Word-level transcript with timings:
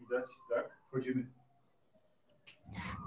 Widać, 0.00 0.30
tak? 0.54 0.70
Wchodzimy. 0.88 1.26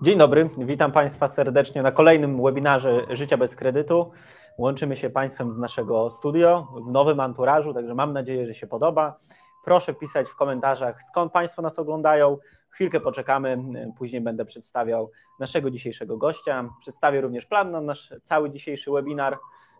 Dzień 0.02 0.18
dobry, 0.18 0.50
witam 0.58 0.92
Państwa 0.92 1.28
serdecznie 1.28 1.82
na 1.82 1.92
kolejnym 1.92 2.44
webinarze 2.44 3.06
Życia 3.10 3.38
bez 3.38 3.56
kredytu. 3.56 4.12
Łączymy 4.58 4.98
się 4.98 5.10
Państwem 5.10 5.54
z 5.54 5.58
naszego 5.58 6.10
studio 6.10 6.68
w 6.88 6.92
nowym 6.92 7.20
anturażu, 7.20 7.74
także 7.74 7.96
mam 7.96 8.14
nadzieję, 8.14 8.48
że 8.48 8.54
się 8.54 8.68
podoba. 8.68 9.20
Proszę 9.64 9.94
pisać 9.94 10.28
w 10.28 10.36
komentarzach, 10.36 11.04
skąd 11.04 11.32
Państwo 11.32 11.62
nas 11.62 11.80
oglądają. 11.80 12.38
Chwilkę 12.70 13.00
poczekamy, 13.00 13.58
później 13.98 14.22
będę 14.22 14.46
przedstawiał 14.46 15.12
naszego 15.40 15.72
dzisiejszego 15.72 16.18
gościa. 16.18 16.70
Przedstawię 16.82 17.22
również 17.22 17.46
plan 17.46 17.72
na 17.72 17.82
nasz 17.82 18.14
cały 18.22 18.50
dzisiejszy 18.50 18.92
webinar. 18.92 19.40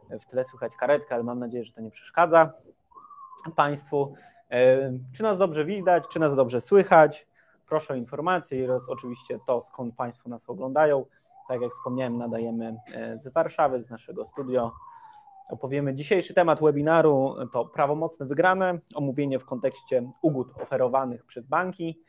W 0.10 0.26
tle 0.26 0.44
słychać 0.44 0.76
karetkę, 0.76 1.16
ale 1.16 1.24
mam 1.24 1.40
nadzieję, 1.40 1.64
że 1.64 1.74
to 1.74 1.82
nie 1.82 1.92
przeszkadza 1.92 2.54
Państwu. 3.56 4.14
E, 4.54 4.94
czy 5.14 5.24
nas 5.24 5.38
dobrze 5.38 5.66
widać, 5.66 6.04
czy 6.08 6.20
nas 6.20 6.36
dobrze 6.36 6.62
słychać? 6.62 7.28
Proszę 7.68 7.94
o 7.94 7.98
informacje 7.98 8.66
oraz 8.66 8.90
oczywiście 8.90 9.40
to, 9.48 9.62
skąd 9.62 9.96
Państwo 9.96 10.30
nas 10.30 10.50
oglądają. 10.50 11.06
Tak 11.48 11.62
jak 11.62 11.72
wspomniałem, 11.72 12.18
nadajemy 12.18 12.78
e, 12.94 13.20
z 13.20 13.28
Warszawy, 13.28 13.82
z 13.82 13.90
naszego 13.90 14.26
studio. 14.26 14.72
Opowiemy 15.50 15.94
dzisiejszy 15.94 16.34
temat 16.34 16.62
webinaru 16.62 17.36
to 17.52 17.66
prawomocne 17.66 18.26
wygrane, 18.26 18.80
omówienie 18.96 19.40
w 19.40 19.46
kontekście 19.46 20.12
ugód 20.22 20.48
oferowanych 20.62 21.26
przez 21.26 21.48
banki. 21.48 22.00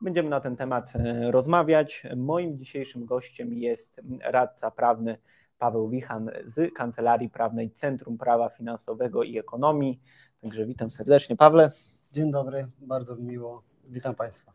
Będziemy 0.00 0.28
na 0.28 0.40
ten 0.40 0.56
temat 0.56 0.92
e, 0.96 1.30
rozmawiać. 1.30 2.02
Moim 2.16 2.58
dzisiejszym 2.58 3.06
gościem 3.06 3.52
jest 3.52 4.00
radca 4.22 4.70
prawny 4.70 5.18
Paweł 5.58 5.88
Wichan 5.88 6.30
z 6.44 6.74
Kancelarii 6.74 7.30
Prawnej 7.30 7.70
Centrum 7.70 8.18
Prawa 8.18 8.48
Finansowego 8.48 9.22
i 9.22 9.38
Ekonomii. 9.38 10.00
Także 10.42 10.66
witam 10.66 10.90
serdecznie, 10.90 11.36
Pawle. 11.36 11.70
Dzień 12.14 12.30
dobry, 12.30 12.66
bardzo 12.78 13.16
miło. 13.16 13.62
Witam 13.88 14.14
Państwa. 14.14 14.52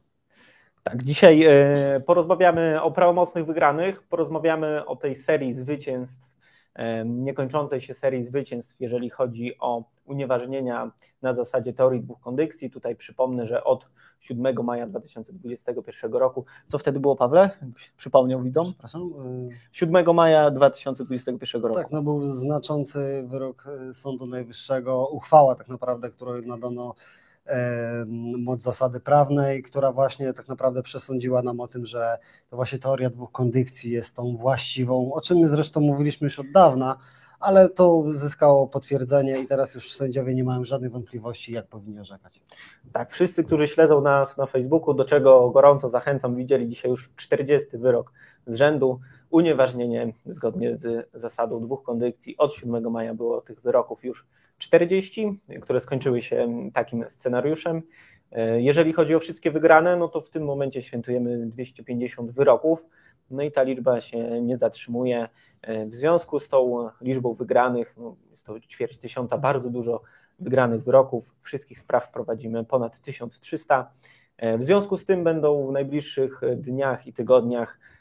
Tak, 0.84 1.04
dzisiaj 1.04 1.44
e, 1.46 2.00
porozmawiamy 2.06 2.82
o 2.82 2.92
prawomocnych 2.92 3.46
wygranych, 3.46 4.04
porozmawiamy 4.04 4.86
o 4.86 4.96
tej 4.96 5.16
serii 5.16 5.54
zwycięstw, 5.54 6.28
e, 6.76 7.06
niekończącej 7.06 7.82
się 7.82 7.94
serii 7.94 8.24
zwycięstw, 8.24 8.76
jeżeli 8.80 9.10
chodzi 9.10 9.60
o 9.60 9.84
unieważnienia 10.06 10.92
na 11.22 11.34
zasadzie 11.34 11.74
teorii 11.74 12.02
dwóch 12.02 12.20
kondycji. 12.20 12.70
Tutaj 12.70 12.96
przypomnę, 12.96 13.48
że 13.48 13.64
od 13.64 13.88
7 14.20 14.64
maja 14.64 14.88
2021 14.88 16.14
roku, 16.14 16.46
co 16.68 16.78
wtedy 16.78 17.00
było, 17.00 17.16
Pawle? 17.16 17.50
Przypomniał 17.98 18.42
widzom? 18.42 18.66
Przepraszam. 18.66 19.14
7 19.72 20.16
maja 20.16 20.52
2021 20.52 21.62
roku. 21.62 21.76
Tak, 21.76 21.92
no 21.92 22.02
był 22.02 22.34
znaczący 22.34 23.24
wyrok 23.28 23.66
Sądu 23.94 24.26
Najwyższego, 24.26 25.08
uchwała 25.08 25.56
tak 25.56 25.68
naprawdę, 25.68 26.10
którą 26.10 26.42
nadano 26.42 26.96
moc 28.38 28.62
zasady 28.62 29.00
prawnej, 29.00 29.64
która 29.64 29.92
właśnie 29.92 30.34
tak 30.34 30.48
naprawdę 30.48 30.84
przesądziła 30.84 31.42
nam 31.42 31.60
o 31.60 31.68
tym, 31.68 31.86
że 31.86 32.18
to 32.50 32.56
właśnie 32.56 32.80
teoria 32.80 33.10
dwóch 33.10 33.32
kondycji 33.32 33.92
jest 33.92 34.16
tą 34.16 34.38
właściwą, 34.38 35.14
o 35.14 35.22
czym 35.22 35.38
my 35.38 35.48
zresztą 35.48 35.82
mówiliśmy 35.82 36.26
już 36.26 36.40
od 36.40 36.52
dawna, 36.52 36.98
ale 37.40 37.70
to 37.70 37.96
uzyskało 37.96 38.68
potwierdzenie 38.68 39.40
i 39.40 39.48
teraz 39.48 39.76
już 39.76 39.94
sędziowie 39.94 40.36
nie 40.36 40.44
mają 40.44 40.66
żadnych 40.66 40.92
wątpliwości, 40.92 41.54
jak 41.54 41.68
powinni 41.68 42.00
orzekać. 42.00 42.42
Tak, 42.92 43.12
wszyscy, 43.12 43.44
którzy 43.44 43.68
śledzą 43.68 44.02
nas 44.02 44.38
na 44.38 44.46
Facebooku, 44.46 44.94
do 44.94 45.06
czego 45.06 45.50
gorąco 45.50 45.90
zachęcam, 45.90 46.36
widzieli 46.36 46.70
dzisiaj 46.70 46.92
już 46.92 47.10
40 47.16 47.78
wyrok 47.78 48.12
z 48.48 48.56
rzędu. 48.56 49.00
Unieważnienie 49.30 50.14
zgodnie 50.26 50.78
z 50.78 51.10
zasadą 51.14 51.62
dwóch 51.62 51.84
kondycji 51.84 52.38
od 52.38 52.54
7 52.54 52.92
maja 52.92 53.14
było 53.14 53.42
tych 53.42 53.62
wyroków 53.62 54.04
już 54.04 54.26
40, 54.58 55.40
które 55.62 55.80
skończyły 55.80 56.22
się 56.22 56.60
takim 56.74 57.06
scenariuszem. 57.10 57.82
Jeżeli 58.58 58.94
chodzi 58.94 59.16
o 59.16 59.20
wszystkie 59.20 59.52
wygrane, 59.52 59.96
no 59.96 60.08
to 60.08 60.22
w 60.22 60.30
tym 60.30 60.44
momencie 60.44 60.82
świętujemy 60.82 61.46
250 61.46 62.32
wyroków. 62.32 62.86
No 63.32 63.44
i 63.44 63.52
ta 63.52 63.64
liczba 63.64 64.02
się 64.02 64.42
nie 64.42 64.58
zatrzymuje. 64.58 65.28
W 65.68 65.96
związku 65.96 66.40
z 66.40 66.50
tą 66.50 66.90
liczbą 67.02 67.34
wygranych, 67.34 67.94
no 67.98 68.16
jest 68.32 68.46
to 68.46 68.60
ćwierć 68.60 68.98
tysiąca, 68.98 69.38
bardzo 69.38 69.70
dużo 69.70 70.02
wygranych 70.40 70.84
wyroków. 70.84 71.36
Wszystkich 71.42 71.80
spraw 71.80 72.12
prowadzimy 72.12 72.66
ponad 72.66 73.02
1300. 73.02 73.92
W 74.58 74.64
związku 74.64 74.98
z 74.98 75.06
tym 75.06 75.24
będą 75.24 75.68
w 75.68 75.72
najbliższych 75.72 76.42
dniach 76.58 77.08
i 77.08 77.14
tygodniach 77.14 77.80
E, 77.80 77.99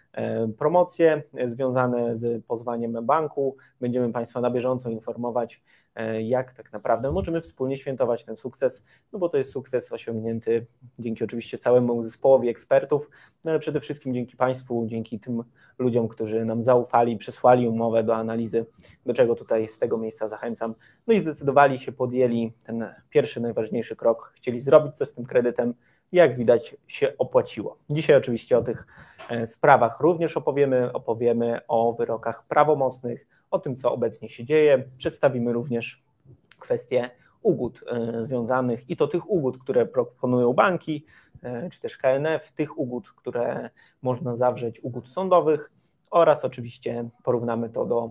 promocje 0.58 1.22
związane 1.46 2.16
z 2.16 2.44
pozwaniem 2.44 3.06
banku. 3.06 3.56
Będziemy 3.80 4.12
Państwa 4.12 4.40
na 4.40 4.50
bieżąco 4.50 4.90
informować, 4.90 5.62
e, 5.94 6.22
jak 6.22 6.54
tak 6.54 6.72
naprawdę 6.72 7.12
możemy 7.12 7.40
wspólnie 7.40 7.76
świętować 7.76 8.24
ten 8.24 8.36
sukces, 8.36 8.82
no 9.12 9.18
bo 9.18 9.28
to 9.28 9.38
jest 9.38 9.50
sukces 9.50 9.92
osiągnięty 9.92 10.66
dzięki 10.98 11.24
oczywiście 11.24 11.58
całemu 11.58 12.04
zespołowi 12.04 12.48
ekspertów, 12.48 13.10
no 13.44 13.50
ale 13.50 13.60
przede 13.60 13.80
wszystkim 13.80 14.14
dzięki 14.14 14.36
Państwu, 14.36 14.86
dzięki 14.86 15.20
tym 15.20 15.44
ludziom, 15.78 16.08
którzy 16.08 16.44
nam 16.44 16.64
zaufali, 16.64 17.16
przesłali 17.16 17.68
umowę 17.68 18.04
do 18.04 18.16
analizy, 18.16 18.66
do 19.06 19.14
czego 19.14 19.34
tutaj 19.34 19.68
z 19.68 19.78
tego 19.78 19.98
miejsca 19.98 20.28
zachęcam. 20.28 20.74
No 21.06 21.14
i 21.14 21.20
zdecydowali 21.20 21.78
się, 21.78 21.92
podjęli 21.92 22.52
ten 22.64 22.86
pierwszy, 23.10 23.40
najważniejszy 23.40 23.96
krok, 23.96 24.32
chcieli 24.36 24.60
zrobić 24.60 24.96
coś 24.96 25.08
z 25.08 25.14
tym 25.14 25.24
kredytem, 25.24 25.74
jak 26.12 26.36
widać 26.36 26.76
się 26.86 27.12
opłaciło. 27.18 27.78
Dzisiaj 27.90 28.16
oczywiście 28.16 28.58
o 28.58 28.62
tych 28.62 28.86
e, 29.28 29.46
sprawach 29.46 30.00
również 30.00 30.36
opowiemy, 30.36 30.92
opowiemy 30.92 31.60
o 31.68 31.92
wyrokach 31.92 32.46
prawomocnych, 32.46 33.26
o 33.50 33.58
tym, 33.58 33.76
co 33.76 33.92
obecnie 33.92 34.28
się 34.28 34.44
dzieje. 34.44 34.84
Przedstawimy 34.98 35.52
również 35.52 36.02
kwestie 36.58 37.10
ugód 37.42 37.84
e, 37.86 38.24
związanych 38.24 38.90
i 38.90 38.96
to 38.96 39.08
tych 39.08 39.30
ugód, 39.30 39.58
które 39.58 39.86
proponują 39.86 40.52
banki, 40.52 41.06
e, 41.42 41.70
czy 41.70 41.80
też 41.80 41.96
KNF, 41.96 42.52
tych 42.52 42.78
ugód, 42.78 43.12
które 43.12 43.70
można 44.02 44.36
zawrzeć, 44.36 44.80
ugód 44.84 45.08
sądowych 45.08 45.70
oraz 46.10 46.44
oczywiście 46.44 47.08
porównamy 47.24 47.70
to 47.70 47.84
do 47.86 48.10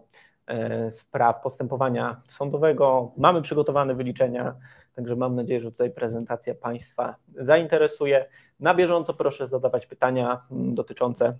spraw 0.89 1.41
postępowania 1.41 2.21
sądowego. 2.27 3.11
Mamy 3.17 3.41
przygotowane 3.41 3.95
wyliczenia 3.95 4.55
Także 4.97 5.15
mam 5.15 5.35
nadzieję, 5.35 5.61
że 5.61 5.71
tutaj 5.71 5.91
prezentacja 5.91 6.55
Państwa 6.55 7.15
zainteresuje. 7.35 8.25
Na 8.59 8.75
bieżąco 8.75 9.13
proszę 9.13 9.47
zadawać 9.47 9.85
pytania 9.85 10.41
mm, 10.51 10.73
dotyczące 10.73 11.37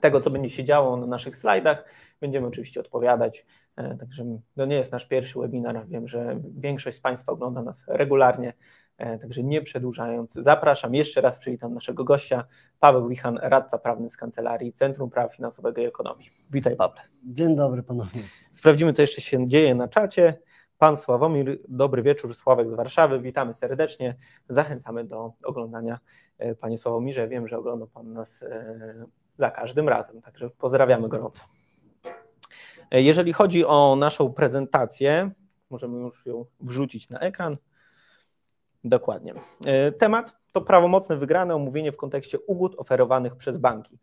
tego, 0.00 0.20
co 0.20 0.30
będzie 0.30 0.50
się 0.50 0.64
działo 0.64 0.96
na 0.96 1.06
naszych 1.06 1.36
slajdach. 1.36 1.84
Będziemy 2.20 2.46
oczywiście 2.46 2.80
odpowiadać. 2.80 3.46
E, 3.76 3.96
także 3.96 4.24
to 4.56 4.66
nie 4.66 4.76
jest 4.76 4.92
nasz 4.92 5.04
pierwszy 5.04 5.38
webinar. 5.38 5.86
Wiem, 5.88 6.08
że 6.08 6.40
większość 6.56 6.96
z 6.96 7.00
Państwa 7.00 7.32
ogląda 7.32 7.62
nas 7.62 7.84
regularnie. 7.88 8.52
E, 8.98 9.18
także 9.18 9.42
nie 9.42 9.62
przedłużając, 9.62 10.32
zapraszam 10.32 10.94
jeszcze 10.94 11.20
raz, 11.20 11.36
przywitam 11.36 11.74
naszego 11.74 12.04
gościa, 12.04 12.44
Paweł 12.80 13.08
Wichan, 13.08 13.38
radca 13.42 13.78
prawny 13.78 14.10
z 14.10 14.16
Kancelarii 14.16 14.72
Centrum 14.72 15.10
Prawa 15.10 15.28
Finansowego 15.28 15.80
i 15.80 15.84
Ekonomii. 15.84 16.30
Witaj 16.50 16.76
Pawle. 16.76 17.00
Dzień 17.24 17.56
dobry 17.56 17.82
ponownie. 17.82 18.22
Sprawdzimy, 18.52 18.92
co 18.92 19.02
jeszcze 19.02 19.20
się 19.20 19.46
dzieje 19.46 19.74
na 19.74 19.88
czacie. 19.88 20.38
Pan 20.78 20.96
Sławomir, 20.96 21.58
dobry 21.68 22.02
wieczór, 22.02 22.34
Sławek 22.34 22.70
z 22.70 22.74
Warszawy, 22.74 23.20
witamy 23.20 23.54
serdecznie, 23.54 24.14
zachęcamy 24.48 25.04
do 25.04 25.32
oglądania. 25.44 25.98
E, 26.38 26.54
panie 26.54 26.78
Sławomirze, 26.78 27.28
wiem, 27.28 27.48
że 27.48 27.58
ogląda 27.58 27.86
Pan 27.86 28.12
nas 28.12 28.42
e, 28.42 29.06
za 29.38 29.50
każdym 29.50 29.88
razem, 29.88 30.22
także 30.22 30.50
pozdrawiamy 30.50 31.08
gorąco. 31.08 31.44
E, 32.90 33.02
jeżeli 33.02 33.32
chodzi 33.32 33.64
o 33.64 33.96
naszą 33.96 34.32
prezentację, 34.32 35.30
możemy 35.70 36.00
już 36.00 36.26
ją 36.26 36.44
wrzucić 36.60 37.10
na 37.10 37.18
ekran. 37.18 37.56
Dokładnie. 38.84 39.34
Temat 39.98 40.36
to 40.52 40.60
prawomocne 40.60 41.16
wygrane 41.16 41.54
omówienie 41.54 41.92
w 41.92 41.96
kontekście 41.96 42.38
ugód 42.38 42.74
oferowanych 42.78 43.36
przez 43.36 43.58
banki. 43.58 43.98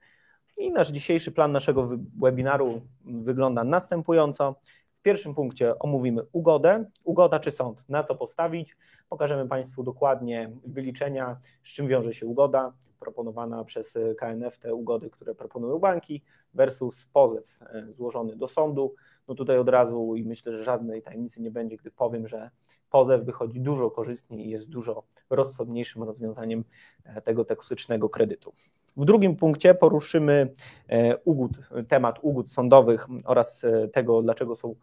I 0.58 0.72
nasz 0.72 0.92
dzisiejszy 0.92 1.32
plan 1.32 1.52
naszego 1.52 1.90
webinaru 2.22 2.82
wygląda 3.06 3.64
następująco. 3.64 4.56
W 5.02 5.04
pierwszym 5.04 5.36
punkcie 5.36 5.80
omówimy 5.80 6.22
ugodę, 6.32 6.86
ugoda 7.04 7.40
czy 7.40 7.52
sąd, 7.52 7.90
na 7.90 8.04
co 8.04 8.16
postawić. 8.16 8.78
Pokażemy 9.10 9.48
Państwu 9.48 9.84
dokładnie 9.84 10.52
wyliczenia, 10.66 11.38
z 11.64 11.70
czym 11.70 11.88
wiąże 11.88 12.14
się 12.14 12.26
ugoda 12.26 12.74
proponowana 13.00 13.64
przez 13.64 13.98
KNF, 14.18 14.60
te 14.60 14.74
ugody, 14.76 15.10
które 15.10 15.36
proponują 15.36 15.80
banki, 15.80 16.22
versus 16.54 17.06
pozew 17.14 17.60
e, 17.62 17.88
złożony 17.94 18.36
do 18.36 18.48
sądu. 18.48 18.96
No 19.28 19.36
tutaj 19.36 19.58
od 19.58 19.70
razu 19.70 20.16
i 20.16 20.24
myślę, 20.24 20.52
że 20.52 20.64
żadnej 20.64 21.02
tajemnicy 21.02 21.42
nie 21.42 21.52
będzie, 21.52 21.78
gdy 21.78 21.92
powiem, 21.92 22.28
że 22.28 22.50
pozew 22.90 23.26
wychodzi 23.26 23.62
dużo 23.62 23.92
korzystniej 23.92 24.48
i 24.48 24.50
jest 24.50 24.70
dużo 24.70 25.04
rozsądniejszym 25.30 26.04
rozwiązaniem 26.04 26.64
e, 27.04 27.22
tego 27.22 27.46
toksycznego 27.46 28.10
kredytu. 28.10 28.54
W 28.98 29.06
drugim 29.06 29.36
punkcie 29.36 29.74
poruszymy 29.74 30.54
e, 30.90 31.18
ugód, 31.18 31.52
temat 31.88 32.20
ugód 32.22 32.52
sądowych 32.52 33.08
oraz 33.26 33.66
tego, 33.94 34.22
dlaczego 34.22 34.56
są 34.56 34.76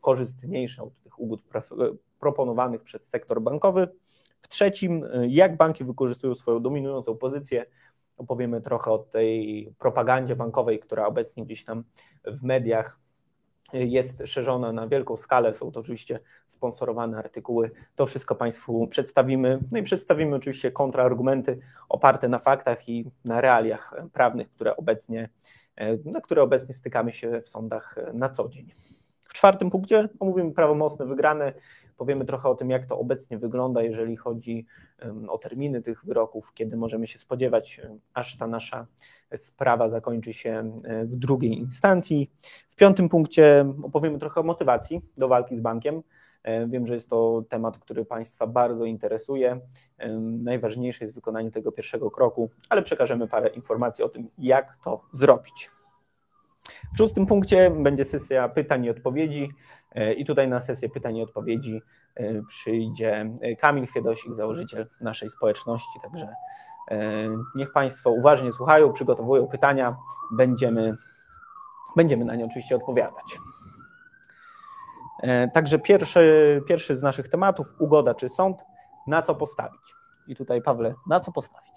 korzystniejsze 0.00 0.82
od 0.82 1.00
tych 1.00 1.20
ugód 1.20 1.42
proponowanych 2.20 2.82
przez 2.82 3.08
sektor 3.08 3.42
bankowy. 3.42 3.88
W 4.38 4.48
trzecim, 4.48 5.04
jak 5.28 5.56
banki 5.56 5.84
wykorzystują 5.84 6.34
swoją 6.34 6.62
dominującą 6.62 7.16
pozycję. 7.16 7.66
Opowiemy 8.16 8.60
trochę 8.60 8.90
o 8.90 8.98
tej 8.98 9.74
propagandzie 9.78 10.36
bankowej, 10.36 10.78
która 10.78 11.06
obecnie 11.06 11.44
gdzieś 11.44 11.64
tam 11.64 11.84
w 12.24 12.42
mediach 12.42 12.98
jest 13.72 14.22
szerzona 14.24 14.72
na 14.72 14.88
wielką 14.88 15.16
skalę, 15.16 15.54
są 15.54 15.72
to 15.72 15.80
oczywiście 15.80 16.20
sponsorowane 16.46 17.18
artykuły. 17.18 17.70
To 17.96 18.06
wszystko 18.06 18.34
Państwu 18.34 18.86
przedstawimy. 18.86 19.58
No 19.72 19.78
i 19.78 19.82
przedstawimy 19.82 20.36
oczywiście 20.36 20.70
kontrargumenty 20.70 21.58
oparte 21.88 22.28
na 22.28 22.38
faktach 22.38 22.88
i 22.88 23.10
na 23.24 23.40
realiach 23.40 23.94
prawnych, 24.12 24.50
które 24.50 24.76
obecnie, 24.76 25.28
na 26.04 26.20
które 26.20 26.42
obecnie 26.42 26.74
stykamy 26.74 27.12
się 27.12 27.40
w 27.40 27.48
sądach 27.48 27.96
na 28.12 28.28
co 28.28 28.48
dzień. 28.48 28.72
W 29.28 29.34
czwartym 29.34 29.70
punkcie 29.70 30.08
omówimy 30.20 30.52
prawomocne 30.52 31.06
wygrane. 31.06 31.52
Powiemy 31.98 32.24
trochę 32.24 32.48
o 32.48 32.54
tym, 32.54 32.70
jak 32.70 32.86
to 32.86 32.98
obecnie 32.98 33.38
wygląda, 33.38 33.82
jeżeli 33.82 34.16
chodzi 34.16 34.66
o 35.28 35.38
terminy 35.38 35.82
tych 35.82 36.04
wyroków, 36.04 36.54
kiedy 36.54 36.76
możemy 36.76 37.06
się 37.06 37.18
spodziewać, 37.18 37.80
aż 38.14 38.36
ta 38.36 38.46
nasza 38.46 38.86
sprawa 39.36 39.88
zakończy 39.88 40.32
się 40.32 40.76
w 41.04 41.16
drugiej 41.16 41.58
instancji. 41.58 42.30
W 42.70 42.76
piątym 42.76 43.08
punkcie 43.08 43.66
opowiemy 43.82 44.18
trochę 44.18 44.40
o 44.40 44.44
motywacji 44.44 45.00
do 45.16 45.28
walki 45.28 45.56
z 45.56 45.60
bankiem. 45.60 46.02
Wiem, 46.68 46.86
że 46.86 46.94
jest 46.94 47.10
to 47.10 47.44
temat, 47.48 47.78
który 47.78 48.04
Państwa 48.04 48.46
bardzo 48.46 48.84
interesuje. 48.84 49.60
Najważniejsze 50.20 51.04
jest 51.04 51.14
wykonanie 51.14 51.50
tego 51.50 51.72
pierwszego 51.72 52.10
kroku, 52.10 52.50
ale 52.68 52.82
przekażemy 52.82 53.28
parę 53.28 53.48
informacji 53.48 54.04
o 54.04 54.08
tym, 54.08 54.28
jak 54.38 54.78
to 54.84 55.00
zrobić. 55.12 55.70
W 56.94 56.98
szóstym 56.98 57.26
punkcie 57.26 57.70
będzie 57.70 58.04
sesja 58.04 58.48
pytań 58.48 58.84
i 58.84 58.90
odpowiedzi 58.90 59.50
i 60.16 60.24
tutaj 60.24 60.48
na 60.48 60.60
sesję 60.60 60.88
pytań 60.88 61.16
i 61.16 61.22
odpowiedzi 61.22 61.82
przyjdzie 62.48 63.30
Kamil 63.58 63.86
Chwiedosik, 63.86 64.34
założyciel 64.34 64.86
naszej 65.00 65.30
społeczności, 65.30 66.00
także 66.02 66.34
niech 67.54 67.72
Państwo 67.72 68.10
uważnie 68.10 68.52
słuchają, 68.52 68.92
przygotowują 68.92 69.46
pytania, 69.46 69.96
będziemy, 70.32 70.96
będziemy 71.96 72.24
na 72.24 72.34
nie 72.34 72.44
oczywiście 72.44 72.76
odpowiadać. 72.76 73.38
Także 75.54 75.78
pierwszy, 75.78 76.62
pierwszy 76.68 76.96
z 76.96 77.02
naszych 77.02 77.28
tematów, 77.28 77.74
ugoda 77.78 78.14
czy 78.14 78.28
sąd, 78.28 78.64
na 79.06 79.22
co 79.22 79.34
postawić? 79.34 79.94
I 80.26 80.36
tutaj 80.36 80.62
Pawle, 80.62 80.94
na 81.06 81.20
co 81.20 81.32
postawić? 81.32 81.67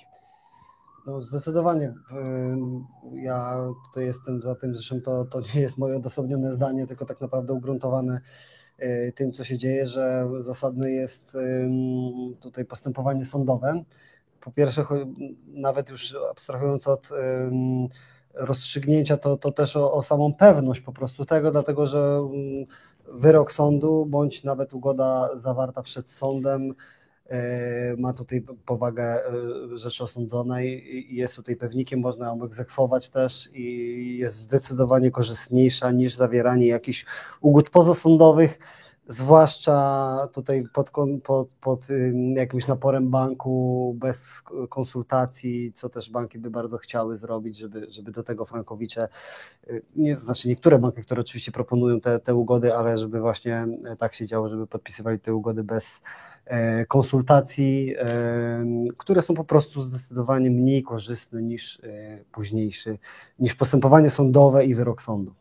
No 1.06 1.22
zdecydowanie. 1.22 1.94
Ja 3.14 3.58
tutaj 3.90 4.06
jestem 4.06 4.42
za 4.42 4.56
tym, 4.56 4.76
zresztą 4.76 5.02
to, 5.02 5.26
to 5.26 5.42
nie 5.42 5.62
jest 5.62 5.78
moje 5.78 5.96
odosobnione 5.98 6.54
zdanie, 6.54 6.88
tylko 6.88 7.06
tak 7.06 7.22
naprawdę 7.22 7.54
ugruntowane 7.54 8.22
tym, 9.16 9.32
co 9.32 9.44
się 9.44 9.58
dzieje, 9.58 9.88
że 9.88 10.30
zasadne 10.40 10.92
jest 10.92 11.38
tutaj 12.40 12.66
postępowanie 12.66 13.26
sądowe. 13.26 13.84
Po 14.42 14.52
pierwsze, 14.52 14.86
nawet 15.48 15.90
już 15.90 16.16
abstrahując 16.32 16.88
od 16.88 17.10
rozstrzygnięcia, 18.34 19.18
to, 19.18 19.38
to 19.38 19.52
też 19.52 19.76
o, 19.76 19.94
o 19.94 20.04
samą 20.04 20.34
pewność 20.34 20.82
po 20.82 20.92
prostu 20.92 21.26
tego, 21.26 21.52
dlatego 21.52 21.86
że 21.86 22.22
wyrok 23.14 23.52
sądu 23.52 24.06
bądź 24.06 24.44
nawet 24.44 24.74
ugoda 24.74 25.30
zawarta 25.36 25.82
przed 25.82 26.10
sądem 26.10 26.74
ma 27.98 28.14
tutaj 28.14 28.46
powagę 28.66 29.20
rzeczy 29.74 30.04
osądzonej 30.04 30.96
i 31.14 31.16
jest 31.16 31.36
tutaj 31.36 31.56
pewnikiem, 31.56 32.00
można 32.00 32.26
ją 32.28 32.44
egzekwować 32.44 33.10
też 33.10 33.50
i 33.54 34.18
jest 34.18 34.36
zdecydowanie 34.36 35.12
korzystniejsza 35.12 35.92
niż 35.92 36.16
zawieranie 36.16 36.68
jakichś 36.68 37.06
ugód 37.42 37.70
pozasądowych, 37.70 38.60
zwłaszcza 39.08 40.28
tutaj 40.34 40.64
pod, 40.74 40.92
pod, 41.24 41.56
pod 41.56 41.88
jakimś 42.36 42.68
naporem 42.68 43.10
banku, 43.10 43.96
bez 44.00 44.44
konsultacji, 44.70 45.74
co 45.74 45.90
też 45.90 46.10
banki 46.10 46.40
by 46.40 46.50
bardzo 46.50 46.78
chciały 46.78 47.18
zrobić, 47.18 47.58
żeby, 47.58 47.88
żeby 47.90 48.12
do 48.12 48.24
tego 48.24 48.46
frankowicze, 48.46 49.08
nie, 49.96 50.16
znaczy 50.16 50.48
niektóre 50.48 50.80
banki, 50.80 51.02
które 51.02 51.22
oczywiście 51.22 51.52
proponują 51.52 52.02
te, 52.02 52.20
te 52.20 52.36
ugody, 52.36 52.76
ale 52.76 52.98
żeby 52.98 53.20
właśnie 53.20 53.68
tak 54.00 54.14
się 54.14 54.28
działo, 54.28 54.50
żeby 54.50 54.68
podpisywali 54.68 55.20
te 55.20 55.34
ugody 55.34 55.64
bez 55.64 56.02
konsultacji, 56.88 57.96
które 58.98 59.22
są 59.22 59.34
po 59.34 59.44
prostu 59.44 59.82
zdecydowanie 59.82 60.52
mniej 60.52 60.84
korzystne 60.84 61.42
niż 61.42 61.82
późniejszy, 62.32 62.98
niż 63.40 63.56
postępowanie 63.56 64.10
sądowe 64.10 64.66
i 64.66 64.76
wyrok 64.76 65.02
sądu. 65.02 65.34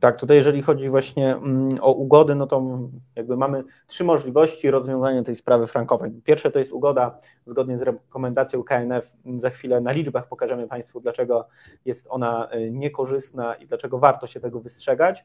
Tak, 0.00 0.16
tutaj 0.16 0.36
jeżeli 0.36 0.62
chodzi 0.62 0.88
właśnie 0.88 1.36
mm, 1.36 1.78
o 1.80 1.92
ugody, 1.92 2.34
no 2.34 2.46
to 2.46 2.78
jakby 3.16 3.36
mamy 3.36 3.64
trzy 3.86 4.04
możliwości 4.04 4.70
rozwiązania 4.70 5.22
tej 5.22 5.34
sprawy 5.34 5.66
frankowej. 5.66 6.10
Pierwsze 6.24 6.50
to 6.50 6.58
jest 6.58 6.72
ugoda 6.72 7.18
zgodnie 7.46 7.78
z 7.78 7.82
rekomendacją 7.82 8.62
KNF. 8.62 9.12
Za 9.36 9.50
chwilę 9.50 9.80
na 9.80 9.92
liczbach 9.92 10.28
pokażemy 10.28 10.68
Państwu, 10.68 11.00
dlaczego 11.00 11.48
jest 11.84 12.06
ona 12.10 12.48
niekorzystna 12.70 13.54
i 13.54 13.66
dlaczego 13.66 13.98
warto 13.98 14.26
się 14.26 14.40
tego 14.40 14.60
wystrzegać. 14.60 15.24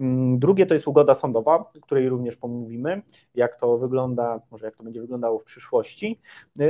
Mm, 0.00 0.38
drugie 0.38 0.66
to 0.66 0.74
jest 0.74 0.88
ugoda 0.88 1.14
sądowa, 1.14 1.54
o 1.54 1.80
której 1.82 2.08
również 2.08 2.36
pomówimy, 2.36 3.02
jak 3.34 3.60
to 3.60 3.78
wygląda, 3.78 4.40
może 4.50 4.66
jak 4.66 4.76
to 4.76 4.84
będzie 4.84 5.00
wyglądało 5.00 5.38
w 5.38 5.44
przyszłości. 5.44 6.20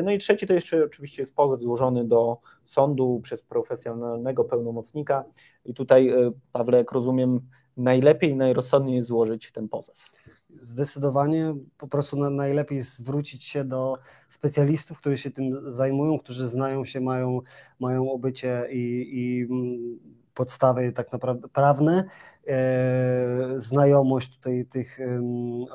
No 0.02 0.12
i 0.12 0.18
trzeci 0.18 0.46
to 0.46 0.52
jeszcze 0.52 0.84
oczywiście 0.84 1.22
jest 1.22 1.34
pozew 1.34 1.60
złożony 1.60 2.04
do 2.04 2.38
sądu 2.64 3.20
przez 3.22 3.42
profesjonalnego 3.42 4.44
pełnomocnika 4.44 5.24
i 5.64 5.74
tutaj, 5.74 6.08
e, 6.08 6.32
Pawle, 6.52 6.78
jak 6.78 6.92
rozumiem, 6.92 7.40
najlepiej, 7.76 8.36
najrozsądniej 8.36 8.96
jest 8.96 9.08
złożyć 9.08 9.52
ten 9.52 9.68
pozew. 9.68 9.96
Zdecydowanie 10.50 11.54
po 11.78 11.88
prostu 11.88 12.16
najlepiej 12.16 12.82
zwrócić 12.82 13.44
się 13.44 13.64
do 13.64 13.98
specjalistów, 14.28 14.98
którzy 14.98 15.18
się 15.18 15.30
tym 15.30 15.72
zajmują, 15.72 16.18
którzy 16.18 16.48
znają 16.48 16.84
się, 16.84 17.00
mają, 17.00 17.40
mają 17.80 18.12
obycie 18.12 18.66
i, 18.70 19.08
i 19.12 19.48
podstawy 20.40 20.92
tak 20.92 21.12
naprawdę 21.12 21.48
prawne, 21.48 22.04
e, 22.46 22.56
znajomość 23.56 24.36
tutaj 24.36 24.66
tych 24.66 24.98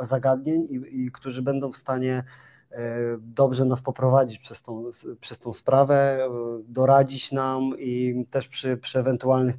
zagadnień 0.01 0.61
i, 0.63 1.05
i 1.05 1.11
którzy 1.11 1.41
będą 1.41 1.71
w 1.71 1.77
stanie 1.77 2.23
e, 2.71 2.83
dobrze 3.19 3.65
nas 3.65 3.81
poprowadzić 3.81 4.39
przez 4.39 4.61
tą, 4.61 4.83
przez 5.19 5.39
tą 5.39 5.53
sprawę, 5.53 5.95
e, 5.95 6.29
doradzić 6.67 7.31
nam 7.31 7.71
i 7.79 8.25
też 8.31 8.47
przy, 8.47 8.77
przy 8.77 8.99
ewentualnych 8.99 9.55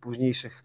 późniejszych 0.00 0.64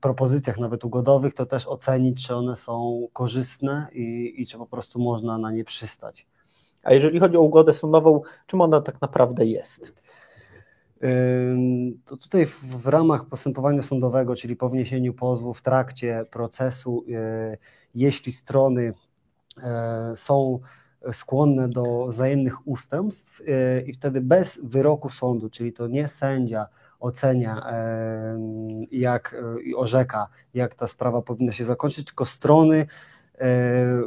propozycjach 0.00 0.58
nawet 0.58 0.84
ugodowych, 0.84 1.34
to 1.34 1.46
też 1.46 1.66
ocenić, 1.66 2.26
czy 2.26 2.34
one 2.34 2.56
są 2.56 3.08
korzystne 3.12 3.86
i, 3.92 4.34
i 4.36 4.46
czy 4.46 4.58
po 4.58 4.66
prostu 4.66 4.98
można 4.98 5.38
na 5.38 5.50
nie 5.52 5.64
przystać. 5.64 6.26
A 6.82 6.92
jeżeli 6.92 7.18
chodzi 7.18 7.36
o 7.36 7.40
ugodę 7.40 7.72
sądową, 7.72 8.22
czym 8.46 8.60
ona 8.60 8.80
tak 8.80 9.00
naprawdę 9.00 9.46
jest? 9.46 9.92
To 12.04 12.16
tutaj 12.16 12.46
w, 12.46 12.86
ramach 12.86 13.24
postępowania 13.26 13.82
sądowego, 13.82 14.36
czyli 14.36 14.56
po 14.56 14.68
wniesieniu 14.68 15.14
pozwu 15.14 15.54
w 15.54 15.62
trakcie 15.62 16.24
procesu, 16.30 17.04
e, 17.14 17.56
jeśli 17.94 18.32
strony 18.32 18.92
e, 19.62 20.12
są 20.16 20.60
skłonne 21.12 21.68
do 21.68 22.06
wzajemnych 22.06 22.68
ustępstw 22.68 23.40
e, 23.40 23.80
i 23.80 23.92
wtedy 23.92 24.20
bez 24.20 24.60
wyroku 24.62 25.08
sądu, 25.08 25.50
czyli 25.50 25.72
to 25.72 25.86
nie 25.86 26.08
sędzia 26.08 26.66
ocenia 27.00 27.66
jak 28.90 29.36
i 29.64 29.74
orzeka, 29.74 30.28
jak 30.54 30.74
ta 30.74 30.86
sprawa 30.86 31.22
powinna 31.22 31.52
się 31.52 31.64
zakończyć, 31.64 32.06
tylko 32.06 32.24
strony 32.24 32.86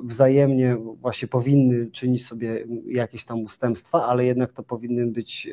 wzajemnie 0.03 0.77
właśnie 1.01 1.27
powinny 1.27 1.91
czynić 1.91 2.25
sobie 2.25 2.65
jakieś 2.86 3.25
tam 3.25 3.43
ustępstwa, 3.43 4.05
ale 4.05 4.25
jednak 4.25 4.51
to 4.51 4.63
powinny 4.63 5.07
być 5.07 5.50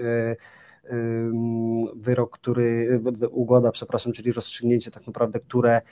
wyrok, 1.97 2.31
który, 2.31 3.01
ugoda, 3.31 3.73
przepraszam, 3.73 4.13
czyli 4.13 4.33
rozstrzygnięcie 4.33 4.91
tak 4.91 5.07
naprawdę, 5.07 5.41
które 5.41 5.83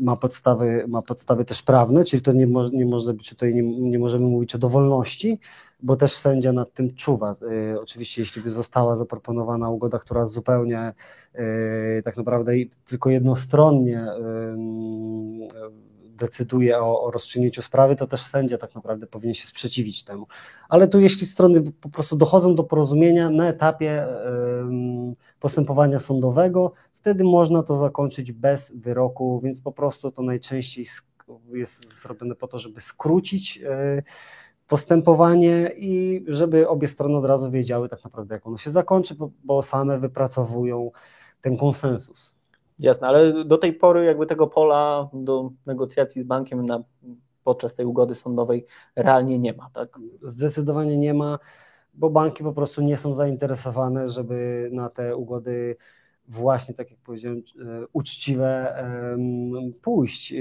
ma 0.00 0.16
podstawy, 0.16 0.84
ma 0.88 1.02
podstawy 1.02 1.44
też 1.44 1.62
prawne, 1.62 2.04
czyli 2.04 2.22
to 2.22 2.32
nie, 2.32 2.46
mo, 2.46 2.68
nie 2.68 2.86
może 2.86 3.14
być 3.14 3.28
tutaj, 3.28 3.54
nie, 3.54 3.62
nie 3.62 3.98
możemy 3.98 4.26
mówić 4.26 4.54
o 4.54 4.58
dowolności, 4.58 5.40
bo 5.82 5.96
też 5.96 6.16
sędzia 6.16 6.52
nad 6.52 6.72
tym 6.72 6.94
czuwa. 6.94 7.34
E, 7.72 7.80
oczywiście, 7.80 8.22
jeśli 8.22 8.42
by 8.42 8.50
została 8.50 8.96
zaproponowana 8.96 9.70
ugoda, 9.70 9.98
która 9.98 10.26
zupełnie 10.26 10.78
e, 10.78 12.02
tak 12.02 12.16
naprawdę 12.16 12.52
tylko 12.86 13.10
jednostronnie 13.10 14.06
decyduje 16.20 16.78
o, 16.78 17.02
o 17.02 17.10
rozstrzygnięciu 17.10 17.62
sprawy, 17.62 17.96
to 17.96 18.06
też 18.06 18.22
sędzia 18.22 18.58
tak 18.58 18.74
naprawdę 18.74 19.06
powinien 19.06 19.34
się 19.34 19.46
sprzeciwić 19.46 20.04
temu. 20.04 20.26
Ale 20.68 20.88
tu 20.88 21.00
jeśli 21.00 21.26
strony 21.26 21.72
po 21.80 21.88
prostu 21.88 22.16
dochodzą 22.16 22.54
do 22.54 22.64
porozumienia 22.64 23.30
na 23.30 23.48
etapie 23.48 24.06
postępowania 25.40 25.98
sądowego, 25.98 26.72
wtedy 26.92 27.24
można 27.24 27.62
to 27.62 27.78
zakończyć 27.78 28.32
bez 28.32 28.72
wyroku, 28.76 29.40
więc 29.44 29.60
po 29.60 29.72
prostu 29.72 30.10
to 30.10 30.22
najczęściej 30.22 30.86
jest 31.52 32.02
zrobione 32.02 32.34
po 32.34 32.48
to, 32.48 32.58
żeby 32.58 32.80
skrócić 32.80 33.60
e, 33.64 34.02
postępowanie 34.68 35.70
i 35.76 36.24
żeby 36.28 36.68
obie 36.68 36.88
strony 36.88 37.16
od 37.16 37.24
razu 37.24 37.50
wiedziały 37.50 37.88
tak 37.88 38.04
naprawdę, 38.04 38.34
jak 38.34 38.46
ono 38.46 38.58
się 38.58 38.70
zakończy, 38.70 39.14
bo, 39.14 39.30
bo 39.44 39.62
same 39.62 39.98
wypracowują 39.98 40.90
ten 41.40 41.56
konsensus. 41.56 42.39
Jasne, 42.80 43.08
ale 43.08 43.44
do 43.44 43.58
tej 43.58 43.72
pory 43.72 44.04
jakby 44.04 44.26
tego 44.26 44.46
pola 44.46 45.10
do 45.12 45.50
negocjacji 45.66 46.22
z 46.22 46.24
bankiem 46.24 46.66
na, 46.66 46.84
podczas 47.44 47.74
tej 47.74 47.86
ugody 47.86 48.14
sądowej 48.14 48.66
realnie 48.96 49.38
nie 49.38 49.52
ma, 49.52 49.70
tak? 49.70 49.98
Zdecydowanie 50.22 50.98
nie 50.98 51.14
ma, 51.14 51.38
bo 51.94 52.10
banki 52.10 52.44
po 52.44 52.52
prostu 52.52 52.82
nie 52.82 52.96
są 52.96 53.14
zainteresowane, 53.14 54.08
żeby 54.08 54.68
na 54.72 54.88
te 54.88 55.16
ugody 55.16 55.76
właśnie, 56.28 56.74
tak 56.74 56.90
jak 56.90 57.00
powiedziałem, 57.00 57.42
uczciwe 57.92 58.74
pójść 59.82 60.34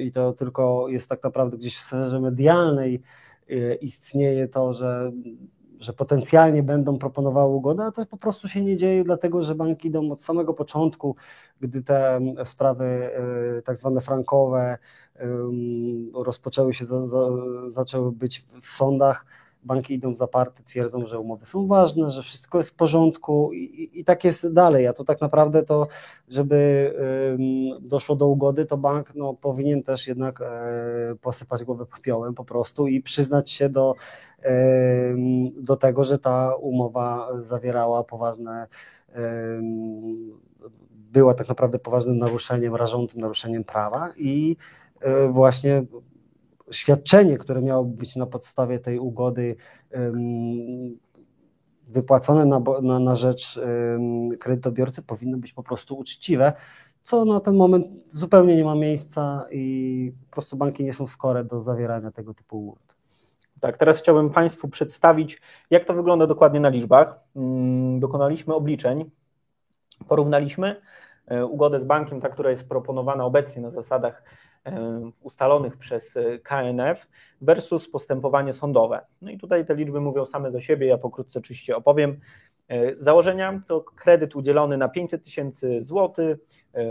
i 0.00 0.12
to 0.12 0.32
tylko 0.32 0.88
jest 0.88 1.08
tak 1.08 1.24
naprawdę 1.24 1.56
gdzieś 1.56 1.76
w 1.76 1.82
sferze 1.82 2.20
medialnej 2.20 3.02
istnieje 3.80 4.48
to, 4.48 4.72
że 4.72 5.12
że 5.82 5.92
potencjalnie 5.92 6.62
będą 6.62 6.98
proponowały 6.98 7.54
ugodę, 7.54 7.84
a 7.84 7.92
to 7.92 8.06
po 8.06 8.16
prostu 8.16 8.48
się 8.48 8.62
nie 8.62 8.76
dzieje, 8.76 9.04
dlatego 9.04 9.42
że 9.42 9.54
banki 9.54 9.88
idą 9.88 10.12
od 10.12 10.22
samego 10.22 10.54
początku, 10.54 11.16
gdy 11.60 11.82
te 11.82 12.20
sprawy 12.44 13.10
tak 13.64 13.76
zwane 13.76 14.00
frankowe 14.00 14.78
rozpoczęły 16.14 16.74
się, 16.74 16.84
zaczęły 17.68 18.12
być 18.12 18.46
w 18.62 18.70
sądach, 18.70 19.26
banki 19.64 19.94
idą 19.94 20.14
zaparte, 20.14 20.62
twierdzą, 20.62 21.06
że 21.06 21.18
umowy 21.18 21.46
są 21.46 21.66
ważne, 21.66 22.10
że 22.10 22.22
wszystko 22.22 22.58
jest 22.58 22.70
w 22.70 22.74
porządku 22.74 23.52
i, 23.52 23.90
i 24.00 24.04
tak 24.04 24.24
jest 24.24 24.52
dalej. 24.52 24.86
A 24.86 24.92
to 24.92 25.04
tak 25.04 25.20
naprawdę 25.20 25.62
to, 25.62 25.88
żeby 26.28 26.92
doszło 27.80 28.16
do 28.16 28.28
ugody, 28.28 28.64
to 28.64 28.76
bank 28.76 29.14
no, 29.14 29.34
powinien 29.34 29.82
też 29.82 30.06
jednak 30.06 30.40
e, 30.40 31.14
posypać 31.20 31.64
głowę 31.64 31.86
popiołem 31.86 32.34
po 32.34 32.44
prostu 32.44 32.86
i 32.86 33.02
przyznać 33.02 33.50
się 33.50 33.68
do, 33.68 33.94
do 35.56 35.76
tego, 35.76 36.04
że 36.04 36.18
ta 36.18 36.54
umowa 36.54 37.28
zawierała 37.42 38.04
poważne 38.04 38.66
była 41.12 41.34
tak 41.34 41.48
naprawdę 41.48 41.78
poważnym 41.78 42.18
naruszeniem, 42.18 42.74
rażącym 42.74 43.20
naruszeniem 43.20 43.64
prawa 43.64 44.08
i 44.16 44.56
e, 45.00 45.28
właśnie 45.28 45.82
świadczenie, 46.72 47.38
które 47.38 47.62
miałoby 47.62 47.96
być 47.96 48.16
na 48.16 48.26
podstawie 48.26 48.78
tej 48.78 48.98
ugody 48.98 49.56
wypłacone 51.88 52.44
na, 52.46 52.62
na, 52.82 52.98
na 52.98 53.16
rzecz 53.16 53.60
kredytobiorcy, 54.40 55.02
powinno 55.02 55.38
być 55.38 55.52
po 55.52 55.62
prostu 55.62 55.98
uczciwe, 55.98 56.52
co 57.02 57.24
na 57.24 57.40
ten 57.40 57.56
moment 57.56 57.86
zupełnie 58.06 58.56
nie 58.56 58.64
ma 58.64 58.74
miejsca 58.74 59.46
i 59.50 60.12
po 60.30 60.34
prostu 60.34 60.56
banki 60.56 60.84
nie 60.84 60.92
są 60.92 61.06
skore 61.06 61.44
do 61.44 61.60
zawierania 61.60 62.10
tego 62.10 62.34
typu 62.34 62.58
ugód. 62.58 62.92
Tak, 63.60 63.76
teraz 63.76 63.98
chciałbym 63.98 64.30
Państwu 64.30 64.68
przedstawić, 64.68 65.40
jak 65.70 65.84
to 65.84 65.94
wygląda 65.94 66.26
dokładnie 66.26 66.60
na 66.60 66.68
liczbach. 66.68 67.20
Mm, 67.36 68.00
dokonaliśmy 68.00 68.54
obliczeń, 68.54 69.10
porównaliśmy 70.08 70.80
e, 71.26 71.46
ugodę 71.46 71.80
z 71.80 71.84
bankiem, 71.84 72.20
ta, 72.20 72.28
która 72.28 72.50
jest 72.50 72.68
proponowana 72.68 73.24
obecnie 73.24 73.62
na 73.62 73.70
zasadach 73.70 74.22
ustalonych 75.20 75.76
przez 75.76 76.16
e, 76.16 76.38
KNF 76.38 77.08
versus 77.40 77.88
postępowanie 77.88 78.52
sądowe. 78.52 79.06
No 79.22 79.30
i 79.30 79.38
tutaj 79.38 79.66
te 79.66 79.74
liczby 79.74 80.00
mówią 80.00 80.26
same 80.26 80.50
za 80.52 80.60
siebie, 80.60 80.86
ja 80.86 80.98
pokrótce 80.98 81.38
oczywiście 81.38 81.76
opowiem. 81.76 82.20
E, 82.68 82.96
założenia 82.98 83.60
to 83.68 83.80
kredyt 83.80 84.36
udzielony 84.36 84.76
na 84.76 84.88
500 84.88 85.24
tysięcy 85.24 85.82
złotych 85.82 86.38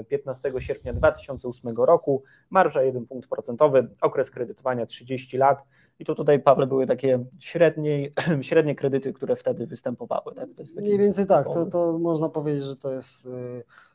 15 0.07 0.51
sierpnia 0.59 0.93
2008 0.93 1.75
roku, 1.75 2.23
marża 2.49 2.83
1 2.83 3.05
punkt 3.05 3.29
procentowy, 3.29 3.87
okres 4.01 4.31
kredytowania 4.31 4.85
30 4.85 5.37
lat. 5.37 5.63
I 5.99 6.05
to 6.05 6.15
tutaj, 6.15 6.39
Pawle, 6.39 6.67
były 6.67 6.87
takie 6.87 7.25
średnie, 7.39 8.09
średnie 8.41 8.75
kredyty, 8.75 9.13
które 9.13 9.35
wtedy 9.35 9.67
występowały. 9.67 10.35
Tak? 10.35 10.47
Mniej 10.75 10.97
więcej 10.97 11.25
tak, 11.25 11.45
to, 11.45 11.65
to 11.65 11.99
można 11.99 12.29
powiedzieć, 12.29 12.63
że 12.63 12.75
to 12.75 12.91
jest 12.91 13.27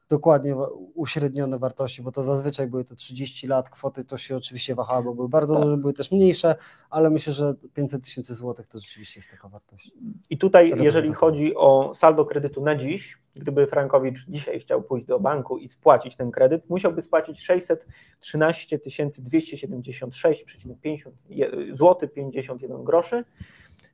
dokładnie 0.09 0.57
uśrednione 0.95 1.59
wartości, 1.59 2.03
bo 2.03 2.13
to 2.13 2.23
zazwyczaj 2.23 2.67
były 2.67 2.85
to 2.85 2.95
30 2.95 3.47
lat, 3.47 3.71
kwoty 3.71 4.05
to 4.05 4.17
się 4.17 4.37
oczywiście 4.37 4.75
wahały, 4.75 5.05
bo 5.05 5.15
były 5.15 5.29
bardzo 5.29 5.55
tak. 5.55 5.63
duże, 5.63 5.77
były 5.77 5.93
też 5.93 6.13
mniejsze, 6.13 6.57
ale 6.91 7.11
myślę, 7.11 7.33
że 7.33 7.55
500 7.75 8.05
tysięcy 8.05 8.35
złotych 8.35 8.67
to 8.67 8.79
rzeczywiście 8.79 9.19
jest 9.19 9.31
taka 9.31 9.49
wartość. 9.49 9.91
I 10.31 10.39
tutaj, 10.39 10.73
jeżeli 10.77 11.13
chodzi 11.13 11.57
o 11.57 11.93
saldo 11.95 12.25
kredytu 12.25 12.63
na 12.63 12.77
dziś, 12.77 13.19
gdyby 13.35 13.67
Frankowicz 13.67 14.27
dzisiaj 14.29 14.61
chciał 14.61 14.83
pójść 14.83 15.07
do 15.07 15.21
banku 15.21 15.59
i 15.59 15.69
spłacić 15.69 16.17
ten 16.17 16.31
kredyt, 16.31 16.71
musiałby 16.71 17.03
spłacić 17.03 17.41
613 17.41 18.79
276,50 18.79 21.11
zł 21.73 22.09
51 22.09 22.85
groszy. 22.85 23.25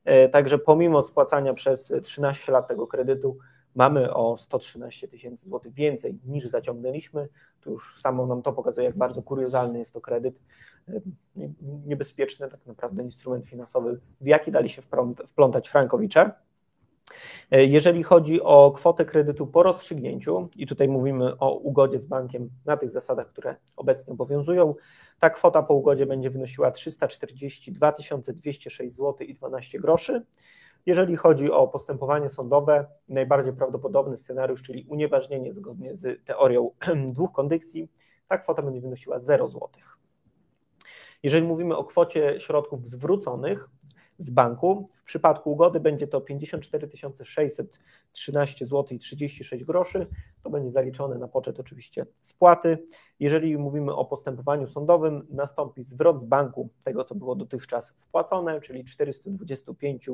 E, 0.05 0.29
także 0.29 0.59
pomimo 0.59 1.03
spłacania 1.03 1.55
przez 1.55 1.93
13 2.03 2.53
lat 2.53 2.69
tego 2.69 2.87
kredytu, 2.87 3.39
mamy 3.75 4.15
o 4.15 4.37
113 4.37 5.09
tysięcy 5.09 5.49
złotych 5.49 5.73
więcej 5.73 6.19
niż 6.25 6.47
zaciągnęliśmy. 6.47 7.29
To 7.61 7.71
już 7.71 8.01
samo 8.01 8.27
nam 8.27 8.43
to 8.43 8.53
pokazuje, 8.53 8.87
jak 8.87 8.97
bardzo 8.97 9.23
kuriozalny 9.23 9.79
jest 9.79 9.93
to 9.93 10.01
kredyt. 10.01 10.41
Niebezpieczny 11.87 12.49
tak 12.49 12.67
naprawdę 12.67 13.03
instrument 13.03 13.47
finansowy, 13.47 14.01
w 14.21 14.27
jaki 14.27 14.51
dali 14.51 14.69
się 14.69 14.83
wplątać 15.27 15.69
Frankowicze. 15.69 16.31
Jeżeli 17.51 18.03
chodzi 18.03 18.43
o 18.43 18.73
kwotę 18.75 19.05
kredytu 19.05 19.47
po 19.47 19.63
rozstrzygnięciu, 19.63 20.49
i 20.57 20.67
tutaj 20.67 20.89
mówimy 20.89 21.39
o 21.39 21.55
ugodzie 21.55 21.99
z 21.99 22.07
bankiem 22.07 22.51
na 22.67 22.77
tych 22.77 22.91
zasadach, 22.91 23.29
które 23.29 23.57
obecnie 23.77 24.13
obowiązują, 24.13 24.75
ta 25.21 25.31
kwota 25.31 25.63
po 25.63 25.75
ugodzie 25.75 26.07
będzie 26.07 26.31
wynosiła 26.31 26.71
342 26.71 27.93
206 28.33 28.97
zł 28.97 29.27
i 29.27 29.35
12 29.35 29.79
groszy. 29.79 30.23
Jeżeli 30.87 31.17
chodzi 31.17 31.51
o 31.51 31.69
postępowanie 31.69 32.29
sądowe, 32.29 32.87
najbardziej 33.09 33.53
prawdopodobny 33.53 34.17
scenariusz, 34.17 34.63
czyli 34.63 34.85
unieważnienie 34.89 35.53
zgodnie 35.53 35.97
z 35.97 36.25
teorią 36.25 36.71
dwóch 37.15 37.33
kondycji, 37.33 37.89
ta 38.29 38.39
kwota 38.39 38.63
będzie 38.63 38.81
wynosiła 38.81 39.21
0 39.21 39.49
zł. 39.49 39.69
Jeżeli 41.23 41.47
mówimy 41.47 41.77
o 41.77 41.85
kwocie 41.85 42.41
środków 42.41 42.89
zwróconych 42.89 43.69
z 44.19 44.31
banku, 44.31 44.87
w 44.97 45.03
przypadku 45.03 45.53
ugody 45.53 45.81
będzie 45.81 46.07
to 46.07 46.21
54 46.21 46.89
613 47.25 48.67
zł 48.67 48.87
i 48.91 48.99
36 48.99 49.65
groszy. 49.65 50.07
To 50.43 50.51
będzie 50.51 50.71
zaliczone 50.71 51.19
na 51.19 51.29
poczet 51.29 51.61
oczywiście 51.61 52.07
spłaty. 52.23 52.79
Jeżeli 53.21 53.59
mówimy 53.59 53.95
o 53.95 54.05
postępowaniu 54.05 54.67
sądowym, 54.67 55.27
nastąpi 55.31 55.85
zwrot 55.85 56.21
z 56.21 56.25
banku 56.25 56.69
tego, 56.85 57.05
co 57.05 57.15
było 57.15 57.35
dotychczas 57.35 57.95
wpłacone, 57.99 58.61
czyli 58.61 58.85
425 58.85 60.11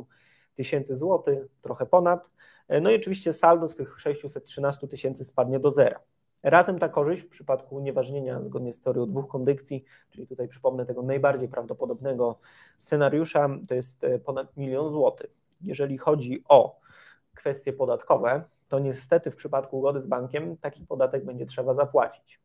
tysięcy 0.55 0.97
złotych, 0.97 1.39
trochę 1.63 1.87
ponad. 1.87 2.31
No 2.83 2.91
i 2.91 2.97
oczywiście 2.97 3.33
saldo 3.33 3.69
z 3.69 3.77
tych 3.77 4.01
613 4.01 4.89
tysięcy 4.89 5.25
spadnie 5.25 5.61
do 5.61 5.73
zera. 5.73 6.01
Razem 6.43 6.79
ta 6.79 6.89
korzyść 6.89 7.23
w 7.23 7.29
przypadku 7.29 7.77
unieważnienia 7.77 8.43
zgodnie 8.43 8.73
z 8.73 8.81
teorią 8.81 9.07
dwóch 9.07 9.29
kondykcji, 9.29 9.85
czyli 10.11 10.27
tutaj 10.27 10.49
przypomnę 10.49 10.87
tego 10.87 11.03
najbardziej 11.03 11.49
prawdopodobnego 11.49 12.39
scenariusza, 12.77 13.49
to 13.69 13.75
jest 13.75 14.05
e, 14.05 14.19
ponad 14.19 14.57
milion 14.57 14.93
złotych. 14.93 15.31
Jeżeli 15.61 15.99
chodzi 15.99 16.45
o 16.49 16.81
kwestie 17.35 17.73
podatkowe, 17.73 18.45
to 18.69 18.79
niestety 18.79 19.31
w 19.31 19.37
przypadku 19.37 19.79
ugody 19.79 20.01
z 20.01 20.07
bankiem 20.07 20.57
taki 20.57 20.87
podatek 20.87 21.25
będzie 21.25 21.47
trzeba 21.47 21.75
zapłacić. 21.75 22.41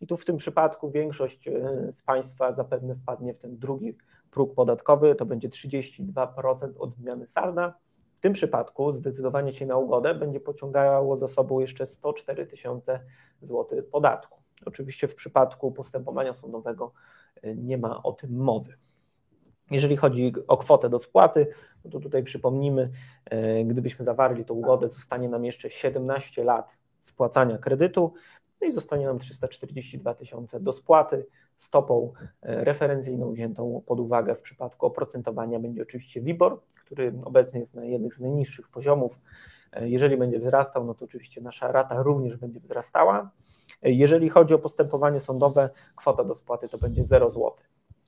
I 0.00 0.06
tu 0.06 0.16
w 0.16 0.24
tym 0.24 0.36
przypadku 0.36 0.90
większość 0.90 1.48
e, 1.48 1.52
z 1.92 2.02
Państwa 2.02 2.52
zapewne 2.52 2.94
wpadnie 2.94 3.34
w 3.34 3.38
ten 3.38 3.58
drugi 3.58 3.96
próg 4.30 4.54
podatkowy, 4.54 5.14
to 5.14 5.26
będzie 5.26 5.48
32% 5.48 6.72
od 6.78 6.94
zmiany 6.94 7.26
salda. 7.26 7.74
W 8.14 8.20
tym 8.20 8.32
przypadku 8.32 8.92
zdecydowanie 8.92 9.52
się 9.52 9.66
na 9.66 9.76
ugodę 9.76 10.14
będzie 10.14 10.40
pociągało 10.40 11.16
za 11.16 11.28
sobą 11.28 11.60
jeszcze 11.60 11.86
104 11.86 12.46
tysiące 12.46 13.00
złotych 13.40 13.88
podatku. 13.88 14.40
Oczywiście 14.66 15.08
w 15.08 15.14
przypadku 15.14 15.72
postępowania 15.72 16.32
sądowego 16.32 16.92
e, 17.42 17.54
nie 17.54 17.78
ma 17.78 18.02
o 18.02 18.12
tym 18.12 18.36
mowy. 18.36 18.74
Jeżeli 19.70 19.96
chodzi 19.96 20.32
o 20.48 20.56
kwotę 20.56 20.88
do 20.88 20.98
spłaty, 20.98 21.46
no 21.84 21.90
to 21.90 22.00
tutaj 22.00 22.22
przypomnimy, 22.22 22.90
e, 23.24 23.64
gdybyśmy 23.64 24.04
zawarli 24.04 24.44
tą 24.44 24.54
ugodę, 24.54 24.88
zostanie 24.88 25.28
nam 25.28 25.44
jeszcze 25.44 25.70
17 25.70 26.44
lat 26.44 26.78
spłacania 27.00 27.58
kredytu, 27.58 28.14
no 28.60 28.66
i 28.66 28.72
zostanie 28.72 29.06
nam 29.06 29.18
342 29.18 30.14
tysiące 30.14 30.60
do 30.60 30.72
spłaty. 30.72 31.26
Stopą 31.60 32.12
e, 32.42 32.64
referencyjną 32.64 33.32
wziętą 33.32 33.82
pod 33.86 34.00
uwagę 34.00 34.34
w 34.34 34.42
przypadku 34.42 34.86
oprocentowania 34.86 35.58
będzie 35.58 35.82
oczywiście 35.82 36.20
WIBOR, 36.20 36.60
który 36.84 37.12
obecnie 37.24 37.60
jest 37.60 37.74
na 37.74 37.84
jednych 37.84 38.14
z 38.14 38.20
najniższych 38.20 38.68
poziomów. 38.68 39.18
E, 39.72 39.88
jeżeli 39.88 40.16
będzie 40.16 40.38
wzrastał, 40.38 40.84
no 40.84 40.94
to 40.94 41.04
oczywiście 41.04 41.40
nasza 41.40 41.72
rata 41.72 42.02
również 42.02 42.36
będzie 42.36 42.60
wzrastała. 42.60 43.30
E, 43.82 43.90
jeżeli 43.90 44.28
chodzi 44.28 44.54
o 44.54 44.58
postępowanie 44.58 45.20
sądowe, 45.20 45.70
kwota 45.96 46.24
do 46.24 46.34
spłaty 46.34 46.68
to 46.68 46.78
będzie 46.78 47.04
0 47.04 47.30
zł. 47.30 47.52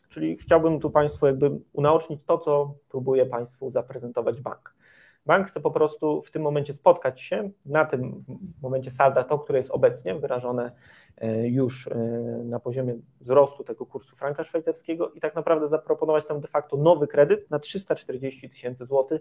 Czyli 0.09 0.37
chciałbym 0.37 0.81
tu 0.81 0.91
Państwu 0.91 1.27
jakby 1.27 1.51
unaocznić 1.73 2.25
to, 2.25 2.39
co 2.39 2.75
próbuje 2.89 3.27
Państwu 3.27 3.71
zaprezentować 3.71 4.41
bank. 4.41 4.75
Bank 5.27 5.49
chce 5.49 5.61
po 5.61 5.71
prostu 5.71 6.23
w 6.23 6.31
tym 6.31 6.43
momencie 6.43 6.73
spotkać 6.73 7.21
się 7.21 7.51
na 7.67 7.85
tym 7.85 8.25
momencie 8.63 8.91
salda, 8.91 9.25
to, 9.25 9.39
które 9.39 9.59
jest 9.59 9.71
obecnie 9.71 10.15
wyrażone 10.15 10.73
e, 11.19 11.49
już 11.49 11.89
e, 11.89 11.95
na 12.45 12.61
poziomie 12.61 12.95
wzrostu 13.21 13.65
tego 13.65 13.87
kursu 13.87 14.17
franka 14.17 14.45
szwajcarskiego 14.45 15.11
i 15.11 15.21
tak 15.21 15.35
naprawdę 15.35 15.67
zaproponować 15.67 16.27
tam 16.27 16.41
de 16.41 16.49
facto 16.49 16.77
nowy 16.77 17.07
kredyt 17.07 17.51
na 17.51 17.59
340 17.59 18.51
tysięcy 18.51 18.87
złotych, 18.87 19.21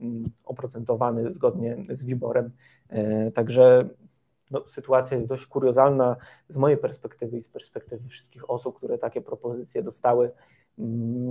mm, 0.00 0.30
oprocentowany 0.44 1.34
zgodnie 1.34 1.76
z 1.88 2.04
WIBORem. 2.04 2.50
E, 2.88 3.30
także 3.30 3.88
no, 4.50 4.64
sytuacja 4.66 5.16
jest 5.16 5.28
dość 5.28 5.46
kuriozalna 5.46 6.16
z 6.48 6.56
mojej 6.56 6.78
perspektywy 6.78 7.36
i 7.36 7.42
z 7.42 7.48
perspektywy 7.48 8.08
wszystkich 8.08 8.50
osób, 8.50 8.76
które 8.76 8.98
takie 8.98 9.20
propozycje 9.20 9.82
dostały 9.82 10.30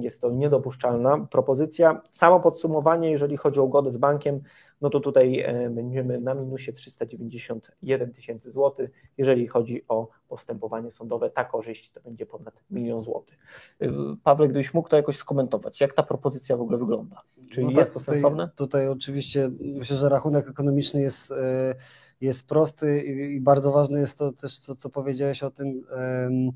jest 0.02 0.22
to 0.22 0.32
niedopuszczalna 0.32 1.28
propozycja. 1.32 2.02
Samo 2.12 2.40
podsumowanie, 2.40 3.12
jeżeli 3.12 3.38
chodzi 3.38 3.60
o 3.60 3.64
ugodę 3.64 3.92
z 3.92 3.98
bankiem, 3.98 4.42
no 4.82 4.90
to 4.90 5.00
tutaj 5.00 5.40
e, 5.40 5.70
będziemy 5.70 6.22
na 6.22 6.34
minusie 6.34 6.74
391 6.74 8.14
tysięcy 8.14 8.52
złotych. 8.52 8.90
Jeżeli 9.18 9.48
chodzi 9.48 9.82
o 9.88 10.08
postępowanie 10.28 10.92
sądowe, 10.92 11.30
ta 11.30 11.44
korzyść 11.44 11.92
to 11.92 12.02
będzie 12.02 12.25
ponad 12.25 12.54
milion 12.70 13.04
złotych. 13.04 13.38
E, 13.82 13.88
Pawle, 14.24 14.48
gdybyś 14.48 14.74
mógł 14.74 14.90
to 14.90 14.96
jakoś 14.96 15.18
skomentować, 15.18 15.82
jak 15.82 15.94
ta 15.94 16.04
propozycja 16.04 16.58
w 16.58 16.62
ogóle 16.62 16.78
wygląda? 16.78 17.22
Czy 17.52 17.62
No 17.62 17.70
jest 17.70 17.82
tak, 17.82 17.94
to 17.94 18.00
tutaj, 18.00 18.16
sensowne? 18.16 18.50
Tutaj 18.56 18.88
oczywiście 18.88 19.52
myślę, 19.60 19.98
że 19.98 20.10
rachunek 20.10 20.48
ekonomiczny 20.50 21.02
jest, 21.02 21.32
e, 21.32 21.75
jest 22.22 22.48
prosty 22.48 23.04
i 23.04 23.42
bardzo 23.42 23.72
ważne 23.72 24.00
jest 24.00 24.18
to 24.18 24.32
też, 24.32 24.58
co, 24.58 24.75
co 24.75 24.90
powiedziałeś 24.90 25.44
o 25.44 25.52
tym 25.52 25.68
em, 25.92 26.52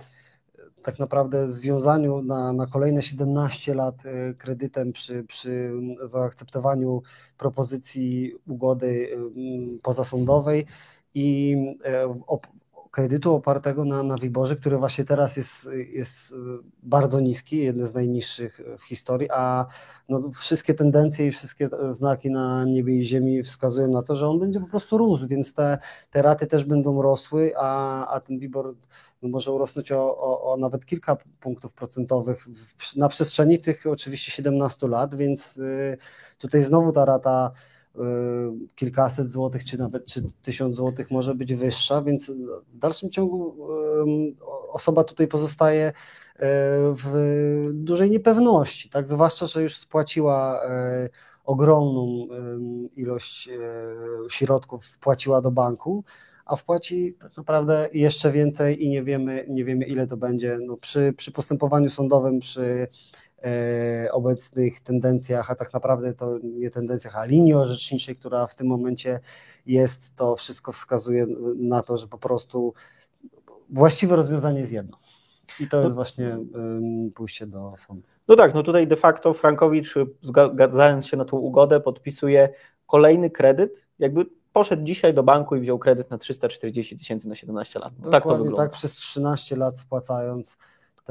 tak 0.83 1.00
naprawdę 1.00 1.50
związaniu 1.50 2.21
na, 2.21 2.53
na 2.53 2.67
kolejne 2.67 3.01
17 3.01 3.74
lat 3.74 3.95
e, 4.05 4.33
kredytem 4.33 4.93
przy, 4.93 5.24
przy 5.24 5.71
zaakceptowaniu 6.05 7.01
propozycji 7.38 8.33
ugody 8.48 9.09
em, 9.13 9.79
pozasądowej 9.83 10.65
i 11.13 11.57
op, 12.27 12.48
kredytu 12.91 13.36
opartego 13.36 13.86
na, 13.86 14.03
na 14.03 14.15
WIBORze, 14.15 14.55
który 14.55 14.77
właśnie 14.77 15.05
teraz 15.05 15.38
jest, 15.38 15.69
jest 15.93 16.34
bardzo 16.84 17.19
niski, 17.19 17.58
jeden 17.58 17.88
z 17.88 17.93
najniższych 17.93 18.62
w 18.79 18.84
historii, 18.84 19.29
a 19.31 19.65
no, 20.10 20.31
wszystkie 20.36 20.74
tendencje 20.74 21.27
i 21.27 21.31
wszystkie 21.31 21.69
znaki 21.89 22.31
na 22.31 22.65
niebie 22.65 23.00
i 23.00 23.05
ziemi 23.05 23.43
wskazują 23.43 23.88
na 23.88 24.03
to, 24.03 24.15
że 24.15 24.27
on 24.27 24.39
będzie 24.39 24.60
po 24.60 24.67
prostu 24.67 24.98
rósł, 24.98 25.27
więc 25.27 25.53
te, 25.53 25.77
te 26.12 26.22
raty 26.22 26.48
też 26.48 26.65
będą 26.65 27.01
rosły, 27.01 27.51
a, 27.58 28.08
a 28.08 28.19
ten 28.19 28.39
WIBOR 28.39 28.75
no, 29.22 29.29
może 29.29 29.51
urosnąć 29.51 29.91
o, 29.91 30.17
o, 30.17 30.53
o 30.53 30.58
nawet 30.58 30.86
kilka 30.86 31.17
punktów 31.39 31.74
procentowych 31.74 32.48
na 32.96 33.10
przestrzeni 33.10 33.60
tych 33.60 33.86
oczywiście 33.86 34.31
17 34.31 34.88
lat, 34.88 35.15
więc 35.15 35.58
y, 35.58 35.98
tutaj 36.38 36.63
znowu 36.63 36.91
ta 36.91 37.05
rata 37.05 37.51
y, 37.55 37.78
kilkaset 38.75 39.29
złotych, 39.29 39.63
czy 39.63 39.77
nawet 39.77 40.05
czy 40.05 40.24
tysiąc 40.41 40.75
złotych 40.75 41.12
może 41.12 41.36
być 41.36 41.53
wyższa, 41.53 42.01
więc 42.01 42.31
w 42.74 42.77
dalszym 42.77 43.10
ciągu 43.10 43.55
ym, 44.01 44.36
osoba 44.69 45.03
tutaj 45.03 45.27
pozostaje 45.27 45.88
y, 45.88 45.93
w 46.93 47.69
dużej 47.74 48.12
niepewności, 48.12 48.89
tak? 48.89 49.08
Zwłaszcza, 49.08 49.46
że 49.46 49.63
już 49.63 49.77
spłaciła 49.77 50.62
y, 51.05 51.10
ogromną 51.43 52.27
ilość 52.96 53.50
y, 53.50 53.60
środków, 54.29 54.86
wpłaciła 54.86 55.41
do 55.41 55.51
banku, 55.51 56.03
a 56.46 56.55
wpłaci 56.55 57.15
tak 57.19 57.38
naprawdę 57.38 57.89
jeszcze 57.93 58.31
więcej 58.31 58.86
i 58.86 58.89
nie 58.89 59.03
wiemy, 59.03 59.46
nie 59.50 59.65
wiemy 59.65 59.86
ile 59.86 60.08
to 60.08 60.17
będzie. 60.17 60.58
No 60.65 60.77
przy, 60.77 61.13
przy 61.17 61.31
postępowaniu 61.31 61.89
sądowym, 61.89 62.39
przy 62.39 62.88
obecnych 64.12 64.81
tendencjach, 64.81 65.51
a 65.51 65.55
tak 65.55 65.74
naprawdę 65.74 66.13
to 66.13 66.38
nie 66.43 66.69
tendencjach, 66.69 67.15
a 67.15 67.25
linii 67.25 67.53
orzeczniczej, 67.53 68.15
która 68.15 68.48
w 68.48 68.55
tym 68.55 68.67
momencie 68.67 69.19
jest, 69.65 70.15
to 70.15 70.36
wszystko 70.36 70.72
wskazuje 70.72 71.25
na 71.55 71.81
to, 71.81 71.98
że 71.98 72.08
po 72.08 72.17
prostu 72.17 72.74
właściwe 73.69 74.15
rozwiązanie 74.15 74.60
jest 74.60 74.72
jedno. 74.72 74.98
I 75.60 75.67
to 75.67 75.81
jest 75.81 75.96
właśnie 75.96 76.38
pójście 77.15 77.48
do 77.48 77.74
sądu. 77.77 78.08
No 78.27 78.36
tak, 78.36 78.53
no 78.53 78.63
tutaj 78.63 78.88
de 78.88 78.96
facto 78.96 79.34
Frankowicz, 79.34 79.96
zgadzając 80.22 81.08
się 81.08 81.17
na 81.17 81.25
tą 81.25 81.38
ugodę, 81.38 81.79
podpisuje 81.79 82.50
kolejny 82.88 83.29
kredyt, 83.29 83.88
jakby 84.00 84.25
poszedł 84.53 84.84
dzisiaj 84.84 85.13
do 85.13 85.24
banku 85.24 85.55
i 85.55 85.60
wziął 85.60 85.79
kredyt 85.79 86.10
na 86.10 86.17
340 86.17 86.98
tysięcy 86.98 87.27
na 87.27 87.36
17 87.36 87.79
lat. 87.79 87.93
No 88.00 88.12
tak 88.12 88.24
to 88.24 88.29
wygląda. 88.29 88.58
tak, 88.58 88.72
przez 88.72 88.91
13 88.91 89.55
lat 89.55 89.77
spłacając 89.77 90.58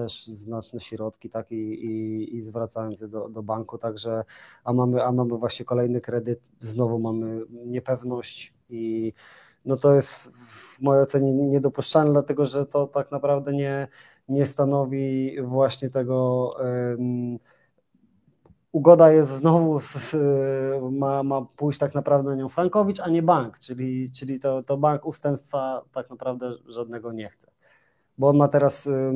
też 0.02 0.26
znaczne 0.26 0.80
środki 0.80 1.30
tak, 1.30 1.52
i, 1.52 1.54
i, 1.56 2.36
i 2.36 2.42
zwracając 2.42 3.00
je 3.00 3.08
do, 3.08 3.28
do 3.28 3.42
banku, 3.42 3.78
także 3.78 4.24
a 4.64 4.72
mamy, 4.72 5.04
a 5.04 5.12
mamy 5.12 5.38
właśnie 5.38 5.64
kolejny 5.64 6.00
kredyt, 6.00 6.40
znowu 6.60 6.98
mamy 6.98 7.40
niepewność 7.50 8.54
i 8.68 9.12
no 9.64 9.76
to 9.76 9.94
jest 9.94 10.32
w 10.32 10.80
mojej 10.80 11.02
ocenie 11.02 11.34
niedopuszczalne, 11.34 12.12
dlatego 12.12 12.46
że 12.46 12.66
to 12.66 12.86
tak 12.86 13.10
naprawdę 13.10 13.52
nie, 13.52 13.88
nie 14.28 14.46
stanowi 14.46 15.36
właśnie 15.42 15.90
tego 15.90 16.54
em, 16.60 17.38
ugoda 18.72 19.12
jest 19.12 19.30
znowu, 19.30 19.80
ma, 20.90 21.22
ma 21.22 21.42
pójść 21.42 21.78
tak 21.78 21.94
naprawdę 21.94 22.30
na 22.30 22.36
nią 22.36 22.48
Frankowicz, 22.48 23.00
a 23.00 23.08
nie 23.08 23.22
bank, 23.22 23.58
czyli, 23.58 24.12
czyli 24.12 24.40
to, 24.40 24.62
to 24.62 24.76
bank 24.76 25.06
ustępstwa 25.06 25.82
tak 25.92 26.10
naprawdę 26.10 26.52
żadnego 26.66 27.12
nie 27.12 27.28
chce. 27.28 27.50
Bo 28.18 28.28
on 28.28 28.36
ma 28.36 28.48
teraz 28.48 28.86
e, 28.86 29.12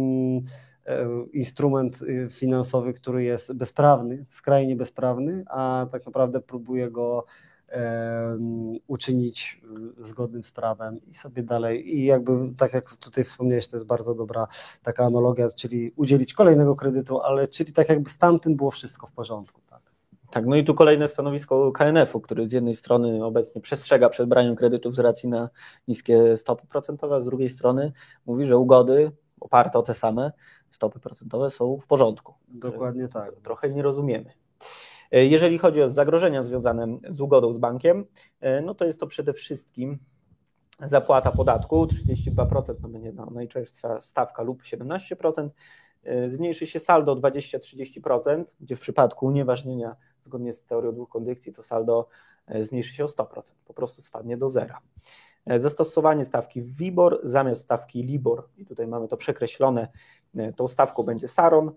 instrument 1.33 2.03
y, 2.03 2.29
finansowy, 2.31 2.93
który 2.93 3.25
jest 3.25 3.53
bezprawny, 3.53 4.25
skrajnie 4.29 4.77
bezprawny, 4.77 5.45
a 5.47 5.87
tak 5.93 6.07
naprawdę 6.07 6.41
próbuje 6.41 6.91
go 6.91 7.25
em, 7.69 8.73
uczynić 8.87 9.61
y, 10.01 10.05
zgodnym 10.05 10.45
z 10.45 10.53
prawem 10.53 11.01
i 11.07 11.15
sobie 11.15 11.43
dalej. 11.43 11.97
I 11.97 12.05
jakby, 12.05 12.55
tak 12.57 12.73
jak 12.73 12.97
tutaj 12.97 13.25
wspomniałeś, 13.25 13.69
to 13.69 13.77
jest 13.77 13.87
bardzo 13.87 14.15
dobra 14.15 14.47
taka 14.83 15.05
analogia, 15.05 15.49
czyli 15.51 15.93
udzielić 15.97 16.35
kolejnego 16.35 16.77
kredytu, 16.77 17.21
ale 17.21 17.49
czyli 17.49 17.73
tak 17.73 17.89
jakby 17.89 18.11
z 18.11 18.19
tamtym 18.19 18.57
było 18.57 18.71
wszystko 18.71 19.07
w 19.07 19.13
porządku. 19.13 19.61
Tak. 19.71 19.83
Tak, 20.31 20.47
no 20.47 20.57
i 20.57 20.65
tu 20.65 20.75
kolejne 20.75 21.09
stanowisko 21.09 21.73
KNF-u, 21.73 22.21
który 22.21 22.49
z 22.49 22.53
jednej 22.53 22.75
strony 22.75 23.25
obecnie 23.25 23.61
przestrzega 23.61 24.09
przed 24.09 24.29
braniem 24.29 24.57
kredytów 24.57 24.95
z 24.95 24.99
racji 24.99 25.29
na 25.29 25.51
niskie 25.89 26.37
stopy 26.37 26.67
procentowe, 26.67 27.17
a 27.17 27.21
z 27.21 27.25
drugiej 27.25 27.49
strony 27.49 27.93
mówi, 28.27 28.47
że 28.47 28.59
ugody 28.59 29.13
oparte 29.41 29.79
o 29.79 29.83
te 29.83 29.95
same 29.95 30.33
stopy 30.73 31.01
procentowe 31.01 31.51
są 31.51 31.79
w 31.79 31.87
porządku. 31.87 32.35
Dokładnie 32.49 33.09
tak. 33.09 33.35
Trochę 33.43 33.71
nie 33.71 33.83
rozumiemy. 33.83 34.33
Jeżeli 35.13 35.59
chodzi 35.59 35.83
o 35.83 35.89
zagrożenia 35.89 36.43
związane 36.43 36.99
z 37.11 37.21
ugodą 37.21 37.55
z 37.55 37.59
bankiem, 37.59 38.05
e, 38.41 38.61
no 38.61 38.75
to 38.75 38.85
jest 38.85 39.01
to 39.01 39.07
przede 39.07 39.33
wszystkim 39.33 39.99
zapłata 40.81 41.33
podatku 41.33 41.87
32% 41.87 42.75
to 42.83 42.89
będzie 42.89 43.13
no, 43.13 43.31
najczęstsza 43.31 44.01
stawka 44.01 44.43
lub 44.43 44.63
17%. 44.63 45.49
E, 46.03 46.29
Zmniejszy 46.29 46.67
się 46.67 46.79
saldo 46.79 47.13
o 47.13 47.17
20-30%, 47.17 48.45
gdzie 48.61 48.77
w 48.77 48.81
przypadku 48.81 49.27
unieważnienia 49.27 49.97
zgodnie 50.25 50.53
z 50.53 50.65
teorią 50.65 50.93
dwóch 50.93 51.09
kondycji 51.09 51.53
to 51.53 51.63
saldo 51.63 52.09
e, 52.47 52.65
zmniejszy 52.65 52.95
się 52.95 53.05
o 53.05 53.09
100%, 53.09 53.43
po 53.65 53.75
prostu 53.75 54.03
spadnie 54.03 54.37
do 54.37 54.51
zera. 54.51 54.81
E, 55.47 55.61
Zastosowanie 55.61 56.25
stawki 56.25 56.63
WIBOR 56.63 57.21
zamiast 57.23 57.63
stawki 57.63 58.03
LIBOR, 58.03 58.49
i 58.59 58.67
tutaj 58.67 58.87
mamy 58.87 59.09
to 59.09 59.17
przekreślone, 59.17 59.89
e, 60.37 60.53
tą 60.53 60.69
stawką 60.69 61.03
będzie 61.03 61.29
SARON, 61.29 61.73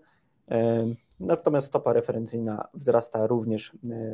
e, 0.50 0.86
natomiast 1.20 1.66
stopa 1.66 1.92
referencyjna 1.92 2.68
wzrasta 2.74 3.26
również, 3.26 3.72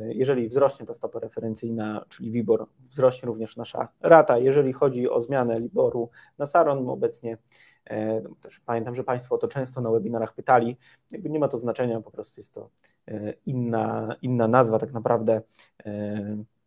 jeżeli 0.09 0.49
wzrośnie 0.49 0.87
ta 0.87 0.95
stopa 0.95 1.19
referencyjna, 1.19 2.05
czyli 2.09 2.31
WIBOR, 2.31 2.67
wzrośnie 2.81 3.27
również 3.27 3.57
nasza 3.57 3.88
rata. 4.01 4.38
Jeżeli 4.38 4.73
chodzi 4.73 5.11
o 5.11 5.23
zmianę 5.23 5.61
LIBORu 5.61 6.11
na 6.38 6.47
SARON, 6.47 6.88
obecnie 6.88 7.38
też 8.41 8.61
pamiętam, 8.61 8.95
że 8.95 9.05
Państwo 9.05 9.35
o 9.35 9.38
to 9.38 9.49
często 9.49 9.81
na 9.81 9.91
webinarach 9.91 10.35
pytali, 10.35 10.77
jakby 11.11 11.31
nie 11.31 11.38
ma 11.38 11.49
to 11.49 11.59
znaczenia, 11.59 12.01
po 12.01 12.11
prostu 12.11 12.41
jest 12.41 12.55
to 12.55 12.69
inna, 13.47 14.17
inna 14.23 14.49
nazwa 14.49 14.79
tak 14.79 14.93
naprawdę. 14.93 15.43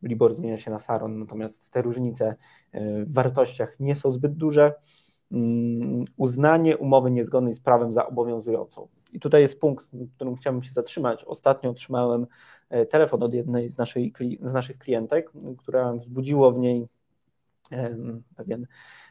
LIBOR 0.01 0.33
zmienia 0.33 0.57
się 0.57 0.71
na 0.71 0.79
SARON, 0.79 1.19
natomiast 1.19 1.71
te 1.71 1.81
różnice 1.81 2.35
e, 2.71 3.05
w 3.05 3.13
wartościach 3.13 3.75
nie 3.79 3.95
są 3.95 4.11
zbyt 4.11 4.33
duże. 4.33 4.73
Mm, 5.31 6.05
Uznanie 6.17 6.77
umowy 6.77 7.11
niezgodnej 7.11 7.53
z 7.53 7.59
prawem 7.59 7.93
za 7.93 8.07
obowiązującą. 8.07 8.87
I 9.13 9.19
tutaj 9.19 9.41
jest 9.41 9.59
punkt, 9.59 9.89
w 9.93 10.15
którym 10.15 10.35
chciałbym 10.35 10.63
się 10.63 10.73
zatrzymać. 10.73 11.23
Ostatnio 11.23 11.69
otrzymałem 11.69 12.27
e, 12.69 12.85
telefon 12.85 13.23
od 13.23 13.33
jednej 13.33 13.69
z, 13.69 13.77
naszej, 13.77 14.13
z 14.41 14.53
naszych 14.53 14.77
klientek, 14.77 15.31
która 15.57 15.93
wzbudziło 15.93 16.51
w 16.51 16.57
niej 16.57 16.87
pewien. 18.35 18.67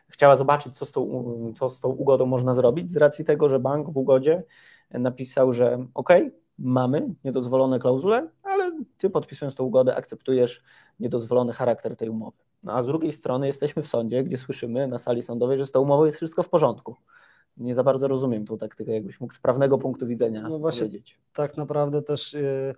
Chciała 0.08 0.36
zobaczyć, 0.36 0.78
co 0.78 0.86
z, 0.86 0.92
tą, 0.92 1.52
co 1.56 1.70
z 1.70 1.80
tą 1.80 1.88
ugodą 1.88 2.26
można 2.26 2.54
zrobić, 2.54 2.90
z 2.90 2.96
racji 2.96 3.24
tego, 3.24 3.48
że 3.48 3.58
bank 3.58 3.90
w 3.90 3.96
ugodzie 3.96 4.42
napisał, 4.90 5.52
że 5.52 5.86
OK, 5.94 6.08
mamy 6.58 7.14
niedozwolone 7.24 7.78
klauzule, 7.78 8.28
ale 8.64 8.84
ty 8.98 9.10
podpisując 9.10 9.54
tą 9.54 9.64
ugodę 9.64 9.96
akceptujesz 9.96 10.62
niedozwolony 11.00 11.52
charakter 11.52 11.96
tej 11.96 12.08
umowy. 12.08 12.36
No 12.62 12.72
a 12.72 12.82
z 12.82 12.86
drugiej 12.86 13.12
strony 13.12 13.46
jesteśmy 13.46 13.82
w 13.82 13.86
sądzie, 13.86 14.24
gdzie 14.24 14.38
słyszymy 14.38 14.88
na 14.88 14.98
sali 14.98 15.22
sądowej, 15.22 15.58
że 15.58 15.66
z 15.66 15.70
tą 15.72 15.80
umową 15.80 16.04
jest 16.04 16.16
wszystko 16.16 16.42
w 16.42 16.48
porządku. 16.48 16.96
Nie 17.56 17.74
za 17.74 17.84
bardzo 17.84 18.08
rozumiem 18.08 18.46
tą 18.46 18.58
taktykę, 18.58 18.92
jakbyś 18.92 19.20
mógł 19.20 19.34
z 19.34 19.38
prawnego 19.38 19.78
punktu 19.78 20.06
widzenia 20.06 20.48
No 20.48 20.58
właśnie- 20.58 20.82
powiedzieć. 20.82 21.18
tak 21.32 21.56
naprawdę 21.56 22.02
też 22.02 22.34
y, 22.34 22.74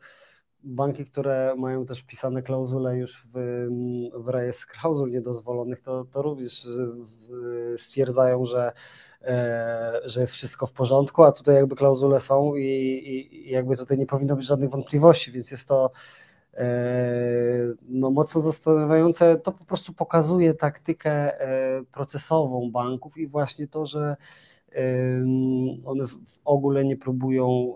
banki, 0.63 1.05
które 1.05 1.55
mają 1.59 1.87
też 1.87 2.01
wpisane 2.01 2.43
klauzule 2.43 2.97
już 2.97 3.27
w, 3.35 3.67
w 4.15 4.29
rejestr 4.29 4.67
klauzul 4.67 5.11
niedozwolonych, 5.11 5.81
to, 5.81 6.05
to 6.05 6.23
również 6.23 6.65
y, 6.67 6.87
w- 6.93 7.75
stwierdzają, 7.81 8.45
że, 8.45 8.73
że 10.05 10.21
jest 10.21 10.33
wszystko 10.33 10.67
w 10.67 10.73
porządku, 10.73 11.25
a 11.25 11.33
tutaj 11.33 11.55
jakby 11.55 11.77
klauzule 11.77 12.21
są 12.21 12.55
i, 12.55 12.65
i, 12.65 13.51
jakby 13.51 13.77
tutaj 13.77 13.99
nie 13.99 14.07
powinno 14.07 14.37
być 14.37 14.47
żadnych 14.47 14.71
wątpliwości, 14.71 15.33
więc 15.33 15.51
jest 15.51 15.69
to 15.69 15.91
no 17.89 18.11
mocno 18.11 18.41
zastanawiające. 18.41 19.37
To 19.37 19.53
po 19.53 19.65
prostu 19.65 19.93
pokazuje 19.93 20.55
taktykę 20.55 21.33
procesową 21.93 22.71
banków 22.71 23.19
i 23.19 23.27
właśnie 23.27 23.69
to, 23.69 23.87
że 23.87 24.17
one 25.85 26.07
w 26.07 26.17
ogóle 26.45 26.85
nie 26.85 26.97
próbują, 26.97 27.75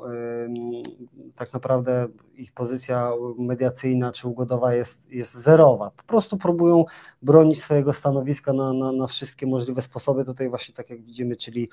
tak 1.35 1.53
naprawdę 1.53 2.09
ich 2.37 2.53
pozycja 2.53 3.13
mediacyjna 3.39 4.13
czy 4.13 4.29
ugodowa 4.29 4.75
jest, 4.75 5.13
jest 5.13 5.35
zerowa. 5.35 5.91
Po 5.91 6.03
prostu 6.03 6.37
próbują 6.37 6.85
bronić 7.23 7.63
swojego 7.63 7.93
stanowiska 7.93 8.53
na, 8.53 8.73
na, 8.73 8.93
na 8.93 9.07
wszystkie 9.07 9.47
możliwe 9.47 9.83
sposoby. 9.83 10.25
Tutaj 10.25 10.49
właśnie 10.49 10.75
tak 10.75 10.91
jak 10.91 11.03
widzimy, 11.03 11.37
czyli 11.37 11.69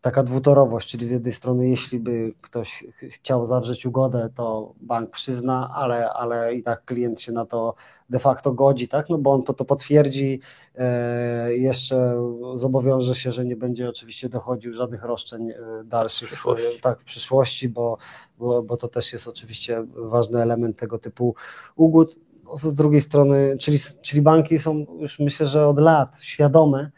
taka 0.00 0.22
dwutorowość, 0.22 0.90
czyli 0.90 1.06
z 1.06 1.10
jednej 1.10 1.32
strony, 1.32 1.68
jeśli 1.68 2.00
by 2.00 2.32
ktoś 2.40 2.84
chciał 3.08 3.46
zawrzeć 3.46 3.86
ugodę, 3.86 4.28
to 4.34 4.74
bank 4.80 5.10
przyzna, 5.10 5.70
ale, 5.74 6.10
ale 6.10 6.54
i 6.54 6.62
tak 6.62 6.84
klient 6.84 7.20
się 7.20 7.32
na 7.32 7.46
to 7.46 7.74
de 8.10 8.18
facto 8.18 8.52
godzi, 8.52 8.88
tak? 8.88 9.08
No 9.08 9.18
bo 9.18 9.30
on 9.30 9.42
to, 9.42 9.54
to 9.54 9.64
potwierdzi, 9.64 10.40
e, 10.74 11.56
jeszcze 11.56 12.22
zobowiąże 12.54 13.14
się, 13.14 13.32
że 13.32 13.44
nie 13.44 13.56
będzie 13.56 13.88
oczywiście 13.88 14.28
dochodził 14.28 14.72
żadnych 14.72 15.02
roszczeń 15.02 15.50
e, 15.50 15.56
dalszych 15.84 16.28
przyszłości. 16.28 16.80
tak, 16.80 17.00
w 17.00 17.04
przyszłości, 17.04 17.68
bo, 17.68 17.98
bo, 18.38 18.62
bo 18.62 18.76
to 18.76 18.88
też 18.88 19.12
jest 19.12 19.28
oczywiście 19.28 19.86
ważny 19.96 20.42
element 20.42 20.76
tego 20.76 20.98
typu 20.98 21.34
ugód. 21.76 22.16
Z 22.54 22.74
drugiej 22.74 23.00
strony, 23.00 23.56
czyli, 23.60 23.78
czyli 24.02 24.22
banki 24.22 24.58
są 24.58 24.86
już 24.98 25.18
myślę, 25.18 25.46
że 25.46 25.66
od 25.66 25.78
lat 25.78 26.20
świadome, 26.20 26.90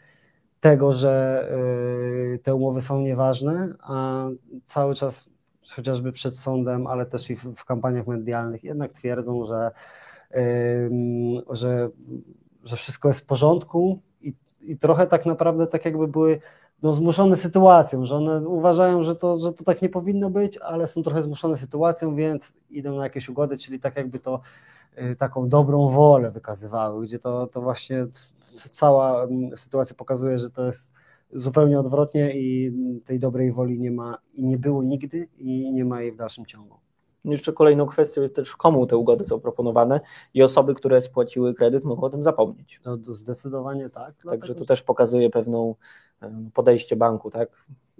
tego, 0.61 0.91
że 0.91 1.47
y, 2.33 2.39
te 2.39 2.55
umowy 2.55 2.81
są 2.81 3.01
nieważne, 3.01 3.73
a 3.83 4.25
cały 4.65 4.95
czas 4.95 5.29
chociażby 5.75 6.11
przed 6.11 6.35
sądem, 6.35 6.87
ale 6.87 7.05
też 7.05 7.29
i 7.29 7.35
w, 7.35 7.65
kampaniach 7.65 8.07
medialnych 8.07 8.63
jednak 8.63 8.91
twierdzą, 8.93 9.45
że, 9.45 9.71
że, 11.49 11.89
że 12.63 12.75
wszystko 12.75 13.07
jest 13.07 13.19
w 13.19 13.25
porządku 13.25 13.99
i, 14.21 14.33
i 14.61 14.77
trochę 14.77 15.07
tak 15.07 15.25
naprawdę 15.25 15.67
tak 15.67 15.85
jakby 15.85 16.07
były 16.07 16.39
no, 16.81 16.93
zmuszone 16.93 17.37
sytuacją, 17.37 18.05
że 18.05 18.15
one 18.15 18.47
uważają, 18.47 19.03
że 19.03 19.15
to, 19.15 19.37
że 19.37 19.53
to 19.53 19.63
tak 19.63 19.81
nie 19.81 19.89
powinno 19.89 20.29
być, 20.29 20.57
ale 20.57 20.87
są 20.87 21.03
trochę 21.03 21.21
zmuszone 21.21 21.57
sytuacją, 21.57 22.15
więc 22.15 22.53
idą 22.69 22.95
na 22.95 23.03
jakieś 23.03 23.29
ugody, 23.29 23.57
czyli 23.57 23.79
tak 23.79 23.95
jakby 23.95 24.19
to 24.19 24.41
taką 25.17 25.49
dobrą 25.49 25.89
wolę 25.89 26.31
wykazywały, 26.31 27.05
gdzie 27.05 27.19
to, 27.19 27.47
to 27.47 27.61
właśnie 27.61 28.05
cała 28.71 29.23
mm, 29.23 29.57
sytuacja 29.57 29.95
pokazuje, 29.95 30.39
że 30.39 30.49
to 30.49 30.65
jest 30.65 30.91
zupełnie 31.33 31.79
odwrotnie 31.79 32.31
i 32.33 32.73
tej 33.05 33.19
dobrej 33.19 33.51
woli 33.51 33.79
nie 33.79 33.91
ma 33.91 34.17
i 34.33 34.43
nie 34.43 34.57
było 34.57 34.83
nigdy 34.83 35.27
i 35.37 35.71
nie 35.73 35.85
ma 35.85 36.01
jej 36.01 36.11
w 36.11 36.15
dalszym 36.15 36.45
ciągu. 36.45 36.75
Jeszcze 37.25 37.53
kolejną 37.53 37.85
kwestią 37.85 38.21
jest 38.21 38.35
też, 38.35 38.55
komu 38.55 38.87
te 38.87 38.97
ugody 38.97 39.25
są 39.25 39.39
proponowane 39.39 40.01
i 40.33 40.43
osoby, 40.43 40.75
które 40.75 41.01
spłaciły 41.01 41.53
kredyt, 41.53 41.83
mogą 41.83 42.01
o 42.01 42.09
tym 42.09 42.23
zapomnieć. 42.23 42.81
No, 42.85 42.97
zdecydowanie 42.97 43.89
tak. 43.89 44.13
Także 44.29 44.55
to 44.55 44.65
też 44.65 44.81
pokazuje 44.81 45.29
pewną 45.29 45.75
podejście 46.53 46.95
banku, 46.95 47.31
tak? 47.31 47.49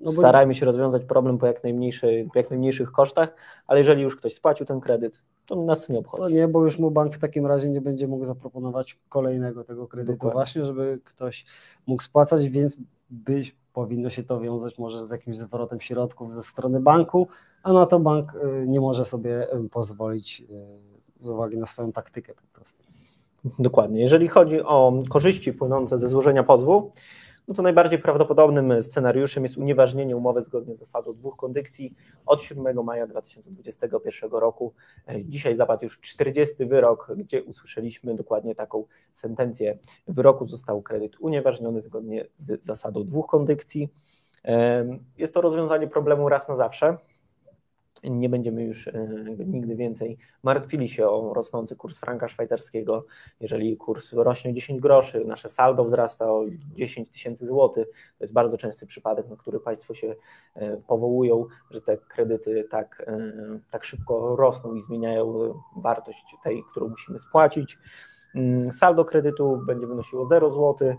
No 0.04 0.12
Starajmy 0.12 0.56
się 0.56 0.66
rozwiązać 0.66 1.06
problem 1.06 1.38
po 1.38 1.48
jak, 1.48 1.64
najmniejszej, 1.64 2.30
po 2.34 2.40
jak 2.40 2.50
najmniejszych 2.50 2.92
kosztach, 2.92 3.36
ale 3.68 3.80
jeżeli 3.80 4.02
już 4.02 4.16
ktoś 4.16 4.34
spłacił 4.34 4.66
ten 4.66 4.80
kredyt, 4.80 5.22
to 5.46 5.56
nas 5.56 5.86
to 5.86 5.94
nie 5.94 6.00
obchodzi. 6.00 6.24
To 6.24 6.30
nie, 6.30 6.48
bo 6.48 6.66
już 6.66 6.80
mu 6.80 6.92
bank 6.92 7.16
w 7.16 7.20
takim 7.20 7.46
razie 7.46 7.70
nie 7.70 7.82
będzie 7.82 8.08
mógł 8.08 8.26
zaproponować 8.26 9.00
kolejnego 9.10 9.64
tego 9.64 9.88
kredytu 9.88 10.14
Dokładnie. 10.14 10.34
właśnie, 10.34 10.66
żeby 10.66 11.00
ktoś 11.04 11.46
mógł 11.88 12.04
spłacać, 12.04 12.50
więc 12.50 12.78
być, 13.10 13.56
powinno 13.74 14.10
się 14.10 14.24
to 14.24 14.40
wiązać 14.40 14.78
może 14.78 15.08
z 15.08 15.12
jakimś 15.12 15.38
zwrotem 15.38 15.80
środków 15.80 16.34
ze 16.34 16.44
strony 16.44 16.80
banku, 16.80 17.28
a 17.64 17.74
na 17.74 17.86
to 17.86 18.00
bank 18.00 18.34
y, 18.36 18.68
nie 18.68 18.80
może 18.80 19.06
sobie 19.06 19.54
y, 19.54 19.70
pozwolić 19.70 20.44
y, 21.22 21.26
z 21.26 21.30
uwagi 21.30 21.58
na 21.58 21.66
swoją 21.66 21.92
taktykę 21.92 22.34
po 22.34 22.58
prostu. 22.60 22.84
Dokładnie. 23.60 24.02
Jeżeli 24.02 24.28
chodzi 24.28 24.62
o 24.62 24.94
korzyści 25.10 25.54
płynące 25.54 26.00
ze 26.00 26.08
złożenia 26.08 26.44
pozwu, 26.44 26.92
no 27.48 27.54
to 27.54 27.62
najbardziej 27.62 28.00
prawdopodobnym 28.00 28.82
scenariuszem 28.82 29.44
jest 29.44 29.58
unieważnienie 29.58 30.18
umowy 30.18 30.42
zgodnie 30.42 30.76
z 30.76 30.80
zasadą 30.80 31.14
dwóch 31.14 31.36
kondycji 31.36 31.96
od 32.26 32.42
7 32.44 32.84
maja 32.84 33.08
2021 33.08 34.32
roku. 34.32 34.74
Dzisiaj 35.24 35.56
zapadł 35.56 35.84
już 35.84 36.00
40 36.00 36.66
wyrok, 36.66 37.12
gdzie 37.18 37.44
usłyszeliśmy 37.44 38.16
dokładnie 38.16 38.56
taką 38.56 38.86
sentencję 39.14 39.78
wyroku. 40.08 40.46
Został 40.46 40.82
kredyt 40.82 41.20
unieważniony 41.20 41.82
zgodnie 41.82 42.26
z 42.38 42.66
zasadą 42.66 43.04
dwóch 43.04 43.28
kondycji. 43.28 43.90
Jest 45.18 45.34
to 45.34 45.42
rozwiązanie 45.42 45.88
problemu 45.88 46.30
raz 46.30 46.48
na 46.48 46.56
zawsze 46.56 46.98
nie 48.04 48.30
będziemy 48.30 48.64
już 48.64 48.88
e, 48.88 49.08
nigdy 49.46 49.76
więcej 49.76 50.18
martwili 50.44 50.90
się 50.90 51.10
o 51.10 51.34
rosnący 51.34 51.76
kurs 51.76 52.00
franka 52.00 52.28
szwajcarskiego. 52.28 53.06
Jeżeli 53.40 53.78
kurs 53.78 54.14
rośnie 54.14 54.52
o 54.52 54.54
10 54.54 54.80
groszy, 54.80 55.26
nasze 55.26 55.50
saldo 55.50 55.84
wzrasta 55.84 56.32
o 56.32 56.46
10 56.76 57.10
tysięcy 57.10 57.46
złotych, 57.46 57.88
to 57.88 58.24
jest 58.24 58.34
bardzo 58.34 58.58
częsty 58.58 58.86
przypadek, 58.86 59.30
na 59.30 59.36
który 59.36 59.60
Państwo 59.60 59.94
się 59.94 60.16
e, 60.56 60.78
powołują, 60.78 61.46
że 61.72 61.82
te 61.82 61.98
kredyty 61.98 62.68
tak, 62.72 63.04
e, 63.08 63.32
tak 63.72 63.84
szybko 63.84 64.36
rosną 64.36 64.76
i 64.76 64.82
zmieniają 64.82 65.54
wartość 65.76 66.36
tej, 66.44 66.64
którą 66.72 66.90
musimy 66.90 67.20
spłacić. 67.20 67.78
Mm, 68.36 68.72
saldo 68.72 69.06
kredytu 69.06 69.62
będzie 69.68 69.88
wynosiło 69.88 70.26
0 70.26 70.50
zł. 70.50 70.96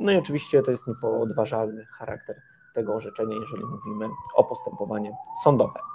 No 0.00 0.12
i 0.12 0.16
oczywiście 0.16 0.62
to 0.62 0.70
jest 0.70 0.86
niepodważalny 0.86 1.86
charakter 1.98 2.36
tego 2.74 2.94
orzeczenia, 2.94 3.36
jeżeli 3.40 3.64
mówimy 3.64 4.08
o 4.34 4.44
postępowanie 4.44 5.16
sądowe. 5.44 5.93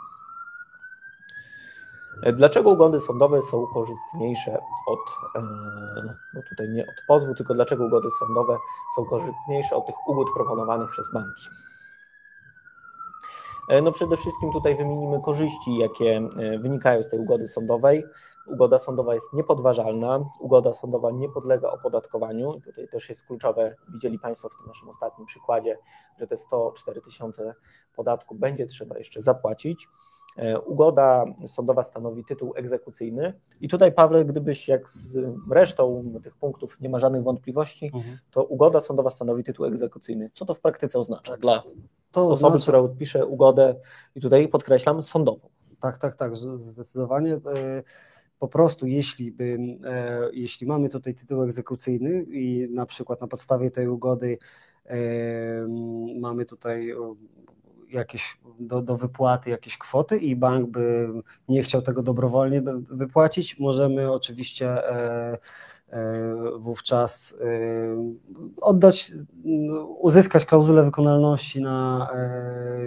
Dlaczego 2.33 2.69
ugody 2.69 2.99
sądowe 2.99 3.41
są 3.41 3.67
korzystniejsze 3.67 4.59
od, 4.87 4.99
e, 5.35 5.41
no 6.33 6.41
tutaj 6.49 6.69
nie 6.69 6.83
od 6.83 6.95
pozwu, 7.07 7.33
tylko 7.33 7.53
dlaczego 7.53 7.85
ugody 7.85 8.07
sądowe 8.19 8.57
są 8.95 9.05
korzystniejsze 9.05 9.75
od 9.75 9.85
tych 9.85 10.07
ugód 10.07 10.27
proponowanych 10.35 10.89
przez 10.89 11.13
banki? 11.13 11.49
E, 13.69 13.81
no 13.81 13.91
przede 13.91 14.17
wszystkim 14.17 14.51
tutaj 14.51 14.75
wymienimy 14.75 15.21
korzyści, 15.21 15.77
jakie 15.77 16.21
e, 16.37 16.59
wynikają 16.59 17.03
z 17.03 17.09
tej 17.09 17.19
ugody 17.19 17.47
sądowej. 17.47 18.05
Ugoda 18.47 18.77
sądowa 18.77 19.13
jest 19.13 19.33
niepodważalna, 19.33 20.19
ugoda 20.39 20.73
sądowa 20.73 21.11
nie 21.11 21.29
podlega 21.29 21.71
opodatkowaniu. 21.71 22.53
I 22.53 22.61
tutaj 22.61 22.87
też 22.87 23.09
jest 23.09 23.25
kluczowe, 23.25 23.75
widzieli 23.93 24.19
Państwo 24.19 24.49
w 24.49 24.57
tym 24.57 24.67
naszym 24.67 24.89
ostatnim 24.89 25.25
przykładzie, 25.27 25.77
że 26.19 26.27
te 26.27 26.37
104 26.37 27.01
tysiące 27.01 27.55
podatku 27.95 28.35
będzie 28.35 28.65
trzeba 28.65 28.97
jeszcze 28.97 29.21
zapłacić. 29.21 29.87
E, 30.39 30.59
ugoda 30.59 31.25
sądowa 31.45 31.83
stanowi 31.83 32.25
tytuł 32.25 32.53
egzekucyjny. 32.55 33.33
I 33.61 33.69
tutaj, 33.69 33.91
Pawle, 33.91 34.25
gdybyś 34.25 34.67
jak 34.67 34.89
z 34.89 35.17
resztą 35.51 36.13
tych 36.23 36.35
punktów 36.35 36.77
nie 36.81 36.89
ma 36.89 36.99
żadnych 36.99 37.23
wątpliwości, 37.23 37.85
mhm. 37.85 38.17
to 38.31 38.43
ugoda 38.43 38.81
sądowa 38.81 39.09
stanowi 39.09 39.43
tytuł 39.43 39.65
egzekucyjny. 39.65 40.29
Co 40.33 40.45
to 40.45 40.53
w 40.53 40.59
praktyce 40.59 40.99
oznacza 40.99 41.37
dla 41.37 41.63
to 42.11 42.27
osoby, 42.27 42.47
oznacza... 42.47 42.61
która 42.61 42.81
podpisze 42.81 43.25
ugodę, 43.25 43.75
i 44.15 44.21
tutaj 44.21 44.47
podkreślam, 44.47 45.03
sądową? 45.03 45.49
Tak, 45.79 45.97
tak, 45.97 46.15
tak, 46.15 46.35
zdecydowanie. 46.35 47.33
E, 47.33 47.39
po 48.39 48.47
prostu, 48.47 48.87
jeśli, 48.87 49.31
by, 49.31 49.57
e, 49.83 50.29
jeśli 50.33 50.67
mamy 50.67 50.89
tutaj 50.89 51.15
tytuł 51.15 51.43
egzekucyjny 51.43 52.23
i 52.23 52.67
na 52.71 52.85
przykład 52.85 53.21
na 53.21 53.27
podstawie 53.27 53.71
tej 53.71 53.87
ugody 53.87 54.37
mamy 56.19 56.45
tutaj 56.45 56.93
jakieś 57.91 58.37
do, 58.59 58.81
do 58.81 58.97
wypłaty 58.97 59.49
jakieś 59.49 59.77
kwoty 59.77 60.17
i 60.17 60.35
bank 60.35 60.69
by 60.69 61.09
nie 61.49 61.63
chciał 61.63 61.81
tego 61.81 62.03
dobrowolnie 62.03 62.61
wypłacić, 62.91 63.59
możemy 63.59 64.11
oczywiście 64.11 64.89
e, 64.89 65.37
e, 65.89 66.33
wówczas 66.59 67.35
e, 67.41 67.45
oddać, 68.61 69.11
uzyskać 69.99 70.45
klauzulę 70.45 70.85
wykonalności 70.85 71.61
na, 71.61 72.09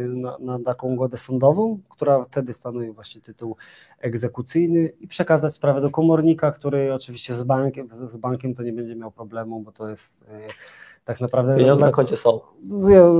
na, 0.09 0.37
na, 0.41 0.59
taką 0.59 0.88
ugodę 0.88 1.19
sądową, 1.19 1.79
która 1.88 2.25
wtedy 2.25 2.55
stanowi 2.55 2.91
właśnie 2.91 3.21
tytuł 3.21 3.57
egzekucyjny 3.99 4.93
i 5.01 5.09
przekazać 5.09 5.55
sprawę 5.55 5.81
do 5.81 5.91
komornika, 5.91 6.53
który 6.53 6.95
oczywiście 6.95 7.35
z 7.35 7.43
bankiem, 7.43 7.88
z 7.93 8.17
bankiem 8.17 8.55
to 8.55 8.62
nie 8.62 8.73
będzie 8.73 8.97
miał 8.97 9.11
problemu, 9.11 9.61
bo 9.61 9.73
to 9.73 9.88
jest 9.88 10.25
tak 11.05 11.21
naprawdę. 11.21 11.57
Pieniądze 11.57 11.85
na 11.85 11.91
koncie 11.91 12.17
są. 12.17 12.41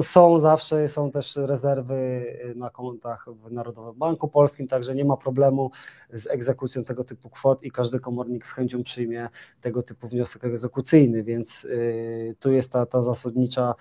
Są 0.03 0.38
zawsze, 0.40 0.88
są 0.88 1.11
też 1.11 1.37
rezerwy 1.37 2.27
na 2.57 2.71
kontach 2.71 3.27
w 3.45 3.53
Narodowym 3.53 3.95
Banku 3.95 4.29
Polskim, 4.29 4.68
także 4.68 4.95
nie 4.95 5.05
ma 5.05 5.16
problemu 5.16 5.71
z 6.11 6.27
egzekucją 6.27 6.85
tego 6.85 7.05
typu 7.05 7.31
kwot 7.31 7.62
i 7.62 7.71
każdy 7.71 8.01
komornik 8.01 8.47
z 8.47 8.53
chęcią 8.53 8.83
przyjmie 8.83 9.29
tego 9.61 9.83
typu 9.83 10.09
wniosek 10.09 10.45
egzekucyjny, 10.45 11.23
więc 11.23 11.64
y, 11.64 12.37
tu 12.40 12.53
jest 12.53 12.73
ta, 12.73 12.87
ta 12.87 13.03
zasadnicza 13.03 13.75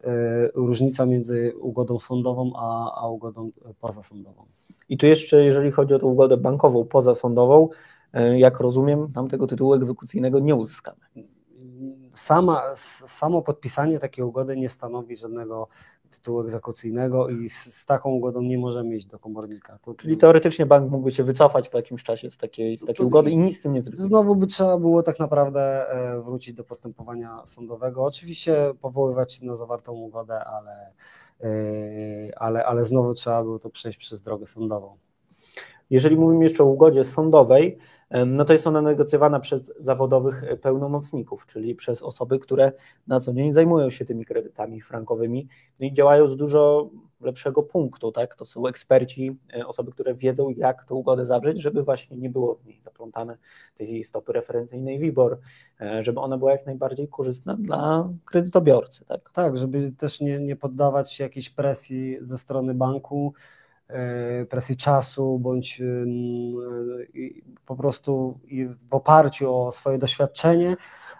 y, 0.00 0.08
różnica 0.54 1.06
między 1.06 1.54
ugodą 1.60 1.98
sądową 1.98 2.52
a, 2.56 3.00
a 3.02 3.08
ugodą 3.08 3.50
pozasądową. 3.80 4.46
I 4.88 4.98
tu 4.98 5.06
jeszcze, 5.06 5.44
jeżeli 5.44 5.70
chodzi 5.70 5.94
o 5.94 5.98
tę 5.98 6.06
ugodę 6.06 6.36
bankową 6.36 6.84
pozasądową, 6.84 7.68
y, 8.14 8.38
jak 8.38 8.60
rozumiem, 8.60 9.12
tam 9.12 9.28
tego 9.28 9.46
tytułu 9.46 9.74
egzekucyjnego 9.74 10.38
nie 10.38 10.54
uzyskamy 10.54 11.00
sama, 12.16 12.62
samo 13.06 13.42
podpisanie 13.42 13.98
takiej 13.98 14.24
ugody 14.24 14.56
nie 14.56 14.68
stanowi 14.68 15.16
żadnego 15.16 15.68
tytułu 16.10 16.40
egzekucyjnego 16.40 17.28
i 17.28 17.48
z, 17.48 17.74
z 17.74 17.86
taką 17.86 18.10
ugodą 18.10 18.42
nie 18.42 18.58
możemy 18.58 18.96
iść 18.96 19.06
do 19.06 19.18
komornika. 19.18 19.78
To, 19.82 19.94
Czyli 19.94 20.16
teoretycznie 20.16 20.66
bank 20.66 20.90
mógłby 20.90 21.12
się 21.12 21.24
wycofać 21.24 21.68
po 21.68 21.78
jakimś 21.78 22.02
czasie 22.02 22.30
z 22.30 22.36
takiej, 22.36 22.78
z 22.78 22.80
takiej 22.80 22.94
To- 22.96 23.04
ugody 23.04 23.30
i 23.30 23.36
nic 23.38 23.58
z 23.58 23.60
tym 23.60 23.72
nie 23.72 23.82
zrobić. 23.82 24.00
Znowu 24.00 24.36
by 24.36 24.46
trzeba 24.46 24.78
było 24.78 25.02
tak 25.02 25.18
naprawdę 25.18 25.90
e, 25.90 26.22
wrócić 26.22 26.54
do 26.54 26.64
postępowania 26.64 27.46
sądowego. 27.46 28.04
Oczywiście 28.04 28.72
powoływać 28.80 29.34
się 29.34 29.46
na 29.46 29.56
zawartą 29.56 29.92
ugodę, 29.92 30.44
ale, 30.44 30.92
e, 31.40 32.38
ale, 32.38 32.64
ale 32.66 32.84
znowu 32.84 33.14
trzeba 33.14 33.42
było 33.42 33.58
to 33.58 33.70
przejść 33.70 33.98
przez 33.98 34.22
drogę 34.22 34.46
sądową. 34.46 34.96
Jeżeli 35.90 36.16
mówimy 36.16 36.44
jeszcze 36.44 36.62
o 36.62 36.66
ugodzie 36.66 37.04
sądowej, 37.04 37.78
no 38.10 38.44
to 38.44 38.52
jest 38.52 38.66
ona 38.66 38.82
negocjowana 38.82 39.40
przez 39.40 39.74
zawodowych 39.78 40.44
e, 40.44 40.56
pełnomocników, 40.56 41.46
czyli 41.46 41.74
przez 41.74 42.02
osoby, 42.02 42.38
które 42.38 42.72
na 43.06 43.20
co 43.20 43.32
dzień 43.32 43.52
zajmują 43.52 43.90
się 43.90 44.04
tymi 44.04 44.24
kredytami 44.24 44.80
frankowymi 44.80 45.48
no 45.80 45.86
i 45.86 45.92
działają 45.92 46.28
z 46.28 46.36
dużo 46.36 46.90
lepszego 47.20 47.62
punktu, 47.62 48.12
tak? 48.12 48.34
To 48.34 48.44
są 48.44 48.66
eksperci, 48.66 49.36
e, 49.56 49.66
osoby, 49.66 49.92
które 49.92 50.14
wiedzą, 50.14 50.50
jak 50.50 50.84
tę 50.84 50.94
ugodę 50.94 51.26
zawrzeć, 51.26 51.62
żeby 51.62 51.82
właśnie 51.82 52.16
nie 52.16 52.30
było 52.30 52.54
w 52.54 52.66
niej 52.66 52.80
zaplątane 52.80 53.36
tej 53.76 54.04
stopy 54.04 54.32
referencyjnej 54.32 54.98
WIBOR, 54.98 55.38
e, 55.80 56.04
żeby 56.04 56.20
ona 56.20 56.38
była 56.38 56.52
jak 56.52 56.66
najbardziej 56.66 57.08
korzystna 57.08 57.56
dla 57.56 58.08
kredytobiorcy, 58.24 59.04
tak? 59.04 59.30
Tak, 59.30 59.58
żeby 59.58 59.92
też 59.92 60.20
nie, 60.20 60.38
nie 60.38 60.56
poddawać 60.56 61.12
się 61.12 61.24
jakiejś 61.24 61.50
presji 61.50 62.18
ze 62.20 62.38
strony 62.38 62.74
banku, 62.74 63.34
presji 64.48 64.76
czasu, 64.76 65.38
bądź 65.38 65.80
e, 65.80 65.84
i 67.14 67.42
po 67.66 67.76
prostu 67.76 68.38
w 68.90 68.94
oparciu 68.94 69.54
o 69.54 69.72
swoje 69.72 69.98
doświadczenie 69.98 70.76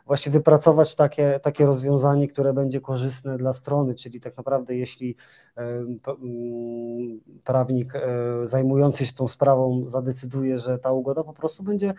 właśnie 0.07 0.33
wypracować 0.33 0.95
takie, 0.95 1.41
takie 1.43 1.67
rozwiązanie, 1.67 2.29
które 2.29 2.53
będzie 2.53 2.81
korzystne 2.81 3.39
dla 3.39 3.53
strony, 3.53 3.95
czyli 3.95 4.21
tak 4.21 4.37
naprawdę 4.37 4.77
jeśli 4.77 5.17
prawnik 7.45 7.95
e, 7.95 8.01
zajmujący 8.43 9.07
się 9.07 9.13
tą 9.13 9.29
sprawą 9.29 9.89
zadecyduje, 9.89 10.59
że 10.59 10.79
ta 10.79 10.93
ugoda 10.93 11.25
po 11.25 11.33
prostu 11.33 11.63
będzie 11.63 11.95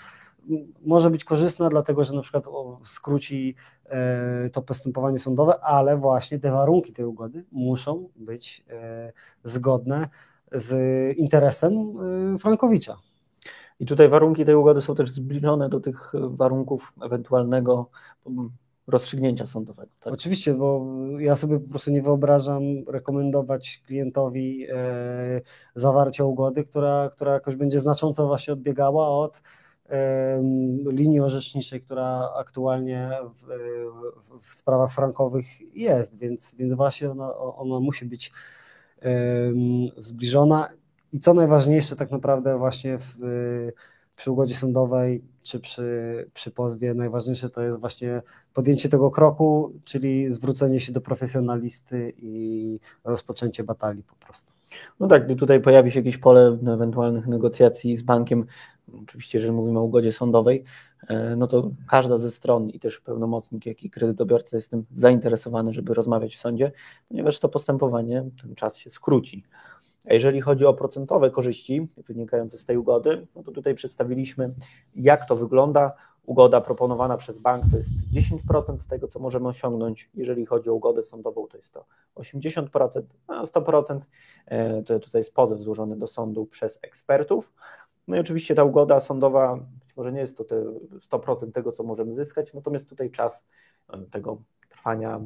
może 0.85 1.09
być 1.09 1.23
korzystna, 1.23 1.69
dlatego 1.69 2.03
że 2.03 2.13
na 2.13 2.21
przykład 2.21 2.43
skróci 2.85 3.55
e, 3.85 4.49
to 4.49 4.61
postępowanie 4.61 5.19
sądowe, 5.19 5.59
ale 5.63 5.97
właśnie 5.97 6.39
te 6.39 6.51
warunki 6.51 6.93
tej 6.93 7.05
ugody 7.05 7.45
muszą 7.51 8.09
być 8.15 8.63
e, 8.69 9.13
zgodne 9.43 10.09
z 10.51 11.17
interesem 11.17 11.73
e, 12.35 12.37
Frankowicza. 12.37 12.97
I 13.79 13.85
tutaj 13.85 14.09
warunki 14.09 14.45
tej 14.45 14.55
ugody 14.55 14.81
są 14.81 14.95
też 14.95 15.11
zbliżone 15.11 15.69
do 15.69 15.79
tych 15.79 16.13
warunków 16.13 16.93
ewentualnego 17.01 17.89
mm, 18.27 18.49
rozstrzygnięcia 18.87 19.45
sądowego. 19.45 19.91
Tak? 19.99 20.13
Oczywiście, 20.13 20.53
bo 20.53 20.85
ja 21.19 21.35
sobie 21.35 21.59
po 21.59 21.69
prostu 21.69 21.91
nie 21.91 22.01
wyobrażam 22.01 22.63
rekomendować 22.87 23.81
klientowi 23.85 24.67
e, 24.69 25.41
zawarcia 25.75 26.23
ugody, 26.23 26.65
która, 26.65 27.09
która 27.09 27.33
jakoś 27.33 27.55
będzie 27.55 27.79
znacząco 27.79 28.27
właśnie 28.27 28.53
odbiegała 28.53 29.09
od 29.09 29.41
em, 29.85 30.91
linii 30.91 31.19
orzeczniczej, 31.19 31.81
która 31.81 32.33
aktualnie 32.37 33.09
w, 33.23 34.47
w, 34.47 34.53
sprawach 34.53 34.91
frankowych 34.91 35.75
jest, 35.75 36.17
więc, 36.17 36.55
więc 36.55 36.73
właśnie 36.73 37.11
ona, 37.11 37.37
ona 37.37 37.79
musi 37.79 38.05
być 38.05 38.31
zbliżona. 39.97 40.69
I 41.13 41.19
co 41.19 41.33
najważniejsze, 41.33 41.95
tak 41.95 42.11
naprawdę, 42.11 42.57
właśnie 42.57 42.97
w, 42.97 43.17
przy 44.15 44.31
ugodzie 44.31 44.55
sądowej 44.55 45.23
czy 45.43 45.59
przy, 45.59 46.29
przy 46.33 46.51
pozwie, 46.51 46.93
najważniejsze 46.93 47.49
to 47.49 47.61
jest 47.61 47.79
właśnie 47.79 48.21
podjęcie 48.53 48.89
tego 48.89 49.11
kroku, 49.11 49.73
czyli 49.83 50.31
zwrócenie 50.31 50.79
się 50.79 50.93
do 50.93 51.01
profesjonalisty 51.01 52.13
i 52.17 52.79
rozpoczęcie 53.03 53.63
batalii 53.63 54.03
po 54.03 54.15
prostu. 54.15 54.51
No 54.99 55.07
tak, 55.07 55.25
gdy 55.25 55.35
tutaj 55.35 55.61
pojawi 55.61 55.91
się 55.91 55.99
jakieś 55.99 56.17
pole 56.17 56.57
ewentualnych 56.67 57.27
negocjacji 57.27 57.97
z 57.97 58.03
bankiem, 58.03 58.45
oczywiście, 59.03 59.37
jeżeli 59.37 59.53
mówimy 59.53 59.79
o 59.79 59.83
ugodzie 59.83 60.11
sądowej, 60.11 60.63
no 61.37 61.47
to 61.47 61.71
każda 61.87 62.17
ze 62.17 62.31
stron 62.31 62.69
i 62.69 62.79
też 62.79 62.99
pełnomocnik, 62.99 63.65
jak 63.65 63.83
i 63.83 63.89
kredytobiorca 63.89 64.57
jest 64.57 64.71
tym 64.71 64.85
zainteresowany, 64.93 65.73
żeby 65.73 65.93
rozmawiać 65.93 66.35
w 66.35 66.39
sądzie, 66.39 66.71
ponieważ 67.09 67.39
to 67.39 67.49
postępowanie, 67.49 68.23
ten 68.41 68.55
czas 68.55 68.77
się 68.77 68.89
skróci. 68.89 69.43
A 70.09 70.13
jeżeli 70.13 70.41
chodzi 70.41 70.65
o 70.65 70.73
procentowe 70.73 71.31
korzyści 71.31 71.87
wynikające 72.07 72.57
z 72.57 72.65
tej 72.65 72.77
ugody, 72.77 73.27
no 73.35 73.43
to 73.43 73.51
tutaj 73.51 73.75
przedstawiliśmy, 73.75 74.53
jak 74.95 75.25
to 75.25 75.35
wygląda. 75.35 75.93
Ugoda 76.25 76.61
proponowana 76.61 77.17
przez 77.17 77.37
bank 77.37 77.63
to 77.71 77.77
jest 77.77 77.89
10% 78.13 78.77
tego, 78.89 79.07
co 79.07 79.19
możemy 79.19 79.47
osiągnąć. 79.47 80.09
Jeżeli 80.13 80.45
chodzi 80.45 80.69
o 80.69 80.73
ugodę 80.73 81.03
sądową, 81.03 81.47
to 81.47 81.57
jest 81.57 81.73
to 81.73 81.85
80%, 82.15 83.01
a 83.27 83.43
100% 83.43 83.99
e, 84.45 84.83
to 84.83 84.99
tutaj 84.99 85.19
jest 85.19 85.33
pozew 85.33 85.59
złożony 85.59 85.97
do 85.97 86.07
sądu 86.07 86.45
przez 86.45 86.79
ekspertów. 86.81 87.53
No 88.07 88.15
i 88.17 88.19
oczywiście 88.19 88.55
ta 88.55 88.63
ugoda 88.63 88.99
sądowa, 88.99 89.59
może 89.97 90.11
nie 90.11 90.19
jest 90.19 90.37
to 90.37 90.43
te 90.43 90.63
100% 91.11 91.51
tego, 91.51 91.71
co 91.71 91.83
możemy 91.83 92.15
zyskać, 92.15 92.53
natomiast 92.53 92.89
tutaj 92.89 93.11
czas 93.11 93.45
tego 94.11 94.41
trwania 94.69 95.21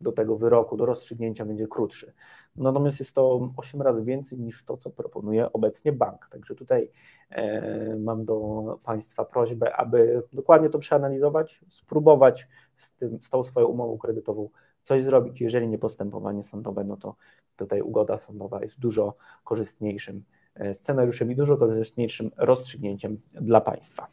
do 0.00 0.12
tego 0.12 0.36
wyroku, 0.36 0.76
do 0.76 0.86
rozstrzygnięcia 0.86 1.44
będzie 1.44 1.66
krótszy. 1.68 2.12
Natomiast 2.56 2.98
jest 2.98 3.14
to 3.14 3.50
8 3.56 3.82
razy 3.82 4.04
więcej 4.04 4.38
niż 4.38 4.64
to, 4.64 4.76
co 4.76 4.90
proponuje 4.90 5.52
obecnie 5.52 5.92
bank. 5.92 6.28
Także 6.30 6.54
tutaj 6.54 6.90
e, 7.30 7.96
mam 7.96 8.24
do 8.24 8.78
Państwa 8.84 9.24
prośbę, 9.24 9.76
aby 9.76 10.22
dokładnie 10.32 10.70
to 10.70 10.78
przeanalizować, 10.78 11.60
spróbować 11.68 12.48
z, 12.76 12.92
tym, 12.92 13.20
z 13.20 13.30
tą 13.30 13.42
swoją 13.42 13.66
umową 13.66 13.98
kredytową 13.98 14.48
coś 14.82 15.02
zrobić. 15.02 15.40
Jeżeli 15.40 15.68
nie 15.68 15.78
postępowanie 15.78 16.42
sądowe, 16.42 16.84
no 16.84 16.96
to 16.96 17.16
tutaj 17.56 17.82
ugoda 17.82 18.18
sądowa 18.18 18.62
jest 18.62 18.78
dużo 18.78 19.14
korzystniejszym 19.44 20.24
scenariuszem 20.72 21.32
i 21.32 21.36
dużo 21.36 21.56
korzystniejszym 21.56 22.30
rozstrzygnięciem 22.36 23.20
dla 23.34 23.60
Państwa. 23.60 24.06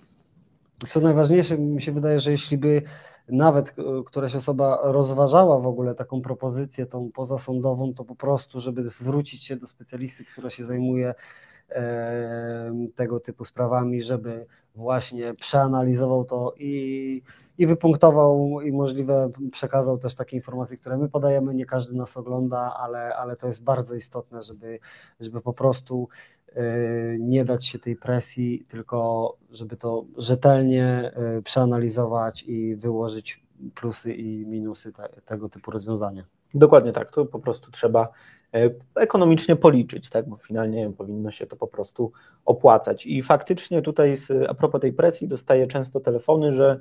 Co 0.87 0.99
najważniejsze, 0.99 1.57
mi 1.57 1.81
się 1.81 1.91
wydaje, 1.91 2.19
że 2.19 2.31
jeśli 2.31 2.57
by 2.57 2.81
nawet 3.27 3.69
e, 3.69 3.83
któraś 4.05 4.35
osoba 4.35 4.79
rozważała 4.83 5.59
w 5.59 5.67
ogóle 5.67 5.95
taką 5.95 6.21
propozycję, 6.21 6.85
tą 6.85 7.11
pozasądową, 7.11 7.93
to 7.93 8.05
po 8.05 8.15
prostu, 8.15 8.59
żeby 8.59 8.89
zwrócić 8.89 9.43
się 9.43 9.55
do 9.55 9.67
specjalisty, 9.67 10.25
która 10.25 10.49
się 10.49 10.65
zajmuje 10.65 11.09
e, 11.09 11.13
tego 12.95 13.19
typu 13.19 13.45
sprawami, 13.45 14.01
żeby 14.01 14.45
właśnie 14.75 15.33
przeanalizował 15.33 16.25
to 16.25 16.53
i, 16.57 17.21
i 17.57 17.67
wypunktował 17.67 18.61
i 18.61 18.71
możliwe 18.71 19.31
przekazał 19.51 19.97
też 19.97 20.15
takie 20.15 20.37
informacje, 20.37 20.77
które 20.77 20.97
my 20.97 21.09
podajemy. 21.09 21.53
Nie 21.53 21.65
każdy 21.65 21.95
nas 21.95 22.17
ogląda, 22.17 22.75
ale, 22.79 23.15
ale 23.15 23.35
to 23.35 23.47
jest 23.47 23.63
bardzo 23.63 23.95
istotne, 23.95 24.43
żeby, 24.43 24.79
żeby 25.19 25.41
po 25.41 25.53
prostu 25.53 26.07
e, 26.53 26.63
nie 27.19 27.45
dać 27.45 27.67
się 27.67 27.79
tej 27.79 27.95
presji, 27.95 28.65
tylko 28.67 29.33
żeby 29.51 29.77
to 29.77 30.05
rzetelnie 30.17 30.85
e, 30.85 31.41
przeanalizować 31.41 32.43
i 32.43 32.75
wyłożyć 32.75 33.43
plusy 33.75 34.13
i 34.13 34.45
minusy 34.45 34.93
te, 34.93 35.09
tego 35.25 35.49
typu 35.49 35.71
rozwiązania. 35.71 36.23
Dokładnie 36.53 36.91
tak, 36.91 37.11
to 37.11 37.25
po 37.25 37.39
prostu 37.39 37.71
trzeba 37.71 38.09
ekonomicznie 38.95 39.55
policzyć, 39.55 40.09
tak, 40.09 40.29
bo 40.29 40.37
finalnie 40.37 40.91
powinno 40.97 41.31
się 41.31 41.47
to 41.47 41.55
po 41.55 41.67
prostu 41.67 42.11
opłacać. 42.45 43.05
I 43.05 43.21
faktycznie 43.21 43.81
tutaj 43.81 44.15
a 44.47 44.53
propos 44.53 44.81
tej 44.81 44.93
presji 44.93 45.27
dostaję 45.27 45.67
często 45.67 45.99
telefony, 45.99 46.53
że 46.53 46.79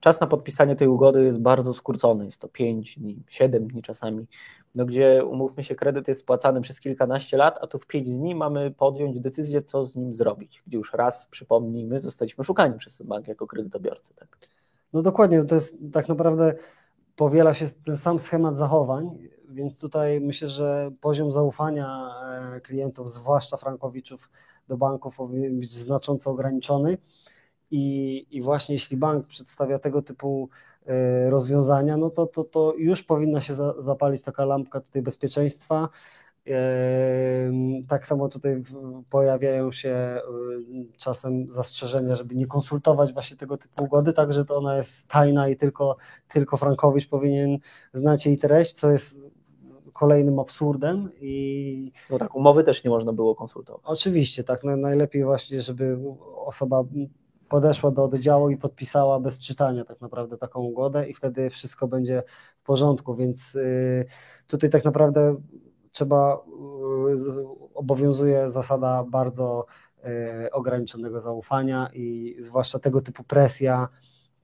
czas 0.00 0.20
na 0.20 0.26
podpisanie 0.26 0.76
tej 0.76 0.88
ugody 0.88 1.24
jest 1.24 1.38
bardzo 1.38 1.74
skrócony, 1.74 2.24
jest 2.24 2.40
to 2.40 2.48
5 2.48 2.98
dni, 2.98 3.22
7 3.28 3.68
dni 3.68 3.82
czasami, 3.82 4.26
no 4.74 4.84
gdzie 4.84 5.24
umówmy 5.24 5.64
się, 5.64 5.74
kredyt 5.74 6.08
jest 6.08 6.20
spłacany 6.20 6.60
przez 6.60 6.80
kilkanaście 6.80 7.36
lat, 7.36 7.58
a 7.60 7.66
tu 7.66 7.78
w 7.78 7.86
5 7.86 8.16
dni 8.16 8.34
mamy 8.34 8.70
podjąć 8.70 9.20
decyzję, 9.20 9.62
co 9.62 9.84
z 9.84 9.96
nim 9.96 10.14
zrobić, 10.14 10.62
gdzie 10.66 10.78
już 10.78 10.92
raz, 10.92 11.26
przypomnijmy, 11.26 12.00
zostaliśmy 12.00 12.44
szukani 12.44 12.78
przez 12.78 12.96
ten 12.96 13.06
bank 13.06 13.28
jako 13.28 13.46
kredytobiorcy. 13.46 14.14
Tak. 14.14 14.38
No 14.92 15.02
dokładnie, 15.02 15.44
to 15.44 15.54
jest 15.54 15.78
tak 15.92 16.08
naprawdę 16.08 16.54
powiela 17.16 17.54
się 17.54 17.66
ten 17.86 17.96
sam 17.96 18.18
schemat 18.18 18.56
zachowań, 18.56 19.28
więc 19.48 19.76
tutaj 19.76 20.20
myślę, 20.20 20.48
że 20.48 20.90
poziom 21.00 21.32
zaufania 21.32 22.10
e, 22.56 22.60
klientów, 22.60 23.12
zwłaszcza 23.12 23.56
frankowiczów 23.56 24.30
do 24.68 24.76
banków 24.76 25.16
powinien 25.16 25.60
być 25.60 25.72
znacząco 25.72 26.30
ograniczony 26.30 26.98
i, 27.70 28.26
i 28.30 28.42
właśnie 28.42 28.74
jeśli 28.74 28.96
bank 28.96 29.26
przedstawia 29.26 29.78
tego 29.78 30.02
typu 30.02 30.48
e, 30.86 31.30
rozwiązania, 31.30 31.96
no 31.96 32.10
to, 32.10 32.26
to, 32.26 32.44
to 32.44 32.74
już 32.78 33.02
powinna 33.02 33.40
się 33.40 33.54
za, 33.54 33.82
zapalić 33.82 34.22
taka 34.22 34.44
lampka 34.44 34.80
tutaj 34.80 35.02
bezpieczeństwa. 35.02 35.88
Tak 37.88 38.06
samo 38.06 38.28
tutaj 38.28 38.62
pojawiają 39.10 39.72
się 39.72 40.20
czasem 40.96 41.52
zastrzeżenia, 41.52 42.16
żeby 42.16 42.34
nie 42.34 42.46
konsultować 42.46 43.12
właśnie 43.12 43.36
tego 43.36 43.56
typu 43.56 43.84
ugody, 43.84 44.12
także 44.12 44.44
to 44.44 44.56
ona 44.56 44.76
jest 44.76 45.08
tajna 45.08 45.48
i 45.48 45.56
tylko, 45.56 45.96
tylko 46.28 46.56
Frankowicz 46.56 47.08
powinien 47.08 47.58
znać 47.92 48.26
jej 48.26 48.38
treść, 48.38 48.72
co 48.72 48.90
jest 48.90 49.27
kolejnym 49.92 50.38
absurdem. 50.38 51.10
I 51.20 51.92
no 52.10 52.18
tak, 52.18 52.34
umowy 52.34 52.64
też 52.64 52.84
nie 52.84 52.90
można 52.90 53.12
było 53.12 53.34
konsultować. 53.34 53.82
Oczywiście, 53.84 54.44
tak. 54.44 54.64
Najlepiej 54.64 55.24
właśnie, 55.24 55.62
żeby 55.62 55.98
osoba 56.34 56.84
podeszła 57.48 57.90
do 57.90 58.04
oddziału 58.04 58.50
i 58.50 58.56
podpisała 58.56 59.20
bez 59.20 59.38
czytania 59.38 59.84
tak 59.84 60.00
naprawdę 60.00 60.38
taką 60.38 60.60
ugodę 60.60 61.08
i 61.08 61.14
wtedy 61.14 61.50
wszystko 61.50 61.88
będzie 61.88 62.22
w 62.58 62.62
porządku, 62.62 63.16
więc 63.16 63.54
y, 63.54 64.06
tutaj 64.46 64.70
tak 64.70 64.84
naprawdę 64.84 65.36
trzeba, 65.92 66.44
obowiązuje 67.74 68.50
zasada 68.50 69.04
bardzo 69.04 69.66
ograniczonego 70.52 71.20
zaufania 71.20 71.90
i 71.94 72.36
zwłaszcza 72.40 72.78
tego 72.78 73.00
typu 73.00 73.24
presja 73.24 73.88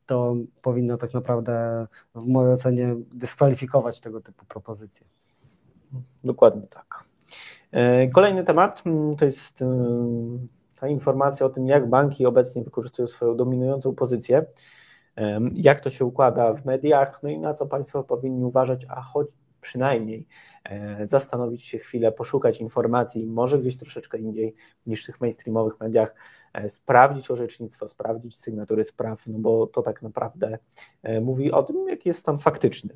to 0.06 0.34
powinno 0.62 0.96
tak 0.96 1.14
naprawdę 1.14 1.86
w 2.14 2.26
mojej 2.26 2.52
ocenie 2.52 2.96
dyskwalifikować 3.12 4.00
tego 4.00 4.20
typu 4.20 4.46
propozycje. 4.46 5.06
Dokładnie 6.24 6.66
tak. 6.66 7.04
E, 7.74 8.08
kolejny 8.08 8.44
temat 8.44 8.82
mm, 8.86 9.16
to 9.16 9.24
jest 9.24 9.62
e, 9.62 9.66
ta 10.80 10.88
informacja 10.88 11.46
o 11.46 11.48
tym, 11.48 11.66
jak 11.66 11.88
banki 11.88 12.26
obecnie 12.26 12.64
wykorzystują 12.64 13.08
swoją 13.08 13.36
dominującą 13.36 13.94
pozycję, 13.94 14.46
e, 15.16 15.40
jak 15.54 15.80
to 15.80 15.90
się 15.90 16.04
układa 16.04 16.54
w 16.54 16.64
mediach, 16.64 17.22
no 17.22 17.28
i 17.28 17.38
na 17.38 17.52
co 17.52 17.66
Państwo 17.66 18.04
powinni 18.04 18.44
uważać, 18.44 18.86
a 18.88 19.00
choć 19.00 19.28
przynajmniej 19.60 20.26
zastanowić 21.02 21.64
się 21.64 21.78
chwilę, 21.78 22.12
poszukać 22.12 22.60
informacji, 22.60 23.26
może 23.26 23.58
gdzieś 23.58 23.76
troszeczkę 23.76 24.18
indziej 24.18 24.54
niż 24.86 25.02
w 25.02 25.06
tych 25.06 25.20
mainstreamowych 25.20 25.80
mediach, 25.80 26.14
sprawdzić 26.68 27.30
orzecznictwo, 27.30 27.88
sprawdzić 27.88 28.40
sygnatury 28.40 28.84
spraw, 28.84 29.26
no 29.26 29.38
bo 29.38 29.66
to 29.66 29.82
tak 29.82 30.02
naprawdę 30.02 30.58
mówi 31.20 31.52
o 31.52 31.62
tym, 31.62 31.88
jaki 31.88 32.08
jest 32.08 32.20
stan 32.20 32.38
faktyczny. 32.38 32.94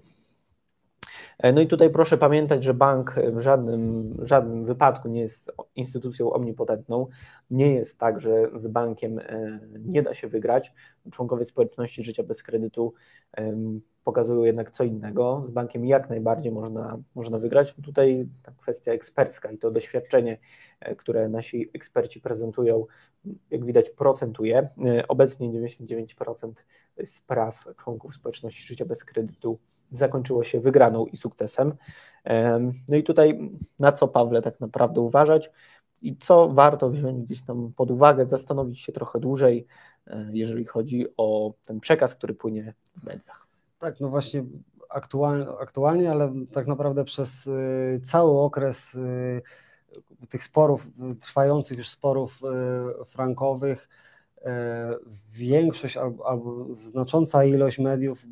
E, 1.38 1.53
no 1.53 1.61
i 1.61 1.66
tutaj 1.66 1.90
proszę 1.90 2.18
pamiętać, 2.18 2.64
że 2.64 2.74
bank 2.74 3.14
w 3.33 3.40
żadnym, 3.40 4.16
żadnym 4.22 4.64
wypadku 4.64 5.09
nie 5.09 5.20
jest 5.20 5.53
instytucją 5.77 6.33
omnipotentną. 6.33 7.07
Nie 7.51 7.74
jest 7.74 7.98
tak, 7.98 8.20
że 8.20 8.51
z 8.55 8.66
bankiem 8.66 9.18
e, 9.18 9.61
nie 9.79 10.03
da 10.03 10.14
się 10.14 10.29
wygrać. 10.29 10.72
Członkowie 11.11 11.44
społeczności 11.44 12.05
życia 12.05 12.22
bez 12.22 12.42
kredytu 12.42 12.94
pokazują 14.05 14.44
jednak 14.44 14.70
co 14.70 14.85
innego. 14.85 15.44
Z 15.48 15.51
bankiem 15.51 15.87
jak 15.87 16.11
najbardziej 16.11 16.53
można, 16.53 16.98
można 17.14 17.38
wygrać. 17.38 17.74
Tutaj 17.74 18.29
ta 18.42 18.53
kwestia 18.53 18.92
ekspercka 18.92 19.51
i 19.51 19.59
to 19.59 19.70
doświadczenie, 19.70 20.38
e, 20.81 20.96
które 20.96 21.29
nasi 21.29 21.70
eksperci 21.74 22.20
prezentują, 22.20 22.87
jak 23.51 23.64
widać, 23.64 23.90
procentuje. 23.90 24.68
Obecnie 25.09 25.51
99% 25.51 26.66
spraw 27.05 27.64
członków 27.77 28.14
społeczności 28.14 28.62
życia 28.62 28.85
bez 28.85 29.05
kredytu 29.05 29.59
zakończyło 29.92 30.44
się 30.44 30.61
wygraną 30.61 31.07
i 31.07 31.16
sukcesem. 31.16 31.74
No 32.90 32.96
i 32.96 33.03
tutaj 33.03 33.51
na 33.79 33.92
co 33.92 34.09
Pawle 34.09 34.42
tak 34.42 34.61
naprawdę 34.61 35.01
uważać 35.01 35.51
i 36.03 36.16
co 36.16 36.48
warto 36.48 36.90
wziąć 36.90 37.24
gdzieś 37.24 37.42
tam 37.42 37.72
pod 37.77 37.90
uwagę, 37.90 38.27
zastanowić 38.27 38.81
się 38.81 38.92
trochę 38.92 39.20
dłużej, 39.20 39.66
e, 40.07 40.31
jeżeli 40.33 40.64
chodzi 40.64 41.07
o 41.16 41.53
ten 41.64 41.81
przekaz, 41.81 42.14
który 42.14 42.35
płynie 42.35 42.74
w 42.96 43.05
mediach. 43.05 43.46
Tak, 43.79 44.01
no 44.01 44.09
właśnie 44.09 44.44
aktualnie, 44.90 45.46
aktualnie 45.61 46.11
ale 46.11 46.33
tak 46.53 46.66
naprawdę 46.66 47.05
przez 47.05 47.46
y, 47.46 48.01
cały 48.03 48.40
okres 48.40 48.94
y, 48.94 49.42
tych 50.29 50.44
sporów, 50.44 50.87
trwających 51.20 51.79
już 51.79 51.88
sporów 51.88 52.40
frankowych, 53.07 53.88
E, 53.88 54.08
większość 55.33 55.96
albo, 55.96 56.27
albo, 56.29 56.74
znacząca 56.74 57.44
ilość 57.44 57.79
mediów 57.79 58.22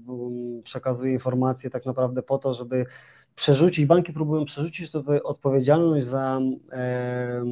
przekazuje 0.63 1.13
informacje 1.13 1.71
tak 1.71 1.87
naprawdę 1.87 2.23
po 2.23 2.39
to, 2.39 2.55
żeby 2.55 2.87
przerzucić, 3.35 3.87
banki 3.87 4.13
próbują 4.13 4.45
przerzucić 4.45 4.91
odpowiedzialność 5.25 6.07
za 6.07 6.41
e, 6.73 7.45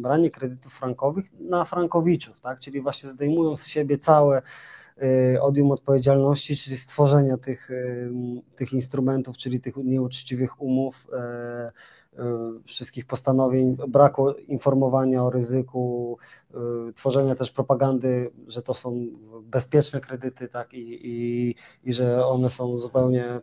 branie 0.00 0.30
kredytów 0.30 0.72
frankowych 0.72 1.24
na 1.40 1.64
frankowiczów, 1.64 2.40
tak? 2.40 2.60
czyli 2.60 2.80
właśnie 2.80 3.08
zdejmują 3.08 3.56
z 3.56 3.66
siebie 3.66 3.98
całe 3.98 4.42
e, 5.02 5.42
odium 5.42 5.70
odpowiedzialności, 5.70 6.56
czyli 6.56 6.76
stworzenia 6.76 7.36
tych, 7.36 7.70
tych 8.56 8.72
instrumentów, 8.72 9.36
czyli 9.36 9.60
tych 9.60 9.76
nieuczciwych 9.76 10.62
umów, 10.62 11.06
e, 11.12 11.72
wszystkich 12.66 13.06
postanowień, 13.06 13.76
braku 13.88 14.30
informowania 14.30 15.24
o 15.24 15.30
ryzyku, 15.30 16.18
y, 16.88 16.92
tworzenia 16.92 17.34
też 17.34 17.50
propagandy, 17.50 18.30
że 18.46 18.62
to 18.62 18.74
są 18.74 19.06
bezpieczne 19.42 20.00
kredyty, 20.00 20.48
tak, 20.48 20.74
i, 20.74 21.00
i, 21.02 21.54
i 21.84 21.92
że 21.92 22.26
one 22.26 22.50
są 22.50 22.78
zupełnie, 22.78 23.40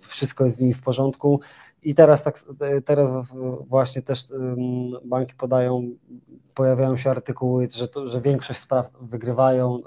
wszystko 0.00 0.44
jest 0.44 0.56
z 0.56 0.60
nimi 0.60 0.74
w 0.74 0.82
porządku. 0.82 1.40
I 1.82 1.94
teraz, 1.94 2.22
tak, 2.22 2.38
teraz 2.84 3.10
właśnie 3.68 4.02
też 4.02 4.32
banki 5.04 5.34
podają, 5.34 5.90
pojawiają 6.54 6.96
się 6.96 7.10
artykuły, 7.10 7.68
że, 7.70 7.88
to, 7.88 8.06
że 8.06 8.20
większość 8.20 8.60
spraw 8.60 8.90
wygrywają. 9.00 9.80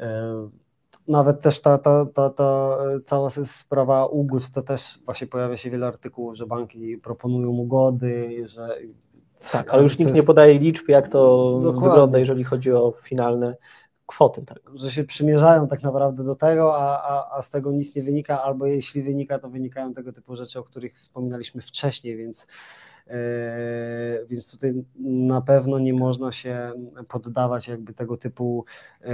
Y, 0.00 0.63
nawet 1.08 1.40
też 1.40 1.60
ta, 1.60 1.78
ta, 1.78 2.06
ta, 2.06 2.30
ta 2.30 2.78
cała 3.04 3.30
sprawa 3.30 4.06
ugód, 4.06 4.50
to 4.50 4.62
też 4.62 4.98
właśnie 5.04 5.26
pojawia 5.26 5.56
się 5.56 5.70
wiele 5.70 5.86
artykułów, 5.86 6.36
że 6.36 6.46
banki 6.46 6.98
proponują 6.98 7.48
ugody, 7.48 8.42
że 8.48 8.78
tak, 9.52 9.70
ale 9.70 9.82
już 9.82 9.98
nikt 9.98 10.08
jest... 10.08 10.16
nie 10.16 10.22
podaje 10.22 10.58
liczb, 10.58 10.88
jak 10.88 11.08
to 11.08 11.52
Dokładnie. 11.62 11.88
wygląda, 11.88 12.18
jeżeli 12.18 12.44
chodzi 12.44 12.72
o 12.72 12.92
finalne 13.02 13.56
kwoty. 14.06 14.42
Tak. 14.42 14.60
Że 14.74 14.90
się 14.90 15.04
przymierzają 15.04 15.68
tak 15.68 15.82
naprawdę 15.82 16.24
do 16.24 16.34
tego, 16.34 16.76
a, 16.76 17.02
a, 17.02 17.38
a 17.38 17.42
z 17.42 17.50
tego 17.50 17.72
nic 17.72 17.96
nie 17.96 18.02
wynika, 18.02 18.42
albo 18.42 18.66
jeśli 18.66 19.02
wynika, 19.02 19.38
to 19.38 19.48
wynikają 19.48 19.94
tego 19.94 20.12
typu 20.12 20.36
rzeczy, 20.36 20.58
o 20.58 20.62
których 20.62 20.98
wspominaliśmy 20.98 21.62
wcześniej, 21.62 22.16
więc 22.16 22.46
E, 22.46 22.46
więc 24.28 24.50
tutaj 24.50 24.74
na 25.04 25.40
pewno 25.40 25.78
nie 25.78 25.94
można 25.94 26.32
się 26.32 26.72
poddawać 27.08 27.68
jakby 27.68 27.94
tego 27.94 28.16
typu 28.16 28.64
e, 29.02 29.08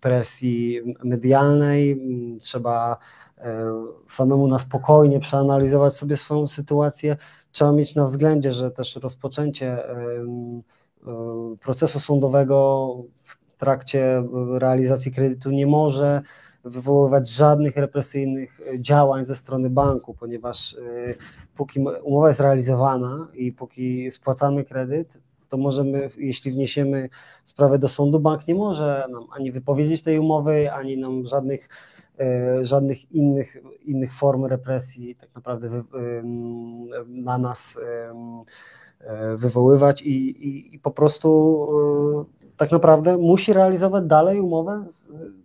presji 0.00 0.80
medialnej. 1.04 2.00
Trzeba 2.40 2.96
e, 3.38 3.72
samemu 4.06 4.46
na 4.46 4.58
spokojnie 4.58 5.20
przeanalizować 5.20 5.92
sobie 5.92 6.16
swoją 6.16 6.48
sytuację. 6.48 7.16
Trzeba 7.52 7.72
mieć 7.72 7.94
na 7.94 8.04
względzie, 8.04 8.52
że 8.52 8.70
też 8.70 8.96
rozpoczęcie 8.96 9.78
procesu 11.60 12.00
sądowego 12.00 12.88
w 13.24 13.56
trakcie 13.56 14.22
realizacji 14.58 15.12
kredytu 15.12 15.50
nie 15.50 15.66
może 15.66 16.22
wywoływać 16.64 17.28
żadnych 17.30 17.76
represyjnych 17.76 18.60
e, 18.60 18.80
działań 18.80 19.24
ze 19.24 19.36
strony 19.36 19.70
banku, 19.70 20.14
ponieważ 20.14 20.74
e, 20.74 20.78
póki 21.56 21.80
umowa 22.02 22.28
jest 22.28 22.40
realizowana 22.40 23.28
i 23.34 23.52
póki 23.52 24.10
spłacamy 24.10 24.64
kredyt, 24.64 25.18
to 25.48 25.56
możemy, 25.56 26.10
jeśli 26.16 26.52
wniesiemy 26.52 27.08
sprawę 27.44 27.78
do 27.78 27.88
sądu, 27.88 28.20
bank 28.20 28.48
nie 28.48 28.54
może 28.54 29.06
nam 29.12 29.24
ani 29.32 29.52
wypowiedzieć 29.52 30.02
tej 30.02 30.18
umowy, 30.18 30.72
ani 30.72 30.98
nam 30.98 31.26
żadnych, 31.26 31.68
e, 32.20 32.64
żadnych 32.64 33.12
innych, 33.12 33.56
innych 33.84 34.12
form 34.12 34.44
represji 34.44 35.14
tak 35.14 35.34
naprawdę 35.34 35.82
na 37.08 37.38
nas 37.38 37.78
wywoływać 39.36 40.02
i, 40.02 40.46
i, 40.48 40.74
i 40.74 40.78
po 40.78 40.90
prostu 40.90 41.68
tak 42.56 42.72
naprawdę 42.72 43.18
musi 43.18 43.52
realizować 43.52 44.04
dalej 44.04 44.40
umowę 44.40 44.86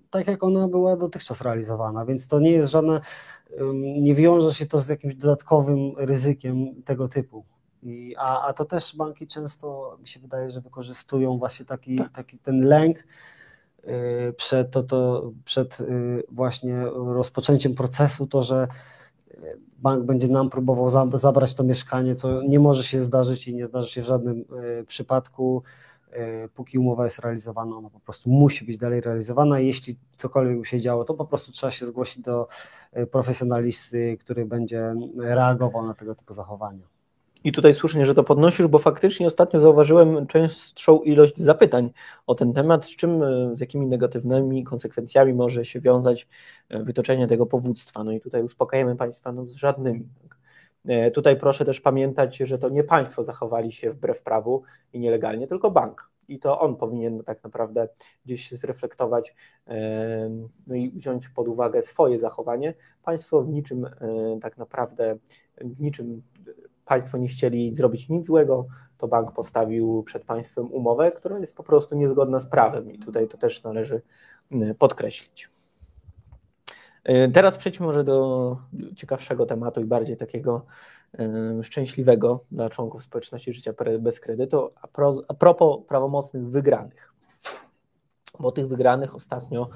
tak, 0.10 0.28
jak 0.28 0.44
ona 0.44 0.68
była 0.68 0.98
dotychczas 0.98 1.42
realizowana, 1.42 2.06
więc 2.06 2.28
to 2.28 2.40
nie 2.40 2.52
jest 2.52 2.72
żadne, 2.72 3.02
nie 4.02 4.16
wiąże 4.16 4.54
się 4.54 4.66
to 4.66 4.80
z 4.80 4.88
jakimś 4.88 5.16
dodatkowym 5.16 5.92
ryzykiem 5.98 6.84
tego 6.84 7.08
typu. 7.08 7.46
I, 7.84 8.16
a, 8.18 8.48
a 8.48 8.54
to 8.54 8.66
też 8.66 8.96
banki 8.96 9.28
często 9.28 9.98
mi 10.02 10.08
się 10.08 10.20
wydaje, 10.20 10.50
że 10.50 10.62
wykorzystują 10.62 11.38
właśnie 11.38 11.66
taki, 11.66 11.96
tak. 11.96 12.12
taki 12.12 12.40
ten 12.40 12.60
lęk 12.66 12.98
y, 13.84 14.34
przed, 14.38 14.72
to, 14.72 14.84
to, 14.84 15.32
przed 15.46 15.80
y, 15.80 16.24
właśnie 16.32 16.86
rozpoczęciem 16.94 17.76
procesu, 17.76 18.28
to, 18.28 18.44
że 18.44 18.68
y, 19.32 19.60
bank 19.78 20.04
będzie 20.04 20.28
nam 20.28 20.50
próbował 20.50 20.90
zabrać 21.14 21.56
to 21.56 21.64
mieszkanie, 21.64 22.16
co 22.16 22.42
nie 22.42 22.60
może 22.60 22.84
się 22.84 23.02
zdarzyć 23.02 23.48
i 23.48 23.56
nie 23.56 23.66
zdarzy 23.66 23.88
się 23.88 24.02
w 24.02 24.06
żadnym 24.06 24.46
przypadku. 24.88 25.64
E, 26.12 26.48
póki 26.48 26.80
umowa 26.80 27.04
jest 27.04 27.20
realizowana, 27.20 27.76
ona 27.76 27.90
po 27.90 28.00
prostu 28.00 28.30
musi 28.30 28.66
być 28.66 28.78
dalej 28.78 29.02
realizowana. 29.02 29.60
Jeśli 29.60 29.98
cokolwiek 30.18 30.60
by 30.60 30.66
się 30.66 30.80
działo, 30.80 31.06
to 31.06 31.14
po 31.14 31.26
prostu 31.26 31.52
trzeba 31.52 31.72
się 31.72 31.86
zgłosić 31.86 32.24
do 32.24 32.48
e, 32.92 33.08
profesjonalisty, 33.08 34.18
który 34.20 34.46
będzie 34.46 34.96
reagował 35.18 35.88
na 35.88 35.94
tego 35.94 36.16
typu 36.16 36.34
zachowania. 36.34 36.88
I 37.44 37.52
tutaj 37.52 37.74
słusznie, 37.74 38.06
że 38.06 38.14
to 38.14 38.24
podnosisz, 38.24 38.68
bo 38.68 38.80
faktycznie 38.80 39.28
ostatnio 39.28 39.60
zauważyłem 39.60 40.28
częstszą 40.28 41.00
ilość 41.00 41.38
zapytań 41.38 41.90
o 42.28 42.36
ten 42.36 42.54
temat, 42.54 42.86
z 42.86 42.96
czym, 42.96 43.24
e, 43.24 43.52
z 43.56 43.60
jakimi 43.60 43.88
negatywnymi 43.88 44.64
konsekwencjami 44.64 45.34
może 45.34 45.66
się 45.66 45.82
wiązać 45.82 46.28
wytoczenie 46.70 47.28
tego 47.28 47.46
powództwa. 47.46 48.04
No 48.04 48.12
i 48.12 48.22
tutaj 48.22 48.44
uspokajamy 48.44 48.96
Państwa 48.96 49.32
no, 49.32 49.46
z 49.46 49.56
żadnymi. 49.56 50.08
E, 50.86 51.12
tutaj 51.12 51.40
proszę 51.40 51.66
też 51.66 51.82
pamiętać, 51.82 52.38
że 52.38 52.58
to 52.58 52.70
nie 52.70 52.84
państwo 52.84 53.24
zachowali 53.24 53.72
się 53.72 53.92
wbrew 53.92 54.22
prawu 54.22 54.64
i 54.94 55.00
nielegalnie, 55.00 55.48
tylko 55.48 55.72
bank. 55.72 56.10
I 56.28 56.40
to 56.40 56.60
on 56.60 56.76
powinien 56.76 57.24
tak 57.24 57.44
naprawdę 57.44 57.88
gdzieś 58.26 58.52
zreflektować 58.52 59.36
e, 59.68 60.30
no 60.68 60.76
i 60.76 60.92
wziąć 60.92 61.30
pod 61.30 61.48
uwagę 61.48 61.82
swoje 61.82 62.20
zachowanie. 62.20 62.74
Państwo 63.04 63.42
w 63.42 63.50
niczym 63.50 63.86
e, 63.86 63.92
tak 64.42 64.58
naprawdę, 64.58 65.18
w 65.58 65.82
niczym 65.82 66.22
państwo 66.86 67.18
nie 67.18 67.28
chcieli 67.28 67.76
zrobić 67.76 68.10
nic 68.10 68.26
złego, 68.26 68.68
to 68.98 69.08
bank 69.08 69.32
postawił 69.32 70.04
przed 70.04 70.26
państwem 70.26 70.74
umowę, 70.74 71.12
która 71.12 71.40
jest 71.40 71.56
po 71.56 71.64
prostu 71.64 71.96
niezgodna 71.96 72.40
z 72.40 72.48
prawem 72.48 72.92
i 72.92 73.00
tutaj 73.00 73.28
to 73.28 73.38
też 73.38 73.64
należy 73.64 74.02
podkreślić. 74.80 75.50
Teraz 77.34 77.58
przejdźmy 77.58 77.86
może 77.86 78.04
do 78.04 78.58
ciekawszego 78.96 79.46
tematu 79.46 79.82
i 79.82 79.86
bardziej 79.86 80.18
takiego 80.18 80.66
szczęśliwego 81.62 82.44
dla 82.52 82.70
członków 82.70 83.04
społeczności 83.04 83.54
życia 83.54 83.74
bez 84.00 84.20
kredytu, 84.20 84.72
a 85.28 85.34
propos 85.34 85.86
prawomocnych 85.88 86.50
wygranych 86.50 87.14
bo 88.40 88.52
tych 88.52 88.68
wygranych 88.68 89.16
ostatnio 89.16 89.70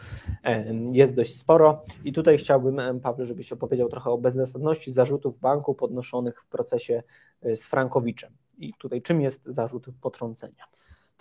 jest 0.92 1.16
dość 1.16 1.40
sporo. 1.40 1.84
I 2.04 2.14
tutaj 2.14 2.38
chciałbym, 2.38 3.00
Paweł, 3.00 3.26
żebyś 3.26 3.52
opowiedział 3.52 3.90
trochę 3.90 4.10
o 4.10 4.18
bezzasadności 4.18 4.92
zarzutów 4.92 5.40
banku 5.40 5.76
podnoszonych 5.76 6.42
w 6.42 6.48
procesie 6.48 7.04
e, 7.42 7.56
z 7.56 7.66
Frankowiczem. 7.66 8.32
I 8.58 8.74
tutaj 8.74 9.02
czym 9.02 9.22
jest 9.22 9.42
zarzut 9.46 9.86
potrącenia? 10.02 10.64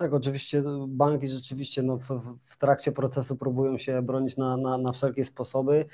Tak, 0.03 0.15
oczywiście 0.15 0.63
banki 0.89 1.29
rzeczywiście 1.29 1.83
no, 1.83 1.97
w, 1.97 2.09
w 2.45 2.57
trakcie 2.57 2.93
procesu 2.93 3.37
próbują 3.37 3.79
się 3.79 4.03
bronić 4.03 4.37
na, 4.37 4.57
na, 4.57 4.79
na 4.79 4.93
wszelkie 4.93 5.25
sposoby. 5.25 5.85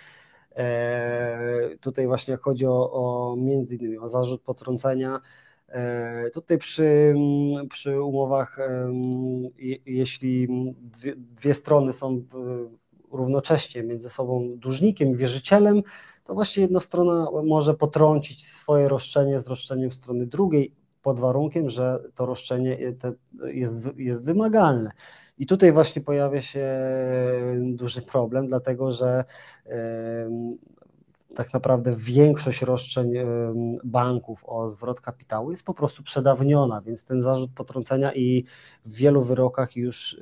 E, 0.57 1.77
tutaj 1.81 2.07
właśnie 2.07 2.37
chodzi 2.37 2.67
o, 2.67 2.93
o 2.93 3.37
między 3.37 3.77
innymi 3.77 3.99
o 3.99 4.09
zarzut 4.09 4.43
potrącenia, 4.43 5.21
E, 5.69 6.31
tutaj 6.31 6.59
przy, 6.59 7.15
przy 7.71 8.03
umowach, 8.03 8.59
jeśli 9.87 10.49
dwie, 10.81 11.17
dwie 11.17 11.55
strony 11.55 11.93
są 11.93 12.23
równocześnie 13.13 13.83
między 13.83 14.09
sobą 14.09 14.49
dłużnikiem 14.57 15.09
i 15.09 15.17
wierzycielem, 15.17 15.83
to 16.25 16.35
właśnie 16.35 16.63
jedna 16.63 16.81
strona 16.81 17.29
może 17.45 17.75
potrącić 17.75 18.47
swoje 18.47 18.89
roszczenie 18.89 19.41
z 19.41 19.47
roszczeniem 19.47 19.93
strony 19.93 20.27
drugiej 20.27 20.73
pod 21.09 21.21
warunkiem, 21.21 21.71
że 21.71 22.03
to 22.15 22.27
roszczenie 22.27 22.77
jest, 23.45 23.89
jest 23.97 24.25
wymagalne. 24.25 24.91
I 25.39 25.47
tutaj 25.47 25.73
właśnie 25.73 26.03
pojawia 26.03 26.43
się 26.43 26.67
duży 27.61 28.03
problem, 28.03 28.47
dlatego 28.47 28.93
że 28.93 29.25
tak 31.35 31.53
naprawdę 31.55 31.95
większość 31.97 32.63
roszczeń 32.63 33.13
banków 33.85 34.45
o 34.47 34.69
zwrot 34.69 35.01
kapitału 35.01 35.51
jest 35.51 35.65
po 35.65 35.75
prostu 35.75 36.03
przedawniona, 36.03 36.81
więc 36.81 37.05
ten 37.05 37.23
zarzut 37.23 37.51
potrącenia 37.55 38.15
i 38.15 38.45
w 38.87 38.95
wielu 38.95 39.23
wyrokach 39.23 39.77
już 39.77 40.21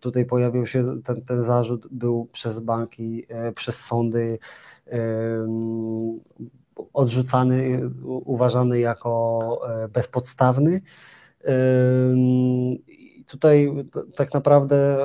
tutaj 0.00 0.24
pojawił 0.24 0.66
się 0.66 1.02
ten, 1.02 1.22
ten 1.22 1.42
zarzut, 1.42 1.88
był 1.90 2.28
przez 2.32 2.60
banki, 2.60 3.26
e, 3.28 3.52
przez 3.52 3.84
sądy 3.84 4.38
odrzucany, 6.92 7.90
uważany 8.04 8.80
jako 8.80 9.60
e, 9.84 9.88
bezpodstawny. 9.88 10.80
Tutaj 13.26 13.72
tak 14.16 14.34
naprawdę 14.34 14.96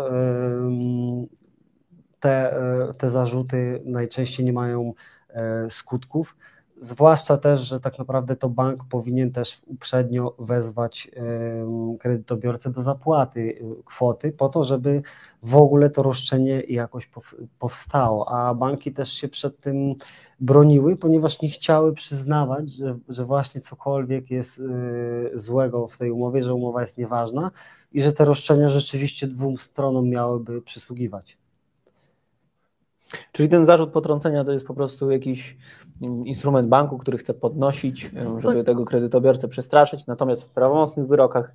te, 2.20 2.54
e, 2.54 2.94
te 2.94 3.10
zarzuty 3.10 3.82
najczęściej 3.86 4.46
nie 4.46 4.54
mają 4.54 4.94
e, 5.30 5.70
skutków. 5.70 6.36
Zwłaszcza 6.80 7.38
też, 7.38 7.62
że 7.62 7.80
tak 7.80 8.00
naprawdę 8.00 8.36
to 8.36 8.50
bank 8.50 8.84
powinien 8.90 9.32
też 9.32 9.62
uprzednio 9.66 10.36
wezwać 10.40 11.12
kredytobiorcę 12.00 12.72
do 12.72 12.84
zapłaty 12.84 13.60
e, 13.62 13.84
kwoty, 13.84 14.32
po 14.32 14.50
to, 14.50 14.64
żeby 14.64 15.02
w 15.44 15.56
ogóle 15.56 15.90
to 15.90 16.04
roszczenie 16.04 16.62
jakoś 16.70 17.10
powstało. 17.60 18.30
A 18.30 18.54
banki 18.54 18.94
też 18.94 19.12
się 19.12 19.28
przed 19.28 19.60
tym 19.60 19.96
broniły, 20.40 20.96
ponieważ 20.98 21.42
nie 21.42 21.50
chciały 21.50 21.94
przyznawać, 21.94 22.72
że, 22.72 22.98
że 23.10 23.26
właśnie 23.26 23.62
cokolwiek 23.62 24.32
jest 24.32 24.62
złego 25.34 25.88
w 25.88 25.98
tej 25.98 26.12
umowie, 26.12 26.44
że 26.44 26.54
umowa 26.54 26.82
jest 26.82 26.98
nieważna 26.98 27.52
i 27.92 28.02
że 28.02 28.12
te 28.12 28.26
roszczenia 28.26 28.70
rzeczywiście 28.70 29.28
dwóm 29.28 29.58
stronom 29.58 30.10
miałyby 30.10 30.62
przysługiwać. 30.62 31.38
Czyli 33.32 33.50
ten 33.50 33.66
zarzut 33.66 33.92
potrącenia 33.92 34.44
to 34.44 34.52
jest 34.52 34.68
po 34.68 34.74
prostu 34.74 35.12
jakiś 35.12 35.58
instrument 36.02 36.70
banku, 36.70 36.98
który 36.98 37.18
chce 37.18 37.34
podnosić, 37.34 38.12
żeby 38.38 38.56
tak. 38.56 38.66
tego 38.66 38.86
kredytobiorcę 38.86 39.48
przestraszyć, 39.48 40.06
natomiast 40.08 40.44
w 40.44 40.50
prawomocnych 40.50 41.08
wyrokach 41.08 41.54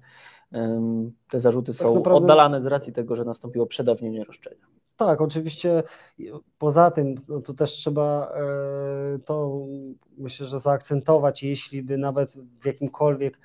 te 1.30 1.40
zarzuty 1.40 1.72
tak 1.72 1.88
są 1.88 1.94
naprawdę... 1.94 2.24
oddalane 2.24 2.62
z 2.62 2.66
racji 2.66 2.92
tego, 2.92 3.16
że 3.16 3.24
nastąpiło 3.24 3.66
przedawnienie 3.66 4.24
roszczenia. 4.24 4.66
Tak, 4.96 5.20
oczywiście 5.20 5.82
poza 6.58 6.90
tym 6.90 7.14
no 7.28 7.40
to 7.40 7.54
też 7.54 7.70
trzeba 7.70 8.32
e, 8.34 9.18
to 9.18 9.60
myślę, 10.18 10.46
że 10.46 10.58
zaakcentować, 10.58 11.42
jeśli 11.42 11.82
by 11.82 11.98
nawet 11.98 12.32
w 12.60 12.66
jakimkolwiek 12.66 13.38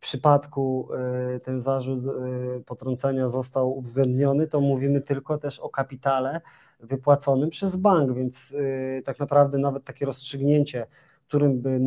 przypadku 0.00 0.88
e, 0.94 1.40
ten 1.40 1.60
zarzut 1.60 2.00
e, 2.04 2.60
potrącenia 2.66 3.28
został 3.28 3.78
uwzględniony, 3.78 4.46
to 4.46 4.60
mówimy 4.60 5.00
tylko 5.00 5.38
też 5.38 5.58
o 5.58 5.68
kapitale, 5.68 6.40
wypłaconym 6.82 7.50
przez 7.50 7.76
bank, 7.76 8.12
więc 8.12 8.52
y, 8.52 9.02
tak 9.04 9.18
naprawdę 9.18 9.58
nawet 9.58 9.84
takie 9.84 10.06
rozstrzygnięcie, 10.06 10.86
którym 11.28 11.60
by 11.60 11.80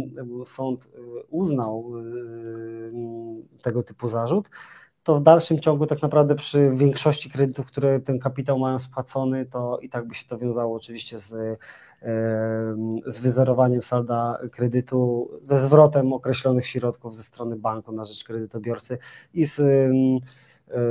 sąd 0.45 0.85
y, 0.85 0.89
uznał 1.29 1.91
y, 1.97 3.61
tego 3.61 3.83
typu 3.83 4.07
zarzut, 4.07 4.49
to 5.03 5.15
w 5.15 5.21
dalszym 5.21 5.59
ciągu 5.59 5.85
tak 5.85 6.01
naprawdę 6.01 6.35
przy 6.35 6.71
większości 6.75 7.29
kredytów, 7.29 7.65
które 7.65 7.99
ten 7.99 8.19
kapitał 8.19 8.59
mają 8.59 8.79
spłacony, 8.79 9.45
to 9.45 9.79
i 9.79 9.89
tak 9.89 10.07
by 10.07 10.15
się 10.15 10.25
to 10.27 10.37
wiązało 10.37 10.75
oczywiście 10.75 11.19
z, 11.19 11.59
z 13.05 13.19
wyzerowaniem 13.19 13.83
salda 13.83 14.39
kredytu, 14.51 15.31
ze 15.41 15.61
zwrotem 15.61 16.13
określonych 16.13 16.67
środków 16.67 17.15
ze 17.15 17.23
strony 17.23 17.55
banku 17.55 17.91
na 17.91 18.05
rzecz 18.05 18.23
kredytobiorcy 18.23 18.97
i 19.33 19.45
z, 19.45 19.61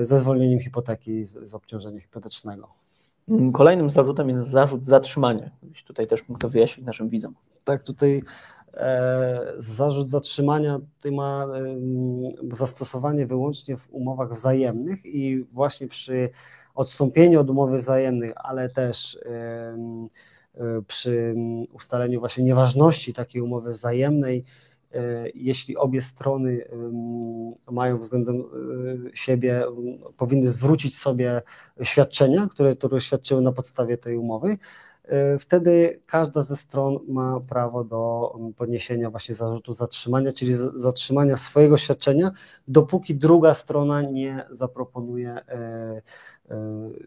ze 0.00 0.18
zwolnieniem 0.20 0.60
hipoteki 0.60 1.26
z, 1.26 1.48
z 1.48 1.54
obciążenia 1.54 2.00
hipotecznego. 2.00 2.81
Kolejnym 3.52 3.90
zarzutem 3.90 4.28
jest 4.28 4.50
zarzut 4.50 4.86
zatrzymania. 4.86 5.50
Tutaj 5.86 6.06
też 6.06 6.28
mógł 6.28 6.40
to 6.40 6.48
wyjaśnić 6.48 6.86
naszym 6.86 7.08
widzom. 7.08 7.34
Tak, 7.64 7.82
tutaj 7.82 8.22
e, 8.74 9.40
zarzut 9.58 10.08
zatrzymania 10.08 10.78
tutaj 10.96 11.12
ma 11.12 11.46
e, 11.54 12.56
zastosowanie 12.56 13.26
wyłącznie 13.26 13.76
w 13.76 13.90
umowach 13.90 14.32
wzajemnych 14.32 15.06
i 15.06 15.44
właśnie 15.52 15.88
przy 15.88 16.30
odstąpieniu 16.74 17.40
od 17.40 17.50
umowy 17.50 17.78
wzajemnej, 17.78 18.32
ale 18.36 18.68
też 18.68 19.18
e, 19.26 19.76
przy 20.86 21.34
ustaleniu 21.72 22.20
właśnie 22.20 22.44
nieważności 22.44 23.12
takiej 23.12 23.42
umowy 23.42 23.70
wzajemnej 23.70 24.44
jeśli 25.34 25.76
obie 25.76 26.00
strony 26.00 26.64
mają 27.70 27.98
względem 27.98 28.36
e, 28.36 28.44
siebie, 29.16 29.64
powinny 30.16 30.48
zwrócić 30.48 30.98
sobie 30.98 31.42
świadczenia, 31.82 32.48
które, 32.50 32.76
które 32.76 33.00
świadczyły 33.00 33.42
na 33.42 33.52
podstawie 33.52 33.98
tej 33.98 34.16
umowy, 34.16 34.58
e, 35.04 35.38
wtedy 35.38 36.00
każda 36.06 36.40
ze 36.42 36.56
stron 36.56 36.98
ma 37.08 37.40
prawo 37.40 37.84
do 37.84 38.32
podniesienia 38.56 39.10
właśnie 39.10 39.34
zarzutu 39.34 39.72
zatrzymania, 39.72 40.32
czyli 40.32 40.54
zatrzymania 40.74 41.36
swojego 41.36 41.76
świadczenia, 41.76 42.30
dopóki 42.68 43.14
druga 43.14 43.54
strona 43.54 44.02
nie 44.02 44.46
zaproponuje 44.50 45.38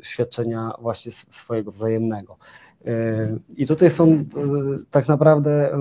świadczenia 0.02 0.72
właśnie 0.82 1.12
swojego 1.12 1.72
wzajemnego. 1.72 2.38
I 3.58 3.68
tutaj 3.68 3.92
są 3.92 4.12
e, 4.12 4.26
tak 4.92 5.08
naprawdę, 5.08 5.80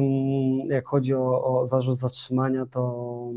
jak 0.68 0.86
chodzi 0.86 1.14
o, 1.14 1.44
o 1.44 1.66
zarzut 1.66 1.98
zatrzymania, 1.98 2.66
to, 2.66 3.30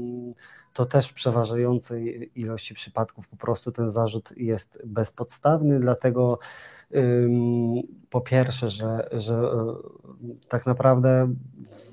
to 0.74 0.86
też 0.86 1.10
w 1.10 1.14
przeważającej 1.14 2.32
ilości 2.36 2.74
przypadków 2.74 3.28
po 3.28 3.38
prostu 3.38 3.72
ten 3.72 3.90
zarzut 3.90 4.34
jest 4.38 4.80
bezpodstawny, 4.86 5.80
dlatego 5.80 6.40
po 8.10 8.22
pierwsze, 8.22 8.70
że, 8.70 9.10
że 9.12 9.36
e, 9.36 9.76
tak 10.48 10.66
naprawdę 10.66 11.34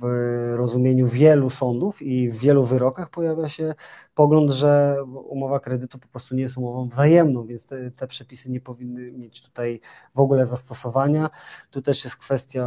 w 0.01 0.55
rozumieniu 0.57 1.07
wielu 1.07 1.51
sądów 1.51 2.03
i 2.03 2.31
w 2.31 2.39
wielu 2.39 2.65
wyrokach 2.65 3.11
pojawia 3.11 3.49
się 3.49 3.75
pogląd, 4.15 4.51
że 4.51 4.97
umowa 5.29 5.61
kredytu 5.61 5.99
po 5.99 6.09
prostu 6.09 6.35
nie 6.35 6.43
jest 6.43 6.57
umową 6.57 6.89
wzajemną, 6.89 7.47
więc 7.47 7.67
te, 7.67 7.91
te 7.91 8.07
przepisy 8.07 8.51
nie 8.51 8.61
powinny 8.61 9.13
mieć 9.13 9.43
tutaj 9.43 9.81
w 10.15 10.21
ogóle 10.21 10.47
zastosowania. 10.47 11.31
Tu 11.71 11.83
też 11.83 12.05
jest 12.05 12.17
kwestia 12.17 12.65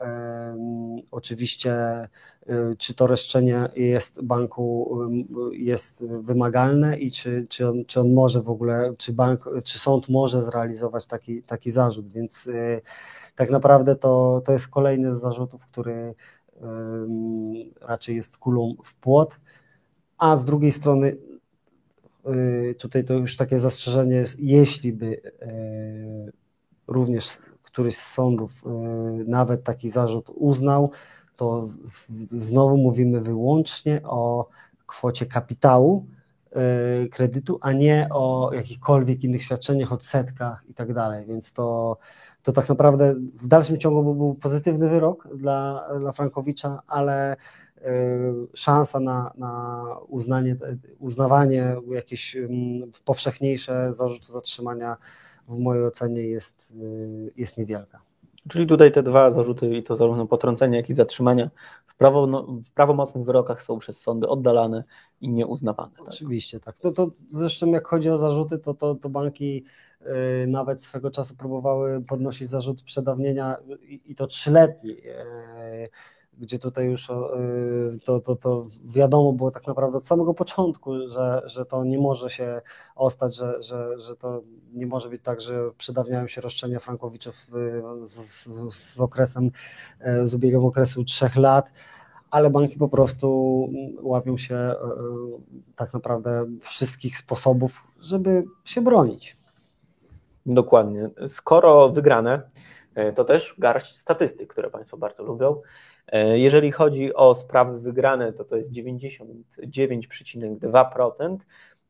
e, 0.00 0.56
oczywiście, 1.10 1.74
czy 2.78 2.94
to 2.94 3.06
roszczenie 3.06 3.68
jest 3.76 4.22
banku 4.22 4.98
jest 5.52 6.04
wymagalne 6.06 6.98
i 6.98 7.10
czy, 7.10 7.46
czy, 7.48 7.68
on, 7.68 7.84
czy 7.84 8.00
on 8.00 8.12
może 8.12 8.42
w 8.42 8.50
ogóle, 8.50 8.94
czy 8.98 9.12
bank, 9.12 9.50
czy 9.64 9.78
sąd 9.78 10.08
może 10.08 10.42
zrealizować 10.42 11.06
taki, 11.06 11.42
taki 11.42 11.70
zarzut, 11.70 12.08
więc 12.08 12.48
e, 12.48 12.80
tak 13.34 13.50
naprawdę 13.50 13.96
to, 13.96 14.42
to 14.44 14.52
jest 14.52 14.68
kolejny 14.68 15.14
z 15.14 15.20
zarzutów, 15.20 15.66
który 15.66 16.14
raczej 17.80 18.16
jest 18.16 18.38
kulą 18.38 18.74
w 18.84 18.94
płot, 18.94 19.40
a 20.18 20.36
z 20.36 20.44
drugiej 20.44 20.72
strony 20.72 21.16
y, 22.26 22.74
tutaj 22.78 23.04
to 23.04 23.14
już 23.14 23.36
takie 23.36 23.58
zastrzeżenie 23.58 24.16
jest, 24.16 24.40
jeśli 24.40 24.92
by 24.92 25.20
również 26.86 27.38
któryś 27.62 27.96
z 27.96 28.12
sądów 28.12 28.64
nawet 29.26 29.64
taki 29.64 29.90
zarzut 29.90 30.30
uznał, 30.34 30.90
to 31.36 31.62
znowu 32.26 32.76
mówimy 32.76 33.20
wyłącznie 33.20 34.00
o 34.02 34.48
kwocie 34.86 35.26
kapitału 35.26 36.06
y, 37.04 37.08
kredytu, 37.08 37.58
a 37.60 37.72
nie 37.72 38.08
o 38.10 38.50
jakichkolwiek 38.52 39.24
innych 39.24 39.42
świadczeniach, 39.42 39.92
odsetkach 39.92 40.64
i 40.68 40.74
tak 40.74 40.94
dalej. 40.94 41.26
Więc 41.26 41.52
to, 41.52 41.98
to 42.42 42.52
tak 42.52 42.68
naprawdę 42.68 43.14
w 43.34 43.46
dalszym 43.46 43.78
ciągu 43.78 44.14
był 44.14 44.34
pozytywny 44.34 44.88
wyrok 44.88 45.28
dla, 45.36 45.88
dla 46.00 46.12
Frankowicza, 46.12 46.82
ale 46.86 47.36
y, 47.36 47.36
szansa 48.54 49.00
na, 49.00 49.32
na 49.38 49.84
uznanie, 50.08 50.56
uznawanie 50.98 51.76
jakieś 51.90 52.36
mm, 52.36 52.92
powszechniejsze 53.04 53.92
zarzutu 53.92 54.32
zatrzymania 54.32 54.96
w 55.48 55.58
mojej 55.58 55.84
ocenie 55.84 56.22
jest, 56.22 56.74
y, 56.80 57.32
jest 57.36 57.58
niewielka. 57.58 58.13
Czyli 58.48 58.66
tutaj 58.66 58.92
te 58.92 59.02
dwa 59.02 59.30
zarzuty, 59.30 59.76
i 59.76 59.82
to 59.82 59.96
zarówno 59.96 60.26
potrącenie, 60.26 60.76
jak 60.76 60.90
i 60.90 60.94
zatrzymania 60.94 61.50
w, 61.86 61.94
prawo, 61.94 62.26
no, 62.26 62.42
w 62.42 62.70
prawomocnych 62.70 63.24
wyrokach 63.24 63.62
są 63.62 63.78
przez 63.78 64.00
sądy 64.00 64.28
oddalane 64.28 64.84
i 65.20 65.28
nieuznawane. 65.28 65.92
Tak? 65.98 66.08
Oczywiście, 66.08 66.60
tak. 66.60 66.78
To, 66.78 66.92
to 66.92 67.10
zresztą 67.30 67.66
jak 67.66 67.86
chodzi 67.86 68.10
o 68.10 68.18
zarzuty, 68.18 68.58
to, 68.58 68.74
to, 68.74 68.94
to 68.94 69.08
banki 69.08 69.64
yy, 70.00 70.46
nawet 70.46 70.82
swego 70.82 71.10
czasu 71.10 71.36
próbowały 71.36 72.02
podnosić 72.02 72.48
zarzut 72.48 72.82
przedawnienia 72.82 73.56
i, 73.82 74.00
i 74.04 74.14
to 74.14 74.26
trzyletni. 74.26 74.90
Yy, 74.90 75.88
gdzie 76.38 76.58
tutaj 76.58 76.86
już 76.86 77.10
y, 77.10 77.12
to, 78.04 78.20
to, 78.20 78.36
to 78.36 78.66
wiadomo 78.84 79.32
było 79.32 79.50
tak 79.50 79.66
naprawdę 79.66 79.96
od 79.96 80.06
samego 80.06 80.34
początku, 80.34 81.08
że, 81.08 81.42
że 81.44 81.64
to 81.64 81.84
nie 81.84 81.98
może 81.98 82.30
się 82.30 82.60
ostać, 82.96 83.36
że, 83.36 83.62
że, 83.62 83.98
że 83.98 84.16
to 84.16 84.42
nie 84.72 84.86
może 84.86 85.08
być 85.08 85.22
tak, 85.22 85.40
że 85.40 85.70
przedawniają 85.78 86.28
się 86.28 86.40
roszczenia 86.40 86.80
Frankowiczów 86.80 87.34
z, 88.02 88.10
z, 88.10 88.74
z 88.74 89.00
okresem, 89.00 89.50
e, 90.00 90.28
z 90.28 90.34
ubiegiem 90.34 90.64
okresu 90.64 91.04
trzech 91.04 91.36
lat, 91.36 91.70
ale 92.30 92.50
banki 92.50 92.78
po 92.78 92.88
prostu 92.88 93.68
łapią 94.02 94.36
się 94.38 94.54
e, 94.54 94.76
tak 95.76 95.92
naprawdę 95.92 96.46
wszystkich 96.60 97.16
sposobów, 97.16 97.82
żeby 98.00 98.44
się 98.64 98.80
bronić. 98.80 99.36
Dokładnie. 100.46 101.10
Skoro 101.28 101.88
wygrane, 101.88 102.42
e, 102.94 103.12
to 103.12 103.24
też 103.24 103.54
garść 103.58 103.96
statystyk, 103.96 104.52
które 104.52 104.70
Państwo 104.70 104.96
bardzo 104.96 105.22
lubią. 105.22 105.60
E, 106.06 106.38
jeżeli 106.38 106.72
chodzi 106.72 107.14
o 107.14 107.34
sprawy 107.34 107.80
wygrane, 107.80 108.32
to 108.32 108.44
to 108.44 108.56
jest 108.56 108.72
99,2% 108.72 111.36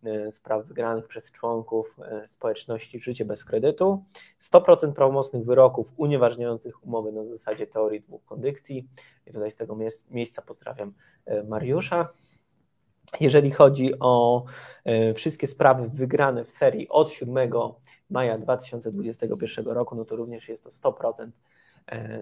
e, 0.04 0.32
spraw 0.32 0.66
wygranych 0.66 1.06
przez 1.06 1.32
członków 1.32 1.96
e, 1.98 2.28
społeczności 2.28 3.00
Życie 3.00 3.24
bez 3.24 3.44
kredytu, 3.44 4.04
100% 4.40 4.92
prawomocnych 4.92 5.44
wyroków 5.44 5.92
unieważniających 5.96 6.84
umowy 6.84 7.12
na 7.12 7.24
zasadzie 7.24 7.66
teorii 7.66 8.00
dwóch 8.00 8.24
kondycji. 8.24 8.88
I 9.26 9.32
tutaj 9.32 9.50
z 9.50 9.56
tego 9.56 9.76
miejsca 10.10 10.42
pozdrawiam 10.42 10.92
Mariusza. 11.48 12.08
Jeżeli 13.20 13.50
chodzi 13.50 13.98
o 14.00 14.44
wszystkie 15.14 15.46
sprawy 15.46 15.88
wygrane 15.88 16.44
w 16.44 16.50
serii 16.50 16.88
od 16.88 17.10
7 17.10 17.50
maja 18.10 18.38
2021 18.38 19.66
roku, 19.66 19.96
no 19.96 20.04
to 20.04 20.16
również 20.16 20.48
jest 20.48 20.64
to 20.64 20.70
100% 20.70 21.24
E, 21.24 21.30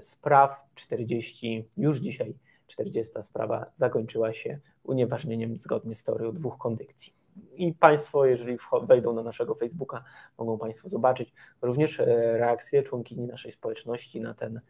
spraw, 0.00 0.60
40, 0.74 1.68
już 1.76 1.98
dzisiaj 1.98 2.34
40 2.66 3.12
sprawa 3.22 3.66
zakończyła 3.74 4.32
się 4.32 4.58
unieważnieniem 4.84 5.58
zgodnie 5.58 5.94
z 5.94 6.04
teorią 6.04 6.32
dwóch 6.32 6.58
kondykcji. 6.58 7.12
I 7.56 7.72
Państwo, 7.72 8.26
jeżeli 8.26 8.58
wejdą 8.82 9.12
na 9.12 9.22
naszego 9.22 9.54
Facebooka, 9.54 10.04
mogą 10.38 10.58
Państwo 10.58 10.88
zobaczyć 10.88 11.32
również 11.62 12.00
e, 12.00 12.04
reakcje 12.38 12.82
członkini 12.82 13.26
naszej 13.26 13.52
społeczności 13.52 14.20
na 14.20 14.34
ten, 14.34 14.60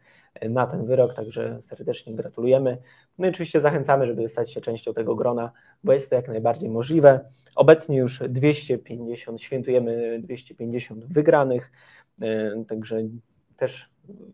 na 0.49 0.67
ten 0.67 0.85
wyrok, 0.85 1.13
także 1.13 1.61
serdecznie 1.61 2.15
gratulujemy. 2.15 2.77
No 3.17 3.27
i 3.27 3.29
oczywiście 3.29 3.61
zachęcamy, 3.61 4.07
żeby 4.07 4.29
stać 4.29 4.53
się 4.53 4.61
częścią 4.61 4.93
tego 4.93 5.15
grona, 5.15 5.51
bo 5.83 5.93
jest 5.93 6.09
to 6.09 6.15
jak 6.15 6.27
najbardziej 6.27 6.69
możliwe. 6.69 7.19
Obecnie 7.55 7.97
już 7.97 8.19
250, 8.29 9.41
świętujemy 9.41 10.19
250 10.19 11.05
wygranych, 11.05 11.71
e, 12.21 12.63
także 12.67 13.01
też 13.57 13.92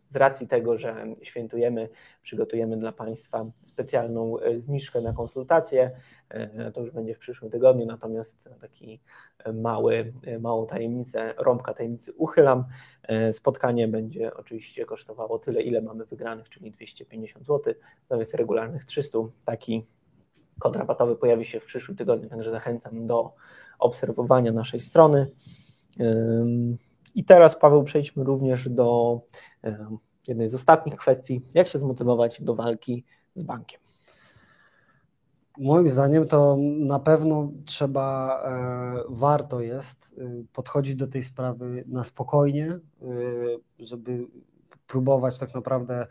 z 0.09 0.15
racji 0.15 0.47
tego, 0.47 0.77
że 0.77 1.05
świętujemy, 1.21 1.89
przygotujemy 2.21 2.77
dla 2.77 2.91
Państwa 2.91 3.45
specjalną 3.65 4.39
e, 4.39 4.59
zniżkę 4.59 5.01
na 5.01 5.13
konsultacje. 5.13 5.91
E, 6.29 6.71
to 6.71 6.81
już 6.81 6.91
będzie 6.91 7.15
w 7.15 7.19
przyszłym 7.19 7.51
tygodniu, 7.51 7.85
natomiast 7.85 8.49
taki 8.61 8.99
mały, 9.53 10.13
e, 10.25 10.39
małą 10.39 10.67
tajemnicę, 10.67 11.33
rąbka 11.37 11.73
tajemnicy 11.73 12.13
uchylam. 12.13 12.63
Spotkanie 13.31 13.87
będzie 13.87 14.33
oczywiście 14.33 14.85
kosztowało 14.85 15.39
tyle, 15.39 15.61
ile 15.61 15.81
mamy 15.81 16.05
wygranych, 16.05 16.49
czyli 16.49 16.71
250 16.71 17.45
zł, 17.45 17.73
zamiast 18.09 18.33
regularnych 18.33 18.85
300. 18.85 19.19
Taki 19.45 19.85
kod 20.59 20.75
rabatowy 20.75 21.15
pojawi 21.15 21.45
się 21.45 21.59
w 21.59 21.65
przyszłym 21.65 21.97
tygodniu, 21.97 22.29
także 22.29 22.51
zachęcam 22.51 23.07
do 23.07 23.33
obserwowania 23.79 24.51
naszej 24.51 24.79
strony. 24.79 25.27
I 27.15 27.23
teraz, 27.23 27.59
Paweł, 27.59 27.83
przejdźmy 27.83 28.23
również 28.23 28.69
do 28.69 29.21
jednej 30.27 30.47
z 30.47 30.55
ostatnich 30.55 30.95
kwestii. 30.95 31.41
Jak 31.53 31.67
się 31.67 31.79
zmotywować 31.79 32.41
do 32.41 32.55
walki 32.55 33.05
z 33.35 33.43
bankiem? 33.43 33.81
Moim 35.59 35.89
zdaniem 35.89 36.27
to 36.27 36.57
na 36.79 36.99
pewno 36.99 37.51
trzeba, 37.65 38.39
e, 38.45 39.03
warto 39.09 39.61
jest 39.61 40.15
e, 40.17 40.43
podchodzić 40.53 40.95
do 40.95 41.07
tej 41.07 41.23
sprawy 41.23 41.83
na 41.87 42.03
spokojnie, 42.03 42.67
e, 42.67 42.79
żeby 43.79 44.27
próbować 44.87 45.37
tak 45.37 45.55
naprawdę 45.55 46.07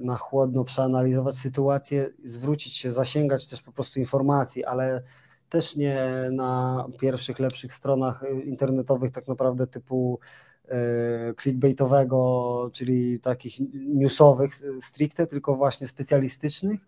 na 0.00 0.16
chłodno 0.16 0.64
przeanalizować 0.64 1.34
sytuację, 1.34 2.10
zwrócić 2.24 2.76
się, 2.76 2.92
zasięgać 2.92 3.46
też 3.46 3.62
po 3.62 3.72
prostu 3.72 3.98
informacji, 3.98 4.64
ale 4.64 5.02
też 5.48 5.76
nie 5.76 6.06
na 6.32 6.84
pierwszych, 7.00 7.38
lepszych 7.38 7.74
stronach 7.74 8.24
internetowych, 8.44 9.10
tak 9.10 9.28
naprawdę 9.28 9.66
typu 9.66 10.18
e, 10.68 11.34
clickbaitowego, 11.42 12.70
czyli 12.72 13.20
takich 13.20 13.54
newsowych 13.74 14.52
stricte, 14.80 15.26
tylko 15.26 15.56
właśnie 15.56 15.88
specjalistycznych. 15.88 16.80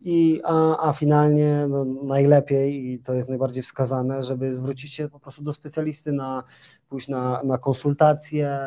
I, 0.00 0.40
a, 0.44 0.88
a 0.88 0.92
finalnie 0.92 1.66
no, 1.68 1.84
najlepiej, 1.84 2.92
i 2.92 2.98
to 2.98 3.14
jest 3.14 3.28
najbardziej 3.28 3.62
wskazane, 3.62 4.24
żeby 4.24 4.52
zwrócić 4.52 4.92
się 4.92 5.08
po 5.08 5.20
prostu 5.20 5.42
do 5.42 5.52
specjalisty, 5.52 6.12
na, 6.12 6.42
pójść 6.88 7.08
na, 7.08 7.42
na 7.44 7.58
konsultacje, 7.58 8.58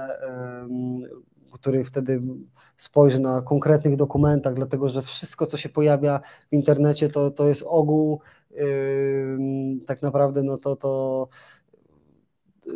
który 1.52 1.84
wtedy 1.84 2.22
spojrzy 2.78 3.22
na 3.22 3.42
konkretnych 3.42 3.96
dokumentach, 3.96 4.54
dlatego 4.54 4.90
że 4.90 5.02
wszystko, 5.02 5.46
co 5.46 5.58
się 5.58 5.70
pojawia 5.70 6.20
w 6.52 6.54
internecie, 6.54 7.10
to, 7.10 7.32
to 7.32 7.48
jest 7.48 7.64
ogół 7.66 8.22
tak 9.88 10.02
naprawdę 10.02 10.44
no 10.44 10.58
to, 10.58 10.76
to, 10.76 11.28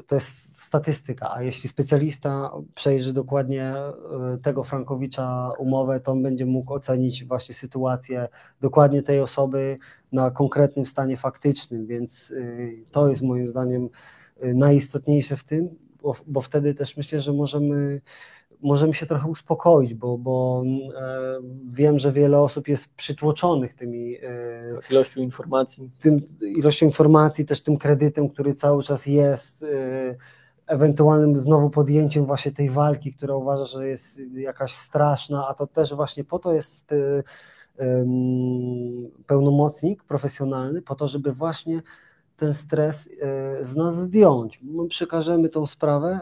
to 0.07 0.15
jest 0.15 0.57
statystyka, 0.57 1.33
a 1.33 1.43
jeśli 1.43 1.69
specjalista 1.69 2.51
przejrzy 2.75 3.13
dokładnie 3.13 3.63
e, 3.63 3.93
tego 4.41 4.63
Frankowicza 4.63 5.51
umowę, 5.57 5.99
to 5.99 6.11
on 6.11 6.23
będzie 6.23 6.45
mógł 6.45 6.73
ocenić 6.73 7.25
właśnie 7.25 7.55
sytuację 7.55 8.27
dokładnie 8.61 9.03
tej 9.03 9.19
osoby 9.19 9.77
na 10.11 10.31
konkretnym 10.31 10.85
stanie 10.85 11.17
faktycznym, 11.17 11.85
więc 11.85 12.31
y, 12.31 12.85
to 12.91 13.07
jest 13.09 13.21
moim 13.21 13.47
zdaniem 13.47 13.89
y, 14.43 14.53
najistotniejsze 14.53 15.35
w 15.35 15.43
tym, 15.43 15.69
bo, 16.01 16.15
bo 16.27 16.41
wtedy 16.41 16.73
też 16.73 16.97
myślę, 16.97 17.19
że 17.19 17.33
możemy 17.33 18.01
możemy 18.63 18.93
się 18.93 19.05
trochę 19.05 19.27
uspokoić, 19.27 19.93
bo, 19.93 20.17
bo 20.17 20.63
e, 20.95 21.39
wiem, 21.71 21.99
że 21.99 22.11
wiele 22.11 22.41
osób 22.41 22.67
jest 22.67 22.95
przytłoczonych 22.95 23.73
tymi 23.73 24.15
e, 24.15 24.21
ilością 24.91 25.21
informacji. 25.21 25.91
Tym, 25.99 26.21
ilością 26.41 26.85
informacji, 26.85 27.45
też 27.45 27.63
tym 27.63 27.77
kredytem, 27.77 28.29
który 28.29 28.53
cały 28.53 28.83
czas 28.83 29.05
jest, 29.05 29.63
e, 29.63 30.15
ewentualnym 30.67 31.37
znowu 31.37 31.69
podjęciem 31.69 32.25
właśnie 32.25 32.51
tej 32.51 32.69
walki, 32.69 33.13
która 33.13 33.35
uważa, 33.35 33.65
że 33.65 33.87
jest 33.87 34.21
jakaś 34.33 34.73
straszna, 34.73 35.47
a 35.47 35.53
to 35.53 35.67
też 35.67 35.93
właśnie 35.93 36.23
po 36.23 36.39
to 36.39 36.53
jest 36.53 36.93
pełnomocnik 39.27 40.03
profesjonalny, 40.03 40.81
po 40.81 40.95
to, 40.95 41.07
żeby 41.07 41.33
właśnie 41.33 41.81
ten 42.37 42.53
stres 42.53 43.09
z 43.61 43.75
nas 43.75 43.95
zdjąć. 43.95 44.59
My 44.63 44.87
przekażemy 44.87 45.49
tą 45.49 45.67
sprawę 45.67 46.19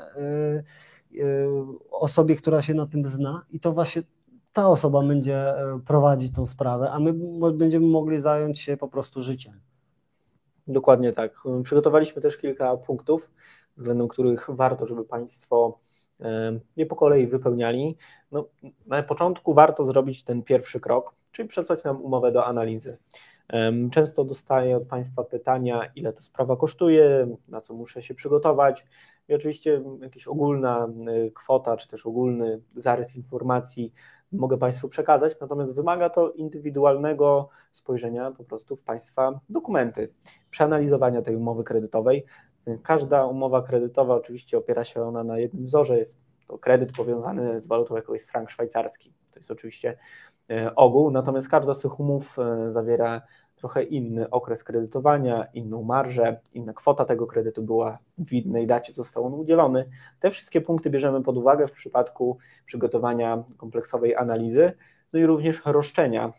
osobie, 1.91 2.35
która 2.35 2.61
się 2.61 2.73
na 2.73 2.87
tym 2.87 3.05
zna 3.05 3.45
i 3.49 3.59
to 3.59 3.71
właśnie 3.71 4.01
ta 4.53 4.69
osoba 4.69 5.03
będzie 5.03 5.35
e, 5.35 5.79
prowadzić 5.85 6.33
tą 6.33 6.47
sprawę, 6.47 6.91
a 6.91 6.99
my 6.99 7.13
będziemy 7.53 7.87
mogli 7.87 8.19
zająć 8.19 8.59
się 8.59 8.77
po 8.77 8.87
prostu 8.87 9.21
życiem. 9.21 9.53
Dokładnie 10.67 11.11
tak. 11.11 11.43
Przygotowaliśmy 11.63 12.21
też 12.21 12.37
kilka 12.37 12.77
punktów, 12.77 13.29
względem 13.77 14.07
których 14.07 14.49
warto, 14.49 14.85
żeby 14.85 15.05
Państwo 15.05 15.79
e, 16.19 16.59
nie 16.77 16.85
po 16.85 16.95
kolei 16.95 17.27
wypełniali. 17.27 17.97
No, 18.31 18.45
na 18.85 19.03
początku 19.03 19.53
warto 19.53 19.85
zrobić 19.85 20.23
ten 20.23 20.43
pierwszy 20.43 20.79
krok, 20.79 21.15
czyli 21.31 21.47
przesłać 21.47 21.83
nam 21.83 22.01
umowę 22.01 22.31
do 22.31 22.45
analizy. 22.45 22.97
Często 23.91 24.23
dostaję 24.23 24.77
od 24.77 24.83
Państwa 24.83 25.23
pytania, 25.23 25.81
ile 25.95 26.13
ta 26.13 26.21
sprawa 26.21 26.55
kosztuje, 26.55 27.35
na 27.47 27.61
co 27.61 27.73
muszę 27.73 28.01
się 28.01 28.13
przygotować. 28.13 28.85
I 29.27 29.33
oczywiście 29.33 29.81
jakaś 30.01 30.27
ogólna 30.27 30.87
y, 31.27 31.31
kwota, 31.31 31.77
czy 31.77 31.87
też 31.87 32.05
ogólny 32.05 32.61
zarys 32.75 33.15
informacji 33.15 33.93
mogę 34.31 34.57
Państwu 34.57 34.89
przekazać, 34.89 35.39
natomiast 35.39 35.75
wymaga 35.75 36.09
to 36.09 36.31
indywidualnego 36.31 37.49
spojrzenia 37.71 38.31
po 38.31 38.43
prostu 38.43 38.75
w 38.75 38.83
Państwa 38.83 39.39
dokumenty, 39.49 40.13
przeanalizowania 40.49 41.21
tej 41.21 41.35
umowy 41.35 41.63
kredytowej. 41.63 42.25
Każda 42.83 43.25
umowa 43.25 43.61
kredytowa 43.61 44.15
oczywiście 44.15 44.57
opiera 44.57 44.83
się 44.83 45.03
ona 45.03 45.23
na 45.23 45.39
jednym 45.39 45.65
wzorze, 45.65 45.97
jest 45.97 46.17
to 46.47 46.57
kredyt 46.57 46.91
powiązany 46.91 47.61
z 47.61 47.67
walutą, 47.67 47.95
jaką 47.95 48.13
jest 48.13 48.31
frank 48.31 48.49
szwajcarski. 48.49 49.13
To 49.31 49.39
jest 49.39 49.51
oczywiście 49.51 49.97
e, 50.49 50.75
ogół, 50.75 51.11
natomiast 51.11 51.49
każda 51.49 51.73
z 51.73 51.79
tych 51.79 51.99
umów 51.99 52.37
zawiera 52.71 53.21
trochę 53.61 53.83
inny 53.83 54.29
okres 54.29 54.63
kredytowania, 54.63 55.47
inną 55.53 55.83
marżę, 55.83 56.39
inna 56.53 56.73
kwota 56.73 57.05
tego 57.05 57.27
kredytu 57.27 57.63
była 57.63 57.97
w 58.17 58.33
innej 58.33 58.67
dacie 58.67 58.93
został 58.93 59.25
on 59.25 59.33
udzielony. 59.33 59.89
Te 60.19 60.31
wszystkie 60.31 60.61
punkty 60.61 60.89
bierzemy 60.89 61.23
pod 61.23 61.37
uwagę 61.37 61.67
w 61.67 61.71
przypadku 61.71 62.37
przygotowania 62.65 63.43
kompleksowej 63.57 64.15
analizy, 64.15 64.73
no 65.13 65.19
i 65.19 65.25
również 65.25 65.61
roszczenia 65.65 66.33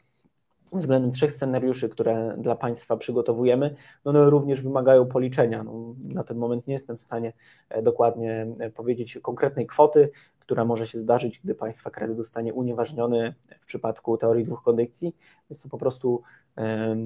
względem 0.78 1.12
trzech 1.12 1.32
scenariuszy, 1.32 1.88
które 1.88 2.34
dla 2.38 2.56
Państwa 2.56 2.96
przygotowujemy, 2.96 3.74
no 4.04 4.10
one 4.10 4.30
również 4.30 4.62
wymagają 4.62 5.06
policzenia. 5.06 5.62
No, 5.64 5.94
na 6.04 6.24
ten 6.24 6.36
moment 6.36 6.66
nie 6.66 6.72
jestem 6.72 6.96
w 6.98 7.02
stanie 7.02 7.32
e, 7.68 7.82
dokładnie 7.82 8.46
e, 8.60 8.70
powiedzieć 8.70 9.18
konkretnej 9.22 9.66
kwoty, 9.66 10.10
która 10.40 10.64
może 10.64 10.86
się 10.86 10.98
zdarzyć, 10.98 11.40
gdy 11.44 11.54
Państwa 11.54 11.90
kredyt 11.90 12.16
zostanie 12.16 12.54
unieważniony 12.54 13.34
w 13.60 13.66
przypadku 13.66 14.16
teorii 14.16 14.44
dwóch 14.44 14.62
kondycji. 14.62 15.16
Jest 15.50 15.62
to 15.62 15.68
po 15.68 15.78
prostu 15.78 16.22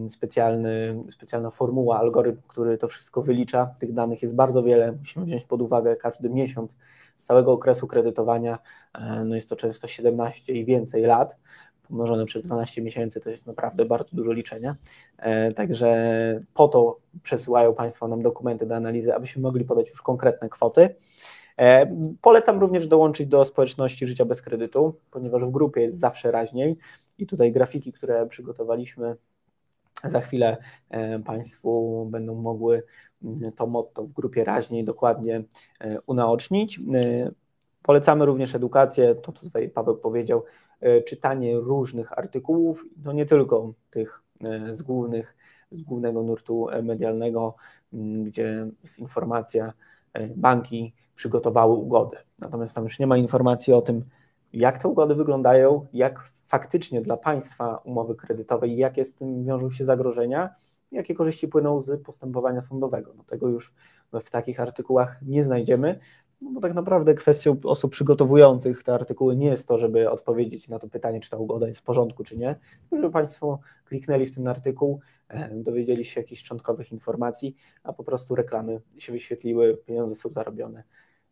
specjalny, 0.08 1.04
specjalna 1.10 1.50
formuła, 1.50 1.98
algorytm, 1.98 2.42
który 2.48 2.78
to 2.78 2.88
wszystko 2.88 3.22
wylicza. 3.22 3.74
Tych 3.80 3.92
danych 3.92 4.22
jest 4.22 4.34
bardzo 4.34 4.62
wiele, 4.62 4.92
musimy 4.92 5.26
wziąć 5.26 5.44
pod 5.44 5.62
uwagę 5.62 5.96
każdy 5.96 6.30
miesiąc 6.30 6.76
z 7.16 7.24
całego 7.24 7.52
okresu 7.52 7.86
kredytowania, 7.86 8.58
e, 8.94 9.24
no 9.24 9.34
jest 9.34 9.48
to 9.48 9.56
często 9.56 9.88
17 9.88 10.52
i 10.52 10.64
więcej 10.64 11.02
lat, 11.02 11.36
pomnożone 11.88 12.26
przez 12.26 12.42
12 12.42 12.82
miesięcy 12.82 13.20
to 13.20 13.30
jest 13.30 13.46
naprawdę 13.46 13.84
bardzo 13.84 14.10
dużo 14.12 14.32
liczenia. 14.32 14.76
E, 15.18 15.52
także 15.52 16.40
po 16.54 16.68
to 16.68 16.98
przesyłają 17.22 17.74
Państwo 17.74 18.08
nam 18.08 18.22
dokumenty 18.22 18.66
do 18.66 18.76
analizy, 18.76 19.14
abyśmy 19.14 19.42
mogli 19.42 19.64
podać 19.64 19.90
już 19.90 20.02
konkretne 20.02 20.48
kwoty. 20.48 20.94
E, 21.58 21.96
polecam 22.22 22.60
również 22.60 22.86
dołączyć 22.86 23.26
do 23.26 23.44
społeczności 23.44 24.06
życia 24.06 24.24
bez 24.24 24.42
kredytu, 24.42 24.94
ponieważ 25.10 25.44
w 25.44 25.50
grupie 25.50 25.80
jest 25.80 25.98
zawsze 25.98 26.30
raźniej 26.30 26.76
i 27.18 27.26
tutaj 27.26 27.52
grafiki, 27.52 27.92
które 27.92 28.26
przygotowaliśmy 28.26 29.16
za 30.04 30.20
chwilę 30.20 30.56
e, 30.90 31.18
Państwu 31.18 32.06
będą 32.10 32.34
mogły 32.34 32.82
to 33.56 33.66
motto 33.66 34.04
w 34.04 34.12
grupie 34.12 34.44
raźniej 34.44 34.84
dokładnie 34.84 35.42
unaocznić. 36.06 36.80
Polecamy 37.86 38.26
również 38.26 38.54
edukację, 38.54 39.14
to 39.14 39.32
tutaj 39.32 39.68
Paweł 39.68 39.96
powiedział, 39.96 40.44
czytanie 41.06 41.56
różnych 41.56 42.18
artykułów, 42.18 42.84
no 43.04 43.12
nie 43.12 43.26
tylko 43.26 43.72
tych 43.90 44.22
e, 44.44 44.74
z, 44.74 44.82
głównych, 44.82 45.36
z 45.72 45.82
głównego 45.82 46.22
nurtu 46.22 46.66
medialnego, 46.82 47.54
gdzie 48.24 48.66
jest 48.82 48.98
informacja, 48.98 49.72
e, 50.12 50.26
banki 50.26 50.94
przygotowały 51.14 51.74
ugody. 51.74 52.16
Natomiast 52.38 52.74
tam 52.74 52.84
już 52.84 52.98
nie 52.98 53.06
ma 53.06 53.16
informacji 53.16 53.72
o 53.72 53.82
tym, 53.82 54.04
jak 54.52 54.82
te 54.82 54.88
ugody 54.88 55.14
wyglądają, 55.14 55.86
jak 55.92 56.30
faktycznie 56.44 57.00
dla 57.02 57.16
państwa 57.16 57.76
umowy 57.76 58.14
kredytowej, 58.14 58.76
jakie 58.76 59.04
z 59.04 59.14
tym 59.14 59.44
wiążą 59.44 59.70
się 59.70 59.84
zagrożenia, 59.84 60.54
jakie 60.92 61.14
korzyści 61.14 61.48
płyną 61.48 61.82
z 61.82 62.02
postępowania 62.02 62.60
sądowego. 62.60 63.14
No 63.16 63.24
tego 63.24 63.48
już 63.48 63.74
w 64.12 64.30
takich 64.30 64.60
artykułach 64.60 65.22
nie 65.22 65.42
znajdziemy, 65.42 66.00
no 66.40 66.50
bo 66.50 66.60
tak 66.60 66.74
naprawdę 66.74 67.14
kwestią 67.14 67.56
osób 67.64 67.92
przygotowujących 67.92 68.82
te 68.82 68.92
artykuły 68.94 69.36
nie 69.36 69.46
jest 69.46 69.68
to, 69.68 69.78
żeby 69.78 70.10
odpowiedzieć 70.10 70.68
na 70.68 70.78
to 70.78 70.88
pytanie, 70.88 71.20
czy 71.20 71.30
ta 71.30 71.36
ugoda 71.36 71.68
jest 71.68 71.80
w 71.80 71.82
porządku, 71.82 72.24
czy 72.24 72.36
nie, 72.36 72.56
żeby 72.92 73.10
Państwo 73.10 73.60
kliknęli 73.84 74.26
w 74.26 74.34
ten 74.34 74.48
artykuł, 74.48 75.00
dowiedzieli 75.52 76.04
się 76.04 76.20
jakichś 76.20 76.40
szczątkowych 76.40 76.92
informacji, 76.92 77.56
a 77.82 77.92
po 77.92 78.04
prostu 78.04 78.34
reklamy 78.34 78.80
się 78.98 79.12
wyświetliły, 79.12 79.76
pieniądze 79.76 80.14
są 80.14 80.28
zarobione. 80.28 80.82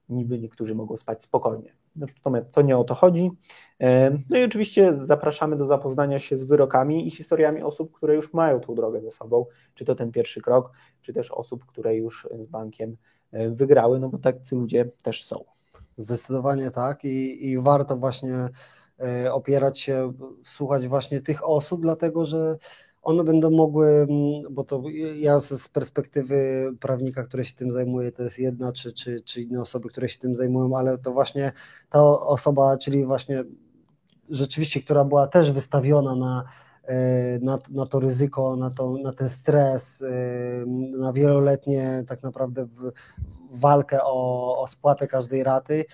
Niby 0.09 0.39
niektórzy 0.39 0.75
mogą 0.75 0.97
spać 0.97 1.23
spokojnie. 1.23 1.73
Natomiast 1.97 2.51
to 2.51 2.63
nie 2.63 2.79
o 2.79 2.85
to 2.85 2.95
chodzi. 2.95 3.31
No 4.31 4.39
i 4.39 4.45
oczywiście 4.45 4.95
zapraszamy 4.95 5.57
do 5.57 5.67
zapoznania 5.67 6.19
się 6.19 6.39
z 6.39 6.45
wyrokami 6.45 7.07
i 7.07 7.11
historiami 7.11 7.63
osób, 7.63 7.93
które 7.93 8.15
już 8.15 8.33
mają 8.33 8.61
tą 8.61 8.75
drogę 8.75 9.01
ze 9.01 9.11
sobą, 9.11 9.47
czy 9.75 9.85
to 9.85 9.95
ten 9.95 10.13
pierwszy 10.13 10.41
krok, 10.41 10.73
czy 11.03 11.13
też 11.13 11.31
osób, 11.31 11.67
które 11.67 11.97
już 11.97 12.29
z 12.39 12.47
bankiem 12.47 12.97
wygrały, 13.51 14.01
no 14.01 14.09
bo 14.09 14.19
tacy 14.19 14.57
ludzie 14.57 14.91
też 15.03 15.25
są. 15.25 15.45
Zdecydowanie 15.97 16.71
tak 16.71 17.05
i, 17.05 17.47
i 17.47 17.59
warto 17.59 17.97
właśnie 17.97 18.49
e, 19.01 19.33
opierać 19.33 19.81
się, 19.81 20.13
słuchać 20.45 20.89
właśnie 20.89 21.21
tych 21.21 21.49
osób, 21.49 21.83
dlatego 21.83 22.27
że 22.27 22.57
one 23.03 23.25
będą 23.25 23.51
mogły, 23.51 24.07
bo 24.51 24.65
to 24.65 24.83
ja 25.15 25.41
z 25.41 25.69
perspektywy 25.69 26.71
prawnika, 26.81 27.23
który 27.23 27.45
się 27.45 27.55
tym 27.55 27.73
zajmuje, 27.73 28.13
to 28.13 28.23
jest 28.23 28.39
jedna, 28.39 28.73
czy, 28.73 28.93
czy, 28.93 29.21
czy 29.21 29.43
inne 29.43 29.61
osoby, 29.61 29.89
które 29.89 30.09
się 30.09 30.19
tym 30.19 30.35
zajmują, 30.35 30.77
ale 30.77 30.99
to 30.99 31.13
właśnie 31.13 31.53
ta 31.91 32.03
osoba, 32.05 32.79
czyli 32.79 33.05
właśnie 33.05 33.45
rzeczywiście, 34.31 34.81
która 34.81 35.05
była 35.05 35.27
też 35.27 35.53
wystawiona 35.53 36.15
na, 36.15 36.45
E, 36.45 36.64
na, 37.41 37.59
na 37.71 37.87
to 37.87 38.01
ryzyko, 38.01 38.57
na, 38.57 38.71
to, 38.71 38.99
na 39.03 39.13
ten 39.13 39.29
stres, 39.29 40.03
e, 40.03 40.07
na 40.99 41.13
wieloletnie 41.13 42.05
tak 42.09 42.23
naprawdę 42.23 42.67
walkę 43.51 44.05
o, 44.05 44.59
o 44.63 44.67
spłatę 44.67 45.07
każdej 45.07 45.45
raty, 45.45 45.85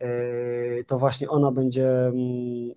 e, 0.00 0.84
to 0.84 0.98
właśnie 0.98 1.28
ona 1.28 1.52
będzie, 1.52 2.06
mm, 2.06 2.72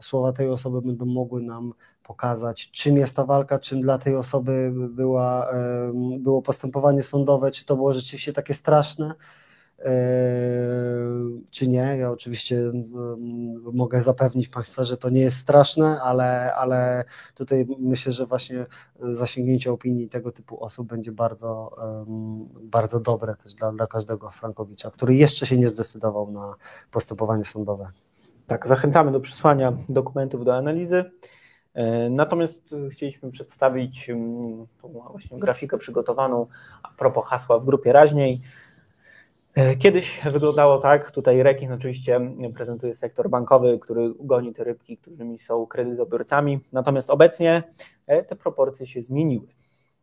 słowa 0.00 0.32
tej 0.32 0.48
osoby 0.48 0.82
będą 0.82 1.06
mogły 1.06 1.42
nam 1.42 1.72
pokazać, 2.02 2.70
czym 2.70 2.96
jest 2.96 3.16
ta 3.16 3.24
walka, 3.24 3.58
czym 3.58 3.80
dla 3.80 3.98
tej 3.98 4.16
osoby 4.16 4.72
była, 4.90 5.50
było 6.18 6.42
postępowanie 6.42 7.02
sądowe, 7.02 7.50
czy 7.50 7.64
to 7.64 7.76
było 7.76 7.92
rzeczywiście 7.92 8.32
takie 8.32 8.54
straszne, 8.54 9.14
czy 11.50 11.68
nie. 11.68 11.96
Ja 11.98 12.10
oczywiście 12.10 12.56
mm, 12.56 13.62
mogę 13.72 14.02
zapewnić 14.02 14.48
Państwa, 14.48 14.84
że 14.84 14.96
to 14.96 15.10
nie 15.10 15.20
jest 15.20 15.36
straszne, 15.36 16.00
ale, 16.02 16.54
ale 16.54 17.04
tutaj 17.34 17.66
myślę, 17.78 18.12
że 18.12 18.26
właśnie 18.26 18.66
zasięgnięcie 19.00 19.72
opinii 19.72 20.08
tego 20.08 20.32
typu 20.32 20.64
osób 20.64 20.88
będzie 20.88 21.12
bardzo, 21.12 21.76
bardzo 22.62 23.00
dobre 23.00 23.34
też 23.34 23.54
dla, 23.54 23.72
dla 23.72 23.86
każdego 23.86 24.30
Frankowicza, 24.30 24.90
który 24.90 25.14
jeszcze 25.14 25.46
się 25.46 25.58
nie 25.58 25.68
zdecydował 25.68 26.30
na 26.30 26.54
postępowanie 26.90 27.44
sądowe. 27.44 27.90
Tak, 28.46 28.68
zachęcamy 28.68 29.12
do 29.12 29.20
przesłania 29.20 29.72
dokumentów 29.88 30.44
do 30.44 30.56
analizy. 30.56 31.04
Yy, 31.74 32.10
natomiast 32.10 32.74
chcieliśmy 32.90 33.30
przedstawić 33.30 34.10
mm, 34.10 34.66
tą 34.82 34.88
właśnie 34.88 35.38
grafikę 35.38 35.78
przygotowaną 35.78 36.46
a 36.82 36.88
propos 36.88 37.24
hasła 37.26 37.58
w 37.58 37.64
grupie 37.64 37.92
raźniej. 37.92 38.42
E, 39.54 39.76
kiedyś 39.76 40.20
wyglądało 40.32 40.78
tak, 40.78 41.10
tutaj 41.10 41.42
rekin 41.42 41.72
oczywiście 41.72 42.20
prezentuje 42.54 42.94
sektor 42.94 43.30
bankowy, 43.30 43.78
który 43.78 44.14
goni 44.20 44.54
te 44.54 44.64
rybki, 44.64 44.96
którymi 44.96 45.38
są 45.38 45.66
kredytobiorcami, 45.66 46.60
natomiast 46.72 47.10
obecnie 47.10 47.62
e, 48.06 48.22
te 48.22 48.36
proporcje 48.36 48.86
się 48.86 49.02
zmieniły. 49.02 49.46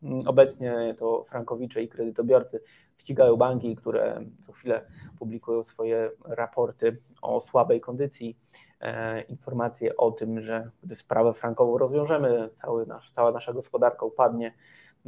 Mm, 0.03 0.27
obecnie 0.27 0.95
to 0.99 1.23
frankowicze 1.29 1.83
i 1.83 1.87
kredytobiorcy 1.87 2.61
ścigają 2.97 3.35
banki, 3.35 3.75
które 3.75 4.21
co 4.45 4.51
chwilę 4.51 4.81
publikują 5.19 5.63
swoje 5.63 6.11
raporty 6.25 6.97
o 7.21 7.39
słabej 7.39 7.81
kondycji, 7.81 8.37
e, 8.81 9.21
informacje 9.21 9.97
o 9.97 10.11
tym, 10.11 10.41
że 10.41 10.69
gdy 10.83 10.95
sprawę 10.95 11.33
frankową 11.33 11.77
rozwiążemy, 11.77 12.49
cały 12.55 12.85
nasz, 12.85 13.11
cała 13.11 13.31
nasza 13.31 13.53
gospodarka 13.53 14.05
upadnie, 14.05 14.53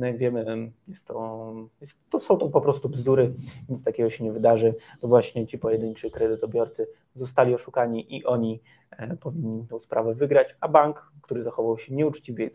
jak 0.06 0.18
wiemy, 0.18 0.72
jest 0.88 1.08
to, 1.08 1.54
jest, 1.82 1.98
to 2.10 2.20
są 2.20 2.38
to 2.38 2.50
po 2.50 2.62
prostu 2.62 2.90
bzdury, 2.90 3.34
nic 3.70 3.84
takiego 3.84 4.10
się 4.10 4.24
nie 4.24 4.32
wydarzy. 4.32 4.76
To 5.00 5.08
właśnie 5.08 5.48
ci 5.48 5.58
pojedynczy 5.58 6.12
kredytobiorcy 6.12 6.88
zostali 7.16 7.54
oszukani 7.54 8.16
i 8.16 8.26
oni 8.26 8.62
e, 8.92 9.18
powinni 9.18 9.68
tą 9.68 9.80
sprawę 9.80 10.16
wygrać, 10.16 10.56
a 10.62 10.68
bank, 10.68 11.12
który 11.22 11.44
zachował 11.44 11.78
się 11.78 11.96
nieuczciwie 11.96 12.46
i 12.46 12.50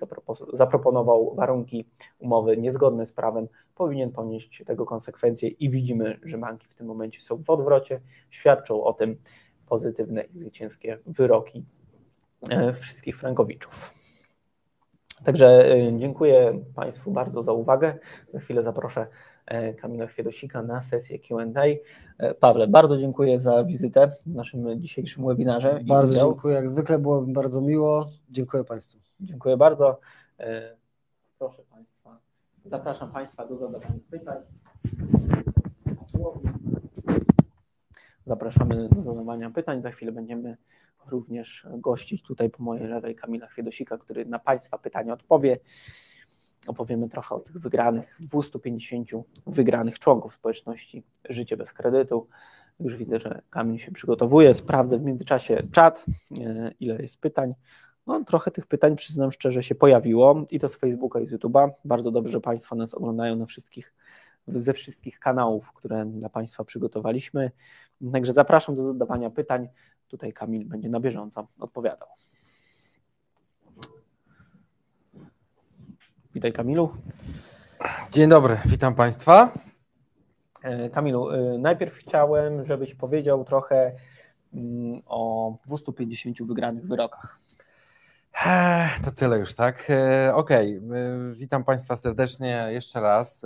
zaproponował 0.52 1.34
warunki 1.34 1.84
umowy 2.18 2.56
niezgodne 2.56 3.06
z 3.06 3.12
prawem, 3.12 3.48
powinien 3.74 4.12
ponieść 4.12 4.62
tego 4.66 4.86
konsekwencje 4.86 5.48
i 5.48 5.70
widzimy, 5.70 6.18
że 6.22 6.38
banki 6.38 6.68
w 6.68 6.74
tym 6.74 6.86
momencie 6.86 7.20
są 7.20 7.42
w 7.42 7.50
odwrocie, 7.50 8.00
świadczą 8.30 8.84
o 8.84 8.92
tym 8.92 9.16
pozytywne 9.66 10.22
i 10.22 10.38
zwycięskie 10.38 10.98
wyroki 11.06 11.64
e, 12.50 12.72
wszystkich 12.74 13.16
frankowiczów. 13.16 14.01
Także 15.24 15.76
y, 15.76 15.98
dziękuję 15.98 16.58
Państwu 16.74 17.10
bardzo 17.10 17.42
za 17.42 17.52
uwagę. 17.52 17.98
Za 18.32 18.40
chwilę 18.40 18.62
zaproszę 18.62 19.06
e, 19.46 19.74
Kamila 19.74 20.06
Chwiedosika 20.06 20.62
na 20.62 20.80
sesję 20.80 21.18
Q&A. 21.18 21.62
E, 22.18 22.34
Pawle, 22.34 22.68
bardzo 22.68 22.98
dziękuję 22.98 23.38
za 23.38 23.64
wizytę 23.64 24.12
w 24.26 24.34
naszym 24.34 24.82
dzisiejszym 24.82 25.26
webinarze. 25.26 25.80
Bardzo 25.84 26.14
dziękuję, 26.14 26.54
jak 26.54 26.70
zwykle 26.70 26.98
było 26.98 27.22
mi 27.22 27.32
bardzo 27.32 27.60
miło. 27.60 28.10
Dziękuję 28.30 28.64
Państwu. 28.64 28.98
Dziękuję 29.20 29.56
bardzo. 29.56 30.00
E, 30.40 30.76
proszę 31.38 31.62
Państwa, 31.70 32.18
zapraszam 32.64 33.12
Państwa 33.12 33.46
do 33.46 33.56
zadawania 33.56 34.00
pytań. 34.10 34.38
Zapraszamy 38.26 38.88
do 38.88 39.02
zadawania 39.02 39.50
pytań. 39.50 39.82
Za 39.82 39.90
chwilę 39.90 40.12
będziemy 40.12 40.56
również 41.06 41.66
gościć 41.78 42.22
tutaj 42.22 42.50
po 42.50 42.62
mojej 42.62 42.86
lewej 42.86 43.16
Kamila 43.16 43.46
Chwiedosika, 43.46 43.98
który 43.98 44.26
na 44.26 44.38
Państwa 44.38 44.78
pytania 44.78 45.12
odpowie. 45.12 45.58
Opowiemy 46.66 47.08
trochę 47.08 47.34
o 47.34 47.40
tych 47.40 47.58
wygranych, 47.58 48.16
250 48.20 49.10
wygranych 49.46 49.98
członków 49.98 50.34
społeczności 50.34 51.02
Życie 51.28 51.56
bez 51.56 51.72
kredytu. 51.72 52.28
Już 52.80 52.96
widzę, 52.96 53.20
że 53.20 53.42
Kamil 53.50 53.78
się 53.78 53.92
przygotowuje. 53.92 54.54
Sprawdzę 54.54 54.98
w 54.98 55.02
międzyczasie 55.02 55.62
czat, 55.72 56.04
e, 56.40 56.70
ile 56.80 57.02
jest 57.02 57.20
pytań. 57.20 57.54
No, 58.06 58.24
trochę 58.24 58.50
tych 58.50 58.66
pytań, 58.66 58.96
przyznam 58.96 59.32
szczerze, 59.32 59.62
się 59.62 59.74
pojawiło 59.74 60.44
i 60.50 60.58
to 60.58 60.68
z 60.68 60.76
Facebooka 60.76 61.20
i 61.20 61.26
z 61.26 61.32
YouTube'a. 61.32 61.70
Bardzo 61.84 62.10
dobrze, 62.10 62.32
że 62.32 62.40
Państwo 62.40 62.76
nas 62.76 62.94
oglądają 62.94 63.36
na 63.36 63.46
wszystkich, 63.46 63.94
ze 64.48 64.72
wszystkich 64.72 65.18
kanałów, 65.18 65.72
które 65.72 66.06
dla 66.06 66.28
Państwa 66.28 66.64
przygotowaliśmy. 66.64 67.50
Także 68.12 68.32
zapraszam 68.32 68.74
do 68.74 68.84
zadawania 68.84 69.30
pytań. 69.30 69.68
Tutaj 70.12 70.32
Kamil 70.32 70.64
będzie 70.64 70.88
na 70.88 71.00
bieżąco 71.00 71.48
odpowiadał. 71.60 72.08
Witaj 76.34 76.52
Kamilu. 76.52 76.96
Dzień 78.10 78.28
dobry, 78.28 78.58
witam 78.64 78.94
Państwa. 78.94 79.52
E, 80.62 80.90
Kamilu, 80.90 81.30
e, 81.30 81.58
najpierw 81.58 81.94
chciałem, 81.94 82.66
żebyś 82.66 82.94
powiedział 82.94 83.44
trochę 83.44 83.92
mm, 84.54 85.02
o 85.06 85.54
250 85.66 86.42
wygranych 86.42 86.86
wyrokach. 86.86 87.38
To 89.04 89.10
tyle 89.10 89.38
już, 89.38 89.54
tak? 89.54 89.90
E, 89.90 90.34
okej, 90.34 90.78
okay. 90.78 91.32
witam 91.32 91.64
Państwa 91.64 91.96
serdecznie 91.96 92.66
jeszcze 92.70 93.00
raz 93.00 93.42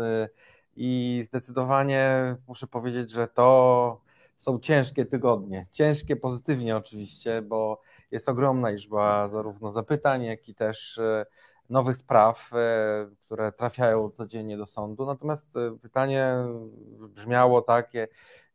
i 0.77 1.21
zdecydowanie 1.25 2.35
muszę 2.49 2.67
powiedzieć, 2.67 3.11
że 3.11 3.29
to 3.29 4.06
są 4.37 4.59
ciężkie 4.59 5.07
tygodnie. 5.07 5.67
Ciężkie 5.71 6.17
pozytywnie 6.17 6.77
oczywiście, 6.77 7.43
bo 7.43 7.81
jest 8.11 8.29
ogromna 8.29 8.71
liczba 8.71 9.29
zarówno 9.29 9.73
zapytań, 9.73 10.25
jak 10.25 10.49
i 10.49 10.55
też 10.55 11.01
nowych 11.71 11.97
spraw, 11.97 12.51
e, 12.53 13.07
które 13.25 13.53
trafiają 13.53 14.11
codziennie 14.11 14.57
do 14.57 14.67
sądu. 14.67 15.07
Natomiast 15.07 15.57
e, 15.57 15.79
pytanie 15.79 16.35
brzmiało 16.99 17.63
takie, 17.63 18.09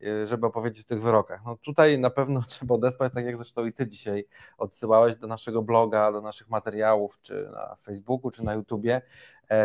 e, 0.03 0.27
żeby 0.27 0.47
opowiedzieć 0.47 0.85
o 0.85 0.89
tych 0.89 1.01
wyrokach. 1.01 1.41
No 1.45 1.57
tutaj 1.57 1.99
na 1.99 2.09
pewno 2.09 2.41
trzeba 2.47 2.75
odesłać, 2.75 3.13
tak 3.13 3.25
jak 3.25 3.37
zresztą 3.37 3.65
i 3.65 3.73
ty 3.73 3.87
dzisiaj 3.87 4.25
odsyłałeś 4.57 5.15
do 5.15 5.27
naszego 5.27 5.61
bloga, 5.61 6.11
do 6.11 6.21
naszych 6.21 6.49
materiałów, 6.49 7.19
czy 7.21 7.49
na 7.51 7.75
Facebooku, 7.75 8.31
czy 8.31 8.43
na 8.43 8.53
YouTubie, 8.53 9.01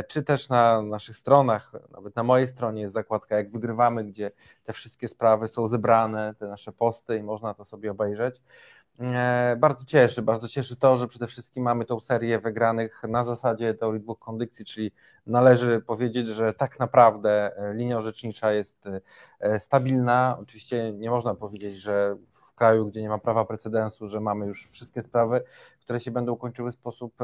czy 0.09 0.23
też 0.23 0.49
na 0.49 0.83
naszych 0.83 1.17
stronach, 1.17 1.73
nawet 1.91 2.17
na 2.17 2.23
mojej 2.23 2.47
stronie 2.47 2.83
jest 2.83 2.95
zakładka 2.95 3.37
Jak 3.37 3.51
Wygrywamy, 3.51 4.05
gdzie 4.05 4.31
te 4.65 4.73
wszystkie 4.73 5.09
sprawy 5.09 5.49
są 5.49 5.67
zebrane, 5.67 6.35
te 6.39 6.49
nasze 6.49 6.73
posty 6.73 7.17
i 7.17 7.23
można 7.23 7.55
to 7.55 7.65
sobie 7.65 7.91
obejrzeć. 7.91 8.41
E, 9.01 9.57
bardzo 9.59 9.85
cieszy, 9.85 10.23
bardzo 10.23 10.49
cieszy 10.49 10.77
to, 10.77 10.97
że 10.97 11.07
przede 11.07 11.27
wszystkim 11.27 11.65
mamy 11.65 11.85
tą 11.85 12.01
serię 12.01 12.39
wygranych 12.39 13.03
na 13.09 13.25
zasadzie 13.25 13.75
teorii 13.75 14.01
dwóch 14.01 14.19
kondycji, 14.19 14.65
czyli 14.65 14.93
należy 15.27 15.81
powiedzieć, 15.81 16.29
że 16.29 16.55
tak 16.55 16.79
naprawdę 16.79 17.57
e, 17.57 17.75
linia 17.75 17.99
orzecznicza 17.99 18.53
jest 18.53 18.89
e, 19.41 19.61
stabilna. 19.61 20.37
Oczywiście 20.41 20.93
nie 20.93 21.11
można 21.11 21.35
powiedzieć, 21.35 21.77
że 21.77 22.17
w 22.33 22.55
kraju, 22.55 22.87
gdzie 22.87 23.03
nie 23.03 23.09
ma 23.09 23.19
prawa 23.19 23.45
precedensu, 23.45 24.09
że 24.09 24.21
mamy 24.21 24.47
już 24.47 24.67
wszystkie 24.71 25.03
sprawy, 25.03 25.43
które 25.81 26.01
się 26.01 26.11
będą 26.11 26.37
kończyły 26.37 26.71
w 26.71 26.75
sposób 26.75 27.15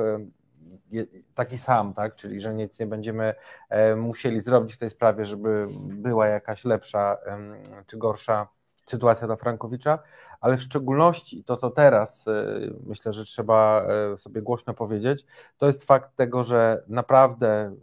taki 1.34 1.58
sam, 1.58 1.94
tak? 1.94 2.14
czyli 2.14 2.40
że 2.40 2.54
nic 2.54 2.78
nie 2.78 2.86
będziemy 2.86 3.34
musieli 3.96 4.40
zrobić 4.40 4.74
w 4.74 4.78
tej 4.78 4.90
sprawie, 4.90 5.26
żeby 5.26 5.66
była 5.80 6.26
jakaś 6.26 6.64
lepsza 6.64 7.18
czy 7.86 7.96
gorsza 7.98 8.48
sytuacja 8.86 9.26
dla 9.26 9.36
Frankowicza, 9.36 9.98
ale 10.40 10.56
w 10.56 10.62
szczególności 10.62 11.44
to, 11.44 11.56
co 11.56 11.70
teraz 11.70 12.28
e, 12.28 12.44
myślę, 12.86 13.12
że 13.12 13.24
trzeba 13.24 13.86
e, 14.12 14.18
sobie 14.18 14.42
głośno 14.42 14.74
powiedzieć, 14.74 15.26
to 15.58 15.66
jest 15.66 15.84
fakt 15.84 16.16
tego, 16.16 16.44
że 16.44 16.82
naprawdę, 16.88 17.76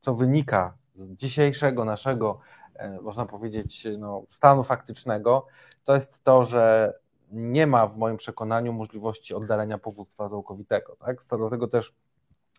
co 0.00 0.14
wynika 0.14 0.74
z 0.94 1.08
dzisiejszego 1.08 1.84
naszego, 1.84 2.38
e, 2.74 3.00
można 3.00 3.26
powiedzieć, 3.26 3.88
no, 3.98 4.22
stanu 4.28 4.64
faktycznego, 4.64 5.46
to 5.84 5.94
jest 5.94 6.24
to, 6.24 6.44
że 6.44 6.94
nie 7.32 7.66
ma 7.66 7.86
w 7.86 7.96
moim 7.96 8.16
przekonaniu 8.16 8.72
możliwości 8.72 9.34
oddalenia 9.34 9.78
powództwa 9.78 10.28
całkowitego. 10.28 10.96
Tak? 10.96 11.18
Dlatego 11.38 11.68
też 11.68 11.94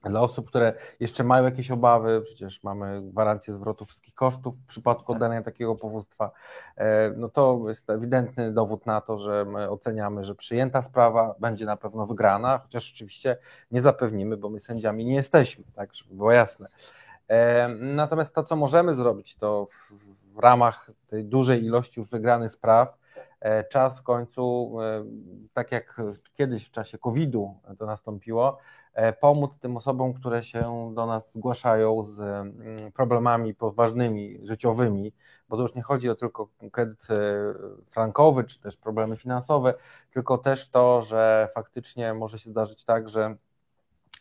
dla 0.09 0.21
osób, 0.21 0.47
które 0.47 0.73
jeszcze 0.99 1.23
mają 1.23 1.43
jakieś 1.43 1.71
obawy, 1.71 2.21
przecież 2.21 2.63
mamy 2.63 3.01
gwarancję 3.01 3.53
zwrotu 3.53 3.85
wszystkich 3.85 4.15
kosztów 4.15 4.55
w 4.55 4.65
przypadku 4.65 5.13
tak. 5.13 5.15
oddania 5.15 5.41
takiego 5.41 5.75
powództwa, 5.75 6.31
e, 6.77 7.11
no 7.17 7.29
to 7.29 7.61
jest 7.67 7.89
ewidentny 7.89 8.53
dowód 8.53 8.85
na 8.85 9.01
to, 9.01 9.19
że 9.19 9.45
my 9.45 9.69
oceniamy, 9.69 10.23
że 10.23 10.35
przyjęta 10.35 10.81
sprawa 10.81 11.35
będzie 11.39 11.65
na 11.65 11.77
pewno 11.77 12.05
wygrana, 12.05 12.57
chociaż 12.57 12.91
oczywiście 12.93 13.37
nie 13.71 13.81
zapewnimy, 13.81 14.37
bo 14.37 14.49
my 14.49 14.59
sędziami 14.59 15.05
nie 15.05 15.15
jesteśmy, 15.15 15.63
tak, 15.75 15.93
żeby 15.93 16.15
było 16.15 16.31
jasne. 16.31 16.67
E, 17.27 17.67
natomiast 17.67 18.35
to, 18.35 18.43
co 18.43 18.55
możemy 18.55 18.93
zrobić, 18.93 19.35
to 19.35 19.67
w 20.35 20.39
ramach 20.39 20.91
tej 21.07 21.25
dużej 21.25 21.63
ilości 21.63 21.99
już 21.99 22.09
wygranych 22.09 22.51
spraw, 22.51 22.97
e, 23.39 23.63
czas 23.63 23.99
w 23.99 24.03
końcu, 24.03 24.77
tak 25.53 25.71
jak 25.71 26.01
kiedyś 26.33 26.65
w 26.65 26.71
czasie 26.71 26.97
COVID-u 26.97 27.59
to 27.77 27.85
nastąpiło, 27.85 28.57
pomóc 29.19 29.59
tym 29.59 29.77
osobom, 29.77 30.13
które 30.13 30.43
się 30.43 30.91
do 30.95 31.05
nas 31.05 31.33
zgłaszają 31.33 32.03
z 32.03 32.19
mm, 32.19 32.91
problemami 32.91 33.55
poważnymi, 33.55 34.39
życiowymi, 34.43 35.13
bo 35.49 35.55
to 35.55 35.61
już 35.61 35.75
nie 35.75 35.81
chodzi 35.81 36.09
o 36.09 36.15
tylko 36.15 36.49
kredyt 36.71 37.07
e, 37.09 37.15
frankowy, 37.87 38.43
czy 38.43 38.59
też 38.59 38.77
problemy 38.77 39.17
finansowe, 39.17 39.73
tylko 40.11 40.37
też 40.37 40.69
to, 40.69 41.01
że 41.01 41.49
faktycznie 41.53 42.13
może 42.13 42.39
się 42.39 42.49
zdarzyć 42.49 42.85
tak, 42.85 43.09
że 43.09 43.35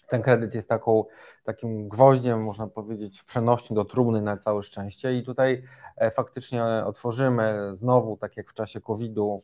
ten 0.09 0.22
kredyt 0.22 0.55
jest 0.55 0.68
taką, 0.68 1.05
takim 1.44 1.88
gwoździem, 1.88 2.42
można 2.42 2.66
powiedzieć, 2.66 3.22
przenośni 3.22 3.76
do 3.76 3.84
trumny 3.84 4.22
na 4.22 4.36
całe 4.36 4.62
szczęście 4.62 5.14
i 5.14 5.22
tutaj 5.22 5.62
e, 5.96 6.11
faktycznie 6.11 6.64
otworzymy 6.64 7.70
znowu, 7.72 8.16
tak 8.16 8.36
jak 8.36 8.50
w 8.50 8.55
czasie 8.55 8.80
COVID-u, 8.80 9.42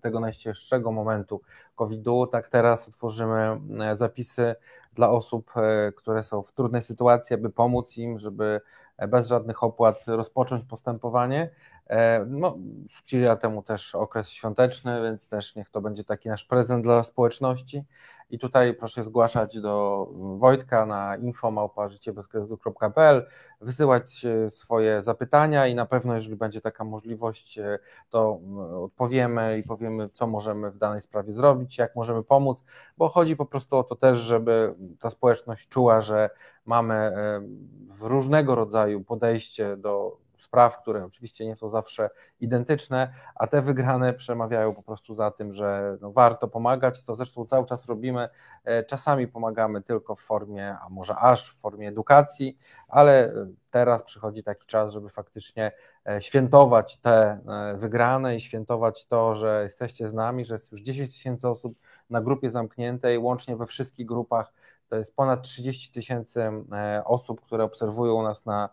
tego 0.00 0.20
najcięższego 0.20 0.92
momentu 0.92 1.40
COVID-u, 1.76 2.26
tak 2.26 2.48
teraz 2.48 2.88
otworzymy 2.88 3.60
e, 3.80 3.96
zapisy 3.96 4.54
dla 4.94 5.10
osób, 5.10 5.50
e, 5.56 5.92
które 5.92 6.22
są 6.22 6.42
w 6.42 6.52
trudnej 6.52 6.82
sytuacji, 6.82 7.34
aby 7.34 7.50
pomóc 7.50 7.96
im, 7.96 8.18
żeby 8.18 8.60
bez 9.08 9.28
żadnych 9.28 9.62
opłat 9.62 10.04
rozpocząć 10.06 10.64
postępowanie. 10.64 11.50
E, 11.86 12.24
no, 12.28 12.58
sprzyja 12.90 13.36
temu 13.36 13.62
też 13.62 13.94
okres 13.94 14.30
świąteczny, 14.30 15.02
więc 15.02 15.28
też 15.28 15.56
niech 15.56 15.70
to 15.70 15.80
będzie 15.80 16.04
taki 16.04 16.28
nasz 16.28 16.44
prezent 16.44 16.84
dla 16.84 17.04
społeczności. 17.04 17.84
I 18.30 18.38
tutaj 18.38 18.74
proszę 18.74 19.02
zgłaszać 19.02 19.60
do 19.60 20.08
Wojtka 20.38 20.86
na 20.86 21.16
info.życiebezkredytu.pl, 21.16 23.26
wysyłać 23.60 24.24
e, 24.24 24.50
swoje 24.50 25.02
zapytania 25.02 25.66
i 25.66 25.74
na 25.74 25.86
pewno, 25.86 26.14
jeżeli 26.14 26.36
będzie 26.36 26.60
taka 26.60 26.84
możliwość, 26.84 27.58
e, 27.58 27.78
to 28.10 28.40
odpowiemy 28.84 29.58
i 29.58 29.62
powiemy, 29.62 30.08
co 30.12 30.26
możemy 30.26 30.70
w 30.70 30.78
danej 30.78 31.00
sprawie 31.00 31.32
zrobić, 31.32 31.78
jak 31.78 31.96
możemy 31.96 32.22
pomóc, 32.22 32.64
bo 32.98 33.08
chodzi 33.08 33.36
po 33.36 33.46
prostu 33.46 33.76
o 33.76 33.84
to 33.84 33.96
też, 33.96 34.18
żeby 34.18 34.74
ta 35.00 35.10
społeczność 35.10 35.68
czuła, 35.68 36.00
że 36.00 36.30
mamy 36.66 37.12
różnego 38.00 38.54
rodzaju 38.54 39.04
podejście 39.04 39.76
do 39.76 40.22
spraw, 40.52 40.82
które 40.82 41.04
oczywiście 41.04 41.46
nie 41.46 41.56
są 41.56 41.68
zawsze 41.68 42.10
identyczne, 42.40 43.12
a 43.34 43.46
te 43.46 43.62
wygrane 43.62 44.12
przemawiają 44.12 44.74
po 44.74 44.82
prostu 44.82 45.14
za 45.14 45.30
tym, 45.30 45.52
że 45.52 45.96
no 46.00 46.12
warto 46.12 46.48
pomagać, 46.48 46.98
co 46.98 47.14
zresztą 47.14 47.44
cały 47.44 47.66
czas 47.66 47.86
robimy. 47.86 48.28
E, 48.64 48.84
czasami 48.84 49.28
pomagamy 49.28 49.82
tylko 49.82 50.14
w 50.14 50.20
formie, 50.20 50.76
a 50.82 50.88
może 50.88 51.16
aż 51.16 51.50
w 51.50 51.60
formie 51.60 51.88
edukacji, 51.88 52.58
ale 52.88 53.32
teraz 53.70 54.02
przychodzi 54.02 54.42
taki 54.42 54.66
czas, 54.66 54.92
żeby 54.92 55.08
faktycznie 55.08 55.72
e, 56.08 56.22
świętować 56.22 56.96
te 56.96 57.12
e, 57.12 57.76
wygrane 57.76 58.36
i 58.36 58.40
świętować 58.40 59.06
to, 59.06 59.36
że 59.36 59.60
jesteście 59.62 60.08
z 60.08 60.12
nami, 60.14 60.44
że 60.44 60.54
jest 60.54 60.72
już 60.72 60.80
10 60.80 61.14
tysięcy 61.14 61.48
osób 61.48 61.78
na 62.10 62.20
grupie 62.20 62.50
zamkniętej, 62.50 63.18
łącznie 63.18 63.56
we 63.56 63.66
wszystkich 63.66 64.06
grupach. 64.06 64.52
To 64.88 64.96
jest 64.96 65.16
ponad 65.16 65.42
30 65.42 65.92
tysięcy 65.92 66.50
osób, 67.04 67.40
które 67.40 67.64
obserwują 67.64 68.22
nas 68.22 68.46
na 68.46 68.68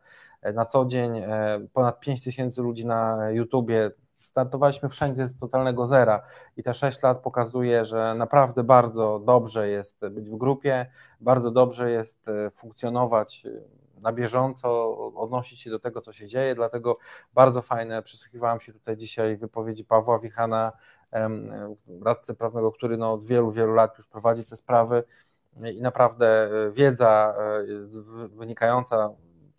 na 0.53 0.65
co 0.65 0.85
dzień, 0.85 1.17
e, 1.17 1.59
ponad 1.73 1.99
5 1.99 2.23
tysięcy 2.23 2.61
ludzi 2.61 2.85
na 2.85 3.31
YouTubie. 3.31 3.91
Startowaliśmy 4.19 4.89
wszędzie 4.89 5.27
z 5.27 5.37
totalnego 5.37 5.87
zera 5.87 6.21
i 6.57 6.63
te 6.63 6.73
6 6.73 7.03
lat 7.03 7.21
pokazuje, 7.21 7.85
że 7.85 8.15
naprawdę 8.15 8.63
bardzo 8.63 9.19
dobrze 9.19 9.69
jest 9.69 10.07
być 10.11 10.29
w 10.29 10.35
grupie, 10.35 10.85
bardzo 11.21 11.51
dobrze 11.51 11.91
jest 11.91 12.27
e, 12.27 12.49
funkcjonować 12.49 13.45
e, 13.45 13.79
na 14.01 14.13
bieżąco, 14.13 14.97
odnosić 15.15 15.59
się 15.59 15.69
do 15.69 15.79
tego, 15.79 16.01
co 16.01 16.13
się 16.13 16.27
dzieje, 16.27 16.55
dlatego 16.55 16.97
bardzo 17.33 17.61
fajne, 17.61 18.01
przysłuchiwałem 18.01 18.59
się 18.59 18.73
tutaj 18.73 18.97
dzisiaj 18.97 19.37
wypowiedzi 19.37 19.85
Pawła 19.85 20.19
Wichana, 20.19 20.71
radcy 22.01 22.35
prawnego, 22.35 22.71
który 22.71 22.97
no 22.97 23.13
od 23.13 23.25
wielu, 23.25 23.51
wielu 23.51 23.73
lat 23.73 23.97
już 23.97 24.07
prowadzi 24.07 24.45
te 24.45 24.55
sprawy. 24.55 25.03
I 25.73 25.81
naprawdę 25.81 26.49
wiedza 26.71 27.35
wynikająca 28.29 29.09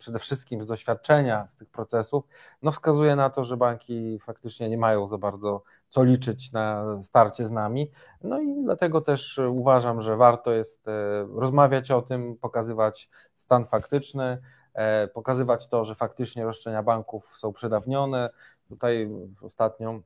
przede 0.01 0.19
wszystkim 0.19 0.61
z 0.61 0.65
doświadczenia 0.65 1.47
z 1.47 1.55
tych 1.55 1.69
procesów, 1.69 2.23
no 2.61 2.71
wskazuje 2.71 3.15
na 3.15 3.29
to, 3.29 3.45
że 3.45 3.57
banki 3.57 4.19
faktycznie 4.19 4.69
nie 4.69 4.77
mają 4.77 5.07
za 5.07 5.17
bardzo 5.17 5.63
co 5.89 6.03
liczyć 6.03 6.51
na 6.51 6.85
starcie 7.03 7.47
z 7.47 7.51
nami. 7.51 7.91
No 8.23 8.39
i 8.39 8.63
dlatego 8.63 9.01
też 9.01 9.39
uważam, 9.49 10.01
że 10.01 10.17
warto 10.17 10.51
jest 10.51 10.87
e, 10.87 10.91
rozmawiać 11.35 11.91
o 11.91 12.01
tym, 12.01 12.37
pokazywać 12.37 13.09
stan 13.35 13.65
faktyczny, 13.65 14.41
e, 14.73 15.07
pokazywać 15.07 15.67
to, 15.67 15.85
że 15.85 15.95
faktycznie 15.95 16.45
roszczenia 16.45 16.83
banków 16.83 17.37
są 17.37 17.53
przedawnione. 17.53 18.29
Tutaj 18.69 19.09
ostatnio 19.41 19.99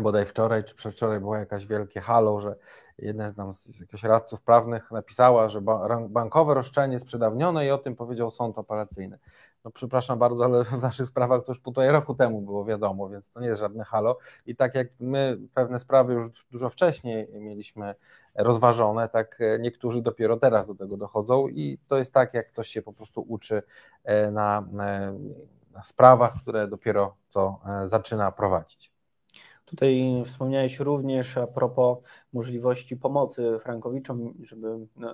bodaj 0.00 0.24
wczoraj 0.24 0.64
czy 0.64 0.74
przedwczoraj 0.74 1.20
było 1.20 1.36
jakaś 1.36 1.66
wielkie 1.66 2.00
halo, 2.00 2.40
że 2.40 2.56
jedna 2.98 3.30
z, 3.30 3.36
nam 3.36 3.52
z 3.52 3.80
jakichś 3.80 4.02
radców 4.02 4.42
prawnych 4.42 4.90
napisała, 4.90 5.48
że 5.48 5.60
bankowe 6.08 6.54
roszczenie 6.54 6.94
jest 6.94 7.06
przedawnione 7.06 7.66
i 7.66 7.70
o 7.70 7.78
tym 7.78 7.96
powiedział 7.96 8.30
sąd 8.30 8.58
operacyjny. 8.58 9.18
No 9.64 9.70
przepraszam 9.70 10.18
bardzo, 10.18 10.44
ale 10.44 10.64
w 10.64 10.82
naszych 10.82 11.06
sprawach 11.06 11.44
to 11.44 11.52
już 11.52 11.60
półtorej 11.60 11.90
roku 11.90 12.14
temu 12.14 12.40
było 12.40 12.64
wiadomo, 12.64 13.08
więc 13.08 13.30
to 13.30 13.40
nie 13.40 13.46
jest 13.46 13.60
żadne 13.60 13.84
halo. 13.84 14.18
I 14.46 14.56
tak 14.56 14.74
jak 14.74 14.88
my 15.00 15.38
pewne 15.54 15.78
sprawy 15.78 16.12
już 16.12 16.46
dużo 16.50 16.68
wcześniej 16.68 17.28
mieliśmy 17.32 17.94
rozważone, 18.34 19.08
tak 19.08 19.38
niektórzy 19.60 20.02
dopiero 20.02 20.36
teraz 20.36 20.66
do 20.66 20.74
tego 20.74 20.96
dochodzą 20.96 21.48
i 21.48 21.78
to 21.88 21.96
jest 21.96 22.14
tak, 22.14 22.34
jak 22.34 22.48
ktoś 22.48 22.68
się 22.68 22.82
po 22.82 22.92
prostu 22.92 23.24
uczy 23.28 23.62
e, 24.04 24.30
na, 24.30 24.64
na 25.72 25.82
sprawach, 25.82 26.34
które 26.42 26.68
dopiero 26.68 27.16
co 27.28 27.60
e, 27.66 27.88
zaczyna 27.88 28.32
prowadzić. 28.32 28.91
Tutaj 29.72 30.22
wspomniałeś 30.26 30.80
również 30.80 31.36
a 31.36 31.46
propos 31.46 31.98
możliwości 32.32 32.96
pomocy 32.96 33.58
frankowiczom, 33.62 34.34
żeby 34.42 34.78
no, 34.96 35.12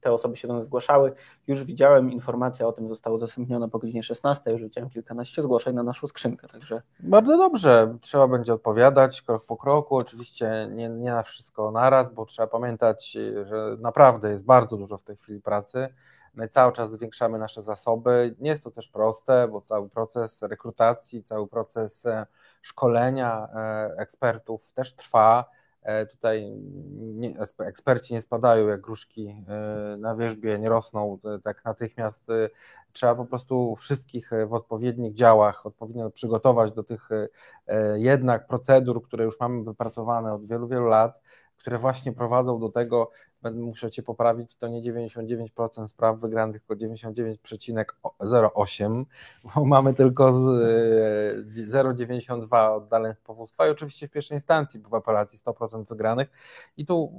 te 0.00 0.12
osoby 0.12 0.36
się 0.36 0.48
do 0.48 0.54
nas 0.54 0.64
zgłaszały. 0.64 1.12
Już 1.46 1.64
widziałem 1.64 2.12
informacja 2.12 2.66
o 2.66 2.72
tym, 2.72 2.88
została 2.88 3.16
udostępniona 3.16 3.68
po 3.68 3.78
godzinie 3.78 4.02
16, 4.02 4.50
już 4.50 4.62
widziałem 4.62 4.90
kilkanaście 4.90 5.42
zgłoszeń 5.42 5.74
na 5.74 5.82
naszą 5.82 6.08
skrzynkę. 6.08 6.48
Także... 6.48 6.82
Bardzo 7.00 7.36
dobrze, 7.36 7.96
trzeba 8.00 8.28
będzie 8.28 8.54
odpowiadać 8.54 9.22
krok 9.22 9.44
po 9.44 9.56
kroku, 9.56 9.96
oczywiście 9.96 10.68
nie, 10.70 10.88
nie 10.88 11.10
na 11.10 11.22
wszystko 11.22 11.70
naraz, 11.70 12.14
bo 12.14 12.26
trzeba 12.26 12.48
pamiętać, 12.48 13.10
że 13.44 13.76
naprawdę 13.78 14.30
jest 14.30 14.44
bardzo 14.44 14.76
dużo 14.76 14.98
w 14.98 15.04
tej 15.04 15.16
chwili 15.16 15.40
pracy. 15.40 15.88
My 16.36 16.48
cały 16.48 16.72
czas 16.72 16.90
zwiększamy 16.92 17.38
nasze 17.38 17.62
zasoby. 17.62 18.34
Nie 18.38 18.50
jest 18.50 18.64
to 18.64 18.70
też 18.70 18.88
proste, 18.88 19.48
bo 19.48 19.60
cały 19.60 19.88
proces 19.88 20.42
rekrutacji, 20.42 21.22
cały 21.22 21.48
proces 21.48 22.06
e, 22.06 22.26
szkolenia 22.66 23.48
e, 23.54 23.94
ekspertów 23.98 24.72
też 24.72 24.94
trwa. 24.94 25.44
E, 25.82 26.06
tutaj 26.06 26.50
nie, 26.96 27.34
eksperci 27.58 28.14
nie 28.14 28.20
spadają 28.20 28.68
jak 28.68 28.80
gruszki 28.80 29.44
na 29.98 30.16
wierzbie, 30.16 30.58
nie 30.58 30.68
rosną 30.68 31.18
tak 31.44 31.64
natychmiast. 31.64 32.26
Trzeba 32.92 33.14
po 33.14 33.24
prostu 33.24 33.76
wszystkich 33.76 34.30
w 34.46 34.54
odpowiednich 34.54 35.14
działach 35.14 35.66
odpowiednio 35.66 36.10
przygotować 36.10 36.72
do 36.72 36.82
tych 36.82 37.08
jednak 37.94 38.46
procedur, 38.46 39.02
które 39.02 39.24
już 39.24 39.40
mamy 39.40 39.64
wypracowane 39.64 40.34
od 40.34 40.46
wielu, 40.46 40.68
wielu 40.68 40.86
lat, 40.86 41.20
które 41.56 41.78
właśnie 41.78 42.12
prowadzą 42.12 42.60
do 42.60 42.68
tego, 42.68 43.10
muszę 43.50 43.90
Cię 43.90 44.02
poprawić, 44.02 44.56
to 44.56 44.68
nie 44.68 44.82
99% 44.82 45.88
spraw 45.88 46.20
wygranych, 46.20 46.62
tylko 46.62 46.74
99,08, 46.74 49.04
bo 49.54 49.64
mamy 49.64 49.94
tylko 49.94 50.32
0,92 50.32 52.56
e, 52.56 52.70
oddalonych 52.70 53.20
powództwa 53.20 53.66
i 53.66 53.70
oczywiście 53.70 54.08
w 54.08 54.10
pierwszej 54.10 54.36
instancji, 54.36 54.80
bo 54.80 54.88
w 54.88 54.94
apelacji 54.94 55.38
100% 55.38 55.88
wygranych. 55.88 56.28
I 56.76 56.86
tu 56.86 57.12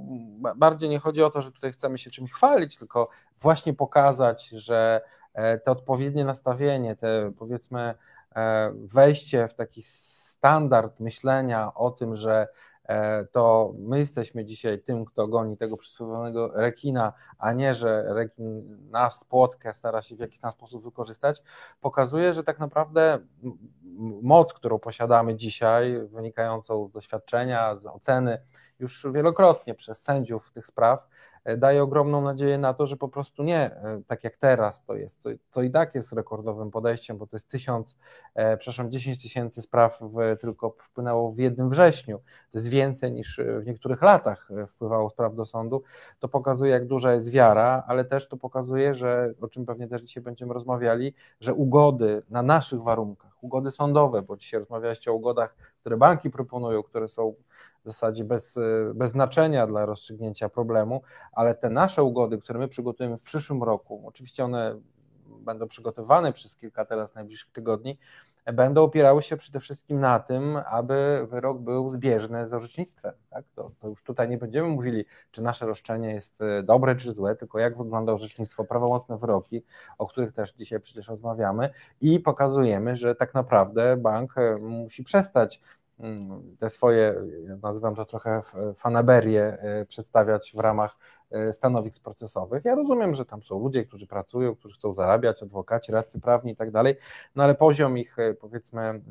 bardziej 0.56 0.90
nie 0.90 0.98
chodzi 0.98 1.22
o 1.22 1.30
to, 1.30 1.42
że 1.42 1.52
tutaj 1.52 1.72
chcemy 1.72 1.98
się 1.98 2.10
czymś 2.10 2.32
chwalić, 2.32 2.78
tylko 2.78 3.08
właśnie 3.40 3.74
pokazać, 3.74 4.48
że 4.48 5.00
e, 5.34 5.58
te 5.58 5.70
odpowiednie 5.70 6.24
nastawienie, 6.24 6.96
te 6.96 7.32
powiedzmy 7.38 7.94
e, 8.36 8.72
wejście 8.74 9.48
w 9.48 9.54
taki 9.54 9.82
standard 10.38 11.00
myślenia 11.00 11.74
o 11.74 11.90
tym, 11.90 12.14
że 12.14 12.48
to 13.32 13.72
my 13.78 13.98
jesteśmy 13.98 14.44
dzisiaj 14.44 14.82
tym, 14.82 15.04
kto 15.04 15.28
goni 15.28 15.56
tego 15.56 15.76
przysłowionego 15.76 16.50
rekina, 16.54 17.12
a 17.38 17.52
nie, 17.52 17.74
że 17.74 18.04
rekin 18.08 18.78
nas, 18.90 19.24
płotkę 19.24 19.74
stara 19.74 20.02
się 20.02 20.16
w 20.16 20.20
jakiś 20.20 20.38
tam 20.40 20.52
sposób 20.52 20.84
wykorzystać, 20.84 21.42
pokazuje, 21.80 22.34
że 22.34 22.44
tak 22.44 22.58
naprawdę 22.58 23.18
moc, 24.22 24.52
którą 24.52 24.78
posiadamy 24.78 25.36
dzisiaj, 25.36 26.06
wynikającą 26.06 26.88
z 26.88 26.92
doświadczenia, 26.92 27.76
z 27.76 27.86
oceny, 27.86 28.38
już 28.78 29.06
wielokrotnie 29.12 29.74
przez 29.74 30.02
sędziów 30.02 30.52
tych 30.52 30.66
spraw, 30.66 31.08
e, 31.08 31.37
daje 31.56 31.82
ogromną 31.82 32.22
nadzieję 32.22 32.58
na 32.58 32.74
to, 32.74 32.86
że 32.86 32.96
po 32.96 33.08
prostu 33.08 33.42
nie 33.42 33.58
e, 33.58 34.02
tak 34.06 34.24
jak 34.24 34.36
teraz 34.36 34.84
to 34.84 34.94
jest, 34.94 35.22
co, 35.22 35.30
co 35.50 35.62
i 35.62 35.70
tak 35.70 35.94
jest 35.94 36.12
rekordowym 36.12 36.70
podejściem, 36.70 37.18
bo 37.18 37.26
to 37.26 37.36
jest 37.36 37.50
tysiąc, 37.50 37.96
e, 38.34 38.56
przepraszam, 38.56 38.90
10 38.90 39.22
tysięcy 39.22 39.62
spraw 39.62 39.98
w, 40.00 40.36
tylko 40.40 40.74
wpłynęło 40.78 41.32
w 41.32 41.38
jednym 41.38 41.70
wrześniu. 41.70 42.18
To 42.52 42.58
jest 42.58 42.68
więcej 42.68 43.12
niż 43.12 43.40
w 43.60 43.66
niektórych 43.66 44.02
latach 44.02 44.48
wpływało 44.68 45.10
spraw 45.10 45.34
do 45.34 45.44
sądu. 45.44 45.82
To 46.18 46.28
pokazuje, 46.28 46.72
jak 46.72 46.86
duża 46.86 47.12
jest 47.12 47.30
wiara, 47.30 47.84
ale 47.86 48.04
też 48.04 48.28
to 48.28 48.36
pokazuje, 48.36 48.94
że 48.94 49.34
o 49.40 49.48
czym 49.48 49.66
pewnie 49.66 49.88
też 49.88 50.02
dzisiaj 50.02 50.22
będziemy 50.22 50.54
rozmawiali, 50.54 51.14
że 51.40 51.54
ugody 51.54 52.22
na 52.30 52.42
naszych 52.42 52.82
warunkach, 52.82 53.32
ugody 53.40 53.70
sądowe, 53.70 54.22
bo 54.22 54.36
dzisiaj 54.36 54.60
rozmawialiście 54.60 55.10
o 55.10 55.14
ugodach, 55.14 55.56
które 55.80 55.96
banki 55.96 56.30
proponują, 56.30 56.82
które 56.82 57.08
są 57.08 57.34
w 57.84 57.86
zasadzie 57.86 58.24
bez, 58.24 58.58
bez 58.94 59.10
znaczenia 59.10 59.66
dla 59.66 59.86
rozstrzygnięcia 59.86 60.48
problemu, 60.48 61.02
ale 61.32 61.54
te 61.54 61.70
nasze 61.70 62.02
ugody, 62.02 62.38
które 62.38 62.58
my 62.58 62.68
przygotujemy 62.68 63.18
w 63.18 63.22
przyszłym 63.22 63.62
roku, 63.62 64.02
oczywiście 64.06 64.44
one 64.44 64.80
będą 65.26 65.68
przygotowane 65.68 66.32
przez 66.32 66.56
kilka 66.56 66.84
teraz 66.84 67.14
najbliższych 67.14 67.50
tygodni, 67.52 67.98
będą 68.52 68.82
opierały 68.82 69.22
się 69.22 69.36
przede 69.36 69.60
wszystkim 69.60 70.00
na 70.00 70.20
tym, 70.20 70.56
aby 70.70 71.26
wyrok 71.30 71.58
był 71.58 71.90
zbieżny 71.90 72.46
z 72.46 72.54
orzecznictwem. 72.54 73.12
Tak? 73.30 73.44
To, 73.54 73.70
to, 73.80 73.88
już 73.88 74.02
tutaj 74.02 74.28
nie 74.28 74.38
będziemy 74.38 74.68
mówili, 74.68 75.04
czy 75.30 75.42
nasze 75.42 75.66
roszczenie 75.66 76.14
jest 76.14 76.42
e, 76.42 76.62
dobre 76.62 76.96
czy 76.96 77.12
złe, 77.12 77.36
tylko 77.36 77.58
jak 77.58 77.78
wygląda 77.78 78.12
orzecznictwo, 78.12 78.64
prawomocne 78.64 79.18
wyroki, 79.18 79.64
o 79.98 80.06
których 80.06 80.32
też 80.32 80.52
dzisiaj 80.52 80.80
przecież 80.80 81.08
rozmawiamy 81.08 81.70
i 82.00 82.20
pokazujemy, 82.20 82.96
że 82.96 83.14
tak 83.14 83.34
naprawdę 83.34 83.96
bank 83.96 84.38
e, 84.38 84.56
musi 84.60 85.04
przestać 85.04 85.60
te 86.58 86.70
swoje, 86.70 87.14
nazywam 87.62 87.94
to 87.94 88.04
trochę 88.04 88.42
fanaberie, 88.76 89.58
e, 89.60 89.84
przedstawiać 89.86 90.52
w 90.56 90.58
ramach 90.58 90.96
e, 91.30 91.52
stanowisk 91.52 92.02
procesowych. 92.04 92.64
Ja 92.64 92.74
rozumiem, 92.74 93.14
że 93.14 93.24
tam 93.24 93.42
są 93.42 93.58
ludzie, 93.58 93.84
którzy 93.84 94.06
pracują, 94.06 94.56
którzy 94.56 94.74
chcą 94.74 94.94
zarabiać, 94.94 95.42
adwokaci, 95.42 95.92
radcy 95.92 96.20
prawni 96.20 96.52
i 96.52 96.56
tak 96.56 96.70
dalej, 96.70 96.96
no 97.34 97.44
ale 97.44 97.54
poziom 97.54 97.98
ich, 97.98 98.18
e, 98.18 98.34
powiedzmy, 98.34 98.82
mm, 98.82 99.04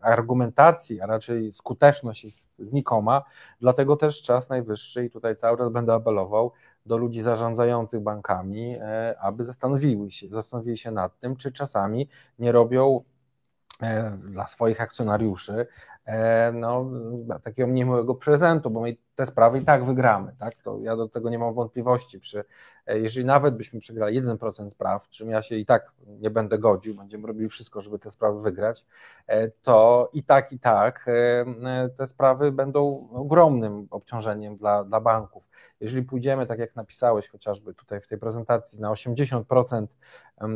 argumentacji, 0.00 1.00
a 1.00 1.06
raczej 1.06 1.52
skuteczność 1.52 2.24
jest 2.24 2.52
znikoma, 2.58 3.22
dlatego 3.60 3.96
też 3.96 4.22
czas 4.22 4.48
najwyższy 4.48 5.04
i 5.04 5.10
tutaj 5.10 5.36
cały 5.36 5.58
czas 5.58 5.72
będę 5.72 5.94
apelował 5.94 6.52
do 6.86 6.96
ludzi 6.96 7.22
zarządzających 7.22 8.00
bankami, 8.00 8.76
aby 9.20 9.44
zastanowili 9.44 10.12
się, 10.12 10.28
zastanowili 10.28 10.78
się 10.78 10.90
nad 10.90 11.18
tym, 11.18 11.36
czy 11.36 11.52
czasami 11.52 12.08
nie 12.38 12.52
robią 12.52 13.04
dla 14.30 14.46
swoich 14.46 14.80
akcjonariuszy 14.80 15.66
no, 16.52 16.90
takiego 17.44 17.72
niemiłego 17.72 18.14
prezentu, 18.14 18.70
bo 18.70 18.80
my 18.80 18.96
te 19.14 19.26
sprawy 19.26 19.58
i 19.58 19.64
tak 19.64 19.84
wygramy, 19.84 20.34
tak? 20.38 20.54
To 20.54 20.78
ja 20.80 20.96
do 20.96 21.08
tego 21.08 21.30
nie 21.30 21.38
mam 21.38 21.54
wątpliwości. 21.54 22.20
Przy, 22.20 22.44
e, 22.86 22.98
jeżeli 22.98 23.26
nawet 23.26 23.56
byśmy 23.56 23.80
przegrali 23.80 24.22
1% 24.22 24.70
spraw, 24.70 25.08
czym 25.08 25.30
ja 25.30 25.42
się 25.42 25.56
i 25.56 25.66
tak 25.66 25.92
nie 26.06 26.30
będę 26.30 26.58
godził, 26.58 26.94
będziemy 26.94 27.26
robili 27.26 27.48
wszystko, 27.48 27.80
żeby 27.80 27.98
te 27.98 28.10
sprawy 28.10 28.40
wygrać, 28.40 28.84
e, 29.26 29.50
to 29.50 30.10
i 30.12 30.24
tak, 30.24 30.52
i 30.52 30.58
tak 30.58 31.06
te 31.96 32.06
sprawy 32.06 32.52
będą 32.52 33.08
ogromnym 33.12 33.86
obciążeniem 33.90 34.56
dla, 34.56 34.84
dla 34.84 35.00
banków. 35.00 35.52
Jeżeli 35.80 36.02
pójdziemy, 36.02 36.46
tak 36.46 36.58
jak 36.58 36.76
napisałeś 36.76 37.28
chociażby 37.28 37.74
tutaj 37.74 38.00
w 38.00 38.06
tej 38.06 38.18
prezentacji, 38.18 38.80
na 38.80 38.90
80% 38.90 39.86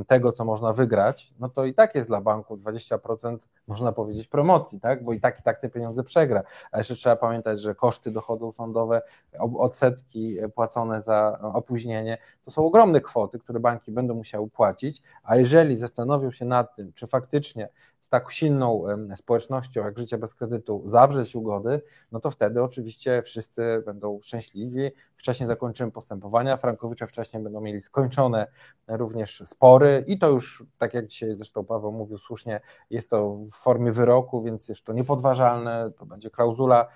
tego, 0.07 0.33
co 0.33 0.45
można 0.45 0.73
wygrać, 0.73 1.35
no 1.39 1.49
to 1.49 1.65
i 1.65 1.75
tak 1.75 1.95
jest 1.95 2.09
dla 2.09 2.21
banku 2.21 2.57
20%, 2.57 3.39
można 3.67 3.93
powiedzieć, 3.93 4.29
promocji, 4.29 4.81
tak? 4.81 5.05
Bo 5.05 5.13
i 5.13 5.21
tak, 5.21 5.41
i 5.41 5.43
tak 5.43 5.61
te 5.61 5.69
pieniądze 5.69 6.05
przegra. 6.05 6.43
A 6.71 6.79
jeszcze 6.79 6.95
trzeba 6.95 7.17
pamiętać, 7.17 7.61
że 7.61 7.75
koszty 7.75 8.11
dochodzą 8.11 8.46
sądowe, 8.53 9.03
odsetki 9.39 10.37
płacone 10.55 11.01
za 11.01 11.39
opóźnienie, 11.55 12.19
to 12.45 12.51
są 12.51 12.65
ogromne 12.67 13.01
kwoty, 13.01 13.39
które 13.39 13.61
banki 13.61 13.93
będą 13.93 14.15
musiały 14.15 14.51
płacić, 14.51 15.03
a 15.23 15.37
jeżeli 15.37 15.77
zastanowią 15.77 16.31
się 16.31 16.45
nad 16.45 16.77
tym, 16.77 16.93
czy 16.93 17.07
faktycznie 17.07 17.69
z 17.99 18.09
tak 18.09 18.33
silną 18.33 18.85
społecznością 19.17 19.85
jak 19.85 19.99
życie 19.99 20.19
bez 20.19 20.35
kredytu 20.35 20.83
zawrzeć 20.85 21.37
ugody, 21.37 21.83
no 22.13 22.21
to 22.21 22.31
wtedy 22.31 22.63
oczywiście 22.63 23.23
wszyscy 23.23 23.83
będą 23.87 24.21
szczęśliwi, 24.23 24.91
wcześniej 25.17 25.47
zakończymy 25.47 25.93
postępowania, 25.93 26.57
Frankowicze 26.57 27.07
wcześniej 27.07 27.43
będą 27.43 27.61
mieli 27.61 27.81
skończone 27.81 28.47
również 28.89 29.43
spory. 29.47 30.05
I 30.07 30.19
to 30.19 30.29
już, 30.29 30.65
tak 30.79 30.95
jak 30.95 31.07
dzisiaj 31.07 31.37
zresztą 31.37 31.65
Paweł 31.65 31.93
mówił 31.93 32.19
słusznie, 32.19 32.61
jest 32.91 33.11
to 33.11 33.37
w 33.37 33.51
formie 33.51 33.93
wyroku, 33.93 34.43
więc 34.43 34.69
jest 34.69 34.85
to 34.85 34.93
niepodważalne, 34.93 35.91
to 35.99 36.07
będzie 36.07 36.31
klauzula 36.31 36.89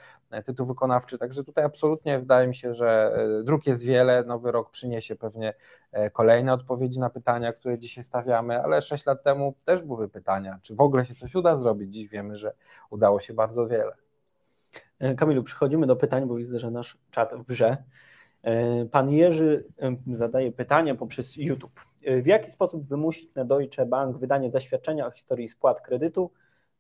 tytuł 0.45 0.67
wykonawczy. 0.67 1.19
Także 1.19 1.45
tutaj 1.45 1.65
absolutnie 1.65 2.19
wydaje 2.19 2.49
mi 2.49 2.55
się, 2.55 2.75
że 2.75 3.19
dróg 3.45 3.67
jest 3.67 3.83
wiele. 3.83 4.25
Nowy 4.25 4.53
rok 4.53 4.71
przyniesie 4.71 5.17
pewnie 5.17 5.55
kolejne 6.13 6.53
odpowiedzi 6.53 6.99
na 6.99 7.11
pytania, 7.11 7.53
które 7.53 7.79
dzisiaj 7.79 8.05
stawiamy, 8.05 8.63
ale 8.63 8.83
sześć 8.83 9.07
lat 9.07 9.23
temu 9.23 9.55
też 9.65 9.83
były 9.83 10.09
pytania, 10.09 10.59
czy 10.63 10.75
w 10.75 10.81
ogóle 10.81 11.07
się 11.07 11.15
coś 11.15 11.35
uda 11.35 11.57
zrobić. 11.57 11.95
Dziś 11.95 12.09
wiemy, 12.09 12.37
że 12.37 12.53
udało 12.91 13.21
się 13.21 13.35
bardzo 13.35 13.67
wiele. 13.67 13.93
Kamilu, 15.17 15.43
przechodzimy 15.43 15.87
do 15.87 15.97
pytań, 15.97 16.27
bo 16.27 16.35
widzę, 16.35 16.59
że 16.59 16.71
nasz 16.71 16.99
czat 17.11 17.35
wrze. 17.49 17.77
Pan 18.91 19.11
Jerzy 19.11 19.65
zadaje 20.15 20.53
pytanie 20.53 20.95
poprzez 20.95 21.37
YouTube. 21.37 21.81
W 22.23 22.27
jaki 22.27 22.51
sposób 22.51 22.85
wymusić 22.89 23.35
na 23.35 23.45
Deutsche 23.45 23.87
Bank 23.87 24.19
wydanie 24.19 24.51
zaświadczenia 24.51 25.07
o 25.07 25.11
historii 25.11 25.49
spłat 25.49 25.81
kredytu 25.81 26.31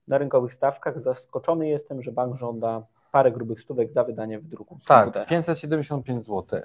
na 0.08 0.18
rynkowych 0.18 0.54
stawkach? 0.54 1.00
Zaskoczony 1.00 1.68
jestem, 1.68 2.02
że 2.02 2.12
bank 2.12 2.36
żąda 2.36 2.86
parę 3.12 3.32
grubych 3.32 3.60
stówek 3.60 3.92
za 3.92 4.04
wydanie 4.04 4.38
w 4.38 4.44
druku. 4.44 4.78
Tak, 4.86 5.28
575 5.28 6.26
zł. 6.26 6.60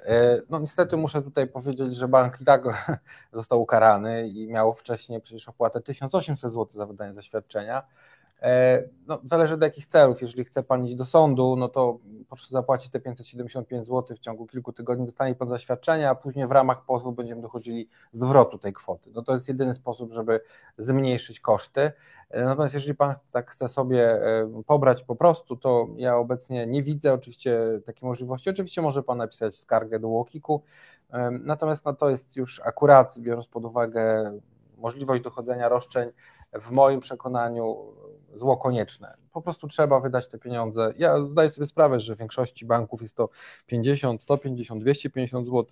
No 0.50 0.58
niestety 0.58 0.96
muszę 0.96 1.22
tutaj 1.22 1.46
powiedzieć, 1.46 1.96
że 1.96 2.08
bank 2.08 2.40
i 2.40 2.44
tak 2.44 2.62
został 3.32 3.62
ukarany 3.62 4.28
i 4.28 4.48
miał 4.48 4.74
wcześniej 4.74 5.20
przecież 5.20 5.48
opłatę 5.48 5.80
1800 5.80 6.52
zł 6.52 6.66
za 6.70 6.86
wydanie 6.86 7.12
zaświadczenia. 7.12 7.82
E, 8.42 8.82
no, 9.06 9.20
zależy 9.24 9.56
do 9.56 9.66
jakich 9.66 9.86
celów. 9.86 10.22
Jeżeli 10.22 10.44
chce 10.44 10.62
Pan 10.62 10.84
iść 10.84 10.94
do 10.94 11.04
sądu, 11.04 11.56
no 11.56 11.68
to 11.68 11.98
proszę 12.28 12.46
zapłacić 12.50 12.90
te 12.90 13.00
575 13.00 13.86
zł 13.86 14.16
w 14.16 14.20
ciągu 14.20 14.46
kilku 14.46 14.72
tygodni, 14.72 15.06
dostanie 15.06 15.34
Pan 15.34 15.48
zaświadczenie, 15.48 16.10
a 16.10 16.14
później 16.14 16.46
w 16.46 16.50
ramach 16.50 16.84
pozwu 16.84 17.12
będziemy 17.12 17.42
dochodzili 17.42 17.88
zwrotu 18.12 18.58
tej 18.58 18.72
kwoty. 18.72 19.10
No 19.14 19.22
to 19.22 19.32
jest 19.32 19.48
jedyny 19.48 19.74
sposób, 19.74 20.12
żeby 20.12 20.40
zmniejszyć 20.78 21.40
koszty. 21.40 21.92
E, 22.30 22.44
natomiast 22.44 22.74
jeżeli 22.74 22.94
Pan 22.94 23.14
tak 23.30 23.50
chce 23.50 23.68
sobie 23.68 24.10
e, 24.12 24.62
pobrać 24.66 25.04
po 25.04 25.16
prostu, 25.16 25.56
to 25.56 25.86
ja 25.96 26.16
obecnie 26.16 26.66
nie 26.66 26.82
widzę 26.82 27.12
oczywiście 27.12 27.60
takiej 27.86 28.08
możliwości. 28.08 28.50
Oczywiście 28.50 28.82
może 28.82 29.02
Pan 29.02 29.18
napisać 29.18 29.56
skargę 29.56 29.98
do 29.98 30.08
Łokiku, 30.08 30.62
natomiast 31.30 31.84
no 31.84 31.92
to 31.92 32.10
jest 32.10 32.36
już 32.36 32.60
akurat, 32.64 33.18
biorąc 33.18 33.46
pod 33.46 33.64
uwagę 33.64 34.32
możliwość 34.76 35.22
dochodzenia 35.22 35.68
roszczeń, 35.68 36.10
w 36.52 36.70
moim 36.70 37.00
przekonaniu 37.00 37.76
zło 38.36 38.56
konieczne. 38.56 39.16
Po 39.32 39.42
prostu 39.42 39.66
trzeba 39.66 40.00
wydać 40.00 40.28
te 40.28 40.38
pieniądze. 40.38 40.92
Ja 40.96 41.24
zdaję 41.24 41.50
sobie 41.50 41.66
sprawę, 41.66 42.00
że 42.00 42.14
w 42.14 42.18
większości 42.18 42.66
banków 42.66 43.02
jest 43.02 43.16
to 43.16 43.28
50, 43.66 44.22
150, 44.22 44.82
250 44.82 45.46
zł 45.46 45.64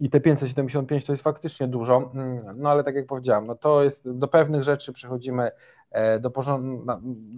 i 0.00 0.10
te 0.10 0.20
575 0.20 1.04
to 1.04 1.12
jest 1.12 1.22
faktycznie 1.22 1.68
dużo, 1.68 2.10
mm, 2.14 2.38
no 2.56 2.70
ale 2.70 2.84
tak 2.84 2.94
jak 2.94 3.06
powiedziałem, 3.06 3.46
no 3.46 3.54
to 3.54 3.82
jest 3.82 4.10
do 4.10 4.28
pewnych 4.28 4.62
rzeczy 4.62 4.92
przechodzimy 4.92 5.50
e, 5.90 6.20
do, 6.20 6.32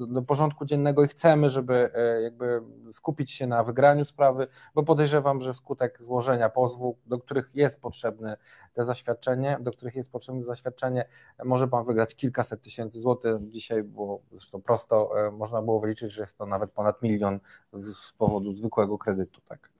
do 0.06 0.22
porządku 0.22 0.64
dziennego 0.64 1.04
i 1.04 1.08
chcemy, 1.08 1.48
żeby 1.48 1.90
e, 1.94 2.22
jakby 2.22 2.62
skupić 2.92 3.30
się 3.30 3.46
na 3.46 3.64
wygraniu 3.64 4.04
sprawy, 4.04 4.46
bo 4.74 4.82
podejrzewam, 4.82 5.42
że 5.42 5.52
wskutek 5.52 5.98
złożenia 6.02 6.48
pozwu, 6.48 6.96
do 7.06 7.18
których 7.18 7.50
jest 7.54 7.80
potrzebne 7.80 8.36
te 8.72 8.84
zaświadczenie, 8.84 9.58
do 9.60 9.72
których 9.72 9.94
jest 9.94 10.12
potrzebne 10.12 10.42
zaświadczenie, 10.42 11.04
może 11.44 11.68
pan 11.68 11.84
wygrać 11.84 12.14
kilkaset 12.14 12.62
tysięcy 12.62 13.00
złotych. 13.00 13.36
Dzisiaj 13.50 13.82
było 13.82 14.20
zresztą 14.32 14.62
prosto, 14.62 15.26
e, 15.26 15.30
można 15.30 15.62
było 15.62 15.80
wyliczyć, 15.80 16.12
że 16.12 16.22
jest 16.22 16.38
to 16.38 16.46
nawet 16.46 16.70
ponad 16.70 17.02
milion 17.02 17.40
z 17.72 18.12
powodu 18.12 18.52
zwykłego 18.52 18.98
kredytu, 18.98 19.40
tak. 19.40 19.79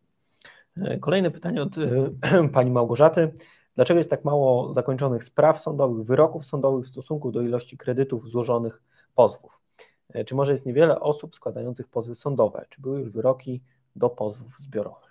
Kolejne 1.01 1.31
pytanie 1.31 1.63
od 1.63 1.79
e, 1.79 2.49
pani 2.55 2.71
Małgorzaty. 2.71 3.33
Dlaczego 3.75 3.99
jest 3.99 4.11
tak 4.11 4.25
mało 4.25 4.73
zakończonych 4.73 5.25
spraw 5.25 5.61
sądowych, 5.61 6.07
wyroków 6.07 6.45
sądowych 6.45 6.85
w 6.85 6.89
stosunku 6.89 7.33
do 7.33 7.43
ilości 7.43 7.77
kredytów 7.77 8.29
złożonych 8.29 8.83
pozwów? 9.15 9.61
E, 10.09 10.25
czy 10.25 10.35
może 10.35 10.53
jest 10.53 10.67
niewiele 10.67 11.01
osób 11.01 11.35
składających 11.35 11.89
pozwy 11.89 12.15
sądowe? 12.15 12.67
Czy 12.69 12.81
były 12.81 13.01
już 13.01 13.11
wyroki 13.11 13.63
do 13.97 14.11
pozwów 14.11 14.59
zbiorowych? 14.59 15.11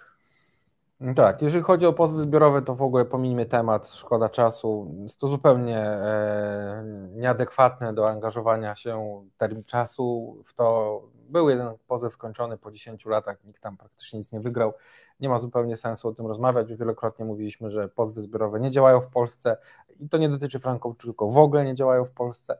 Tak, 1.15 1.41
jeżeli 1.41 1.63
chodzi 1.63 1.85
o 1.85 1.93
pozwy 1.93 2.21
zbiorowe, 2.21 2.61
to 2.61 2.75
w 2.75 2.81
ogóle 2.81 3.05
pominijmy 3.05 3.45
temat, 3.45 3.87
szkoda 3.87 4.29
czasu. 4.29 4.95
Jest 5.03 5.19
to 5.19 5.27
zupełnie 5.27 5.77
e, 5.77 6.83
nieadekwatne 7.11 7.93
do 7.93 8.09
angażowania 8.09 8.75
się 8.75 9.23
termin 9.37 9.63
czasu 9.63 10.37
w 10.45 10.53
to. 10.53 11.01
Był 11.29 11.49
jeden 11.49 11.73
pozew 11.87 12.13
skończony 12.13 12.57
po 12.57 12.71
10 12.71 13.05
latach, 13.05 13.43
nikt 13.43 13.63
tam 13.63 13.77
praktycznie 13.77 14.19
nic 14.19 14.31
nie 14.31 14.39
wygrał. 14.39 14.73
Nie 15.19 15.29
ma 15.29 15.39
zupełnie 15.39 15.77
sensu 15.77 16.07
o 16.07 16.13
tym 16.13 16.27
rozmawiać. 16.27 16.73
Wielokrotnie 16.73 17.25
mówiliśmy, 17.25 17.71
że 17.71 17.89
pozwy 17.89 18.21
zbiorowe 18.21 18.59
nie 18.59 18.71
działają 18.71 19.01
w 19.01 19.07
Polsce 19.07 19.57
i 19.99 20.09
to 20.09 20.17
nie 20.17 20.29
dotyczy 20.29 20.59
franków, 20.59 20.97
tylko 20.97 21.27
w 21.27 21.37
ogóle 21.37 21.65
nie 21.65 21.75
działają 21.75 22.05
w 22.05 22.11
Polsce. 22.11 22.57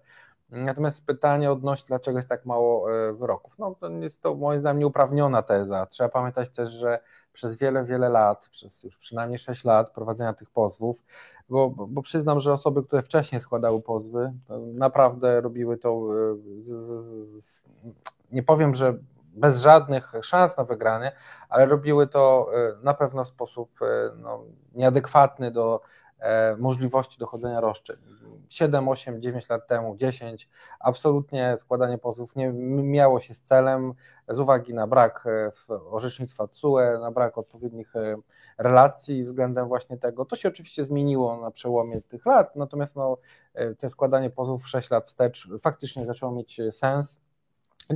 Natomiast 0.49 1.05
pytanie 1.05 1.51
odnośnie, 1.51 1.87
dlaczego 1.87 2.17
jest 2.17 2.29
tak 2.29 2.45
mało 2.45 2.93
e, 2.93 3.13
wyroków. 3.13 3.59
No, 3.59 3.75
to 3.79 3.89
jest 3.89 4.21
to 4.21 4.35
moim 4.35 4.59
zdaniem 4.59 4.79
nieuprawniona 4.79 5.41
teza. 5.41 5.85
Trzeba 5.85 6.09
pamiętać 6.09 6.49
też, 6.49 6.69
że 6.69 6.99
przez 7.33 7.55
wiele, 7.55 7.85
wiele 7.85 8.09
lat, 8.09 8.47
przez 8.51 8.83
już 8.83 8.97
przynajmniej 8.97 9.39
6 9.39 9.63
lat 9.63 9.91
prowadzenia 9.91 10.33
tych 10.33 10.49
pozwów, 10.49 11.03
bo, 11.49 11.69
bo 11.69 12.01
przyznam, 12.01 12.39
że 12.39 12.53
osoby, 12.53 12.83
które 12.83 13.01
wcześniej 13.01 13.41
składały 13.41 13.81
pozwy, 13.81 14.33
naprawdę 14.73 15.41
robiły 15.41 15.77
to, 15.77 15.89
e, 15.89 16.35
z, 16.61 16.67
z, 16.67 17.43
z, 17.43 17.61
nie 18.31 18.43
powiem, 18.43 18.75
że 18.75 18.93
bez 19.33 19.61
żadnych 19.61 20.13
szans 20.21 20.57
na 20.57 20.63
wygranie, 20.63 21.11
ale 21.49 21.65
robiły 21.65 22.07
to 22.07 22.49
e, 22.53 22.83
na 22.83 22.93
pewno 22.93 23.23
w 23.23 23.27
sposób 23.27 23.79
no, 24.15 24.43
nieadekwatny 24.75 25.51
do 25.51 25.81
E, 26.19 26.55
możliwości 26.57 27.19
dochodzenia 27.19 27.61
roszczeń. 27.61 27.97
7, 28.49 28.87
8, 28.87 29.21
9 29.21 29.49
lat 29.49 29.67
temu, 29.67 29.95
10, 29.95 30.49
absolutnie 30.79 31.57
składanie 31.57 31.97
pozwów 31.97 32.35
nie 32.35 32.49
miało 32.83 33.19
się 33.19 33.33
z 33.33 33.43
celem 33.43 33.93
z 34.27 34.39
uwagi 34.39 34.73
na 34.73 34.87
brak 34.87 35.27
e, 35.27 35.51
orzecznictwa 35.91 36.47
TSUE, 36.47 36.99
na 37.01 37.11
brak 37.11 37.37
odpowiednich 37.37 37.95
e, 37.95 38.15
relacji 38.57 39.23
względem 39.23 39.67
właśnie 39.67 39.97
tego. 39.97 40.25
To 40.25 40.35
się 40.35 40.49
oczywiście 40.49 40.83
zmieniło 40.83 41.37
na 41.37 41.51
przełomie 41.51 42.01
tych 42.01 42.25
lat, 42.25 42.55
natomiast 42.55 42.95
no, 42.95 43.17
te 43.77 43.89
składanie 43.89 44.29
pozwów 44.29 44.67
6 44.67 44.91
lat 44.91 45.05
wstecz 45.07 45.47
faktycznie 45.61 46.05
zaczęło 46.05 46.31
mieć 46.31 46.61
sens. 46.71 47.17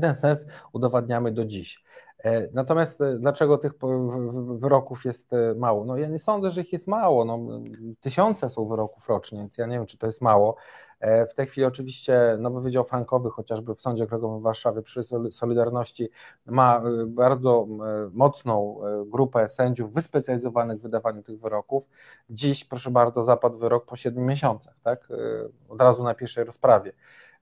Ten 0.02 0.16
sens 0.16 0.46
udowadniamy 0.74 1.32
do 1.32 1.46
dziś. 1.46 1.84
E, 2.24 2.48
natomiast 2.54 3.02
e, 3.02 3.18
dlaczego 3.20 3.58
tych 3.58 3.74
wyroków 4.60 5.06
jest 5.06 5.34
e, 5.34 5.56
mało? 5.56 5.86
No 5.86 5.98
ja 5.98 6.08
nie 6.08 6.20
sądzę, 6.20 6.52
że 6.52 6.62
ich 6.62 6.74
jest 6.74 6.88
mało. 6.88 7.26
No, 7.26 7.40
tysiące 8.00 8.50
są 8.50 8.66
wyroków 8.66 9.10
rocznie, 9.10 9.40
więc 9.40 9.58
ja 9.58 9.66
nie 9.66 9.76
wiem, 9.76 9.86
czy 9.86 9.98
to 9.98 10.06
jest 10.06 10.22
mało. 10.22 10.56
W 11.30 11.34
tej 11.34 11.48
chwili 11.48 11.66
oczywiście 11.66 12.38
Nowy 12.40 12.62
Wydział 12.62 12.84
Frankowy, 12.84 13.30
chociażby 13.30 13.76
w 13.76 13.82
Sądzie 13.82 14.04
Okręgowym 14.04 14.40
w 14.40 14.44
Warszawie 14.44 14.82
przy 14.82 15.02
Solidarności 15.32 16.10
ma 16.46 16.82
bardzo 17.08 17.68
mocną 18.12 18.80
grupę 19.06 19.48
sędziów 19.48 19.94
wyspecjalizowanych 19.94 20.80
w 20.80 20.82
wydawaniu 20.82 21.24
tych 21.24 21.40
wyroków. 21.40 21.90
Dziś, 22.30 22.66
proszę 22.66 22.92
bardzo, 22.92 23.24
zapadł 23.24 23.58
wyrok 23.58 23.86
po 23.86 23.96
siedmiu 23.96 24.26
miesiącach, 24.26 24.74
tak? 24.84 25.08
od 25.70 25.82
razu 25.82 26.04
na 26.04 26.14
pierwszej 26.14 26.44
rozprawie. 26.44 26.94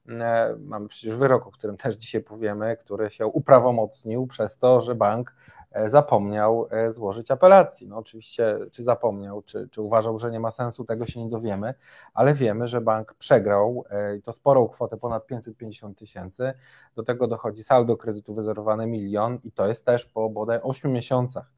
E, 0.09 0.55
mamy 0.59 0.87
przecież 0.87 1.15
wyrok, 1.15 1.47
o 1.47 1.51
którym 1.51 1.77
też 1.77 1.95
dzisiaj 1.95 2.21
powiemy, 2.21 2.77
który 2.77 3.09
się 3.09 3.27
uprawomocnił 3.27 4.27
przez 4.27 4.57
to, 4.57 4.81
że 4.81 4.95
bank 4.95 5.35
e, 5.71 5.89
zapomniał 5.89 6.67
e, 6.71 6.91
złożyć 6.91 7.31
apelacji. 7.31 7.87
No 7.87 7.97
oczywiście, 7.97 8.59
czy 8.71 8.83
zapomniał, 8.83 9.41
czy, 9.41 9.69
czy 9.71 9.81
uważał, 9.81 10.17
że 10.17 10.31
nie 10.31 10.39
ma 10.39 10.51
sensu, 10.51 10.85
tego 10.85 11.05
się 11.05 11.23
nie 11.23 11.29
dowiemy, 11.29 11.73
ale 12.13 12.33
wiemy, 12.33 12.67
że 12.67 12.81
bank 12.81 13.13
przegrał 13.13 13.85
i 14.17 14.21
to 14.21 14.33
sporą 14.33 14.67
kwotę 14.67 14.97
ponad 14.97 15.25
550 15.25 15.97
tysięcy. 15.97 16.53
Do 16.95 17.03
tego 17.03 17.27
dochodzi 17.27 17.63
saldo 17.63 17.97
kredytu 17.97 18.33
wyzerowane 18.33 18.87
milion 18.87 19.39
i 19.43 19.51
to 19.51 19.67
jest 19.67 19.85
też 19.85 20.05
po 20.05 20.29
bodaj 20.29 20.59
8 20.63 20.91
miesiącach. 20.91 21.51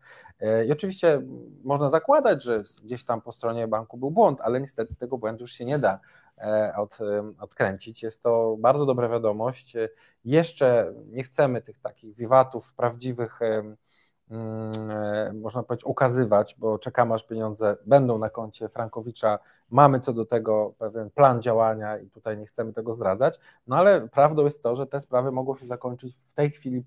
I 0.68 0.72
oczywiście 0.72 1.22
można 1.64 1.90
zakładać, 1.90 2.44
że 2.44 2.62
gdzieś 2.84 3.04
tam 3.04 3.22
po 3.22 3.32
stronie 3.32 3.68
banku 3.68 3.98
był 3.98 4.12
błąd, 4.12 4.42
ale 4.42 4.62
niestety 4.62 4.96
tego 4.96 5.18
błędu 5.18 5.44
już 5.44 5.52
się 5.52 5.66
nie 5.66 5.80
da 5.80 6.00
od, 6.78 6.98
odkręcić. 7.40 8.04
Jest 8.04 8.24
to 8.24 8.56
bardzo 8.60 8.86
dobra 8.86 9.10
wiadomość. 9.10 9.74
Jeszcze 10.26 10.94
nie 11.06 11.24
chcemy 11.24 11.62
tych 11.62 11.80
takich 11.80 12.16
wiwatów 12.16 12.74
prawdziwych, 12.74 13.40
mm, 13.42 13.78
e, 14.92 15.34
można 15.34 15.64
powiedzieć, 15.64 15.86
ukazywać, 15.86 16.56
bo 16.60 16.80
czekamy, 16.80 17.14
aż 17.14 17.28
pieniądze 17.28 17.78
będą 17.86 18.18
na 18.18 18.30
koncie 18.30 18.70
Frankowicza. 18.70 19.40
Mamy 19.70 20.00
co 20.00 20.14
do 20.14 20.26
tego 20.26 20.74
pewien 20.78 21.10
plan 21.10 21.42
działania 21.42 21.98
i 21.98 22.10
tutaj 22.10 22.38
nie 22.38 22.46
chcemy 22.46 22.74
tego 22.74 22.94
zdradzać. 22.94 23.40
No 23.68 23.76
ale 23.76 24.08
prawdą 24.08 24.44
jest 24.46 24.64
to, 24.64 24.76
że 24.76 24.88
te 24.88 25.00
sprawy 25.00 25.32
mogą 25.32 25.56
się 25.56 25.66
zakończyć 25.66 26.16
w 26.16 26.34
tej 26.34 26.52
chwili 26.52 26.84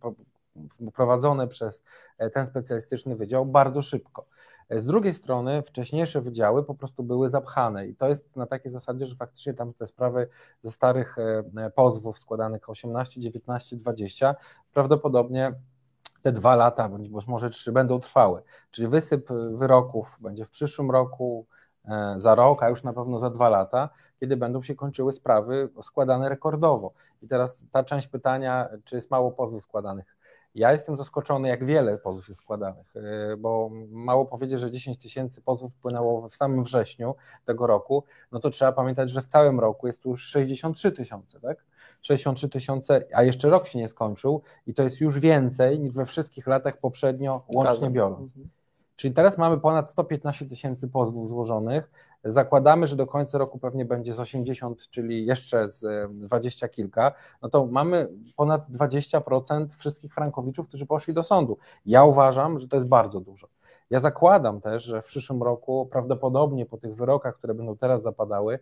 prowadzone 0.95 1.49
przez 1.49 1.83
e, 2.19 2.31
ten 2.31 2.47
specjalistyczny 2.47 3.17
wydział 3.17 3.47
bardzo 3.47 3.83
szybko. 3.83 4.27
Z 4.71 4.85
drugiej 4.85 5.15
strony 5.15 5.63
wcześniejsze 5.63 6.21
wydziały 6.21 6.65
po 6.65 6.75
prostu 6.75 7.03
były 7.03 7.29
zapchane 7.29 7.87
i 7.87 7.95
to 7.95 8.09
jest 8.09 8.37
na 8.37 8.47
takiej 8.47 8.71
zasadzie, 8.71 9.07
że 9.07 9.15
faktycznie 9.15 9.55
tam 9.55 9.75
te 9.75 9.87
sprawy 9.87 10.29
ze 10.63 10.71
starych 10.71 11.17
e, 11.19 11.71
pozwów 11.71 12.19
składanych 12.19 12.71
18, 12.71 13.21
19, 13.21 13.77
20 13.77 14.35
prawdopodobnie 14.73 15.55
te 16.23 16.33
dwa 16.33 16.57
lata, 16.57 16.89
bądź 16.89 17.27
może 17.27 17.51
trzy 17.51 17.73
będą 17.73 18.01
trwały. 18.01 18.43
Czyli 18.71 18.89
wysyp 18.89 19.29
wyroków 19.55 20.17
będzie 20.21 20.45
w 20.45 20.51
przyszłym 20.51 20.91
roku, 20.91 21.47
e, 21.85 22.15
za 22.17 22.35
rok, 22.35 22.63
a 22.63 22.69
już 22.69 22.83
na 22.83 22.93
pewno 22.93 23.19
za 23.19 23.31
dwa 23.31 23.49
lata, 23.49 23.89
kiedy 24.21 24.37
będą 24.37 24.63
się 24.63 24.75
kończyły 24.75 25.13
sprawy 25.13 25.69
składane 25.83 26.29
rekordowo. 26.29 26.93
I 27.23 27.29
teraz 27.29 27.67
ta 27.71 27.85
część 27.85 28.09
pytania, 28.09 28.69
czy 28.85 28.97
jest 28.97 29.11
mało 29.11 29.31
pozwów 29.31 29.63
składanych. 29.63 30.16
Ja 30.57 30.73
jestem 30.73 30.97
zaskoczony, 30.97 31.49
jak 31.49 31.65
wiele 31.65 31.99
pozwów 31.99 32.29
jest 32.29 32.41
składanych, 32.41 32.95
bo 33.39 33.71
mało 33.91 34.27
powiedzieć, 34.27 34.61
że 34.61 34.71
10 34.71 34.99
tysięcy 34.99 35.43
pozwów 35.43 35.73
wpłynęło 35.75 36.29
w 36.29 36.35
samym 36.35 36.65
wrześniu 36.65 37.15
tego 37.45 37.67
roku, 37.67 38.05
no 38.33 38.41
to 38.41 38.51
trzeba 38.51 38.73
pamiętać, 38.73 39.11
że 39.11 39.23
w 39.23 39.27
całym 39.27 39.61
roku 39.61 39.87
jest 39.87 40.03
tu 40.03 40.11
już 40.11 40.23
63 40.25 40.93
tysiące, 40.93 41.41
tak? 41.41 41.65
63 42.03 42.49
tysiące, 42.49 43.05
a 43.15 43.23
jeszcze 43.23 43.51
rok 43.51 43.67
się 43.67 43.79
nie 43.79 43.89
skończył 43.89 44.43
i 44.67 44.75
to 44.75 44.83
jest 44.83 45.01
już 45.01 45.19
więcej 45.19 45.81
niż 45.81 45.93
we 45.93 46.07
wszystkich 46.07 46.47
latach 46.47 46.79
poprzednio, 46.79 47.45
łącznie 47.49 47.91
biorąc. 47.91 48.31
Mhm. 48.31 48.49
Czyli 48.97 49.15
teraz 49.15 49.39
mamy 49.39 49.61
ponad 49.61 49.91
115 49.91 50.47
tysięcy 50.47 50.89
pozwów 50.89 51.29
złożonych. 51.29 51.91
Zakładamy, 52.27 52.87
że 52.87 52.97
do 52.97 53.07
końca 53.07 53.39
roku 53.39 53.59
pewnie 53.59 53.85
będzie 53.85 54.13
z 54.13 54.21
80, 54.21 54.89
czyli 54.91 55.27
jeszcze 55.27 55.71
z 55.71 56.11
20 56.13 56.69
kilka. 56.69 57.13
No 57.43 57.49
to 57.49 57.67
mamy 57.67 58.09
ponad 58.37 58.71
20% 58.71 59.67
wszystkich 59.79 60.15
frankowiczów, 60.15 60.69
którzy 60.69 60.87
poszli 60.87 61.15
do 61.15 61.23
sądu. 61.23 61.59
Ja 61.87 62.05
uważam, 62.05 62.59
że 62.59 62.69
to 62.69 62.77
jest 62.77 62.89
bardzo 62.89 63.21
dużo. 63.21 63.49
Ja 63.91 64.01
zakładam 64.01 64.61
też, 64.61 64.85
że 64.85 65.03
w 65.03 65.07
przyszłym 65.07 65.43
roku 65.43 65.89
prawdopodobnie 65.93 66.67
po 66.67 66.77
tych 66.77 66.97
wyrokach, 66.97 67.37
które 67.37 67.55
będą 67.55 67.77
teraz 67.77 68.03
zapadały, 68.03 68.59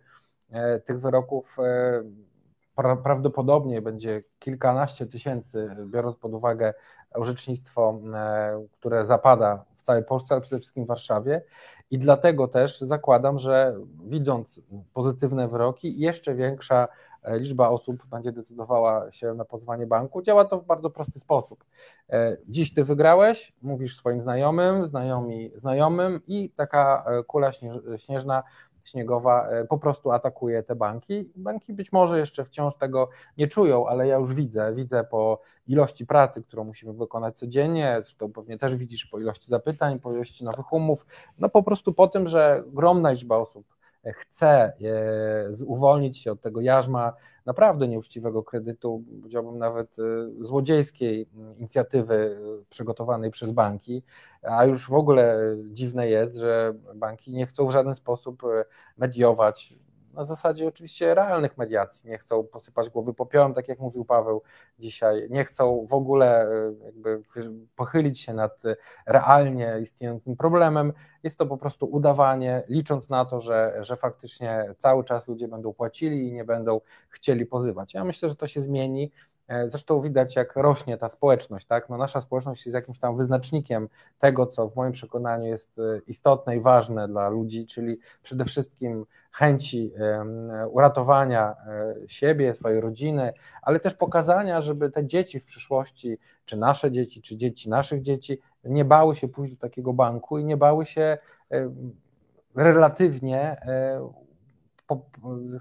e, 0.51 0.79
tych 0.79 1.01
wyroków 1.01 1.57
e, 1.59 2.03
pra, 2.75 2.95
prawdopodobnie 2.95 3.81
będzie 3.81 4.23
kilkanaście 4.39 5.05
tysięcy, 5.05 5.75
biorąc 5.85 6.17
pod 6.17 6.33
uwagę 6.33 6.73
orzecznictwo, 7.13 7.99
e, 8.13 8.65
które 8.71 9.05
zapada 9.05 9.65
całej 9.85 10.03
Polsce, 10.03 10.35
ale 10.35 10.41
przede 10.41 10.59
wszystkim 10.59 10.85
w 10.85 10.87
Warszawie. 10.87 11.41
I 11.91 11.97
dlatego 11.97 12.47
też 12.47 12.79
zakładam, 12.79 13.39
że 13.39 13.75
widząc 14.03 14.59
pozytywne 14.93 15.47
wyroki, 15.47 15.99
jeszcze 15.99 16.35
większa 16.35 16.87
e, 17.23 17.39
liczba 17.39 17.69
osób 17.69 18.05
będzie 18.05 18.31
decydowała 18.31 19.11
się 19.11 19.33
na 19.33 19.45
pozwanie 19.45 19.87
banku. 19.87 20.21
Działa 20.21 20.45
to 20.45 20.59
w 20.59 20.65
bardzo 20.65 20.89
prosty 20.89 21.19
sposób. 21.19 21.65
E, 22.09 22.37
dziś 22.47 22.73
ty 22.73 22.83
wygrałeś, 22.83 23.53
mówisz 23.61 23.97
swoim 23.97 24.21
znajomym, 24.21 24.87
znajomi 24.87 25.51
znajomym 25.55 26.21
i 26.27 26.49
taka 26.49 27.05
kula 27.27 27.51
śnieżna 27.97 28.43
śniegowa 28.85 29.47
e, 29.49 29.65
po 29.65 29.77
prostu 29.77 30.11
atakuje 30.11 30.63
te 30.63 30.75
banki. 30.75 31.31
Banki 31.35 31.73
być 31.73 31.91
może 31.91 32.19
jeszcze 32.19 32.45
wciąż 32.45 32.75
tego 32.75 33.09
nie 33.37 33.47
czują, 33.47 33.87
ale 33.87 34.07
ja 34.07 34.15
już 34.15 34.33
widzę, 34.33 34.73
widzę 34.75 35.03
po 35.03 35.39
ilości 35.67 36.05
pracy, 36.05 36.43
którą 36.43 36.63
musimy 36.63 36.93
wykonać 36.93 37.37
codziennie, 37.37 37.97
zresztą 38.01 38.31
pewnie 38.31 38.57
też 38.57 38.75
widzisz 38.75 39.05
po 39.05 39.19
ilości 39.19 39.47
zapytań, 39.47 39.99
po 39.99 40.13
ilości 40.13 40.45
nowych 40.45 40.73
umów, 40.73 41.05
no 41.39 41.49
po 41.49 41.63
prostu 41.63 41.93
po 41.93 42.07
tym, 42.07 42.27
że 42.27 42.63
ogromna 42.67 43.11
liczba 43.11 43.37
osób 43.37 43.74
chce 44.13 44.47
e, 44.49 44.73
uwolnić 45.65 46.17
się 46.17 46.31
od 46.31 46.41
tego 46.41 46.61
jarzma 46.61 47.13
naprawdę 47.45 47.87
nieuczciwego 47.87 48.43
kredytu, 48.43 49.03
powiedziałbym 49.19 49.57
nawet 49.57 49.97
e, 49.99 50.03
złodziejskiej 50.43 51.29
inicjatywy 51.57 52.15
e, 52.15 52.65
przygotowanej 52.69 53.31
przez 53.31 53.51
banki, 53.51 54.03
a 54.41 54.65
już 54.65 54.89
w 54.89 54.93
ogóle 54.93 55.39
dziwne 55.71 56.09
jest, 56.09 56.35
że 56.35 56.73
banki 56.95 57.33
nie 57.33 57.45
chcą 57.45 57.67
w 57.67 57.71
żaden 57.71 57.93
sposób 57.93 58.43
mediować 58.97 59.75
na 60.15 60.23
zasadzie 60.23 60.67
oczywiście 60.67 61.15
realnych 61.15 61.57
mediacji. 61.57 62.09
Nie 62.09 62.17
chcą 62.17 62.43
posypać 62.43 62.89
głowy 62.89 63.13
popiołem, 63.13 63.53
tak 63.53 63.67
jak 63.67 63.79
mówił 63.79 64.05
Paweł 64.05 64.41
dzisiaj. 64.79 65.27
Nie 65.29 65.45
chcą 65.45 65.85
w 65.89 65.93
ogóle 65.93 66.41
e, 66.41 66.73
jakby 66.85 67.21
pochylić 67.75 68.19
się 68.19 68.33
nad 68.33 68.61
realnie 69.05 69.77
istniejącym 69.81 70.35
problemem. 70.35 70.93
Jest 71.23 71.37
to 71.37 71.45
po 71.45 71.57
prostu 71.57 71.85
udawanie, 71.85 72.63
licząc 72.67 73.09
na 73.09 73.25
to, 73.25 73.39
że, 73.39 73.77
że 73.79 73.95
faktycznie 73.95 74.73
cały 74.77 75.03
czas 75.03 75.27
ludzie 75.27 75.47
będą 75.47 75.73
płacili 75.73 76.27
i 76.27 76.33
nie 76.33 76.45
będą 76.45 76.81
chcieli 77.09 77.45
pozywać. 77.45 77.93
Ja 77.93 78.03
myślę, 78.03 78.29
że 78.29 78.35
to 78.35 78.47
się 78.47 78.61
zmieni. 78.61 79.11
E, 79.47 79.69
zresztą 79.69 80.01
widać, 80.01 80.35
jak 80.35 80.55
rośnie 80.55 80.97
ta 80.97 81.07
społeczność. 81.07 81.65
Tak? 81.65 81.89
No 81.89 81.97
nasza 81.97 82.21
społeczność 82.21 82.65
jest 82.65 82.75
jakimś 82.75 82.99
tam 82.99 83.17
wyznacznikiem 83.17 83.89
tego, 84.19 84.45
co 84.45 84.69
w 84.69 84.75
moim 84.75 84.91
przekonaniu 84.91 85.45
jest 85.45 85.79
e, 85.79 85.99
istotne 86.07 86.57
i 86.57 86.59
ważne 86.59 87.07
dla 87.07 87.29
ludzi, 87.29 87.65
czyli 87.65 87.99
przede 88.23 88.45
wszystkim 88.45 89.05
chęci 89.31 89.91
uratowania 90.71 91.55
e, 91.67 91.95
siebie, 92.07 92.53
swojej 92.53 92.81
rodziny, 92.81 93.33
ale 93.61 93.79
też 93.79 93.93
pokazania, 93.93 94.61
żeby 94.61 94.89
te 94.89 95.05
dzieci 95.05 95.39
w 95.39 95.45
przyszłości, 95.45 96.17
czy 96.45 96.57
nasze 96.57 96.91
dzieci, 96.91 97.21
czy 97.21 97.37
dzieci 97.37 97.69
naszych 97.69 98.01
dzieci, 98.01 98.39
nie 98.63 98.85
bały 98.85 99.15
się 99.15 99.27
pójść 99.27 99.53
do 99.53 99.59
takiego 99.59 99.93
banku 99.93 100.37
i 100.37 100.45
nie 100.45 100.57
bały 100.57 100.85
się 100.85 101.17
relatywnie 102.55 103.57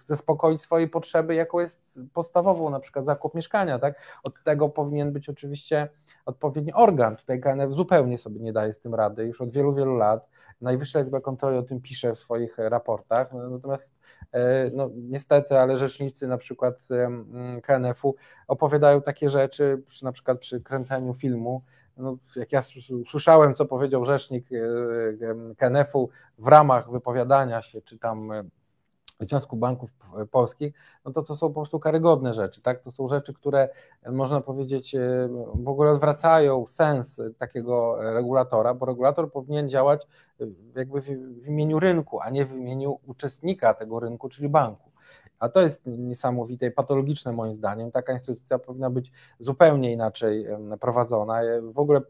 zaspokoić 0.07 0.61
swoje 0.61 0.89
potrzeby, 0.89 1.35
jaką 1.35 1.61
jest 1.61 2.01
podstawową, 2.13 2.71
na 2.71 2.81
przykład 2.81 3.05
zakup 3.05 3.35
mieszkania, 3.35 3.79
tak? 3.79 3.95
Od 4.23 4.35
tego 4.45 4.69
powinien 4.69 5.13
być 5.13 5.29
oczywiście 5.29 5.89
odpowiedni 6.27 6.73
organ. 6.73 7.17
Tutaj 7.17 7.41
KNF 7.41 7.75
zupełnie 7.75 8.19
sobie 8.19 8.41
nie 8.41 8.53
daje 8.53 8.73
z 8.73 8.81
tym 8.81 8.95
rady, 8.95 9.25
już 9.25 9.41
od 9.41 9.53
wielu, 9.53 9.75
wielu 9.75 9.97
lat. 9.97 10.29
Najwyższa 10.61 11.01
Izba 11.01 11.21
Kontroli 11.21 11.59
o 11.59 11.63
tym 11.63 11.81
pisze 11.81 12.15
w 12.15 12.19
swoich 12.19 12.59
raportach, 12.59 13.33
natomiast 13.51 13.95
e, 14.33 14.71
no, 14.71 14.91
niestety, 14.95 15.59
ale 15.59 15.77
rzecznicy 15.77 16.27
na 16.27 16.39
przykład 16.39 16.89
KNF-u 17.63 18.17
opowiadają 18.49 19.03
takie 19.03 19.31
rzeczy, 19.31 19.83
przy, 19.87 20.05
na 20.05 20.13
przykład 20.13 20.39
przy 20.39 20.61
kręceniu 20.61 21.15
filmu, 21.15 21.63
no, 21.97 22.17
jak 22.37 22.53
ja 22.53 22.63
słyszałem, 23.11 23.55
co 23.55 23.65
powiedział 23.65 24.05
rzecznik 24.05 24.47
e, 24.53 25.55
KNF-u 25.57 26.09
w 26.39 26.49
ramach 26.49 26.91
wypowiadania 26.91 27.63
się, 27.63 27.83
czy 27.83 27.99
tam 27.99 28.33
Związku 29.25 29.57
Banków 29.57 29.91
Polskich, 30.31 30.75
no 31.05 31.13
to 31.13 31.23
to 31.23 31.35
są 31.35 31.49
po 31.49 31.55
prostu 31.55 31.79
karygodne 31.79 32.33
rzeczy, 32.33 32.63
tak? 32.63 32.81
To 32.81 32.91
są 32.91 33.07
rzeczy, 33.07 33.35
które 33.35 33.69
można 34.13 34.41
powiedzieć 34.41 34.95
e, 34.95 35.29
w 35.55 35.69
ogóle 35.69 35.91
odwracają 35.91 36.67
sens 36.67 37.21
takiego 37.39 37.97
regulatora, 38.15 38.75
bo 38.75 38.87
regulator 38.87 39.33
powinien 39.33 39.69
działać 39.69 40.07
e, 40.41 40.45
jakby 40.75 41.01
w 41.41 41.49
imieniu 41.49 41.81
rynku, 41.81 42.21
a 42.21 42.31
nie 42.31 42.47
w 42.47 42.53
imieniu 42.53 42.99
uczestnika 43.07 43.75
tego 43.75 44.01
rynku, 44.01 44.29
czyli 44.29 44.49
banku. 44.49 44.91
A 45.39 45.49
to 45.49 45.61
jest 45.61 45.87
niesamowite 45.87 46.67
i 46.67 46.71
patologiczne 46.71 47.33
moim 47.33 47.55
zdaniem. 47.55 47.91
Taka 47.91 48.13
instytucja 48.13 48.59
powinna 48.59 48.91
być 48.91 49.13
zupełnie 49.39 49.93
inaczej 49.93 50.47
prowadzona. 50.81 51.41
W 51.73 51.79
ogóle, 51.79 52.01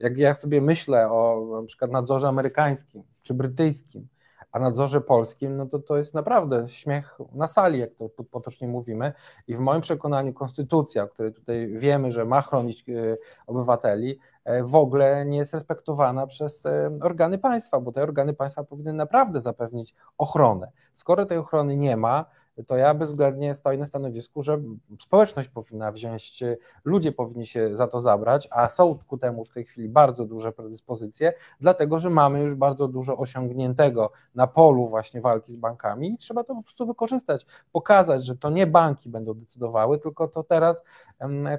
jak 0.00 0.16
ja 0.16 0.34
sobie 0.34 0.60
myślę 0.60 1.10
o 1.10 1.46
na 1.60 1.66
przykład 1.66 1.90
nadzorze 1.90 2.28
amerykańskim 2.28 3.02
czy 3.22 3.34
brytyjskim, 3.34 4.08
a 4.52 4.58
nadzorze 4.58 5.00
polskim, 5.00 5.56
no 5.56 5.66
to 5.66 5.78
to 5.78 5.96
jest 5.96 6.14
naprawdę 6.14 6.68
śmiech 6.68 7.18
na 7.34 7.46
sali, 7.46 7.78
jak 7.78 7.94
to 7.94 8.08
potocznie 8.08 8.68
mówimy. 8.68 9.12
I 9.46 9.56
w 9.56 9.60
moim 9.60 9.80
przekonaniu 9.80 10.32
konstytucja, 10.32 11.02
o 11.02 11.08
której 11.08 11.32
tutaj 11.32 11.68
wiemy, 11.68 12.10
że 12.10 12.24
ma 12.24 12.42
chronić 12.42 12.84
e, 12.88 13.16
obywateli, 13.46 14.18
e, 14.44 14.62
w 14.62 14.74
ogóle 14.74 15.24
nie 15.26 15.38
jest 15.38 15.54
respektowana 15.54 16.26
przez 16.26 16.66
e, 16.66 16.98
organy 17.02 17.38
państwa, 17.38 17.80
bo 17.80 17.92
te 17.92 18.02
organy 18.02 18.34
państwa 18.34 18.64
powinny 18.64 18.92
naprawdę 18.92 19.40
zapewnić 19.40 19.94
ochronę. 20.18 20.70
Skoro 20.92 21.26
tej 21.26 21.38
ochrony 21.38 21.76
nie 21.76 21.96
ma, 21.96 22.24
to 22.64 22.76
ja 22.76 22.94
bezwzględnie 22.94 23.54
stoję 23.54 23.78
na 23.78 23.84
stanowisku, 23.84 24.42
że 24.42 24.62
społeczność 25.00 25.48
powinna 25.48 25.92
wziąć, 25.92 26.44
ludzie 26.84 27.12
powinni 27.12 27.46
się 27.46 27.76
za 27.76 27.86
to 27.86 28.00
zabrać, 28.00 28.48
a 28.50 28.68
są 28.68 28.98
ku 29.06 29.18
temu 29.18 29.44
w 29.44 29.50
tej 29.50 29.64
chwili 29.64 29.88
bardzo 29.88 30.24
duże 30.24 30.52
predyspozycje, 30.52 31.32
dlatego 31.60 31.98
że 31.98 32.10
mamy 32.10 32.40
już 32.40 32.54
bardzo 32.54 32.88
dużo 32.88 33.16
osiągniętego 33.16 34.10
na 34.34 34.46
polu 34.46 34.88
właśnie 34.88 35.20
walki 35.20 35.52
z 35.52 35.56
bankami 35.56 36.14
i 36.14 36.18
trzeba 36.18 36.44
to 36.44 36.54
po 36.54 36.62
prostu 36.62 36.86
wykorzystać, 36.86 37.46
pokazać, 37.72 38.24
że 38.24 38.36
to 38.36 38.50
nie 38.50 38.66
banki 38.66 39.08
będą 39.08 39.34
decydowały, 39.34 39.98
tylko 39.98 40.28
to 40.28 40.42
teraz 40.42 40.84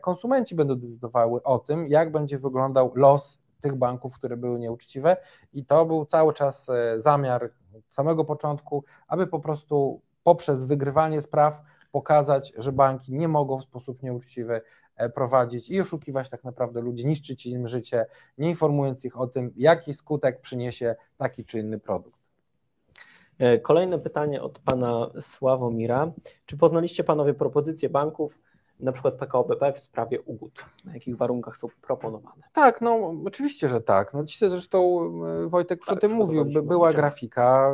konsumenci 0.02 0.56
będą 0.56 0.76
decydowały 0.76 1.44
o 1.44 1.60
tym, 1.60 1.88
jak 1.88 2.12
będzie 2.12 2.40
wyglądał 2.40 2.92
los 2.96 3.40
tych 3.62 3.76
banków, 3.76 4.16
które 4.16 4.38
były 4.38 4.60
nieuczciwe 4.60 5.18
i 5.54 5.66
to 5.66 5.86
był 5.86 6.06
cały 6.06 6.34
czas 6.34 6.70
e, 6.70 7.00
zamiar 7.00 7.52
samego 7.90 8.26
początku, 8.26 8.84
aby 9.08 9.28
po 9.28 9.40
prostu 9.40 10.02
poprzez 10.28 10.66
wygrywanie 10.66 11.22
spraw 11.22 11.62
pokazać, 11.92 12.54
że 12.58 12.72
banki 12.72 13.14
nie 13.14 13.28
mogą 13.28 13.60
w 13.60 13.64
sposób 13.64 14.04
nieuczciwy 14.04 14.62
e, 14.96 15.10
prowadzić 15.10 15.70
i 15.70 15.82
oszukiwać 15.82 16.30
tak 16.30 16.44
naprawdę 16.44 16.82
ludzi, 16.82 17.08
niszczyć 17.08 17.46
im 17.46 17.68
życie, 17.68 18.06
nie 18.38 18.50
informując 18.50 19.06
ich 19.06 19.20
o 19.20 19.28
tym, 19.28 19.54
jaki 19.56 19.94
skutek 19.94 20.42
przyniesie 20.42 20.96
taki 21.18 21.46
czy 21.46 21.60
inny 21.60 21.80
produkt. 21.80 22.20
E, 23.40 23.60
kolejne 23.60 24.00
pytanie 24.00 24.42
od 24.42 24.60
pana 24.60 25.10
Sławomira. 25.22 26.12
Czy 26.46 26.58
poznaliście 26.58 27.04
panowie 27.04 27.34
propozycje 27.34 27.90
banków 27.90 28.40
na 28.80 28.92
przykład 28.92 29.14
PKO 29.14 29.44
BP 29.44 29.74
w 29.74 29.80
sprawie 29.80 30.22
ugód? 30.22 30.66
Na 30.86 30.94
jakich 30.94 31.18
warunkach 31.18 31.58
są 31.58 31.68
proponowane? 31.82 32.44
Tak, 32.54 32.82
no 32.82 33.14
oczywiście, 33.26 33.70
że 33.70 33.82
tak. 33.82 34.14
No 34.14 34.24
dzisiaj 34.24 34.50
zresztą 34.50 35.10
e, 35.46 35.50
Wojtek 35.50 35.80
już 35.80 35.88
tak, 35.88 36.02
tym 36.02 36.12
mówił, 36.12 36.46
by, 36.46 36.62
była 36.62 36.94
grafika. 36.94 37.74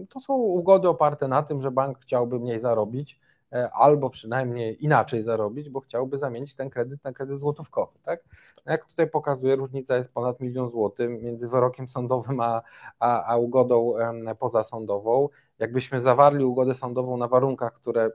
E, 0.00 0.06
to 0.06 0.20
są 0.20 0.34
ugody 0.34 0.88
oparte 0.88 1.28
na 1.28 1.42
tym, 1.42 1.60
że 1.60 1.70
bank 1.70 1.98
chciałby 1.98 2.38
mniej 2.38 2.58
zarobić, 2.58 3.20
e, 3.52 3.70
albo 3.70 4.10
przynajmniej 4.10 4.84
inaczej 4.84 5.22
zarobić, 5.22 5.70
bo 5.70 5.80
chciałby 5.80 6.18
zamienić 6.18 6.54
ten 6.54 6.70
kredyt 6.70 7.04
na 7.04 7.12
kredyt 7.12 7.38
złotówkowy. 7.38 7.98
Tak? 8.02 8.24
No, 8.66 8.72
jak 8.72 8.84
tutaj 8.84 9.10
pokazuje, 9.10 9.56
różnica 9.56 9.96
jest 9.96 10.12
ponad 10.12 10.40
milion 10.40 10.70
złotych 10.70 11.22
między 11.22 11.48
wyrokiem 11.48 11.88
sądowym 11.88 12.40
a, 12.40 12.62
a, 12.98 13.24
a 13.24 13.36
ugodą 13.36 13.94
pozasądową. 14.38 15.28
Jakbyśmy 15.58 16.00
zawarli 16.00 16.44
ugodę 16.44 16.74
sądową 16.74 17.16
na 17.16 17.28
warunkach, 17.28 17.72
które 17.72 18.10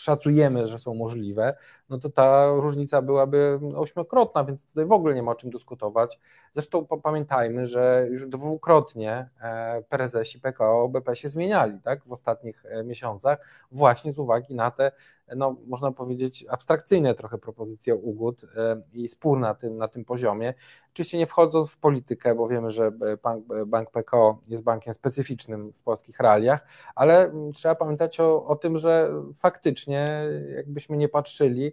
szacujemy, 0.00 0.66
że 0.66 0.78
są 0.78 0.94
możliwe, 0.94 1.56
no 1.90 1.98
to 1.98 2.10
ta 2.10 2.52
różnica 2.54 3.02
byłaby 3.02 3.60
ośmiokrotna, 3.74 4.44
więc 4.44 4.66
tutaj 4.66 4.86
w 4.86 4.92
ogóle 4.92 5.14
nie 5.14 5.22
ma 5.22 5.32
o 5.32 5.34
czym 5.34 5.50
dyskutować. 5.50 6.20
Zresztą 6.52 6.86
pamiętajmy, 6.86 7.66
że 7.66 8.06
już 8.10 8.26
dwukrotnie 8.26 9.28
e, 9.40 9.82
prezesi 9.82 10.40
PKO 10.40 10.88
BP 10.88 11.16
się 11.16 11.28
zmieniali 11.28 11.80
tak, 11.80 12.04
w 12.04 12.12
ostatnich 12.12 12.64
e, 12.66 12.84
miesiącach, 12.84 13.38
właśnie 13.70 14.12
z 14.12 14.18
uwagi 14.18 14.54
na 14.54 14.70
te 14.70 14.92
no, 15.36 15.56
można 15.66 15.92
powiedzieć, 15.92 16.44
abstrakcyjne 16.48 17.14
trochę 17.14 17.38
propozycje 17.38 17.94
ugód 17.94 18.44
e, 18.56 18.80
i 18.92 19.08
spór 19.08 19.38
na 19.38 19.54
tym, 19.54 19.76
na 19.76 19.88
tym 19.88 20.04
poziomie. 20.04 20.54
Oczywiście 20.92 21.18
nie 21.18 21.26
wchodząc 21.26 21.70
w 21.70 21.78
politykę, 21.78 22.34
bo 22.34 22.48
wiemy, 22.48 22.70
że 22.70 22.90
bank, 23.22 23.44
bank 23.66 23.90
PKO 23.90 24.38
jest 24.48 24.62
bankiem 24.62 24.94
specyficznym 24.94 25.72
w 25.72 25.82
polskich 25.82 26.20
realiach, 26.20 26.66
ale 26.94 27.32
trzeba 27.54 27.74
pamiętać 27.74 28.20
o, 28.20 28.44
o 28.44 28.56
tym, 28.56 28.78
że 28.78 29.12
faktycznie, 29.34 30.24
jakbyśmy 30.56 30.96
nie 30.96 31.08
patrzyli, 31.08 31.72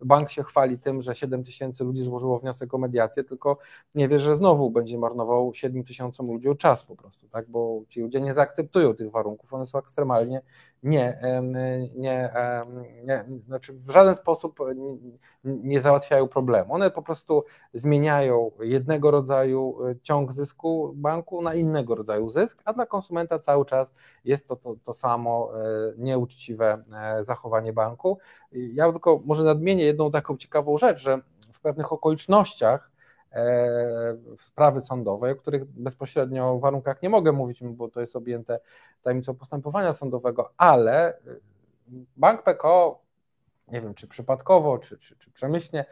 bank 0.00 0.30
się 0.30 0.42
chwali 0.42 0.78
tym, 0.78 1.02
że 1.02 1.14
7 1.14 1.44
tysięcy 1.44 1.84
ludzi 1.84 2.02
złożyło 2.02 2.38
wniosek 2.38 2.74
o 2.74 2.78
mediację, 2.78 3.24
tylko 3.24 3.58
nie 3.94 4.08
wie, 4.08 4.18
że 4.18 4.36
znowu 4.36 4.70
będzie 4.70 4.98
marnował 4.98 5.54
7 5.54 5.84
tysiącom 5.84 6.26
ludzi 6.26 6.48
czas 6.58 6.84
po 6.84 6.96
prostu, 6.96 7.28
tak? 7.28 7.50
bo 7.50 7.82
ci 7.88 8.00
ludzie 8.00 8.20
nie 8.20 8.32
zaakceptują 8.32 8.94
tych 8.94 9.10
warunków, 9.10 9.54
one 9.54 9.66
są 9.66 9.78
ekstremalnie 9.78 10.42
nie, 10.82 11.20
nie, 11.94 12.30
nie 13.04 13.24
znaczy 13.46 13.72
w 13.72 13.90
żaden 13.90 14.14
sposób 14.14 14.58
nie 15.44 15.80
załatwiają 15.80 16.28
problemu. 16.28 16.74
One 16.74 16.90
po 16.90 17.02
prostu 17.02 17.44
zmieniają 17.74 18.50
jednego 18.60 19.10
rodzaju 19.10 19.86
e, 19.86 19.96
ciąg 20.02 20.32
zysku 20.32 20.92
banku 20.94 21.42
na 21.42 21.54
innego 21.54 21.94
rodzaju 21.94 22.30
zysk, 22.30 22.62
a 22.64 22.72
dla 22.72 22.86
konsumenta 22.86 23.38
cały 23.38 23.64
czas 23.64 23.92
jest 24.24 24.48
to 24.48 24.56
to, 24.56 24.76
to 24.84 24.92
samo 24.92 25.50
e, 25.54 25.92
nieuczciwe 25.96 26.84
e, 26.92 27.24
zachowanie 27.24 27.72
banku. 27.72 28.18
Ja 28.52 28.92
tylko 28.92 29.22
może 29.24 29.44
nadmienię 29.44 29.84
jedną 29.88 30.10
taką 30.10 30.36
ciekawą 30.36 30.78
rzecz, 30.78 30.98
że 30.98 31.20
w 31.52 31.60
pewnych 31.60 31.92
okolicznościach 31.92 32.90
sprawy 34.40 34.80
sądowej, 34.80 35.32
o 35.32 35.36
których 35.36 35.64
bezpośrednio 35.64 36.58
w 36.58 36.60
warunkach 36.60 37.02
nie 37.02 37.08
mogę 37.08 37.32
mówić, 37.32 37.62
bo 37.62 37.88
to 37.88 38.00
jest 38.00 38.16
objęte 38.16 38.60
tajemnicą 39.02 39.34
postępowania 39.34 39.92
sądowego, 39.92 40.52
ale 40.56 41.18
Bank 42.16 42.42
PKO, 42.42 43.00
nie 43.68 43.80
wiem 43.80 43.94
czy 43.94 44.08
przypadkowo, 44.08 44.78
czy, 44.78 44.98
czy, 44.98 45.16
czy 45.16 45.30
przemyślnie, 45.30 45.84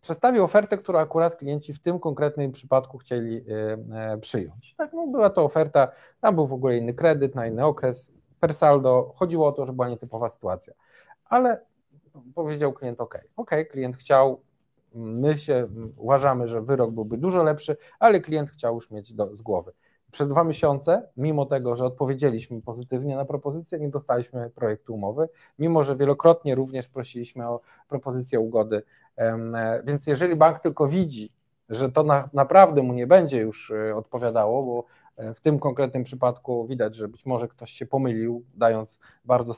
przedstawił 0.00 0.44
ofertę, 0.44 0.78
którą 0.78 0.98
akurat 0.98 1.36
klienci 1.36 1.74
w 1.74 1.78
tym 1.78 1.98
konkretnym 1.98 2.52
przypadku 2.52 2.98
chcieli 2.98 3.44
e, 3.92 4.18
przyjąć. 4.18 4.74
Tak, 4.74 4.92
no 4.92 5.06
była 5.06 5.30
to 5.30 5.44
oferta, 5.44 5.88
tam 6.20 6.34
był 6.34 6.46
w 6.46 6.52
ogóle 6.52 6.76
inny 6.76 6.94
kredyt 6.94 7.34
na 7.34 7.46
inny 7.46 7.64
okres, 7.64 8.12
per 8.40 8.54
saldo, 8.54 9.12
chodziło 9.16 9.48
o 9.48 9.52
to, 9.52 9.66
że 9.66 9.72
była 9.72 9.88
nietypowa 9.88 10.28
sytuacja, 10.28 10.74
ale 11.24 11.60
powiedział 12.34 12.72
klient 12.72 13.00
OK, 13.00 13.18
OK, 13.36 13.50
klient 13.70 13.96
chciał, 13.96 14.40
my 14.94 15.38
się 15.38 15.68
uważamy, 15.96 16.48
że 16.48 16.62
wyrok 16.62 16.90
byłby 16.90 17.18
dużo 17.18 17.42
lepszy, 17.42 17.76
ale 17.98 18.20
klient 18.20 18.50
chciał 18.50 18.74
już 18.74 18.90
mieć 18.90 19.14
do, 19.14 19.36
z 19.36 19.42
głowy. 19.42 19.72
Przez 20.10 20.28
dwa 20.28 20.44
miesiące, 20.44 21.08
mimo 21.16 21.46
tego, 21.46 21.76
że 21.76 21.84
odpowiedzieliśmy 21.84 22.62
pozytywnie 22.62 23.16
na 23.16 23.24
propozycję, 23.24 23.78
nie 23.78 23.88
dostaliśmy 23.88 24.50
projektu 24.50 24.94
umowy, 24.94 25.28
mimo 25.58 25.84
że 25.84 25.96
wielokrotnie 25.96 26.54
również 26.54 26.88
prosiliśmy 26.88 27.48
o 27.48 27.60
propozycję 27.88 28.40
ugody. 28.40 28.82
E, 29.16 29.82
więc 29.84 30.06
jeżeli 30.06 30.36
bank 30.36 30.60
tylko 30.60 30.86
widzi, 30.86 31.32
że 31.68 31.92
to 31.92 32.02
na, 32.02 32.28
naprawdę 32.32 32.82
mu 32.82 32.92
nie 32.92 33.06
będzie 33.06 33.40
już 33.40 33.70
e, 33.70 33.96
odpowiadało, 33.96 34.62
bo 34.62 34.84
w 35.34 35.40
tym 35.40 35.58
konkretnym 35.58 36.02
przypadku 36.02 36.66
widać, 36.66 36.94
że 36.94 37.08
być 37.08 37.26
może 37.26 37.48
ktoś 37.48 37.70
się 37.70 37.86
pomylił, 37.86 38.44
dając 38.54 38.98
bardzo 39.24 39.54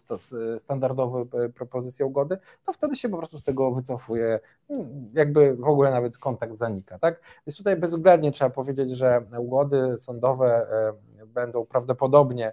standardowe 0.59 1.25
propozycje 1.55 2.07
ugody, 2.07 2.39
to 2.65 2.73
wtedy 2.73 2.97
się 2.97 3.09
po 3.09 3.17
prostu 3.19 3.39
z 3.39 3.43
tego 3.43 3.71
wycofuje, 3.71 4.41
mm, 4.71 5.11
jakby 5.15 5.57
w 5.57 5.69
ogóle 5.69 5.91
nawet 5.91 6.19
kontakt 6.19 6.57
zanika. 6.57 6.99
Tak? 6.99 7.21
Więc 7.47 7.57
tutaj 7.57 7.77
bezwzględnie 7.77 8.33
trzeba 8.33 8.51
powiedzieć, 8.51 8.91
że 8.91 9.23
ugody 9.39 9.99
sądowe 9.99 10.67
będą 11.27 11.67
prawdopodobnie 11.67 12.53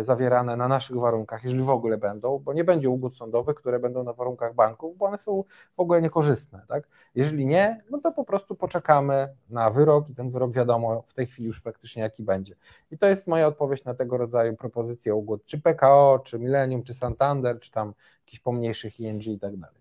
zawierane 0.00 0.56
na 0.56 0.68
naszych 0.68 0.96
warunkach, 0.96 1.44
jeżeli 1.44 1.62
w 1.62 1.70
ogóle 1.70 1.98
będą, 1.98 2.38
bo 2.38 2.52
nie 2.52 2.64
będzie 2.64 2.90
ugód 2.90 3.16
sądowych, 3.16 3.56
które 3.56 3.78
będą 3.78 4.04
na 4.04 4.12
warunkach 4.12 4.54
banków, 4.54 4.96
bo 4.96 5.06
one 5.06 5.18
są 5.18 5.44
w 5.76 5.80
ogóle 5.80 6.02
niekorzystne. 6.02 6.62
Tak? 6.68 6.88
Jeżeli 7.14 7.46
nie, 7.46 7.84
no 7.90 7.98
to 7.98 8.12
po 8.12 8.24
prostu 8.24 8.54
poczekamy 8.54 9.28
na 9.50 9.70
wyrok 9.70 10.10
i 10.10 10.14
ten 10.14 10.30
wyrok 10.30 10.52
wiadomo 10.52 11.02
w 11.02 11.14
tej 11.14 11.26
chwili 11.26 11.48
już 11.48 11.60
praktycznie 11.60 12.02
jaki 12.02 12.22
będzie. 12.22 12.54
I 12.90 12.98
to 12.98 13.06
jest 13.06 13.26
moja 13.26 13.46
odpowiedź 13.46 13.84
na 13.84 13.94
tego 13.94 14.16
rodzaju 14.16 14.56
propozycje 14.56 15.14
ugód, 15.14 15.44
czy 15.44 15.60
PKO, 15.60 16.20
czy 16.24 16.38
Millennium, 16.38 16.82
czy 16.82 16.94
Santander, 16.94 17.60
czy 17.60 17.70
tam 17.70 17.94
jakichś 18.20 18.40
pomniejszych 18.40 19.00
ING 19.00 19.26
i 19.26 19.38
tak 19.38 19.56
dalej. 19.56 19.80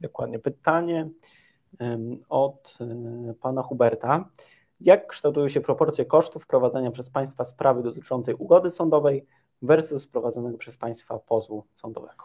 Dokładnie. 0.00 0.38
Pytanie 0.38 1.08
od 2.28 2.78
e, 2.80 3.34
pana 3.34 3.62
Huberta. 3.62 4.28
Jak 4.80 5.06
kształtują 5.06 5.48
się 5.48 5.60
proporcje 5.60 6.04
kosztów 6.04 6.46
prowadzenia 6.46 6.90
przez 6.90 7.10
państwa 7.10 7.44
sprawy 7.44 7.82
dotyczącej 7.82 8.34
ugody 8.34 8.70
sądowej 8.70 9.26
versus 9.62 10.06
prowadzonego 10.06 10.58
przez 10.58 10.76
państwa 10.76 11.18
pozwu 11.18 11.64
sądowego? 11.72 12.24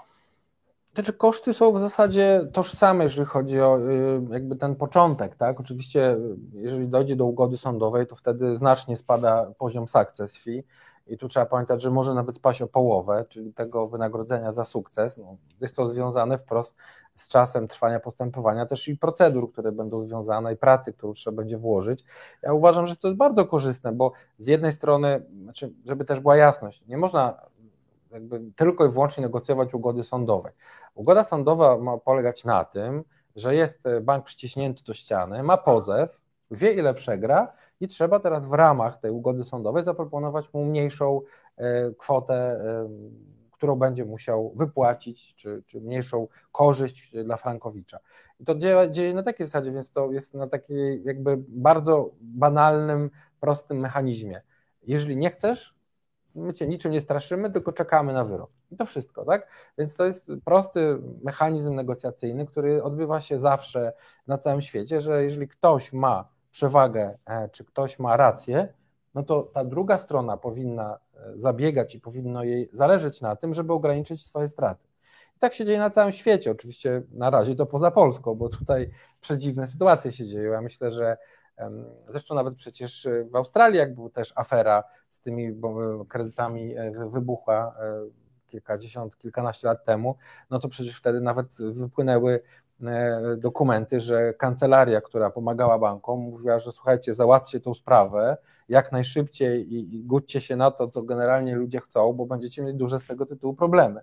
Znaczy 0.94 1.14
koszty 1.14 1.54
są 1.54 1.72
w 1.72 1.80
zasadzie 1.80 2.48
tożsame, 2.54 3.04
jeżeli 3.04 3.26
chodzi 3.26 3.62
o 3.62 3.80
y, 3.80 4.22
jakby 4.30 4.56
ten 4.56 4.76
początek, 4.76 5.36
tak? 5.36 5.60
Oczywiście, 5.60 6.18
jeżeli 6.54 6.88
dojdzie 6.88 7.16
do 7.16 7.26
ugody 7.26 7.58
sądowej, 7.58 8.08
to 8.08 8.16
wtedy 8.16 8.58
znacznie 8.58 8.98
spada 8.98 9.52
poziom 9.58 9.88
success 9.88 10.38
fee 10.38 10.64
i 11.10 11.18
tu 11.18 11.28
trzeba 11.28 11.46
pamiętać, 11.46 11.82
że 11.82 11.92
może 11.92 12.14
nawet 12.14 12.36
spaść 12.36 12.62
o 12.62 12.68
połowę, 12.68 13.26
czyli 13.30 13.54
tego 13.54 13.88
wynagrodzenia 13.88 14.52
za 14.52 14.66
sukces. 14.66 15.18
No, 15.18 15.36
jest 15.62 15.76
to 15.76 15.88
związane 15.88 16.38
wprost 16.38 16.76
z 17.16 17.28
czasem 17.28 17.68
trwania 17.68 18.00
postępowania, 18.00 18.66
też 18.66 18.88
i 18.88 18.98
procedur, 18.98 19.52
które 19.52 19.72
będą 19.72 20.02
związane, 20.02 20.54
i 20.54 20.58
pracy, 20.58 20.94
którą 20.94 21.14
trzeba 21.14 21.38
będzie 21.38 21.58
włożyć. 21.58 22.04
Ja 22.42 22.54
uważam, 22.54 22.88
że 22.88 22.96
to 22.96 23.08
jest 23.08 23.18
bardzo 23.18 23.46
korzystne, 23.46 23.92
bo 23.92 24.12
z 24.38 24.48
jednej 24.48 24.74
strony, 24.74 25.22
znaczy, 25.44 25.74
żeby 25.86 26.06
też 26.06 26.20
była 26.20 26.38
jasność, 26.38 26.84
nie 26.88 26.98
można 26.98 27.42
jakby 28.12 28.42
tylko 28.56 28.86
i 28.86 28.90
wyłącznie 28.90 29.24
negocjować 29.24 29.74
ugody 29.74 30.04
sądowej. 30.04 30.54
Ugoda 30.96 31.24
sądowa 31.24 31.78
ma 31.78 31.98
polegać 31.98 32.46
na 32.46 32.66
tym, 32.66 33.04
że 33.36 33.56
jest 33.56 33.84
bank 34.02 34.26
przyciśnięty 34.26 34.84
do 34.84 34.94
ściany, 34.94 35.44
ma 35.44 35.58
pozew, 35.58 36.20
wie 36.52 36.74
ile 36.74 36.94
przegra 36.94 37.54
i 37.80 37.88
trzeba 37.88 38.20
teraz 38.20 38.46
w 38.46 38.54
ramach 38.54 39.00
tej 39.00 39.12
ugody 39.12 39.44
sądowej 39.44 39.84
zaproponować 39.84 40.54
mu 40.54 40.66
mniejszą 40.66 41.22
e, 41.58 41.92
kwotę, 41.92 42.36
e, 42.36 42.90
którą 43.52 43.76
będzie 43.76 44.06
musiał 44.06 44.54
wypłacić, 44.56 45.36
czy, 45.36 45.64
czy 45.66 45.82
mniejszą 45.82 46.28
korzyść 46.52 47.16
dla 47.24 47.38
Frankowicza. 47.38 48.00
I 48.40 48.46
to 48.46 48.56
dzieje, 48.56 48.92
dzieje 48.92 49.14
na 49.14 49.24
takiej 49.24 49.46
zasadzie, 49.46 49.72
więc 49.72 49.92
to 49.92 50.12
jest 50.12 50.34
na 50.34 50.48
takiej 50.48 51.04
jakby 51.04 51.38
bardzo 51.48 52.12
banalnym, 52.22 53.10
prostym 53.40 53.80
mechanizmie. 53.80 54.42
Jeżeli 54.84 55.18
nie 55.18 55.30
chcesz, 55.30 55.76
my 56.36 56.54
cię 56.54 56.68
niczym 56.68 56.92
nie 56.92 57.02
straszymy, 57.02 57.52
tylko 57.52 57.72
czekamy 57.72 58.14
na 58.14 58.26
wyrok. 58.26 58.52
I 58.72 58.78
to 58.78 58.86
wszystko, 58.86 59.26
tak? 59.26 59.48
Więc 59.78 59.96
to 59.96 60.06
jest 60.06 60.32
prosty 60.46 60.98
mechanizm 61.24 61.76
negocjacyjny, 61.76 62.46
który 62.46 62.84
odbywa 62.84 63.20
się 63.20 63.40
zawsze 63.40 63.94
na 64.28 64.38
całym 64.38 64.62
świecie, 64.62 65.02
że 65.02 65.24
jeżeli 65.24 65.48
ktoś 65.48 65.94
ma 65.94 66.30
przewagę, 66.60 67.18
e, 67.26 67.50
czy 67.50 67.66
ktoś 67.66 68.00
ma 68.00 68.18
rację, 68.18 68.74
no 69.16 69.24
to 69.24 69.44
ta 69.44 69.66
druga 69.66 69.98
strona 69.98 70.38
powinna 70.38 71.00
e, 71.16 71.34
zabiegać 71.36 71.96
i 71.96 72.00
powinno 72.00 72.44
jej 72.44 72.70
zależeć 72.72 73.22
na 73.22 73.36
tym, 73.36 73.54
żeby 73.54 73.74
ograniczyć 73.74 74.26
swoje 74.26 74.48
straty. 74.48 74.88
I 75.36 75.40
tak 75.40 75.54
się 75.54 75.66
dzieje 75.66 75.80
na 75.80 75.90
całym 75.90 76.12
świecie. 76.12 76.52
Oczywiście 76.52 77.02
na 77.12 77.30
razie 77.30 77.56
to 77.56 77.66
poza 77.66 77.92
Polską, 77.92 78.36
bo 78.36 78.50
tutaj 78.50 78.90
przedziwne 79.22 79.68
sytuacje 79.68 80.12
się 80.12 80.26
dzieją. 80.26 80.52
Ja 80.52 80.62
myślę, 80.62 80.92
że 80.92 81.18
zresztą 82.10 82.36
nawet 82.36 82.56
przecież 82.56 83.08
w 83.32 83.36
Australii, 83.36 83.78
jak 83.78 83.96
była 83.96 84.10
też 84.10 84.34
afera 84.36 84.84
z 85.10 85.22
tymi 85.22 85.62
kredytami 86.10 86.76
e, 86.78 86.92
wybuchła 87.10 87.76
kilkadziesiąt, 88.48 89.18
kilkanaście 89.18 89.68
lat 89.68 89.86
temu, 89.86 90.16
no 90.50 90.60
to 90.60 90.70
przecież 90.70 90.98
wtedy 90.98 91.22
nawet 91.22 91.48
wypłynęły 91.58 92.42
dokumenty, 93.38 94.00
że 94.00 94.34
kancelaria, 94.34 95.02
która 95.02 95.30
pomagała 95.30 95.80
bankom, 95.80 96.20
mówiła, 96.20 96.60
że 96.60 96.72
słuchajcie, 96.72 97.14
załatwcie 97.14 97.60
tą 97.60 97.74
sprawę 97.74 98.38
jak 98.70 98.92
najszybciej 98.92 99.74
i, 99.74 99.96
i 99.96 100.42
się 100.42 100.56
na 100.56 100.72
to, 100.72 100.88
co 100.88 101.04
generalnie 101.04 101.56
ludzie 101.56 101.80
chcą, 101.80 102.14
bo 102.14 102.26
będziecie 102.26 102.62
mieli 102.62 102.78
duże 102.78 103.00
z 103.00 103.06
tego 103.06 103.26
tytułu 103.26 103.54
problemy. 103.54 104.02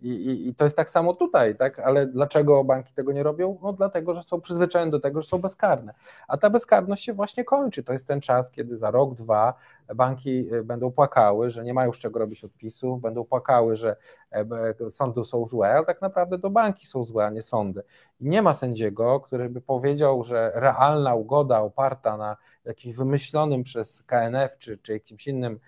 I, 0.00 0.08
i, 0.08 0.48
I, 0.48 0.54
to 0.54 0.64
jest 0.64 0.76
tak 0.76 0.90
samo 0.90 1.14
tutaj, 1.14 1.56
tak? 1.56 1.78
Ale 1.78 2.06
dlaczego 2.06 2.64
banki 2.64 2.92
tego 2.92 3.12
nie 3.12 3.22
robią? 3.22 3.58
No 3.62 3.72
dlatego, 3.72 4.14
że 4.14 4.22
są 4.22 4.40
przyzwyczajone 4.40 4.90
do 4.90 5.00
tego, 5.00 5.22
że 5.22 5.28
są 5.28 5.38
bezkarne. 5.38 5.94
A 6.28 6.36
ta 6.36 6.50
bezkarność 6.50 7.04
się 7.04 7.12
właśnie 7.12 7.44
kończy. 7.44 7.82
To 7.82 7.92
jest 7.92 8.06
ten 8.06 8.20
czas, 8.20 8.50
kiedy 8.50 8.76
za 8.76 8.90
rok, 8.90 9.14
dwa 9.14 9.54
banki 9.94 10.48
e, 10.52 10.62
będą 10.62 10.92
płakały, 10.92 11.50
że 11.50 11.64
nie 11.64 11.74
mają 11.74 11.92
z 11.92 11.98
czego 11.98 12.18
robić 12.18 12.44
odpisów, 12.44 13.00
będą 13.00 13.24
płakały, 13.24 13.76
że 13.76 13.96
e, 14.30 14.90
sądy 14.90 15.24
są 15.24 15.46
złe, 15.46 15.68
ale 15.68 15.86
tak 15.86 16.02
naprawdę 16.02 16.38
to 16.38 16.50
banki 16.50 16.86
są 16.86 17.04
złe, 17.04 17.26
a 17.26 17.30
nie 17.30 17.42
sądy. 17.42 17.82
I 18.20 18.28
nie 18.28 18.42
ma 18.42 18.54
sędziego, 18.54 19.20
który 19.20 19.48
by 19.48 19.60
powiedział, 19.60 20.22
że 20.22 20.52
realna 20.54 21.14
ugoda 21.14 21.60
oparta 21.60 22.16
na 22.16 22.36
jakimś 22.64 22.96
wymyślonym 22.96 23.62
przez 23.62 24.02
KNF 24.02 24.58
czy, 24.58 24.78
czy 24.78 24.92
jakimś 24.92 25.26
innym 25.26 25.60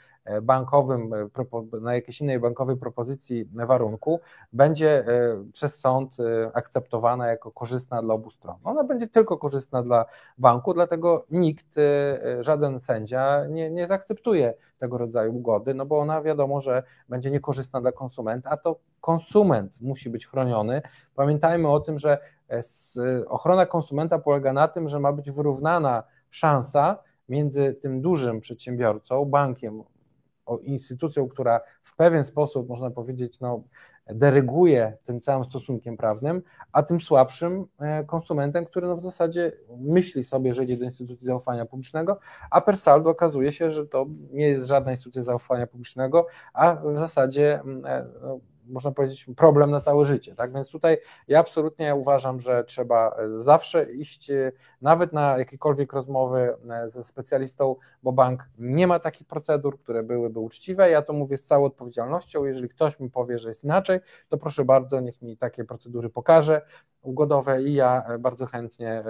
bankowym, 0.43 1.15
e, 1.15 1.81
na 1.81 1.95
jakiejś 1.95 2.21
innej 2.21 2.39
bankowej 2.41 2.77
propozycji 2.77 3.49
warunku, 3.55 4.21
będzie 4.53 5.05
przez 5.53 5.81
sąd 5.81 6.17
akceptowana 6.55 7.27
jako 7.27 7.51
korzystna 7.53 8.03
dla 8.03 8.15
obu 8.15 8.31
stron. 8.31 8.57
Ona 8.65 8.85
będzie 8.85 9.09
tylko 9.09 9.39
korzystna 9.39 9.83
dla 9.83 10.07
banku, 10.39 10.75
dlatego 10.75 11.25
nikt, 11.31 11.75
żaden 12.41 12.81
sędzia 12.81 13.47
nie, 13.51 13.71
nie 13.71 13.87
zaakceptuje 13.87 14.55
tego 14.79 14.99
rodzaju 14.99 15.37
ugody, 15.37 15.75
no 15.75 15.87
bo 15.87 15.99
ona 15.99 16.23
wiadomo, 16.23 16.61
że 16.61 16.83
będzie 17.09 17.31
niekorzystna 17.31 17.81
dla 17.81 17.93
konsumenta, 17.93 18.51
a 18.51 18.57
to 18.57 18.81
konsument 19.01 19.81
musi 19.81 20.11
być 20.11 20.27
chroniony. 20.27 20.83
Pamiętajmy 21.15 21.69
o 21.69 21.81
tym, 21.81 21.99
że 21.99 22.19
ochrona 23.29 23.67
konsumenta 23.67 24.19
polega 24.19 24.53
na 24.53 24.69
tym, 24.69 24.89
że 24.89 25.01
ma 25.01 25.13
być 25.13 25.31
wyrównana 25.31 26.03
szansa 26.31 26.99
między 27.29 27.75
tym 27.75 28.01
dużym 28.01 28.41
przedsiębiorcą, 28.41 29.25
bankiem, 29.25 29.83
instytucją, 30.57 31.29
która 31.29 31.61
w 31.83 31.97
pewien 31.97 32.25
sposób, 32.25 32.69
można 32.69 32.91
powiedzieć, 32.91 33.41
no, 33.41 33.63
deryguje 34.07 34.97
tym 35.05 35.21
całym 35.21 35.45
stosunkiem 35.45 35.97
prawnym, 35.97 36.43
a 36.73 36.83
tym 36.83 37.01
słabszym 37.01 37.67
e, 37.81 38.05
konsumentem, 38.05 38.65
który 38.65 38.87
no 38.87 38.97
w 38.97 39.01
zasadzie 39.01 39.53
myśli 39.79 40.25
sobie, 40.25 40.55
że 40.55 40.65
idzie 40.65 40.77
do 40.77 40.85
instytucji 40.85 41.27
zaufania 41.27 41.67
publicznego, 41.67 42.19
a 42.51 42.61
per 42.61 42.77
saldo 42.77 43.11
okazuje 43.11 43.53
się, 43.53 43.71
że 43.71 43.87
to 43.87 44.07
nie 44.31 44.49
jest 44.49 44.67
żadna 44.67 44.91
instytucja 44.91 45.23
zaufania 45.23 45.67
publicznego, 45.67 46.27
a 46.53 46.75
w 46.75 46.99
zasadzie 46.99 47.61
e, 47.85 48.07
no, 48.23 48.41
można 48.69 48.93
powiedzieć, 48.93 49.27
problem 49.37 49.71
na 49.71 49.81
całe 49.81 50.05
życie. 50.05 50.35
Tak? 50.35 50.53
Więc 50.53 50.71
tutaj 50.71 50.99
ja 51.29 51.41
absolutnie 51.41 51.95
uważam, 51.95 52.41
że 52.41 52.65
trzeba 52.65 53.17
e, 53.17 53.39
zawsze 53.39 53.93
iść 53.93 54.31
e, 54.31 54.53
nawet 54.83 55.13
na 55.13 55.39
jakiekolwiek 55.39 55.93
rozmowy 55.93 56.55
e, 56.71 56.89
ze 56.89 57.05
specjalistą, 57.05 57.77
bo 58.03 58.13
bank 58.13 58.49
nie 58.59 58.87
ma 58.87 58.99
takich 58.99 59.27
procedur, 59.27 59.79
które 59.79 60.03
byłyby 60.03 60.41
uczciwe. 60.41 60.91
Ja 60.91 61.03
to 61.03 61.13
mówię 61.13 61.37
z 61.37 61.47
całą 61.47 61.65
odpowiedzialnością. 61.65 62.45
Jeżeli 62.45 62.69
ktoś 62.69 63.01
mi 63.01 63.11
powie, 63.11 63.39
że 63.39 63.49
jest 63.49 63.65
inaczej, 63.65 64.01
to 64.29 64.39
proszę 64.39 64.65
bardzo, 64.65 65.01
niech 65.01 65.23
mi 65.23 65.37
takie 65.37 65.65
procedury 65.65 66.11
pokaże 66.11 66.63
ugodowe 67.03 67.63
i 67.63 67.75
ja 67.75 68.05
bardzo 68.19 68.47
chętnie 68.47 69.05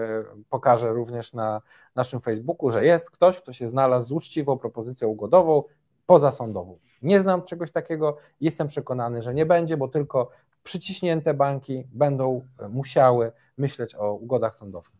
pokażę 0.50 0.92
również 0.92 1.32
na 1.32 1.60
naszym 1.94 2.20
Facebooku, 2.20 2.70
że 2.70 2.84
jest 2.84 3.10
ktoś, 3.10 3.38
kto 3.38 3.52
się 3.52 3.68
znalazł 3.68 4.08
z 4.08 4.12
uczciwą 4.12 4.58
propozycją 4.58 5.08
ugodową 5.08 5.62
pozasądową. 6.06 6.78
Nie 7.02 7.20
znam 7.20 7.42
czegoś 7.42 7.70
takiego, 7.72 8.16
jestem 8.40 8.66
przekonany, 8.66 9.22
że 9.22 9.34
nie 9.34 9.46
będzie, 9.46 9.76
bo 9.76 9.88
tylko 9.88 10.30
przyciśnięte 10.64 11.34
banki 11.34 11.84
będą 11.92 12.42
musiały 12.70 13.32
myśleć 13.56 13.94
o 13.94 14.14
ugodach 14.14 14.54
sądowych. 14.54 14.92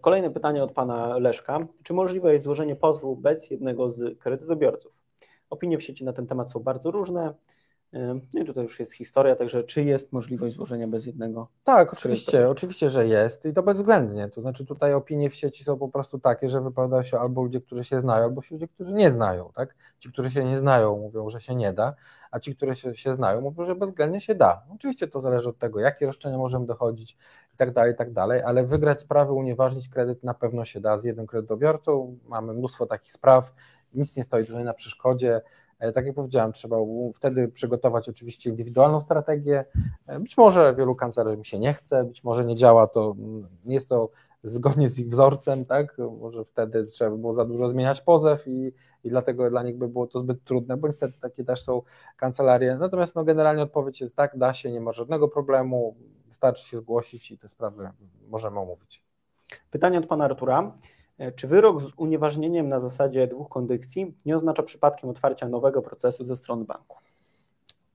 Kolejne 0.00 0.30
pytanie 0.30 0.62
od 0.62 0.72
pana 0.72 1.18
Leszka. 1.18 1.58
Czy 1.82 1.94
możliwe 1.94 2.32
jest 2.32 2.44
złożenie 2.44 2.76
pozwu 2.76 3.16
bez 3.16 3.50
jednego 3.50 3.92
z 3.92 4.18
kredytobiorców? 4.18 5.02
Opinie 5.50 5.78
w 5.78 5.82
sieci 5.82 6.04
na 6.04 6.12
ten 6.12 6.26
temat 6.26 6.50
są 6.50 6.60
bardzo 6.60 6.90
różne. 6.90 7.34
No 7.92 8.40
i 8.42 8.44
tutaj 8.44 8.62
już 8.62 8.80
jest 8.80 8.94
historia, 8.94 9.36
także 9.36 9.64
czy 9.64 9.84
jest 9.84 10.12
możliwość 10.12 10.56
złożenia 10.56 10.88
bez 10.88 11.06
jednego? 11.06 11.48
Tak, 11.64 11.92
oczywiście, 11.92 12.48
oczywiście, 12.48 12.90
że 12.90 13.06
jest 13.06 13.44
i 13.44 13.52
to 13.52 13.62
bezwzględnie. 13.62 14.28
To 14.28 14.40
znaczy 14.40 14.64
tutaj 14.64 14.94
opinie 14.94 15.30
w 15.30 15.34
sieci 15.34 15.64
są 15.64 15.78
po 15.78 15.88
prostu 15.88 16.18
takie, 16.18 16.50
że 16.50 16.60
wypowiadają 16.60 17.02
się 17.02 17.18
albo 17.18 17.42
ludzie, 17.42 17.60
którzy 17.60 17.84
się 17.84 18.00
znają, 18.00 18.24
albo 18.24 18.42
ludzie, 18.50 18.68
którzy 18.68 18.94
nie 18.94 19.10
znają. 19.10 19.50
Tak? 19.54 19.74
Ci, 19.98 20.08
którzy 20.12 20.30
się 20.30 20.44
nie 20.44 20.58
znają, 20.58 20.98
mówią, 20.98 21.28
że 21.28 21.40
się 21.40 21.54
nie 21.54 21.72
da, 21.72 21.94
a 22.30 22.40
ci, 22.40 22.56
którzy 22.56 22.74
się, 22.74 22.94
się 22.94 23.14
znają, 23.14 23.40
mówią, 23.40 23.64
że 23.64 23.74
bezwzględnie 23.74 24.20
się 24.20 24.34
da. 24.34 24.62
Oczywiście 24.74 25.08
to 25.08 25.20
zależy 25.20 25.48
od 25.48 25.58
tego, 25.58 25.80
jakie 25.80 26.06
roszczenia 26.06 26.38
możemy 26.38 26.66
dochodzić 26.66 27.12
i 27.54 27.56
tak 27.56 27.72
dalej, 27.72 27.92
i 27.92 27.96
tak 27.96 28.12
dalej, 28.12 28.42
ale 28.42 28.64
wygrać 28.64 29.00
sprawę, 29.00 29.32
unieważnić 29.32 29.88
kredyt 29.88 30.24
na 30.24 30.34
pewno 30.34 30.64
się 30.64 30.80
da 30.80 30.98
z 30.98 31.04
jednym 31.04 31.26
kredytobiorcą. 31.26 32.18
Mamy 32.24 32.52
mnóstwo 32.52 32.86
takich 32.86 33.12
spraw, 33.12 33.52
nic 33.94 34.16
nie 34.16 34.24
stoi 34.24 34.46
tutaj 34.46 34.64
na 34.64 34.74
przeszkodzie. 34.74 35.40
E, 35.78 35.92
tak 35.92 36.06
jak 36.06 36.14
powiedziałem, 36.14 36.52
trzeba 36.52 36.76
wtedy 37.14 37.48
przygotować 37.48 38.08
oczywiście 38.08 38.50
indywidualną 38.50 39.00
strategię. 39.00 39.64
E, 40.06 40.20
być 40.20 40.36
może 40.36 40.74
wielu 40.74 40.94
kancelariom 40.94 41.44
się 41.44 41.58
nie 41.58 41.74
chce, 41.74 42.04
być 42.04 42.24
może 42.24 42.44
nie 42.44 42.56
działa 42.56 42.86
to, 42.86 43.14
mm, 43.18 43.48
nie 43.64 43.74
jest 43.74 43.88
to 43.88 44.10
zgodnie 44.42 44.88
z 44.88 44.98
ich 44.98 45.08
wzorcem, 45.08 45.64
tak? 45.64 45.96
Może 46.20 46.44
wtedy 46.44 46.84
trzeba 46.84 47.10
by 47.10 47.18
było 47.18 47.32
za 47.32 47.44
dużo 47.44 47.68
zmieniać 47.68 48.00
pozew 48.00 48.48
i, 48.48 48.72
i 49.04 49.10
dlatego 49.10 49.50
dla 49.50 49.62
nich 49.62 49.76
by 49.76 49.88
było 49.88 50.06
to 50.06 50.18
zbyt 50.18 50.44
trudne, 50.44 50.76
bo 50.76 50.86
niestety 50.86 51.20
takie 51.20 51.44
też 51.44 51.62
są 51.62 51.82
kancelarie. 52.16 52.76
Natomiast 52.76 53.14
no, 53.14 53.24
generalnie 53.24 53.62
odpowiedź 53.62 54.00
jest 54.00 54.16
tak, 54.16 54.38
da 54.38 54.52
się, 54.52 54.70
nie 54.70 54.80
ma 54.80 54.92
żadnego 54.92 55.28
problemu, 55.28 55.96
wystarczy 56.26 56.68
się 56.68 56.76
zgłosić 56.76 57.30
i 57.30 57.38
te 57.38 57.48
sprawy 57.48 57.90
możemy 58.28 58.60
omówić. 58.60 59.02
Pytanie 59.70 59.98
od 59.98 60.06
pana 60.06 60.24
Artura. 60.24 60.72
E, 61.18 61.32
czy 61.32 61.46
wyrok 61.46 61.82
z 61.82 61.92
unieważnieniem 61.96 62.68
na 62.68 62.80
zasadzie 62.80 63.26
dwóch 63.26 63.48
kondycji 63.48 64.14
nie 64.26 64.36
oznacza 64.36 64.62
przypadkiem 64.62 65.10
otwarcia 65.10 65.48
nowego 65.48 65.82
procesu 65.82 66.26
ze 66.26 66.36
strony 66.36 66.64
banku? 66.64 66.96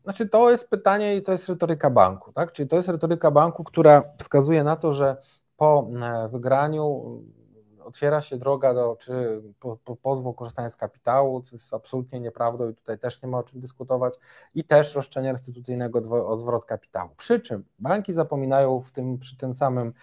Znaczy, 0.04 0.30
to 0.30 0.52
jest 0.52 0.70
pytanie 0.70 1.16
i 1.16 1.24
to 1.24 1.32
jest 1.32 1.50
retoryka 1.50 1.90
banku, 1.90 2.34
tak? 2.34 2.52
Czyli 2.52 2.70
to 2.70 2.76
jest 2.76 2.90
retoryka 2.90 3.32
banku, 3.32 3.64
która 3.64 4.04
wskazuje 4.18 4.64
na 4.64 4.76
to, 4.76 4.94
że 4.94 5.18
po 5.58 5.90
e, 6.02 6.30
wygraniu 6.30 7.04
otwiera 7.84 8.22
się 8.22 8.38
droga 8.38 8.74
do 8.74 8.98
czy 9.00 9.42
po, 9.60 9.78
po 9.86 9.96
pozwu 9.96 10.30
o 10.30 10.34
korzystanie 10.34 10.70
z 10.70 10.76
kapitału, 10.76 11.42
co 11.42 11.56
jest 11.56 11.74
absolutnie 11.74 12.20
nieprawdą 12.20 12.70
i 12.70 12.76
tutaj 12.76 13.00
też 13.00 13.22
nie 13.22 13.30
ma 13.30 13.38
o 13.38 13.44
czym 13.44 13.60
dyskutować, 13.60 14.14
i 14.56 14.64
też 14.64 14.96
roszczenia 14.96 15.32
restytucyjnego 15.32 16.28
o 16.28 16.38
zwrot 16.38 16.66
kapitału. 16.66 17.10
Przy 17.18 17.40
czym 17.40 17.64
banki 17.80 18.14
zapominają 18.14 18.82
w 18.82 18.92
tym, 18.92 19.18
przy 19.18 19.38
tym 19.38 19.56
samym 19.56 19.94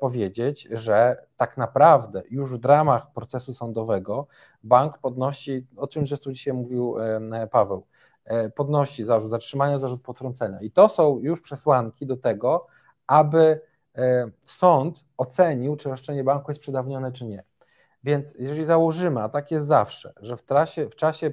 powiedzieć, 0.00 0.68
że 0.70 1.26
tak 1.36 1.56
naprawdę 1.56 2.22
już 2.30 2.56
w 2.56 2.64
ramach 2.64 3.12
procesu 3.12 3.54
sądowego 3.54 4.26
bank 4.62 4.98
podnosi, 4.98 5.66
o 5.76 5.86
czym 5.86 6.06
zresztą 6.06 6.32
dzisiaj 6.32 6.54
mówił 6.54 6.96
e, 6.98 7.46
Paweł, 7.46 7.86
e, 8.24 8.50
podnosi 8.50 9.04
zarzut 9.04 9.30
zatrzymania, 9.30 9.78
zarzut 9.78 10.02
potrącenia. 10.02 10.60
I 10.60 10.70
to 10.70 10.88
są 10.88 11.18
już 11.18 11.40
przesłanki 11.40 12.06
do 12.06 12.16
tego, 12.16 12.66
aby 13.06 13.60
sąd 14.46 15.04
ocenił, 15.16 15.76
czy 15.76 15.88
roszczenie 15.88 16.24
banku 16.24 16.50
jest 16.50 16.60
przedawnione, 16.60 17.12
czy 17.12 17.24
nie. 17.24 17.44
Więc 18.04 18.34
jeżeli 18.38 18.64
założymy, 18.64 19.22
a 19.22 19.28
tak 19.28 19.50
jest 19.50 19.66
zawsze, 19.66 20.12
że 20.20 20.36
w, 20.36 20.42
trasie, 20.42 20.88
w 20.88 20.96
czasie 20.96 21.32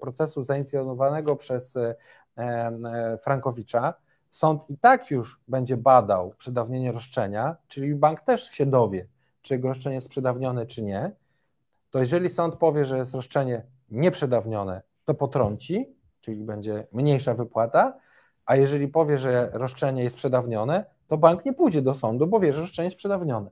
procesu 0.00 0.44
zainicjowanego 0.44 1.36
przez 1.36 1.76
e, 1.76 1.94
e, 2.36 3.18
Frankowicza, 3.18 3.94
sąd 4.32 4.70
i 4.70 4.78
tak 4.78 5.10
już 5.10 5.40
będzie 5.48 5.76
badał 5.76 6.34
przedawnienie 6.38 6.92
roszczenia, 6.92 7.56
czyli 7.68 7.94
bank 7.94 8.20
też 8.20 8.50
się 8.50 8.66
dowie, 8.66 9.06
czy 9.42 9.54
jego 9.54 9.68
roszczenie 9.68 9.94
jest 9.94 10.08
przedawnione, 10.08 10.66
czy 10.66 10.82
nie, 10.82 11.12
to 11.90 11.98
jeżeli 11.98 12.30
sąd 12.30 12.54
powie, 12.54 12.84
że 12.84 12.98
jest 12.98 13.14
roszczenie 13.14 13.62
nieprzedawnione, 13.90 14.82
to 15.04 15.14
potrąci, 15.14 15.86
czyli 16.20 16.44
będzie 16.44 16.86
mniejsza 16.92 17.34
wypłata, 17.34 17.94
a 18.46 18.56
jeżeli 18.56 18.88
powie, 18.88 19.18
że 19.18 19.50
roszczenie 19.52 20.02
jest 20.02 20.16
przedawnione, 20.16 20.84
to 21.08 21.18
bank 21.18 21.44
nie 21.44 21.52
pójdzie 21.52 21.82
do 21.82 21.94
sądu, 21.94 22.26
bo 22.26 22.40
wie, 22.40 22.52
że 22.52 22.60
roszczenie 22.60 22.86
jest 22.86 22.96
przedawnione. 22.96 23.50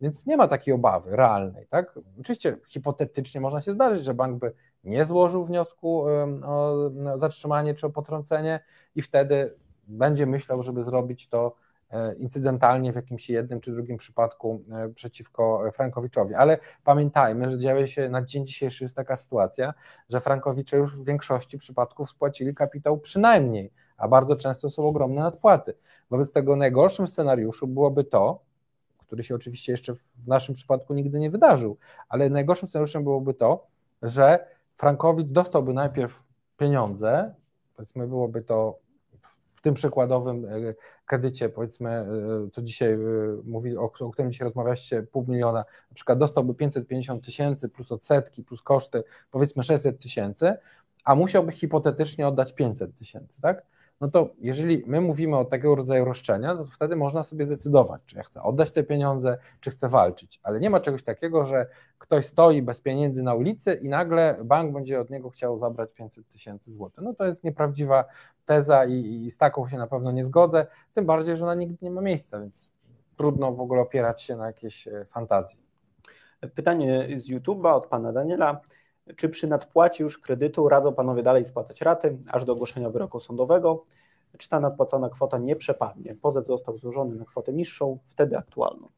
Więc 0.00 0.26
nie 0.26 0.36
ma 0.36 0.48
takiej 0.48 0.74
obawy 0.74 1.16
realnej. 1.16 1.66
Tak? 1.66 1.98
Oczywiście 2.20 2.56
hipotetycznie 2.68 3.40
można 3.40 3.60
się 3.60 3.72
zdarzyć, 3.72 4.04
że 4.04 4.14
bank 4.14 4.38
by 4.38 4.52
nie 4.84 5.04
złożył 5.04 5.44
wniosku 5.44 6.04
o 6.46 6.90
zatrzymanie 7.16 7.74
czy 7.74 7.86
o 7.86 7.90
potrącenie 7.90 8.60
i 8.94 9.02
wtedy 9.02 9.54
będzie 9.90 10.26
myślał, 10.26 10.62
żeby 10.62 10.84
zrobić 10.84 11.28
to 11.28 11.56
E, 11.90 12.14
incydentalnie 12.14 12.92
w 12.92 12.96
jakimś 12.96 13.30
jednym 13.30 13.60
czy 13.60 13.72
drugim 13.72 13.96
przypadku 13.96 14.64
e, 14.70 14.88
przeciwko 14.88 15.62
Frankowiczowi. 15.72 16.34
Ale 16.34 16.58
pamiętajmy, 16.84 17.50
że 17.50 17.58
dzieje 17.58 17.86
się 17.86 18.08
na 18.08 18.22
dzień 18.22 18.46
dzisiejszy 18.46 18.84
jest 18.84 18.96
taka 18.96 19.16
sytuacja, 19.16 19.74
że 20.08 20.20
Frankowicze 20.20 20.76
już 20.76 20.96
w 20.96 21.04
większości 21.04 21.58
przypadków 21.58 22.10
spłacili 22.10 22.54
kapitał 22.54 22.98
przynajmniej, 22.98 23.72
a 23.96 24.08
bardzo 24.08 24.36
często 24.36 24.70
są 24.70 24.86
ogromne 24.86 25.20
nadpłaty. 25.20 25.74
Wobec 26.10 26.32
tego 26.32 26.56
najgorszym 26.56 27.06
scenariuszu 27.06 27.66
byłoby 27.66 28.04
to, 28.04 28.40
który 28.98 29.22
się 29.22 29.34
oczywiście 29.34 29.72
jeszcze 29.72 29.94
w 29.94 30.26
naszym 30.26 30.54
przypadku 30.54 30.94
nigdy 30.94 31.18
nie 31.18 31.30
wydarzył, 31.30 31.76
ale 32.08 32.30
najgorszym 32.30 32.68
scenariuszem 32.68 33.04
byłoby 33.04 33.34
to, 33.34 33.66
że 34.02 34.46
Frankowicz 34.76 35.28
dostałby 35.28 35.74
najpierw 35.74 36.22
pieniądze, 36.56 37.34
powiedzmy 37.76 38.06
byłoby 38.06 38.42
to 38.42 38.78
w 39.60 39.62
tym 39.62 39.74
przykładowym 39.74 40.44
e, 40.44 40.74
kredycie, 41.06 41.48
powiedzmy, 41.48 41.90
e, 41.90 42.06
co 42.52 42.62
dzisiaj 42.62 42.92
e, 42.92 42.98
mówi, 43.44 43.76
o, 43.76 43.92
o 44.00 44.10
którym 44.10 44.32
dzisiaj 44.32 44.44
rozmawialiście, 44.44 45.02
pół 45.02 45.24
miliona, 45.28 45.58
na 45.90 45.94
przykład 45.94 46.18
dostałby 46.18 46.54
550 46.54 47.24
tysięcy 47.24 47.68
plus 47.68 47.92
odsetki, 47.92 48.42
plus 48.42 48.62
koszty, 48.62 49.02
powiedzmy 49.30 49.62
600 49.62 50.02
tysięcy, 50.02 50.54
a 51.04 51.14
musiałby 51.14 51.52
hipotetycznie 51.52 52.28
oddać 52.28 52.54
500 52.54 52.94
tysięcy, 52.94 53.40
tak? 53.40 53.62
No 54.00 54.08
to 54.08 54.30
jeżeli 54.38 54.84
my 54.86 55.00
mówimy 55.00 55.36
o 55.36 55.44
takiego 55.44 55.74
rodzaju 55.74 56.04
roszczenia, 56.04 56.56
to 56.56 56.64
wtedy 56.64 56.96
można 56.96 57.22
sobie 57.22 57.44
zdecydować, 57.44 58.04
czy 58.06 58.16
ja 58.16 58.22
chcę 58.22 58.42
oddać 58.42 58.70
te 58.70 58.82
pieniądze, 58.82 59.38
czy 59.60 59.70
chcę 59.70 59.88
walczyć. 59.88 60.40
Ale 60.42 60.60
nie 60.60 60.70
ma 60.70 60.80
czegoś 60.80 61.02
takiego, 61.02 61.46
że 61.46 61.66
ktoś 61.98 62.26
stoi 62.26 62.62
bez 62.62 62.80
pieniędzy 62.80 63.22
na 63.22 63.34
ulicy 63.34 63.74
i 63.74 63.88
nagle 63.88 64.36
bank 64.44 64.72
będzie 64.72 65.00
od 65.00 65.10
niego 65.10 65.30
chciał 65.30 65.58
zabrać 65.58 65.90
500 65.94 66.28
tysięcy 66.28 66.72
złotych. 66.72 67.04
No 67.04 67.14
to 67.14 67.26
jest 67.26 67.44
nieprawdziwa 67.44 68.04
teza 68.44 68.84
i, 68.84 69.24
i 69.26 69.30
z 69.30 69.38
taką 69.38 69.68
się 69.68 69.78
na 69.78 69.86
pewno 69.86 70.12
nie 70.12 70.24
zgodzę, 70.24 70.66
tym 70.92 71.06
bardziej, 71.06 71.36
że 71.36 71.44
ona 71.44 71.54
nigdy 71.54 71.76
nie 71.82 71.90
ma 71.90 72.00
miejsca, 72.00 72.40
więc 72.40 72.74
trudno 73.16 73.52
w 73.52 73.60
ogóle 73.60 73.80
opierać 73.80 74.22
się 74.22 74.36
na 74.36 74.46
jakiejś 74.46 74.88
e, 74.88 75.04
fantazji. 75.04 75.70
Pytanie 76.54 77.08
z 77.16 77.30
YouTube'a 77.30 77.74
od 77.74 77.86
pana 77.86 78.12
Daniela. 78.12 78.60
Czy 79.16 79.28
przy 79.28 79.46
nadpłacie 79.46 80.04
już 80.04 80.18
kredytu 80.18 80.68
radzą 80.68 80.92
panowie 80.92 81.22
dalej 81.22 81.44
spłacać 81.44 81.80
raty 81.80 82.18
aż 82.28 82.44
do 82.44 82.52
ogłoszenia 82.52 82.90
wyroku 82.90 83.20
sądowego? 83.20 83.84
Czy 84.38 84.48
ta 84.48 84.60
nadpłacona 84.60 85.08
kwota 85.08 85.38
nie 85.38 85.56
przepadnie? 85.56 86.14
Pozew 86.14 86.46
został 86.46 86.78
złożony 86.78 87.14
na 87.14 87.24
kwotę 87.24 87.52
niższą, 87.52 87.98
wtedy 88.08 88.38
aktualną. 88.38 88.88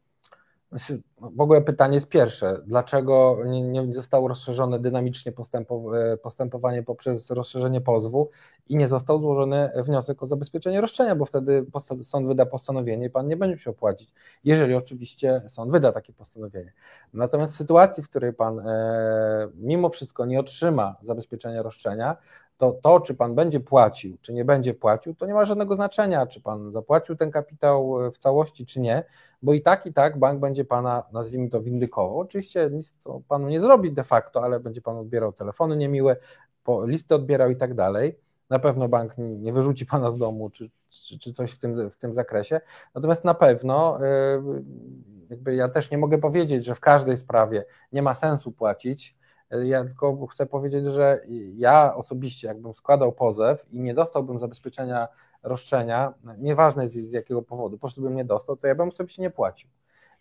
W 1.31 1.41
ogóle 1.41 1.61
pytanie 1.61 1.95
jest 1.95 2.09
pierwsze. 2.09 2.61
Dlaczego 2.65 3.37
nie, 3.45 3.61
nie 3.61 3.93
zostało 3.93 4.27
rozszerzone 4.27 4.79
dynamicznie 4.79 5.31
e, 5.31 6.17
postępowanie 6.17 6.83
poprzez 6.83 7.31
rozszerzenie 7.31 7.81
pozwu 7.81 8.29
i 8.69 8.75
nie 8.75 8.87
został 8.87 9.19
złożony 9.19 9.69
wniosek 9.75 10.23
o 10.23 10.25
zabezpieczenie 10.25 10.81
roszczenia, 10.81 11.15
bo 11.15 11.25
wtedy 11.25 11.65
sąd 12.01 12.27
wyda 12.27 12.45
postanowienie 12.45 13.05
i 13.05 13.09
pan 13.09 13.27
nie 13.27 13.37
będzie 13.37 13.55
musiał 13.55 13.73
płacić, 13.73 14.13
jeżeli 14.43 14.75
oczywiście 14.75 15.41
sąd 15.47 15.71
wyda 15.71 15.91
takie 15.91 16.13
postanowienie. 16.13 16.73
Natomiast 17.13 17.53
w 17.53 17.57
sytuacji, 17.57 18.03
w 18.03 18.09
której 18.09 18.33
pan 18.33 18.59
e, 18.59 19.47
mimo 19.55 19.89
wszystko 19.89 20.25
nie 20.25 20.39
otrzyma 20.39 20.95
zabezpieczenia 21.01 21.61
roszczenia, 21.61 22.17
to 22.57 22.71
to, 22.71 22.99
czy 22.99 23.15
pan 23.15 23.35
będzie 23.35 23.59
płacił, 23.59 24.17
czy 24.21 24.33
nie 24.33 24.45
będzie 24.45 24.73
płacił, 24.73 25.15
to 25.15 25.25
nie 25.25 25.33
ma 25.33 25.45
żadnego 25.45 25.75
znaczenia, 25.75 26.27
czy 26.27 26.41
pan 26.41 26.71
zapłacił 26.71 27.15
ten 27.15 27.31
kapitał 27.31 27.95
w 28.11 28.17
całości, 28.17 28.65
czy 28.65 28.79
nie, 28.79 29.03
bo 29.41 29.53
i 29.53 29.61
tak, 29.61 29.85
i 29.85 29.93
tak 29.93 30.19
bank 30.19 30.39
będzie 30.39 30.65
pana, 30.65 31.03
nazwijmy 31.13 31.49
to, 31.49 31.61
windykował. 31.61 32.19
Oczywiście 32.19 32.69
nic 32.71 32.95
to 33.03 33.21
panu 33.27 33.49
nie 33.49 33.61
zrobi 33.61 33.91
de 33.91 34.03
facto, 34.03 34.43
ale 34.43 34.59
będzie 34.59 34.81
pan 34.81 34.97
odbierał 34.97 35.33
telefony 35.33 35.77
niemiłe, 35.77 36.15
listy 36.85 37.15
odbierał 37.15 37.49
i 37.49 37.55
tak 37.55 37.73
dalej. 37.73 38.19
Na 38.49 38.59
pewno 38.59 38.87
bank 38.87 39.17
nie 39.17 39.53
wyrzuci 39.53 39.85
pana 39.85 40.11
z 40.11 40.17
domu, 40.17 40.49
czy, 40.49 40.69
czy, 40.89 41.19
czy 41.19 41.33
coś 41.33 41.51
w 41.51 41.59
tym, 41.59 41.89
w 41.89 41.97
tym 41.97 42.13
zakresie. 42.13 42.61
Natomiast 42.95 43.25
na 43.25 43.33
pewno 43.33 43.99
yy, 44.01 44.63
jakby 45.29 45.55
ja 45.55 45.69
też 45.69 45.91
nie 45.91 45.97
mogę 45.97 46.17
powiedzieć, 46.17 46.65
że 46.65 46.75
w 46.75 46.79
każdej 46.79 47.17
sprawie 47.17 47.65
nie 47.91 48.01
ma 48.01 48.13
sensu 48.13 48.51
płacić, 48.51 49.17
ja 49.61 49.85
tylko 49.85 50.27
chcę 50.27 50.45
powiedzieć, 50.45 50.85
że 50.85 51.21
ja 51.55 51.95
osobiście, 51.95 52.47
jakbym 52.47 52.73
składał 52.73 53.11
pozew 53.11 53.65
i 53.71 53.79
nie 53.79 53.93
dostałbym 53.93 54.39
zabezpieczenia 54.39 55.07
roszczenia, 55.43 56.13
nieważne 56.37 56.83
jest 56.83 56.95
z 56.95 57.13
jakiego 57.13 57.41
powodu, 57.41 57.77
po 57.77 57.81
prostu 57.81 58.01
bym 58.01 58.15
nie 58.15 58.25
dostał, 58.25 58.57
to 58.57 58.67
ja 58.67 58.75
bym 58.75 58.91
sobie 58.91 59.13
nie 59.19 59.29
płacił. 59.29 59.69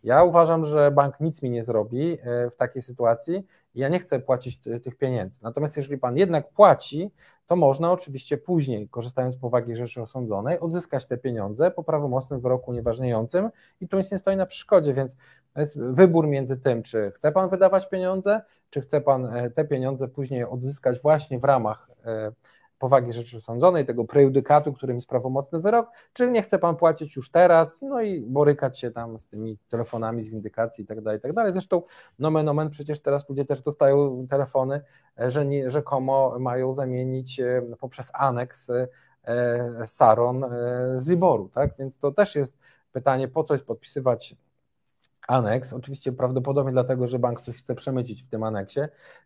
Ja 0.03 0.25
uważam, 0.25 0.65
że 0.65 0.91
bank 0.91 1.21
nic 1.21 1.43
mi 1.43 1.51
nie 1.51 1.63
zrobi 1.63 2.19
e, 2.23 2.51
w 2.51 2.57
takiej 2.57 2.83
sytuacji 2.83 3.47
ja 3.75 3.89
nie 3.89 3.99
chcę 3.99 4.21
płacić 4.21 4.59
tych 4.83 4.97
pieniędzy. 4.97 5.41
Natomiast 5.43 5.77
jeżeli 5.77 5.99
pan 5.99 6.17
jednak 6.17 6.53
płaci, 6.53 7.11
to 7.47 7.57
można 7.57 7.93
oczywiście 7.93 8.39
później, 8.39 8.89
korzystając 8.89 9.35
z 9.35 9.39
powagi 9.39 9.77
rzeczy 9.77 10.03
osądzonej, 10.03 10.61
odzyskać 10.61 11.07
te 11.07 11.17
pieniądze 11.17 11.71
po 11.71 11.85
prawomocnym 11.85 12.41
wyroku 12.41 12.73
nieważniejącym 12.73 13.51
i 13.81 13.89
tu 13.89 13.99
nic 13.99 14.13
nie 14.13 14.19
stoi 14.19 14.37
na 14.37 14.47
przeszkodzie, 14.47 14.93
więc 14.93 15.17
jest 15.57 15.81
wybór 15.81 16.29
między 16.29 16.57
tym, 16.57 16.83
czy 16.83 17.11
chce 17.15 17.33
pan 17.33 17.49
wydawać 17.49 17.89
pieniądze, 17.89 18.41
czy 18.71 18.81
chce 18.81 19.01
pan 19.01 19.27
e, 19.27 19.51
te 19.51 19.65
pieniądze 19.65 20.09
później 20.09 20.45
odzyskać 20.45 21.01
właśnie 21.01 21.39
w 21.39 21.45
ramach 21.45 21.91
e, 22.05 22.33
powagi 22.83 23.13
rzeczy 23.13 23.41
sądzonej, 23.41 23.87
tego 23.87 24.05
prejudykatu, 24.05 24.73
którym 24.73 24.97
jest 24.97 25.09
prawomocny 25.09 25.61
wyrok, 25.61 25.91
czy 26.13 26.31
nie 26.31 26.43
chce 26.43 26.59
pan 26.59 26.77
płacić 26.77 27.17
już 27.17 27.31
teraz, 27.31 27.83
no 27.83 28.01
i 28.01 28.21
borykać 28.27 28.79
się 28.79 28.91
tam 28.91 29.19
z 29.19 29.27
tymi 29.27 29.59
telefonami 29.69 30.23
z 30.23 30.29
windykacji 30.29 30.85
i 30.85 30.87
tak 30.87 31.01
dalej, 31.01 31.19
i 31.19 31.35
tak. 31.35 31.53
Zresztą 31.53 31.83
nomen 32.19 32.49
omen 32.49 32.71
przecież 32.71 33.03
teraz 33.03 33.29
ludzie 33.29 33.45
też 33.45 33.61
dostają 33.63 34.27
telefony, 34.27 34.81
e, 35.21 35.31
że 35.31 35.47
nie, 35.47 35.71
rzekomo 35.71 36.39
mają 36.39 36.73
zamienić 36.73 37.41
e, 37.41 37.63
poprzez 37.81 38.11
aneks 38.15 38.71
e, 38.71 38.89
Saron 39.87 40.45
z 40.97 41.09
Liboru, 41.09 41.49
tak? 41.49 41.71
Więc 41.79 41.99
to 41.99 42.13
też 42.13 42.37
jest 42.37 42.59
pytanie, 42.93 43.29
po 43.29 43.45
co 43.45 43.55
jest 43.55 43.67
podpisywać 43.67 44.37
aneks, 45.29 45.73
oczywiście 45.73 46.13
prawdopodobnie 46.13 46.73
dlatego, 46.73 47.07
że 47.07 47.19
bank 47.19 47.41
coś 47.41 47.57
chce 47.57 47.75
przemycić 47.75 48.23
w 48.23 48.29
tym 48.29 48.43
aneksie, 48.43 48.81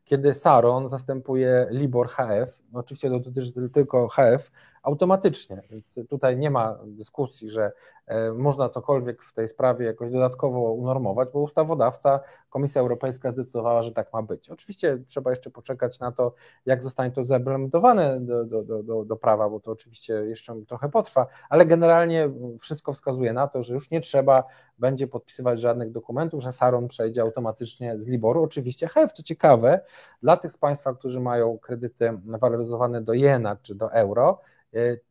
kiedy 0.05 0.35
Saron 0.35 0.89
zastępuje 0.89 1.67
Libor 1.71 2.09
HF, 2.09 2.63
oczywiście 2.73 3.11
to 3.11 3.21
dotyczy 3.21 3.53
tylko 3.73 4.09
HF, 4.09 4.51
automatycznie, 4.87 5.63
więc 5.71 6.01
tutaj 6.09 6.37
nie 6.37 6.51
ma 6.51 6.79
dyskusji, 6.85 7.51
że 7.51 7.73
e, 8.07 8.33
można 8.33 8.69
cokolwiek 8.69 9.23
w 9.23 9.33
tej 9.33 9.49
sprawie 9.49 9.87
jakoś 9.87 10.11
dodatkowo 10.11 10.73
unormować, 10.73 11.29
bo 11.33 11.41
ustawodawca, 11.41 12.21
Komisja 12.51 12.81
Europejska 12.81 13.33
zdecydowała, 13.33 13.83
że 13.83 13.93
tak 13.93 14.13
ma 14.13 14.23
być. 14.23 14.51
Oczywiście 14.51 14.99
trzeba 15.07 15.31
jeszcze 15.31 15.51
poczekać 15.51 16.01
na 16.01 16.13
to, 16.13 16.35
jak 16.67 16.83
zostanie 16.83 17.11
to 17.11 17.25
zaimplementowane 17.25 18.21
do, 18.21 18.45
do, 18.45 18.83
do, 18.83 19.05
do 19.05 19.17
prawa, 19.17 19.51
bo 19.51 19.61
to 19.61 19.71
oczywiście 19.73 20.15
jeszcze 20.15 20.55
trochę 20.69 20.89
potrwa, 20.89 21.27
ale 21.49 21.67
generalnie 21.67 22.31
wszystko 22.61 22.93
wskazuje 22.93 23.33
na 23.33 23.47
to, 23.49 23.63
że 23.63 23.75
już 23.75 23.91
nie 23.91 24.01
trzeba 24.01 24.45
będzie 24.79 25.07
podpisywać 25.07 25.61
żadnych 25.61 25.91
dokumentów, 25.91 26.43
że 26.43 26.53
Saron 26.53 26.89
przejdzie 26.89 27.23
automatycznie 27.23 28.01
z 28.01 28.09
Liboru. 28.09 28.43
Oczywiście 28.43 28.89
HEF, 28.89 29.13
co 29.13 29.23
ciekawe, 29.23 29.81
dla 30.23 30.37
tych 30.37 30.53
z 30.53 30.57
Państwa, 30.57 30.95
którzy 30.95 31.21
mają 31.21 31.59
kredyty 31.59 32.19
waloryzowane 32.25 33.03
do 33.03 33.13
jena 33.13 33.57
czy 33.63 33.75
do 33.75 33.93
euro, 33.93 34.41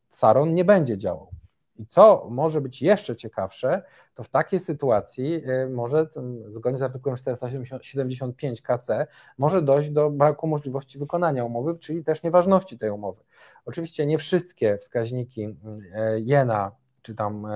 Saron 0.09 0.53
nie 0.53 0.65
będzie 0.65 0.97
działał. 0.97 1.29
I 1.77 1.85
co 1.85 2.27
może 2.29 2.61
być 2.61 2.81
jeszcze 2.81 3.15
ciekawsze, 3.15 3.83
to 4.13 4.23
w 4.23 4.29
takiej 4.29 4.59
sytuacji 4.59 5.41
e, 5.45 5.69
może, 5.69 6.07
zgodnie 6.49 6.77
z 6.77 6.81
artykułem 6.81 7.17
475 7.17 8.61
KC, 8.61 9.07
może 9.37 9.61
dojść 9.61 9.89
do 9.89 10.09
braku 10.09 10.47
możliwości 10.47 10.99
wykonania 10.99 11.45
umowy, 11.45 11.77
czyli 11.79 12.03
też 12.03 12.23
nieważności 12.23 12.77
tej 12.77 12.89
umowy. 12.89 13.23
Oczywiście 13.65 14.05
nie 14.05 14.17
wszystkie 14.17 14.77
wskaźniki 14.77 15.55
e, 15.93 16.19
jena 16.19 16.71
czy 17.01 17.15
tam 17.15 17.47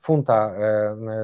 funta 0.00 0.54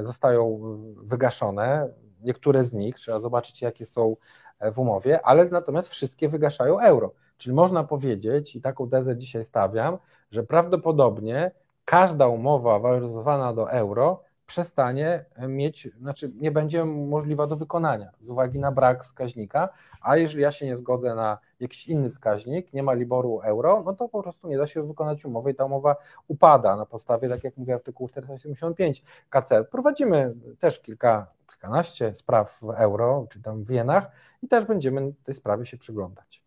zostają 0.01 0.59
wygaszone, 0.97 1.89
niektóre 2.21 2.63
z 2.63 2.73
nich, 2.73 2.95
trzeba 2.95 3.19
zobaczyć 3.19 3.61
jakie 3.61 3.85
są 3.85 4.15
w 4.61 4.79
umowie, 4.79 5.25
ale 5.25 5.45
natomiast 5.45 5.89
wszystkie 5.89 6.29
wygaszają 6.29 6.79
euro. 6.79 7.13
Czyli 7.37 7.55
można 7.55 7.83
powiedzieć, 7.83 8.55
i 8.55 8.61
taką 8.61 8.89
tezę 8.89 9.17
dzisiaj 9.17 9.43
stawiam, 9.43 9.97
że 10.31 10.43
prawdopodobnie 10.43 11.51
każda 11.85 12.27
umowa 12.27 12.79
waloryzowana 12.79 13.53
do 13.53 13.71
euro 13.71 14.23
przestanie 14.45 15.25
mieć, 15.47 15.89
znaczy 16.01 16.31
nie 16.35 16.51
będzie 16.51 16.85
możliwa 16.85 17.47
do 17.47 17.55
wykonania 17.55 18.11
z 18.19 18.29
uwagi 18.29 18.59
na 18.59 18.71
brak 18.71 19.03
wskaźnika, 19.03 19.69
a 20.01 20.17
jeżeli 20.17 20.43
ja 20.43 20.51
się 20.51 20.65
nie 20.65 20.75
zgodzę 20.75 21.15
na 21.15 21.37
jakiś 21.59 21.87
inny 21.87 22.09
wskaźnik, 22.09 22.73
nie 22.73 22.83
ma 22.83 22.93
Liboru 22.93 23.39
euro, 23.43 23.83
no 23.85 23.93
to 23.93 24.09
po 24.09 24.23
prostu 24.23 24.47
nie 24.47 24.57
da 24.57 24.65
się 24.65 24.83
wykonać 24.83 25.25
umowy 25.25 25.51
i 25.51 25.55
ta 25.55 25.65
umowa 25.65 25.95
upada 26.27 26.75
na 26.75 26.85
podstawie, 26.85 27.29
tak 27.29 27.43
jak 27.43 27.57
mówi 27.57 27.73
artykuł 27.73 28.07
475 28.07 29.03
KC. 29.29 29.63
Prowadzimy 29.63 30.33
też 30.59 30.79
kilka, 30.79 31.27
kilkanaście 31.49 32.15
spraw 32.15 32.59
w 32.61 32.69
euro, 32.69 33.27
czy 33.29 33.41
tam 33.41 33.63
w 33.63 33.69
jenach 33.69 34.11
i 34.41 34.47
też 34.47 34.65
będziemy 34.65 35.13
tej 35.23 35.35
sprawie 35.35 35.65
się 35.65 35.77
przyglądać. 35.77 36.43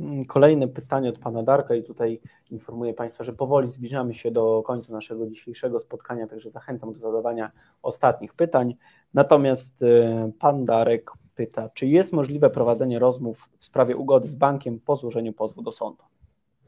Mm, 0.00 0.24
kolejne 0.24 0.68
pytanie 0.68 1.08
od 1.08 1.18
pana 1.18 1.42
Darka 1.42 1.74
i 1.74 1.82
tutaj 1.82 2.20
informuję 2.50 2.94
Państwa, 2.94 3.24
że 3.24 3.32
powoli 3.32 3.68
zbliżamy 3.68 4.14
się 4.14 4.30
do 4.30 4.62
końca 4.66 4.92
naszego 4.92 5.26
dzisiejszego 5.26 5.80
spotkania, 5.80 6.26
także 6.26 6.50
zachęcam 6.50 6.92
do 6.92 6.98
zadawania 6.98 7.50
ostatnich 7.82 8.34
pytań. 8.34 8.76
Natomiast 9.14 9.82
y, 9.82 10.32
pan 10.38 10.64
Darek 10.64 11.12
pyta, 11.34 11.68
czy 11.74 11.86
jest 11.86 12.12
możliwe 12.12 12.50
prowadzenie 12.50 12.98
rozmów 12.98 13.48
w 13.58 13.64
sprawie 13.64 13.96
ugody 13.96 14.28
z 14.28 14.34
bankiem 14.34 14.80
po 14.80 14.96
złożeniu 14.96 15.32
pozwu 15.32 15.62
do 15.62 15.72
sądu? 15.72 16.02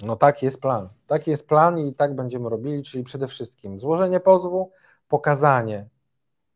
No 0.03 0.17
taki 0.17 0.47
jest 0.47 0.61
plan. 0.61 0.89
Taki 1.07 1.31
jest 1.31 1.49
plan 1.49 1.79
i 1.79 1.95
tak 1.95 2.15
będziemy 2.15 2.49
robili, 2.49 2.83
czyli 2.83 3.05
przede 3.05 3.29
wszystkim 3.29 3.81
złożenie 3.81 4.21
pozwu, 4.21 4.71
pokazanie 5.09 5.87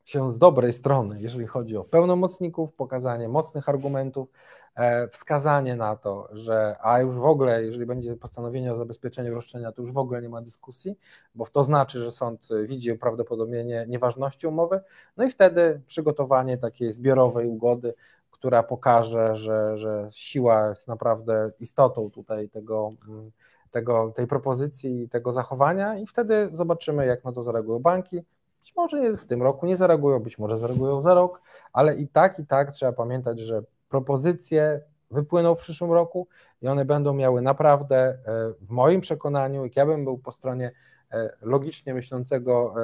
się 0.06 0.32
z 0.32 0.38
dobrej 0.38 0.72
strony, 0.72 1.20
jeżeli 1.20 1.46
chodzi 1.46 1.76
o 1.76 1.84
pełnomocników, 1.84 2.72
pokazanie 2.72 3.28
mocnych 3.28 3.68
argumentów, 3.68 4.28
e, 4.74 5.08
wskazanie 5.08 5.76
na 5.76 5.96
to, 5.96 6.28
że 6.32 6.76
a 6.80 7.00
już 7.00 7.14
w 7.14 7.24
ogóle, 7.24 7.64
jeżeli 7.64 7.86
będzie 7.86 8.16
postanowienie 8.16 8.72
o 8.72 8.76
zabezpieczeniu 8.76 9.34
roszczenia, 9.34 9.72
to 9.72 9.82
już 9.82 9.92
w 9.92 9.98
ogóle 9.98 10.22
nie 10.22 10.28
ma 10.28 10.42
dyskusji, 10.42 10.98
bo 11.34 11.46
to 11.46 11.62
znaczy, 11.62 11.98
że 11.98 12.10
sąd 12.10 12.48
widzi 12.64 12.94
prawdopodobnie 12.94 13.86
nieważności 13.88 14.46
umowy, 14.46 14.80
no 15.16 15.24
i 15.24 15.30
wtedy 15.30 15.80
przygotowanie 15.86 16.58
takiej 16.58 16.92
zbiorowej 16.92 17.46
ugody, 17.46 17.94
która 18.30 18.62
pokaże, 18.62 19.36
że, 19.36 19.78
że 19.78 20.08
siła 20.10 20.68
jest 20.68 20.88
naprawdę 20.88 21.50
istotą 21.60 22.10
tutaj 22.10 22.48
tego, 22.48 22.92
tego, 23.70 24.12
tej 24.16 24.26
propozycji 24.26 25.02
i 25.02 25.08
tego 25.08 25.32
zachowania 25.32 25.98
i 25.98 26.06
wtedy 26.06 26.48
zobaczymy, 26.52 27.06
jak 27.06 27.24
na 27.24 27.32
to 27.32 27.42
zareagują 27.42 27.78
banki, 27.78 28.22
być 28.66 28.76
może 28.76 29.12
w 29.12 29.26
tym 29.26 29.42
roku 29.42 29.66
nie 29.66 29.76
zareagują, 29.76 30.20
być 30.20 30.38
może 30.38 30.56
zareagują 30.56 31.02
za 31.02 31.14
rok, 31.14 31.42
ale 31.72 31.94
i 31.94 32.08
tak, 32.08 32.38
i 32.38 32.46
tak 32.46 32.72
trzeba 32.72 32.92
pamiętać, 32.92 33.40
że 33.40 33.62
propozycje 33.88 34.80
wypłyną 35.10 35.54
w 35.54 35.58
przyszłym 35.58 35.92
roku 35.92 36.28
i 36.62 36.68
one 36.68 36.84
będą 36.84 37.14
miały 37.14 37.42
naprawdę, 37.42 37.96
e, 37.96 38.16
w 38.60 38.70
moim 38.70 39.00
przekonaniu, 39.00 39.64
jak 39.64 39.76
ja 39.76 39.86
bym 39.86 40.04
był 40.04 40.18
po 40.18 40.32
stronie 40.32 40.72
e, 41.12 41.30
logicznie 41.42 41.94
myślącego 41.94 42.74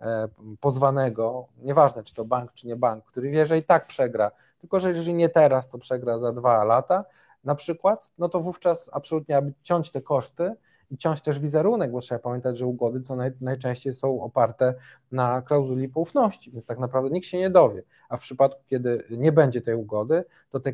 e, 0.00 0.28
pozwanego, 0.60 1.46
nieważne 1.62 2.04
czy 2.04 2.14
to 2.14 2.24
bank, 2.24 2.52
czy 2.52 2.66
nie 2.66 2.76
bank, 2.76 3.04
który 3.04 3.30
wie, 3.30 3.46
że 3.46 3.58
i 3.58 3.62
tak 3.62 3.86
przegra, 3.86 4.30
tylko 4.58 4.80
że 4.80 4.88
jeżeli 4.88 5.14
nie 5.14 5.28
teraz, 5.28 5.68
to 5.68 5.78
przegra 5.78 6.18
za 6.18 6.32
dwa 6.32 6.64
lata 6.64 7.04
na 7.44 7.54
przykład, 7.54 8.12
no 8.18 8.28
to 8.28 8.40
wówczas 8.40 8.90
absolutnie 8.92 9.36
aby 9.36 9.52
ciąć 9.62 9.90
te 9.90 10.02
koszty 10.02 10.54
i 10.90 10.96
ciąć 10.96 11.20
też 11.20 11.38
wizerunek, 11.38 11.92
bo 11.92 12.00
trzeba 12.00 12.18
pamiętać, 12.18 12.58
że 12.58 12.66
ugody 12.66 13.00
co 13.00 13.16
naj, 13.16 13.32
najczęściej 13.40 13.94
są 13.94 14.22
oparte 14.22 14.74
na 15.12 15.42
klauzuli 15.42 15.88
poufności, 15.88 16.50
więc 16.50 16.66
tak 16.66 16.78
naprawdę 16.78 17.10
nikt 17.10 17.26
się 17.26 17.38
nie 17.38 17.50
dowie. 17.50 17.82
A 18.08 18.16
w 18.16 18.20
przypadku, 18.20 18.62
kiedy 18.66 19.04
nie 19.10 19.32
będzie 19.32 19.60
tej 19.60 19.74
ugody, 19.74 20.24
to 20.50 20.60
te 20.60 20.72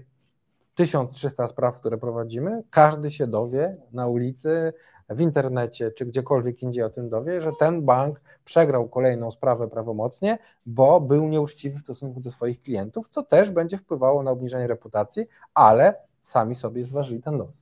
1300 0.74 1.46
spraw, 1.46 1.78
które 1.78 1.98
prowadzimy, 1.98 2.62
każdy 2.70 3.10
się 3.10 3.26
dowie 3.26 3.76
na 3.92 4.06
ulicy, 4.06 4.72
w 5.08 5.20
internecie 5.20 5.90
czy 5.90 6.06
gdziekolwiek 6.06 6.62
indziej 6.62 6.84
o 6.84 6.90
tym 6.90 7.08
dowie, 7.08 7.40
że 7.40 7.50
ten 7.58 7.82
bank 7.82 8.20
przegrał 8.44 8.88
kolejną 8.88 9.30
sprawę 9.30 9.68
prawomocnie, 9.68 10.38
bo 10.66 11.00
był 11.00 11.28
nieuczciwy 11.28 11.78
w 11.78 11.82
stosunku 11.82 12.20
do 12.20 12.30
swoich 12.30 12.62
klientów, 12.62 13.08
co 13.08 13.22
też 13.22 13.50
będzie 13.50 13.78
wpływało 13.78 14.22
na 14.22 14.30
obniżenie 14.30 14.66
reputacji, 14.66 15.26
ale 15.54 15.94
sami 16.22 16.54
sobie 16.54 16.84
zważyli 16.84 17.22
ten 17.22 17.36
los. 17.36 17.61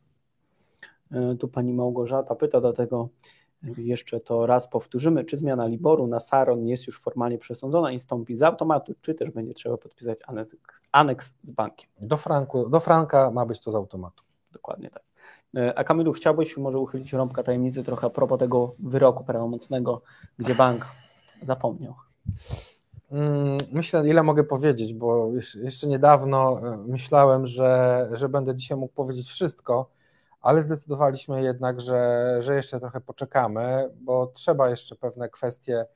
E, 1.12 1.36
tu 1.36 1.48
pani 1.48 1.72
Małgorzata 1.72 2.34
pyta, 2.34 2.60
dlatego 2.60 3.08
jeszcze 3.62 4.20
to 4.20 4.46
raz 4.46 4.68
powtórzymy, 4.68 5.24
czy 5.24 5.38
zmiana 5.38 5.66
Liboru 5.66 6.06
na 6.06 6.18
Saron 6.18 6.66
jest 6.66 6.86
już 6.86 7.00
formalnie 7.00 7.38
przesądzona 7.38 7.92
i 7.92 7.98
stąpi 7.98 8.36
z 8.36 8.42
automatu, 8.42 8.94
czy 9.00 9.14
też 9.14 9.30
będzie 9.30 9.54
trzeba 9.54 9.76
podpisać 9.76 10.18
aneks, 10.26 10.56
aneks 10.92 11.34
z 11.42 11.50
bankiem. 11.50 11.90
Do, 12.00 12.16
franku, 12.16 12.68
do 12.68 12.80
franka 12.80 13.30
ma 13.30 13.46
być 13.46 13.60
to 13.60 13.72
z 13.72 13.74
automatu. 13.74 14.24
Dokładnie 14.52 14.90
tak. 14.90 15.02
E, 15.56 15.78
a 15.78 15.84
Kamilu, 15.84 16.12
chciałbyś 16.12 16.56
może 16.56 16.78
uchylić 16.78 17.12
rąbka 17.12 17.42
tajemnicy 17.42 17.84
trochę 17.84 18.06
a 18.06 18.10
propos 18.10 18.38
tego 18.38 18.74
wyroku 18.78 19.24
prawomocnego, 19.24 20.02
gdzie 20.38 20.54
bank 20.54 20.86
zapomniał? 21.42 21.94
Mm, 23.10 23.58
myślę, 23.72 24.08
ile 24.08 24.22
mogę 24.22 24.44
powiedzieć, 24.44 24.94
bo 24.94 25.30
jeszcze 25.62 25.86
niedawno 25.86 26.60
e, 26.72 26.76
myślałem, 26.76 27.46
że, 27.46 28.08
że 28.12 28.28
będę 28.28 28.56
dzisiaj 28.56 28.78
mógł 28.78 28.94
powiedzieć 28.94 29.28
wszystko, 29.28 29.90
ale 30.40 30.62
zdecydowaliśmy 30.62 31.42
jednak, 31.42 31.80
że, 31.80 32.36
że 32.38 32.54
jeszcze 32.54 32.80
trochę 32.80 33.00
poczekamy, 33.00 33.90
bo 34.00 34.26
trzeba 34.26 34.70
jeszcze 34.70 34.96
pewne 34.96 35.28
kwestie 35.28 35.86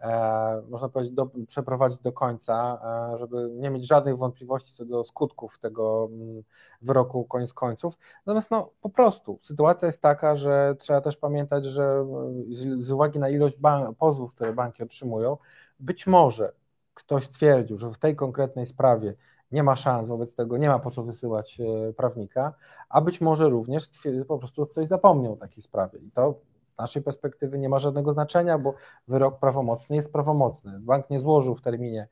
E, 0.00 0.62
można 0.68 0.88
powiedzieć, 0.88 1.14
do, 1.14 1.30
przeprowadzić 1.46 1.98
do 1.98 2.12
końca, 2.12 2.80
e, 3.14 3.18
żeby 3.18 3.50
nie 3.50 3.70
mieć 3.70 3.86
żadnych 3.86 4.16
wątpliwości 4.16 4.76
co 4.76 4.84
do 4.84 5.04
skutków 5.04 5.58
tego 5.58 6.08
mm, 6.12 6.42
wyroku 6.82 7.24
koniec 7.24 7.52
końców. 7.52 7.98
Natomiast 8.26 8.50
no, 8.50 8.70
po 8.80 8.90
prostu 8.90 9.38
sytuacja 9.42 9.86
jest 9.86 10.02
taka, 10.02 10.36
że 10.36 10.74
trzeba 10.78 11.00
też 11.00 11.16
pamiętać, 11.16 11.64
że 11.64 11.82
mm, 11.82 12.52
z, 12.52 12.84
z 12.84 12.90
uwagi 12.90 13.18
na 13.18 13.28
ilość 13.28 13.56
pozwów, 13.98 14.34
które 14.34 14.52
banki 14.52 14.82
otrzymują, 14.82 15.36
być 15.80 16.06
może 16.06 16.52
ktoś 16.94 17.24
stwierdził, 17.24 17.78
że 17.78 17.90
w 17.90 17.98
tej 17.98 18.16
konkretnej 18.16 18.66
sprawie 18.66 19.14
nie 19.52 19.62
ma 19.62 19.76
szans, 19.76 20.08
wobec 20.08 20.34
tego 20.34 20.56
nie 20.56 20.68
ma 20.68 20.78
po 20.78 20.90
co 20.90 21.02
wysyłać 21.02 21.60
e, 21.60 21.92
prawnika, 21.92 22.54
a 22.88 23.00
być 23.00 23.20
może 23.20 23.48
również 23.48 23.90
po 24.28 24.38
prostu 24.38 24.66
ktoś 24.66 24.86
zapomniał 24.86 25.32
o 25.32 25.36
takiej 25.36 25.62
sprawie 25.62 25.98
i 25.98 26.10
to 26.10 26.34
naszej 26.78 27.02
perspektywy 27.02 27.58
nie 27.58 27.68
ma 27.68 27.78
żadnego 27.78 28.12
znaczenia, 28.12 28.58
bo 28.58 28.74
wyrok 29.08 29.38
prawomocny 29.38 29.96
jest 29.96 30.12
prawomocny. 30.12 30.80
Bank 30.80 31.10
nie 31.10 31.18
złożył 31.18 31.54
w 31.54 31.62
terminie 31.62 32.08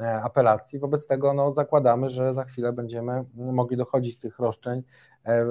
e, 0.00 0.22
apelacji, 0.22 0.78
wobec 0.78 1.06
tego 1.06 1.34
no, 1.34 1.52
zakładamy, 1.52 2.08
że 2.08 2.34
za 2.34 2.44
chwilę 2.44 2.72
będziemy 2.72 3.24
mogli 3.34 3.76
dochodzić 3.76 4.18
tych 4.18 4.38
roszczeń, 4.38 4.82
e, 5.26 5.46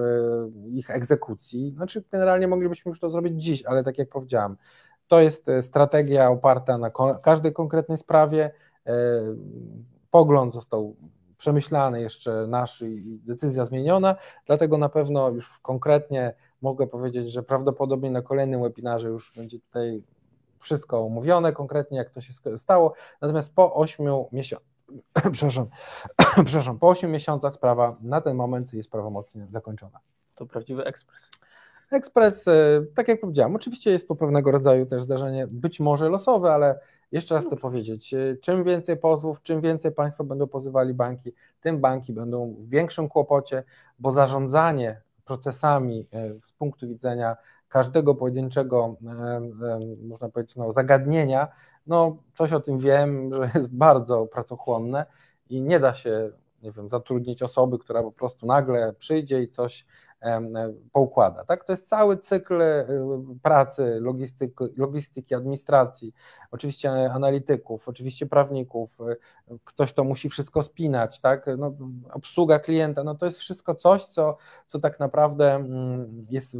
ich 0.67 0.89
egzekucji. 0.89 1.73
Znaczy, 1.75 2.03
generalnie 2.11 2.47
moglibyśmy 2.47 2.89
już 2.89 2.99
to 2.99 3.09
zrobić 3.09 3.43
dziś, 3.43 3.65
ale 3.65 3.83
tak 3.83 3.97
jak 3.97 4.09
powiedziałem, 4.09 4.57
to 5.07 5.19
jest 5.19 5.45
strategia 5.61 6.29
oparta 6.29 6.77
na 6.77 6.91
każdej 7.21 7.53
konkretnej 7.53 7.97
sprawie. 7.97 8.51
Pogląd 10.11 10.53
został 10.53 10.95
przemyślany 11.39 12.01
jeszcze 12.01 12.47
nasz 12.47 12.81
i 12.81 13.19
decyzja 13.25 13.65
zmieniona, 13.65 14.15
dlatego 14.45 14.77
na 14.77 14.89
pewno 14.89 15.29
już 15.29 15.59
konkretnie 15.59 16.33
mogę 16.61 16.87
powiedzieć, 16.87 17.31
że 17.31 17.43
prawdopodobnie 17.43 18.11
na 18.11 18.21
kolejnym 18.21 18.61
webinarze 18.61 19.07
już 19.07 19.33
będzie 19.35 19.59
tutaj 19.59 20.03
wszystko 20.59 20.99
omówione 20.99 21.53
konkretnie, 21.53 21.97
jak 21.97 22.09
to 22.09 22.21
się 22.21 22.33
stało. 22.57 22.93
Natomiast 23.21 23.55
po 23.55 23.75
8 23.75 24.05
miesiącach, 24.31 24.67
przepraszam, 25.31 25.67
przepraszam, 26.45 26.79
po 26.79 26.87
8 26.87 27.11
miesiącach 27.11 27.53
sprawa 27.53 27.95
na 28.01 28.21
ten 28.21 28.35
moment 28.35 28.73
jest 28.73 28.91
prawomocnie 28.91 29.47
zakończona. 29.49 29.99
To 30.35 30.45
prawdziwy 30.45 30.85
ekspres. 30.85 31.29
Ekspres, 31.91 32.47
e, 32.47 32.81
tak 32.95 33.07
jak 33.07 33.21
powiedziałem, 33.21 33.55
oczywiście 33.55 33.91
jest 33.91 34.07
to 34.07 34.15
pewnego 34.15 34.51
rodzaju 34.51 34.85
też 34.85 35.03
zdarzenie, 35.03 35.47
być 35.47 35.79
może 35.79 36.09
losowe, 36.09 36.53
ale 36.53 36.79
jeszcze 37.11 37.35
raz 37.35 37.45
chcę 37.45 37.57
powiedzieć, 37.57 38.13
e, 38.13 38.35
czym 38.41 38.63
więcej 38.63 38.97
pozwów, 38.97 39.41
czym 39.41 39.61
więcej 39.61 39.91
Państwo 39.91 40.23
będą 40.23 40.47
pozywali 40.47 40.93
banki, 40.93 41.33
tym 41.61 41.79
banki 41.79 42.13
będą 42.13 42.53
w 42.53 42.69
większym 42.69 43.09
kłopocie, 43.09 43.63
bo 43.99 44.11
zarządzanie 44.11 45.01
procesami 45.25 46.07
e, 46.13 46.33
z 46.43 46.51
punktu 46.51 46.87
widzenia 46.87 47.37
każdego 47.67 48.15
pojedynczego, 48.15 48.95
e, 49.07 49.41
można 50.01 50.29
powiedzieć, 50.29 50.55
no, 50.55 50.71
zagadnienia, 50.73 51.47
no 51.87 52.17
coś 52.33 52.53
o 52.53 52.59
tym 52.59 52.77
wiem, 52.77 53.29
że 53.33 53.49
jest 53.55 53.75
bardzo 53.75 54.25
pracochłonne 54.25 55.05
i 55.49 55.61
nie 55.61 55.79
da 55.79 55.93
się, 55.93 56.31
nie 56.63 56.71
wiem, 56.71 56.89
zatrudnić 56.89 57.43
osoby, 57.43 57.79
która 57.79 58.03
po 58.03 58.11
prostu 58.11 58.45
nagle 58.45 58.93
przyjdzie 58.93 59.41
i 59.41 59.49
coś 59.49 59.85
poukłada. 60.91 61.45
Tak? 61.45 61.63
To 61.63 61.73
jest 61.73 61.89
cały 61.89 62.17
cykl 62.17 62.61
e, 62.61 62.87
pracy, 63.43 63.97
logistyki, 64.01 64.63
logistyki, 64.77 65.35
administracji, 65.35 66.13
oczywiście 66.51 66.91
analityków, 67.11 67.89
oczywiście 67.89 68.25
prawników, 68.25 69.01
e, 69.01 69.15
ktoś 69.63 69.93
to 69.93 70.03
musi 70.03 70.29
wszystko 70.29 70.63
spinać, 70.63 71.19
tak? 71.19 71.45
no, 71.57 71.73
obsługa 72.13 72.59
klienta, 72.59 73.03
no 73.03 73.15
to 73.15 73.25
jest 73.25 73.39
wszystko 73.39 73.75
coś, 73.75 74.05
co, 74.05 74.37
co 74.67 74.79
tak 74.79 74.99
naprawdę 74.99 75.55
mm, 75.55 76.25
jest 76.29 76.55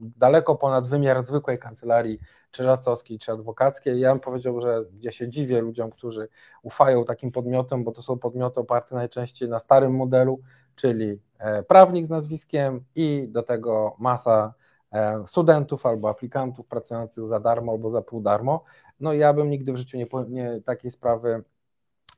daleko 0.00 0.54
ponad 0.56 0.88
wymiar 0.88 1.26
zwykłej 1.26 1.58
kancelarii 1.58 2.18
czy 2.50 2.64
radcowskiej, 2.64 3.18
czy 3.18 3.32
adwokackiej. 3.32 4.00
Ja 4.00 4.10
bym 4.10 4.20
powiedział, 4.20 4.60
że 4.60 4.84
ja 5.00 5.12
się 5.12 5.28
dziwię 5.28 5.60
ludziom, 5.60 5.90
którzy 5.90 6.28
ufają 6.62 7.04
takim 7.04 7.32
podmiotom, 7.32 7.84
bo 7.84 7.92
to 7.92 8.02
są 8.02 8.18
podmioty 8.18 8.60
oparte 8.60 8.94
najczęściej 8.94 9.48
na 9.48 9.58
starym 9.58 9.96
modelu, 9.96 10.40
czyli 10.76 11.20
e, 11.38 11.62
prawnik 11.62 12.06
z 12.06 12.08
nazwiskiem 12.08 12.84
i 12.94 13.28
do 13.28 13.42
tego 13.42 13.96
masa 13.98 14.54
e, 14.92 15.26
studentów 15.26 15.86
albo 15.86 16.08
aplikantów 16.08 16.66
pracujących 16.66 17.24
za 17.24 17.40
darmo 17.40 17.72
albo 17.72 17.90
za 17.90 18.02
pół 18.02 18.20
darmo. 18.20 18.64
No 19.00 19.12
ja 19.12 19.32
bym 19.32 19.50
nigdy 19.50 19.72
w 19.72 19.76
życiu 19.76 19.98
nie, 19.98 20.06
nie, 20.28 20.60
takiej 20.60 20.90
sprawy 20.90 21.42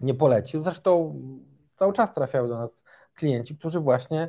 nie 0.00 0.14
polecił. 0.14 0.62
Zresztą 0.62 1.20
cały 1.78 1.92
czas 1.92 2.14
trafiają 2.14 2.48
do 2.48 2.58
nas 2.58 2.84
klienci, 3.14 3.56
którzy 3.56 3.80
właśnie 3.80 4.28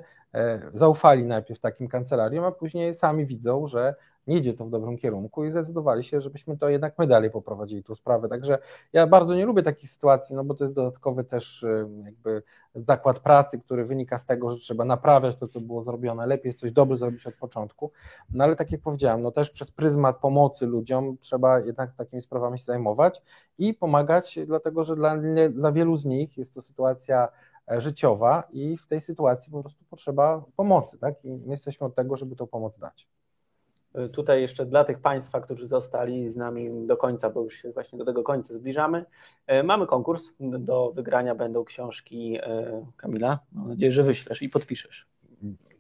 zaufali 0.74 1.26
najpierw 1.26 1.60
takim 1.60 1.88
kancelariom, 1.88 2.46
a 2.46 2.52
później 2.52 2.94
sami 2.94 3.26
widzą, 3.26 3.68
że 3.68 3.96
nie 4.28 4.38
idzie 4.38 4.54
to 4.54 4.66
w 4.66 4.70
dobrym 4.70 4.98
kierunku 4.98 5.46
i 5.46 5.52
zdecydowali 5.52 6.04
się, 6.04 6.22
żebyśmy 6.22 6.58
to 6.58 6.70
jednak 6.70 6.94
my 6.98 7.08
dalej 7.08 7.32
poprowadzili 7.32 7.84
tą 7.84 7.96
sprawę. 7.96 8.30
Także 8.30 8.58
ja 8.94 9.08
bardzo 9.08 9.36
nie 9.36 9.46
lubię 9.46 9.64
takich 9.64 9.90
sytuacji, 9.90 10.36
no 10.36 10.44
bo 10.44 10.54
to 10.54 10.64
jest 10.64 10.74
dodatkowy 10.74 11.24
też 11.24 11.64
y, 11.64 11.88
jakby 12.06 12.44
zakład 12.76 13.20
pracy, 13.20 13.60
który 13.60 13.86
wynika 13.86 14.18
z 14.18 14.26
tego, 14.26 14.52
że 14.52 14.58
trzeba 14.58 14.86
naprawiać 14.86 15.36
to, 15.36 15.48
co 15.48 15.62
było 15.62 15.84
zrobione. 15.84 16.28
Lepiej 16.28 16.50
jest 16.50 16.60
coś 16.60 16.72
dobrze 16.72 16.96
zrobić 16.96 17.28
od 17.28 17.36
początku. 17.36 17.92
No 18.30 18.44
ale 18.44 18.56
tak 18.56 18.72
jak 18.72 18.82
powiedziałem, 18.82 19.22
no 19.22 19.32
też 19.32 19.52
przez 19.52 19.72
pryzmat 19.72 20.18
pomocy 20.18 20.66
ludziom 20.66 21.18
trzeba 21.18 21.60
jednak 21.60 21.96
takimi 21.96 22.22
sprawami 22.22 22.60
się 22.60 22.66
zajmować 22.66 23.22
i 23.58 23.74
pomagać, 23.74 24.40
dlatego 24.48 24.84
że 24.84 24.96
dla, 24.96 25.18
dla 25.50 25.72
wielu 25.72 25.98
z 25.98 26.06
nich 26.06 26.38
jest 26.38 26.54
to 26.54 26.62
sytuacja 26.62 27.28
e, 27.28 27.57
życiowa 27.78 28.44
i 28.52 28.78
w 28.78 28.88
tej 28.88 29.02
sytuacji 29.02 29.52
po 29.52 29.62
prostu 29.62 29.86
potrzeba 29.90 30.44
pomocy, 30.56 30.98
tak? 30.98 31.26
I 31.26 31.30
my 31.30 31.52
jesteśmy 31.52 31.88
od 31.88 31.96
tego, 31.96 32.16
żeby 32.16 32.36
tą 32.36 32.48
pomoc 32.48 32.78
dać. 32.78 33.08
Tutaj 34.12 34.42
jeszcze 34.42 34.66
dla 34.66 34.84
tych 34.84 35.00
Państwa, 35.00 35.42
którzy 35.42 35.68
zostali 35.68 36.30
z 36.30 36.36
nami 36.36 36.88
do 36.88 36.98
końca, 36.98 37.30
bo 37.30 37.42
już 37.42 37.68
właśnie 37.74 38.00
do 38.00 38.06
tego 38.06 38.24
końca 38.24 38.54
zbliżamy, 38.54 39.06
e, 39.48 39.64
mamy 39.64 39.88
konkurs. 39.88 40.30
Do 40.40 40.92
wygrania 40.92 41.36
będą 41.36 41.64
książki 41.64 42.38
e, 42.42 42.86
Kamila. 42.98 43.40
Mam 43.52 43.68
nadzieję, 43.68 43.92
że 43.92 44.04
wyślesz 44.04 44.42
i 44.42 44.50
podpiszesz 44.50 45.08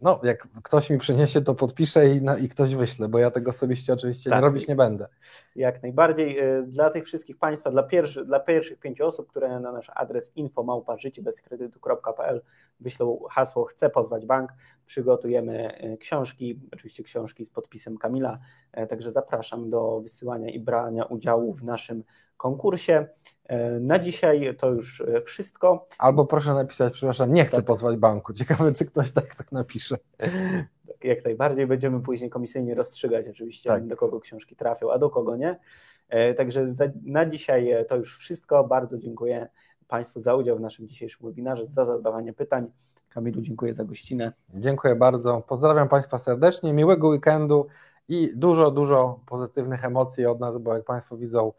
no, 0.01 0.19
jak 0.23 0.47
ktoś 0.63 0.89
mi 0.89 0.97
przyniesie, 0.97 1.41
to 1.41 1.55
podpiszę 1.55 2.09
i, 2.09 2.21
na, 2.21 2.37
i 2.37 2.49
ktoś 2.49 2.75
wyśle, 2.75 3.07
bo 3.07 3.19
ja 3.19 3.31
tego 3.31 3.51
osobiście 3.51 3.93
oczywiście 3.93 4.29
tak. 4.29 4.39
nie 4.39 4.41
robić 4.41 4.67
nie 4.67 4.75
będę. 4.75 5.07
Jak 5.55 5.83
najbardziej. 5.83 6.39
Y, 6.39 6.63
dla 6.63 6.89
tych 6.89 7.05
wszystkich 7.05 7.37
Państwa, 7.37 7.71
dla, 7.71 7.83
pierwszy, 7.83 8.25
dla 8.25 8.39
pierwszych 8.39 8.79
pięciu 8.79 9.05
osób, 9.05 9.29
które 9.29 9.59
na 9.59 9.71
nasz 9.71 9.91
adres 9.95 10.31
infomałpa.życiebezkredytu.pl 10.35 12.41
wyślą 12.79 13.19
hasło 13.29 13.65
chcę 13.65 13.89
pozwać 13.89 14.25
bank, 14.25 14.53
przygotujemy 14.85 15.83
y, 15.93 15.97
książki, 15.97 16.59
oczywiście 16.73 17.03
książki 17.03 17.45
z 17.45 17.49
podpisem 17.49 17.97
Kamila, 17.97 18.39
e, 18.71 18.87
także 18.87 19.11
zapraszam 19.11 19.69
do 19.69 20.01
wysyłania 20.01 20.49
i 20.49 20.59
brania 20.59 21.05
udziału 21.05 21.53
w 21.53 21.63
naszym 21.63 22.03
konkursie. 22.37 23.07
E, 23.45 23.79
na 23.79 23.99
dzisiaj 23.99 24.55
to 24.55 24.69
już 24.69 25.01
e, 25.01 25.21
wszystko. 25.21 25.87
Albo 25.97 26.25
proszę 26.25 26.53
napisać, 26.53 26.93
przepraszam, 26.93 27.33
nie 27.33 27.45
chcę 27.45 27.57
tak. 27.57 27.65
pozwać 27.65 27.97
banku. 27.97 28.33
Ciekawe, 28.33 28.73
czy 28.73 28.85
ktoś 28.85 29.11
tak, 29.11 29.35
tak 29.35 29.51
napisze. 29.51 29.97
Jak 31.03 31.25
najbardziej 31.25 31.67
będziemy 31.67 32.01
później 32.01 32.29
komisyjnie 32.29 32.75
rozstrzygać 32.75 33.27
oczywiście, 33.27 33.69
tak. 33.69 33.87
do 33.87 33.97
kogo 33.97 34.19
książki 34.19 34.55
trafią, 34.55 34.91
a 34.91 34.97
do 34.97 35.09
kogo 35.09 35.35
nie. 35.35 35.59
E, 36.09 36.33
także 36.33 36.71
za, 36.71 36.85
na 37.05 37.25
dzisiaj 37.25 37.85
to 37.87 37.95
już 37.95 38.17
wszystko. 38.17 38.63
Bardzo 38.63 38.97
dziękuję 38.97 39.47
Państwu 39.87 40.21
za 40.21 40.35
udział 40.35 40.57
w 40.57 40.61
naszym 40.61 40.87
dzisiejszym 40.87 41.27
webinarze, 41.27 41.65
za 41.65 41.85
zadawanie 41.85 42.33
pytań. 42.33 42.71
Kamilu, 43.09 43.41
dziękuję 43.41 43.73
za 43.73 43.83
gościnę. 43.83 44.33
Dziękuję 44.53 44.95
bardzo. 44.95 45.41
Pozdrawiam 45.47 45.89
Państwa 45.89 46.17
serdecznie, 46.17 46.73
miłego 46.73 47.07
weekendu 47.07 47.67
i 48.07 48.31
dużo, 48.35 48.71
dużo 48.71 49.19
pozytywnych 49.25 49.85
emocji 49.85 50.25
od 50.25 50.39
nas, 50.39 50.57
bo 50.57 50.73
jak 50.73 50.85
Państwo 50.85 51.17
widzą, 51.17 51.51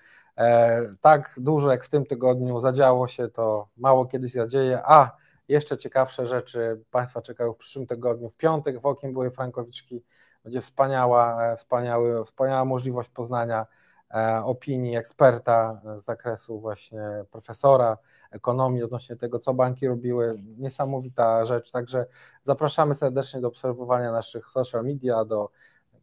tak 1.01 1.35
dużo 1.37 1.71
jak 1.71 1.85
w 1.85 1.89
tym 1.89 2.07
tygodniu 2.07 2.61
zadziało 2.61 3.09
się, 3.09 3.29
to 3.29 3.69
mało 3.77 4.07
kiedyś 4.07 4.33
zadzieje, 4.33 4.81
a 4.85 5.17
jeszcze 5.49 5.79
ciekawsze 5.79 6.27
rzeczy 6.27 6.85
Państwa 6.91 7.23
czekają 7.23 7.53
w 7.53 7.57
przyszłym 7.57 7.87
tygodniu. 7.87 8.29
W 8.29 8.37
piątek 8.37 8.81
w 8.81 8.87
Okiem 8.87 9.13
były 9.13 9.31
Frankowiczki, 9.31 10.03
będzie 10.45 10.61
wspaniała, 10.61 11.45
e, 11.45 11.57
wspaniały, 11.57 12.25
wspaniała 12.25 12.65
możliwość 12.65 13.09
poznania 13.09 13.67
e, 14.15 14.43
opinii 14.45 14.97
eksperta 14.97 15.81
z 15.97 16.05
zakresu 16.05 16.61
właśnie 16.61 17.25
profesora 17.31 17.99
ekonomii 18.31 18.83
odnośnie 18.83 19.17
tego, 19.17 19.39
co 19.39 19.55
banki 19.55 19.89
robiły. 19.89 20.43
Niesamowita 20.59 21.45
rzecz, 21.45 21.71
także 21.71 22.07
zapraszamy 22.43 22.95
serdecznie 22.95 23.41
do 23.41 23.49
obserwowania 23.49 24.13
naszych 24.13 24.49
social 24.49 24.85
media, 24.85 25.25
do 25.25 25.51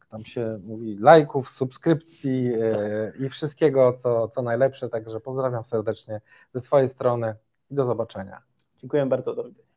jak 0.06 0.10
tam 0.10 0.24
się 0.24 0.58
mówi, 0.64 0.96
lajków, 0.98 1.50
subskrypcji 1.50 2.52
e, 2.54 3.12
i 3.18 3.28
wszystkiego, 3.28 3.92
co, 3.92 4.28
co 4.28 4.42
najlepsze. 4.42 4.88
Także 4.88 5.20
pozdrawiam 5.20 5.64
serdecznie 5.64 6.20
ze 6.54 6.60
swojej 6.60 6.88
strony 6.88 7.34
i 7.70 7.74
do 7.74 7.84
zobaczenia. 7.84 8.42
Dziękuję 8.78 9.06
bardzo, 9.06 9.34
do 9.34 9.44
widzenia. 9.44 9.75